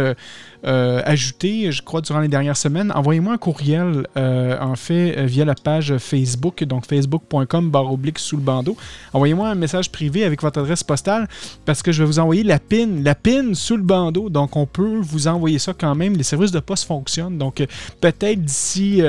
euh, 0.65 1.01
ajoutés, 1.05 1.71
je 1.71 1.81
crois, 1.81 2.01
durant 2.01 2.19
les 2.19 2.27
dernières 2.27 2.57
semaines, 2.57 2.91
envoyez-moi 2.93 3.33
un 3.33 3.37
courriel, 3.37 4.07
euh, 4.17 4.57
en 4.59 4.75
fait, 4.75 5.17
euh, 5.17 5.25
via 5.25 5.45
la 5.45 5.55
page 5.55 5.97
Facebook, 5.97 6.63
donc 6.63 6.85
facebook.com 6.85 7.71
oblique 7.73 8.19
sous 8.19 8.35
le 8.35 8.43
bandeau. 8.43 8.75
Envoyez-moi 9.13 9.49
un 9.49 9.55
message 9.55 9.91
privé 9.91 10.23
avec 10.23 10.41
votre 10.41 10.59
adresse 10.59 10.83
postale 10.83 11.27
parce 11.65 11.81
que 11.81 11.91
je 11.91 12.03
vais 12.03 12.07
vous 12.07 12.19
envoyer 12.19 12.43
la 12.43 12.59
PIN, 12.59 13.01
la 13.03 13.15
PIN 13.15 13.53
sous 13.53 13.77
le 13.77 13.83
bandeau. 13.83 14.29
Donc, 14.29 14.55
on 14.55 14.65
peut 14.65 14.99
vous 15.01 15.27
envoyer 15.27 15.59
ça 15.59 15.73
quand 15.77 15.95
même. 15.95 16.15
Les 16.15 16.23
services 16.23 16.51
de 16.51 16.59
poste 16.59 16.85
fonctionnent. 16.85 17.37
Donc, 17.37 17.61
euh, 17.61 17.67
peut-être 18.01 18.43
d'ici 18.43 19.01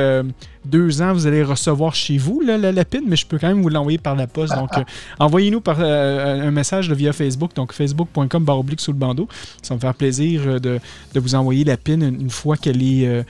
deux 0.64 1.00
ans, 1.02 1.12
vous 1.12 1.26
allez 1.26 1.42
recevoir 1.42 1.94
chez 1.94 2.18
vous 2.18 2.40
la, 2.40 2.58
la, 2.58 2.70
la 2.72 2.84
PIN, 2.84 3.00
mais 3.06 3.16
je 3.16 3.26
peux 3.26 3.38
quand 3.38 3.48
même 3.48 3.62
vous 3.62 3.68
l'envoyer 3.70 3.98
par 3.98 4.14
la 4.14 4.26
poste. 4.26 4.54
Donc, 4.54 4.70
euh, 4.76 4.82
envoyez-nous 5.18 5.61
par 5.61 5.76
euh, 5.80 6.48
un 6.48 6.50
message 6.50 6.88
là, 6.88 6.94
via 6.94 7.12
Facebook, 7.12 7.54
donc 7.54 7.72
facebook.com 7.72 8.44
barre 8.44 8.58
oblique 8.58 8.80
sous 8.80 8.92
le 8.92 8.98
bandeau. 8.98 9.26
Ça 9.62 9.70
va 9.70 9.76
me 9.76 9.80
faire 9.80 9.94
plaisir 9.94 10.42
euh, 10.46 10.58
de, 10.58 10.78
de 11.14 11.20
vous 11.20 11.34
envoyer 11.34 11.64
la 11.64 11.76
PIN 11.76 12.00
une, 12.02 12.20
une 12.20 12.30
fois 12.30 12.56
qu'elle 12.56 12.82
est. 12.82 13.06
euh, 13.06 13.22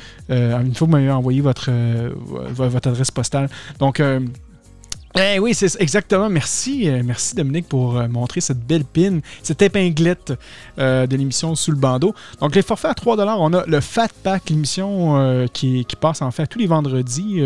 une 0.61 0.75
fois 0.75 0.87
que 0.87 0.91
vous 0.93 0.97
m'avez 0.99 1.11
envoyé 1.11 1.41
votre, 1.41 1.71
vo- 1.71 2.69
votre 2.69 2.89
adresse 2.89 3.11
postale. 3.11 3.49
Donc, 3.79 4.01
euh, 4.01 4.21
eh 5.19 5.41
oui, 5.41 5.55
c'est 5.55 5.81
exactement. 5.81 6.29
Merci, 6.29 6.89
euh, 6.89 7.03
merci 7.05 7.35
Dominique 7.35 7.69
pour 7.69 7.99
euh, 7.99 8.07
montrer 8.07 8.41
cette 8.41 8.61
belle 8.61 8.85
pin, 8.85 9.19
cette 9.43 9.61
épinglette 9.61 10.35
euh, 10.79 11.09
de 11.09 11.17
l'émission 11.17 11.57
sous 11.57 11.73
le 11.73 11.77
bandeau. 11.77 12.15
Donc 12.41 12.55
les 12.55 12.63
forfaits 12.63 12.93
à 12.93 12.95
3 12.95 13.17
on 13.41 13.53
a 13.53 13.67
le 13.67 13.81
Fat 13.81 14.09
Pack, 14.23 14.51
l'émission 14.51 15.49
qui, 15.53 15.85
passe 16.01 16.23
en 16.23 16.31
fait 16.31 16.47
tous 16.47 16.61
les 16.61 16.67
vendredis 16.67 17.43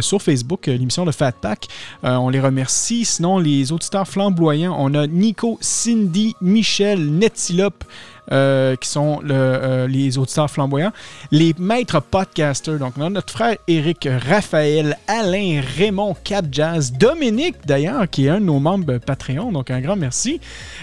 sur 0.00 0.20
Facebook, 0.20 0.66
l'émission 0.66 1.04
Le 1.04 1.12
Fat 1.12 1.32
Pack. 1.32 1.68
On 2.02 2.28
les 2.28 2.40
remercie. 2.40 3.04
Sinon, 3.04 3.38
les 3.38 3.72
auditeurs 3.72 4.06
flamboyants, 4.06 4.74
on 4.78 4.92
a 4.94 5.06
Nico, 5.06 5.58
Cindy, 5.60 6.34
Michel, 6.40 7.10
Netilope. 7.12 7.84
Euh, 8.32 8.76
qui 8.76 8.88
sont 8.88 9.20
euh, 9.28 9.88
les 9.88 10.16
auditeurs 10.16 10.48
flamboyants, 10.48 10.92
les 11.32 11.52
maîtres 11.58 12.00
podcasters. 12.00 12.78
Donc, 12.78 12.96
notre 12.96 13.32
frère 13.32 13.56
Eric, 13.66 14.08
Raphaël, 14.28 14.96
Alain, 15.08 15.60
Raymond, 15.76 16.14
Cap 16.22 16.44
Jazz, 16.52 16.92
Dominique 16.92 17.56
d'ailleurs, 17.66 18.08
qui 18.08 18.26
est 18.26 18.28
un 18.28 18.40
de 18.40 18.44
nos 18.44 18.60
membres 18.60 18.98
Patreon. 18.98 19.50
Donc, 19.50 19.72
un 19.72 19.80
grand 19.80 19.96
merci. 19.96 20.40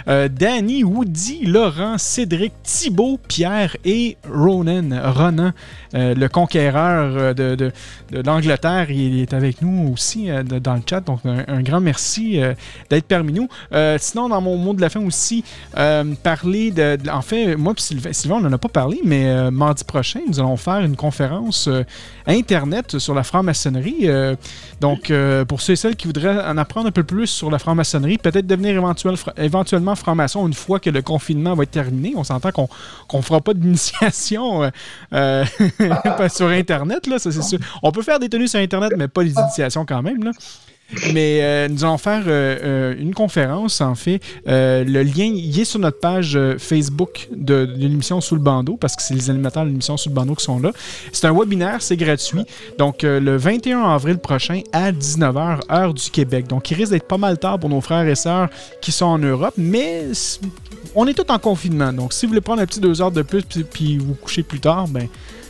Euh, 0.10 0.28
Danny, 0.28 0.84
Woody, 0.84 1.46
Laurent, 1.46 1.98
Cédric, 1.98 2.52
Thibaut, 2.64 3.18
Pierre 3.30 3.78
et 3.86 4.18
Ronan, 4.30 4.90
Ronan, 5.14 5.52
le 5.94 6.28
conquéreur 6.28 7.34
de, 7.34 7.72
l'Angleterre. 8.12 8.92
Il 8.92 9.22
est 9.22 9.34
avec 9.34 9.62
nous 9.62 9.94
aussi 9.94 10.28
dans 10.44 10.76
le 10.76 10.82
chat. 10.88 11.00
Donc, 11.00 11.22
un, 11.26 11.62
grand 11.62 11.80
merci 11.80 12.42
d'être 12.90 13.08
parmi 13.08 13.32
nous. 13.32 13.48
Sinon, 14.00 14.28
dans 14.28 14.42
mon 14.42 14.58
mot 14.58 14.74
de 14.74 14.82
la 14.82 14.90
fin 14.90 15.02
aussi, 15.02 15.46
parler 15.74 16.72
de, 16.72 16.98
de- 16.98 17.10
moi 17.58 17.74
et 17.78 18.14
Sylvain, 18.14 18.36
on 18.36 18.42
n'en 18.42 18.52
a 18.52 18.58
pas 18.58 18.70
parlé, 18.70 19.00
mais 19.04 19.28
euh, 19.28 19.52
mardi 19.52 19.84
prochain, 19.84 20.22
nous 20.28 20.40
allons 20.40 20.58
faire 20.58 20.80
une 20.80 20.96
conférence 20.96 21.68
euh, 21.68 21.84
Internet 22.26 22.98
sur 22.98 23.14
la 23.14 23.24
franc-maçonnerie. 23.24 24.02
Euh, 24.04 24.36
donc, 24.82 25.12
pour 25.48 25.62
ceux 25.62 25.74
et 25.74 25.76
celles 25.76 25.96
qui 25.96 26.08
voudraient 26.08 26.46
en 26.46 26.58
apprendre 26.58 26.88
un 26.88 26.92
peu 26.92 27.04
plus 27.04 27.28
sur 27.28 27.50
la 27.50 27.60
franc-maçonnerie, 27.60 28.18
peut-être 28.18 28.48
devenir 28.48 28.82
éventuellement 29.38 29.96
franc-maçon 29.96 30.48
une 30.48 30.54
fois 30.54 30.80
que 30.80 30.90
le 30.90 31.02
confinement 31.02 31.54
va 31.56 31.64
être 31.64 31.72
terminé. 31.72 32.14
On 32.16 32.24
s'entend 32.24 32.52
qu'on 32.52 32.68
ne 33.14 33.22
fera 33.22 33.42
pas 33.42 33.54
d'initiation 33.54 34.70
sur 36.30 36.48
Internet, 36.48 37.08
là, 37.08 37.20
ça 37.20 37.32
c'est 37.32 37.42
sûr. 37.42 37.60
On 37.84 37.92
peut 37.92 38.02
faire 38.02 38.20
des 38.20 38.30
tenues 38.30 38.48
sur 38.48 38.60
Internet, 38.60 38.94
mais 38.98 39.08
pas 39.08 39.24
les 39.24 39.34
initiations 39.34 39.86
quand 39.86 40.02
même. 40.02 40.24
Là. 40.24 40.32
Mais 41.14 41.40
euh, 41.42 41.68
nous 41.68 41.84
allons 41.84 41.98
faire 41.98 42.24
euh, 42.28 42.58
euh, 42.64 42.96
une 42.98 43.14
conférence, 43.14 43.82
en 43.82 43.96
fait. 43.96 44.22
Le 44.46 45.02
lien, 45.04 45.26
il 45.26 45.60
est 45.60 45.66
sur 45.66 45.80
notre 45.80 46.00
page 46.00 46.40
Facebook 46.58 47.28
de, 47.36 47.68
l'émission 47.76 48.22
Sous 48.22 48.36
le 48.36 48.42
bandeau, 48.42 48.78
parce 48.78 48.96
que 48.96 49.02
c'est 49.02 49.14
les 49.14 49.30
animateurs 49.30 49.64
de 49.64 49.70
l'émission 49.70 49.98
Sous 49.98 50.10
le 50.10 50.16
bandeau 50.16 50.36
qui 50.36 50.46
sont 50.46 50.60
là. 50.60 50.72
C'est 51.12 51.28
un 51.28 51.34
webinaire, 51.38 51.82
c'est 51.82 51.98
gratuit. 51.98 52.44
Donc, 52.78 53.04
le 53.04 53.38
21 53.38 53.84
avril 53.84 54.18
prochain 54.18 54.62
à 54.72 54.92
19h, 54.92 55.60
heure 55.72 55.94
du 55.94 56.10
Québec. 56.10 56.48
Donc, 56.48 56.72
il 56.72 56.76
risque 56.76 56.92
d'être 56.92 57.08
pas 57.08 57.18
mal 57.18 57.38
tard 57.38 57.60
pour 57.60 57.70
nos 57.70 57.82
frères 57.82 58.08
et 58.08 58.16
sœurs 58.16 58.50
qui 58.82 58.92
sont 58.92 59.06
en 59.06 59.20
Europe, 59.20 59.54
mais 59.58 60.06
on 60.96 61.06
est 61.08 61.14
tous 61.14 61.32
en 61.32 61.40
confinement. 61.40 61.92
Donc, 61.92 62.14
si 62.14 62.26
vous 62.26 62.30
voulez 62.30 62.42
prendre 62.42 62.62
un 62.62 62.66
petit 62.66 62.80
deux 62.80 63.02
heures 63.02 63.12
de 63.12 63.22
plus 63.22 63.44
puis, 63.44 63.64
puis 63.64 63.98
vous 63.98 64.14
coucher 64.16 64.44
plus 64.44 64.60
tard, 64.60 64.88
ben 64.88 65.08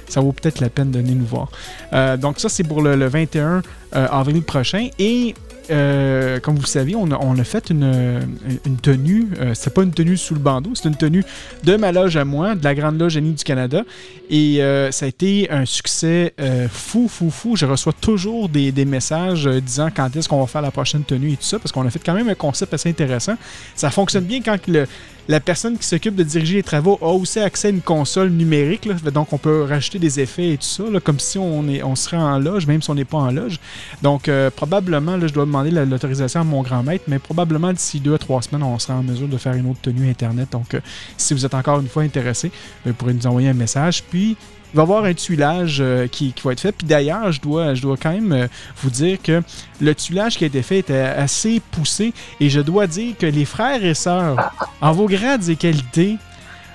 ça 0.08 0.22
vaut 0.22 0.32
peut-être 0.32 0.60
la 0.60 0.70
peine 0.70 0.92
de 0.92 1.00
venir 1.00 1.16
nous 1.16 1.26
voir. 1.26 1.50
Euh, 1.94 2.18
donc 2.18 2.40
ça, 2.40 2.50
c'est 2.50 2.64
pour 2.64 2.82
le, 2.82 2.96
le 2.96 3.08
21 3.08 3.62
euh, 3.96 4.06
avril 4.12 4.42
prochain. 4.42 4.90
Et 5.00 5.34
euh, 5.72 6.42
comme 6.42 6.56
vous 6.56 6.62
le 6.62 6.68
savez, 6.68 6.94
on 6.94 7.10
a, 7.10 7.44
fait 7.46 7.70
une, 7.70 8.36
tenue. 8.82 9.30
euh, 9.40 9.54
c'est 9.54 9.74
pas 9.74 9.84
une 9.84 9.94
tenue 9.94 10.18
sous 10.18 10.34
le 10.34 10.42
bandeau, 10.42 10.72
c'est 10.76 10.90
une 10.90 10.96
tenue 10.96 11.24
de 11.64 11.78
ma 11.78 11.94
loge 11.94 12.18
à 12.18 12.26
moi, 12.26 12.56
de 12.56 12.64
la 12.66 12.76
Grande 12.76 13.00
Loge 13.00 13.16
Annie 13.16 13.32
du 13.32 13.44
Canada. 13.46 13.84
Et 14.30 14.58
ça 14.92 15.06
a 15.06 15.08
été 15.08 15.50
un 15.50 15.66
succès 15.66 16.34
fou, 16.70 17.08
fou, 17.08 17.30
fou. 17.30 17.56
Je 17.56 17.66
reçois 17.66 17.94
toujours 17.94 18.50
des, 18.50 18.74
messages 18.86 19.48
disant 19.48 19.88
quand 19.96 20.14
est-ce 20.16 20.28
qu'on 20.28 20.42
va 20.42 20.48
faire 20.48 20.62
la 20.62 20.72
prochaine 20.72 21.04
tenue 21.04 21.32
et 21.32 21.38
tout 21.38 21.44
ça, 21.44 21.58
parce 21.58 21.72
qu'on 21.72 21.86
a 21.86 21.90
fait 21.90 22.02
quand 22.06 22.14
même 22.14 22.28
un 22.28 22.36
concept 22.36 22.74
assez 22.74 22.90
intéressant. 22.90 23.36
Ça 23.74 23.90
fonctionne 23.90 24.26
bien 24.26 24.42
quand 24.42 24.58
le, 24.68 24.86
la 25.28 25.40
personne 25.40 25.78
qui 25.78 25.86
s'occupe 25.86 26.16
de 26.16 26.24
diriger 26.24 26.56
les 26.56 26.64
travaux 26.64 26.98
a 27.02 27.08
aussi 27.08 27.40
accès 27.40 27.68
à 27.68 27.72
une 27.72 27.82
console 27.82 28.30
numérique. 28.30 28.88
donc, 29.12 29.34
on 29.34 29.38
peut 29.38 29.64
rajouter 29.64 29.99
des 29.99 30.20
effets 30.20 30.54
et 30.54 30.58
tout 30.58 30.64
ça, 30.66 30.84
comme 31.04 31.20
si 31.20 31.38
on, 31.38 31.68
est, 31.68 31.84
on 31.84 31.95
serait 31.95 32.18
en 32.18 32.40
loge, 32.40 32.66
même 32.68 32.82
si 32.82 32.90
on 32.90 32.95
n'est 32.95 33.06
pas 33.06 33.18
en 33.18 33.32
loge. 33.32 33.60
Donc, 34.02 34.28
euh, 34.30 34.49
probablement, 34.49 35.18
là, 35.18 35.28
je 35.28 35.34
dois 35.34 35.45
demander 35.45 35.72
la- 35.72 35.86
l'autorisation 35.86 36.41
à 36.41 36.44
mon 36.44 36.62
grand 36.62 36.84
maître, 36.84 37.06
mais 37.08 37.20
probablement 37.20 37.74
d'ici 37.74 37.99
deux 37.99 38.14
à 38.14 38.18
trois 38.18 38.41
semaines, 38.41 38.64
on 38.64 38.80
sera 38.80 38.95
en 38.95 39.04
mesure 39.04 39.28
de 39.28 39.38
faire 39.38 39.54
une 39.54 39.70
autre 39.70 39.82
tenue 39.82 40.10
Internet. 40.10 40.49
Donc, 40.52 40.74
euh, 40.74 40.80
si 41.18 41.34
vous 41.34 41.45
êtes 41.45 41.54
encore 41.54 41.80
une 41.80 41.88
fois 41.88 42.04
intéressé, 42.04 42.52
vous 42.86 42.94
pourrez 42.94 43.14
nous 43.14 43.28
envoyer 43.28 43.49
un 43.49 43.54
message. 43.54 44.04
Puis, 44.04 44.38
il 44.73 44.76
va 44.76 44.81
y 44.81 44.84
avoir 44.84 45.03
un 45.06 45.14
tuilage 45.14 45.77
euh, 45.80 46.07
qui, 46.07 46.34
va 46.44 46.52
être 46.52 46.60
fait. 46.60 46.72
Puis 46.72 46.88
d'ailleurs, 46.88 47.31
je 47.31 47.39
dois, 47.41 47.73
je 47.73 47.81
dois 47.81 47.98
quand 47.98 48.11
même 48.11 48.31
euh, 48.31 48.48
vous 48.81 48.89
dire 48.89 49.18
que 49.22 49.41
le 49.80 49.95
tuilage 49.95 50.38
qui 50.38 50.44
a 50.44 50.48
été 50.48 50.61
fait 50.61 50.80
était 50.80 50.99
assez 50.99 51.61
poussé. 51.72 52.14
Et 52.39 52.49
je 52.49 52.60
dois 52.60 52.88
dire 52.88 53.15
que 53.18 53.26
les 53.26 53.45
frères 53.45 53.84
et 53.84 53.94
sœurs, 53.94 54.52
en 54.81 54.91
vos 54.91 55.07
grades 55.07 55.48
et 55.49 55.56
qualités, 55.56 56.18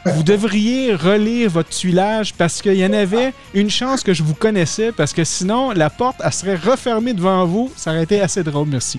vous 0.05 0.23
devriez 0.23 0.95
relire 0.95 1.51
votre 1.51 1.69
tuilage 1.69 2.35
parce 2.35 2.61
qu'il 2.61 2.75
y 2.75 2.85
en 2.85 2.93
avait 2.93 3.33
une 3.55 3.71
chance 3.71 4.03
que 4.03 4.13
je 4.13 4.23
vous 4.23 4.35
connaissais 4.35 4.91
parce 4.91 5.13
que 5.13 5.23
sinon, 5.23 5.71
la 5.71 5.91
porte, 5.91 6.17
elle 6.25 6.33
serait 6.33 6.57
refermée 6.57 7.13
devant 7.13 7.45
vous. 7.47 7.71
Ça 7.77 7.93
aurait 7.93 8.03
été 8.03 8.21
assez 8.21 8.43
drôle, 8.43 8.69
merci. 8.69 8.99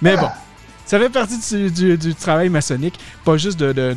Mais 0.00 0.16
bon, 0.16 0.28
ça 0.86 0.98
fait 0.98 1.10
partie 1.10 1.70
du, 1.70 2.14
travail 2.14 2.48
maçonnique. 2.48 2.98
Pas 3.24 3.36
juste 3.36 3.58
de- 3.58 3.94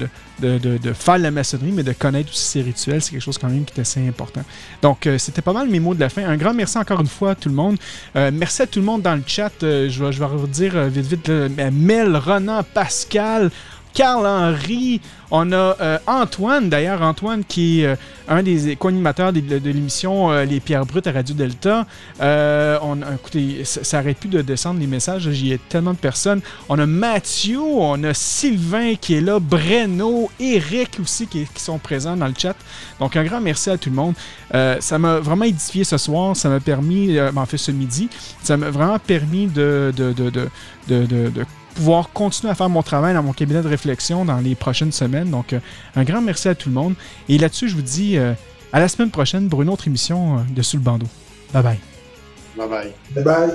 de- 0.47 0.93
faire 0.93 1.17
la 1.17 1.31
maçonnerie, 1.31 1.71
mais 1.71 1.83
de 1.83 1.93
connaître 1.93 2.29
aussi 2.31 2.43
ses 2.45 2.61
rituels. 2.61 3.01
C'est 3.01 3.11
quelque 3.11 3.21
chose 3.23 3.37
quand 3.37 3.49
même 3.49 3.63
qui 3.65 3.77
est 3.77 3.81
assez 3.81 4.05
important. 4.07 4.41
Donc, 4.81 5.07
euh, 5.07 5.17
c'était 5.17 5.41
pas 5.41 5.53
mal 5.53 5.69
mes 5.69 5.79
mots 5.79 5.93
de 5.93 5.99
la 5.99 6.09
fin. 6.09 6.23
Un 6.27 6.37
grand 6.37 6.53
merci 6.53 6.77
encore 6.77 6.99
une 7.01 7.07
fois 7.07 7.31
à 7.31 7.35
tout 7.35 7.49
le 7.49 7.55
monde. 7.55 7.77
Euh, 8.15 8.31
merci 8.33 8.61
à 8.63 8.67
tout 8.67 8.79
le 8.79 8.85
monde 8.85 9.01
dans 9.01 9.15
le 9.15 9.23
chat. 9.25 9.51
Euh, 9.63 9.89
je, 9.89 10.03
vais, 10.03 10.11
je 10.11 10.19
vais 10.19 10.25
vous 10.27 10.47
dire 10.47 10.75
euh, 10.75 10.87
vite, 10.89 11.05
vite. 11.05 11.29
Mel, 11.71 12.15
Ronan, 12.17 12.61
Pascal, 12.73 13.49
Carl-Henri, 13.93 15.01
on 15.31 15.51
a 15.51 15.75
euh, 15.81 15.97
Antoine, 16.07 16.69
d'ailleurs, 16.69 17.01
Antoine 17.01 17.43
qui 17.43 17.81
est 17.81 17.85
euh, 17.85 17.95
un 18.27 18.43
des 18.43 18.75
co-animateurs 18.75 19.33
de, 19.33 19.39
l'émission 19.69 20.31
euh, 20.31 20.45
Les 20.45 20.59
Pierres 20.59 20.85
Brutes 20.85 21.07
à 21.07 21.11
Radio 21.11 21.35
Delta. 21.35 21.85
Écoutez, 23.13 23.63
ça, 23.63 23.83
ça 23.83 23.97
arrête 23.99 24.17
plus 24.17 24.29
de 24.29 24.41
descendre 24.41 24.79
les 24.79 24.87
messages, 24.87 25.29
j'y 25.31 25.53
ai 25.53 25.57
tellement 25.57 25.91
de 25.91 25.97
personnes. 25.97 26.41
On 26.69 26.79
a 26.79 26.85
Mathieu, 26.85 27.59
on 27.59 28.03
a 28.03 28.13
Sylvain 28.13 28.95
qui 28.95 29.15
est 29.15 29.21
là, 29.21 29.39
Breno, 29.39 30.29
Eric 30.39 30.99
aussi 31.01 31.27
qui, 31.27 31.47
sont 31.55 31.79
présents 31.79 32.17
dans 32.17 32.27
le 32.27 32.33
chat. 32.37 32.55
Donc 32.99 33.15
un 33.15 33.23
grand 33.23 33.41
merci 33.41 33.69
à 33.69 33.77
tout 33.77 33.89
le 33.89 33.95
monde. 33.95 34.15
Ça 34.51 34.99
m'a 34.99 35.19
vraiment 35.19 35.45
édifié 35.45 35.83
ce 35.83 35.97
soir, 35.97 36.35
ça 36.35 36.49
m'a 36.49 36.59
permis, 36.59 37.15
ben, 37.15 37.37
en 37.37 37.45
fait 37.45 37.57
ce 37.57 37.71
midi, 37.71 38.09
ça 38.43 38.57
m'a 38.57 38.69
vraiment 38.69 38.99
permis 38.99 39.47
de 39.47 39.93
pouvoir 41.71 42.11
continuer 42.11 42.51
à 42.51 42.55
faire 42.55 42.69
mon 42.69 42.83
travail 42.83 43.13
dans 43.13 43.23
mon 43.23 43.33
cabinet 43.33 43.61
de 43.61 43.67
réflexion 43.67 44.25
dans 44.25 44.37
les 44.37 44.55
prochaines 44.55 44.91
semaines. 44.91 45.29
Donc, 45.29 45.53
euh, 45.53 45.59
un 45.95 46.03
grand 46.03 46.21
merci 46.21 46.47
à 46.47 46.55
tout 46.55 46.69
le 46.69 46.75
monde. 46.75 46.95
Et 47.29 47.37
là-dessus, 47.37 47.69
je 47.69 47.75
vous 47.75 47.81
dis 47.81 48.17
euh, 48.17 48.33
à 48.73 48.79
la 48.79 48.87
semaine 48.87 49.11
prochaine 49.11 49.49
pour 49.49 49.61
une 49.61 49.69
autre 49.69 49.87
émission 49.87 50.37
euh, 50.37 50.41
de 50.49 50.61
Sous 50.61 50.77
le 50.77 50.83
bandeau. 50.83 51.07
Bye 51.53 51.63
bye. 51.63 51.79
Bye 52.57 52.67
bye. 52.67 52.93
Bye 53.15 53.23
bye. 53.23 53.47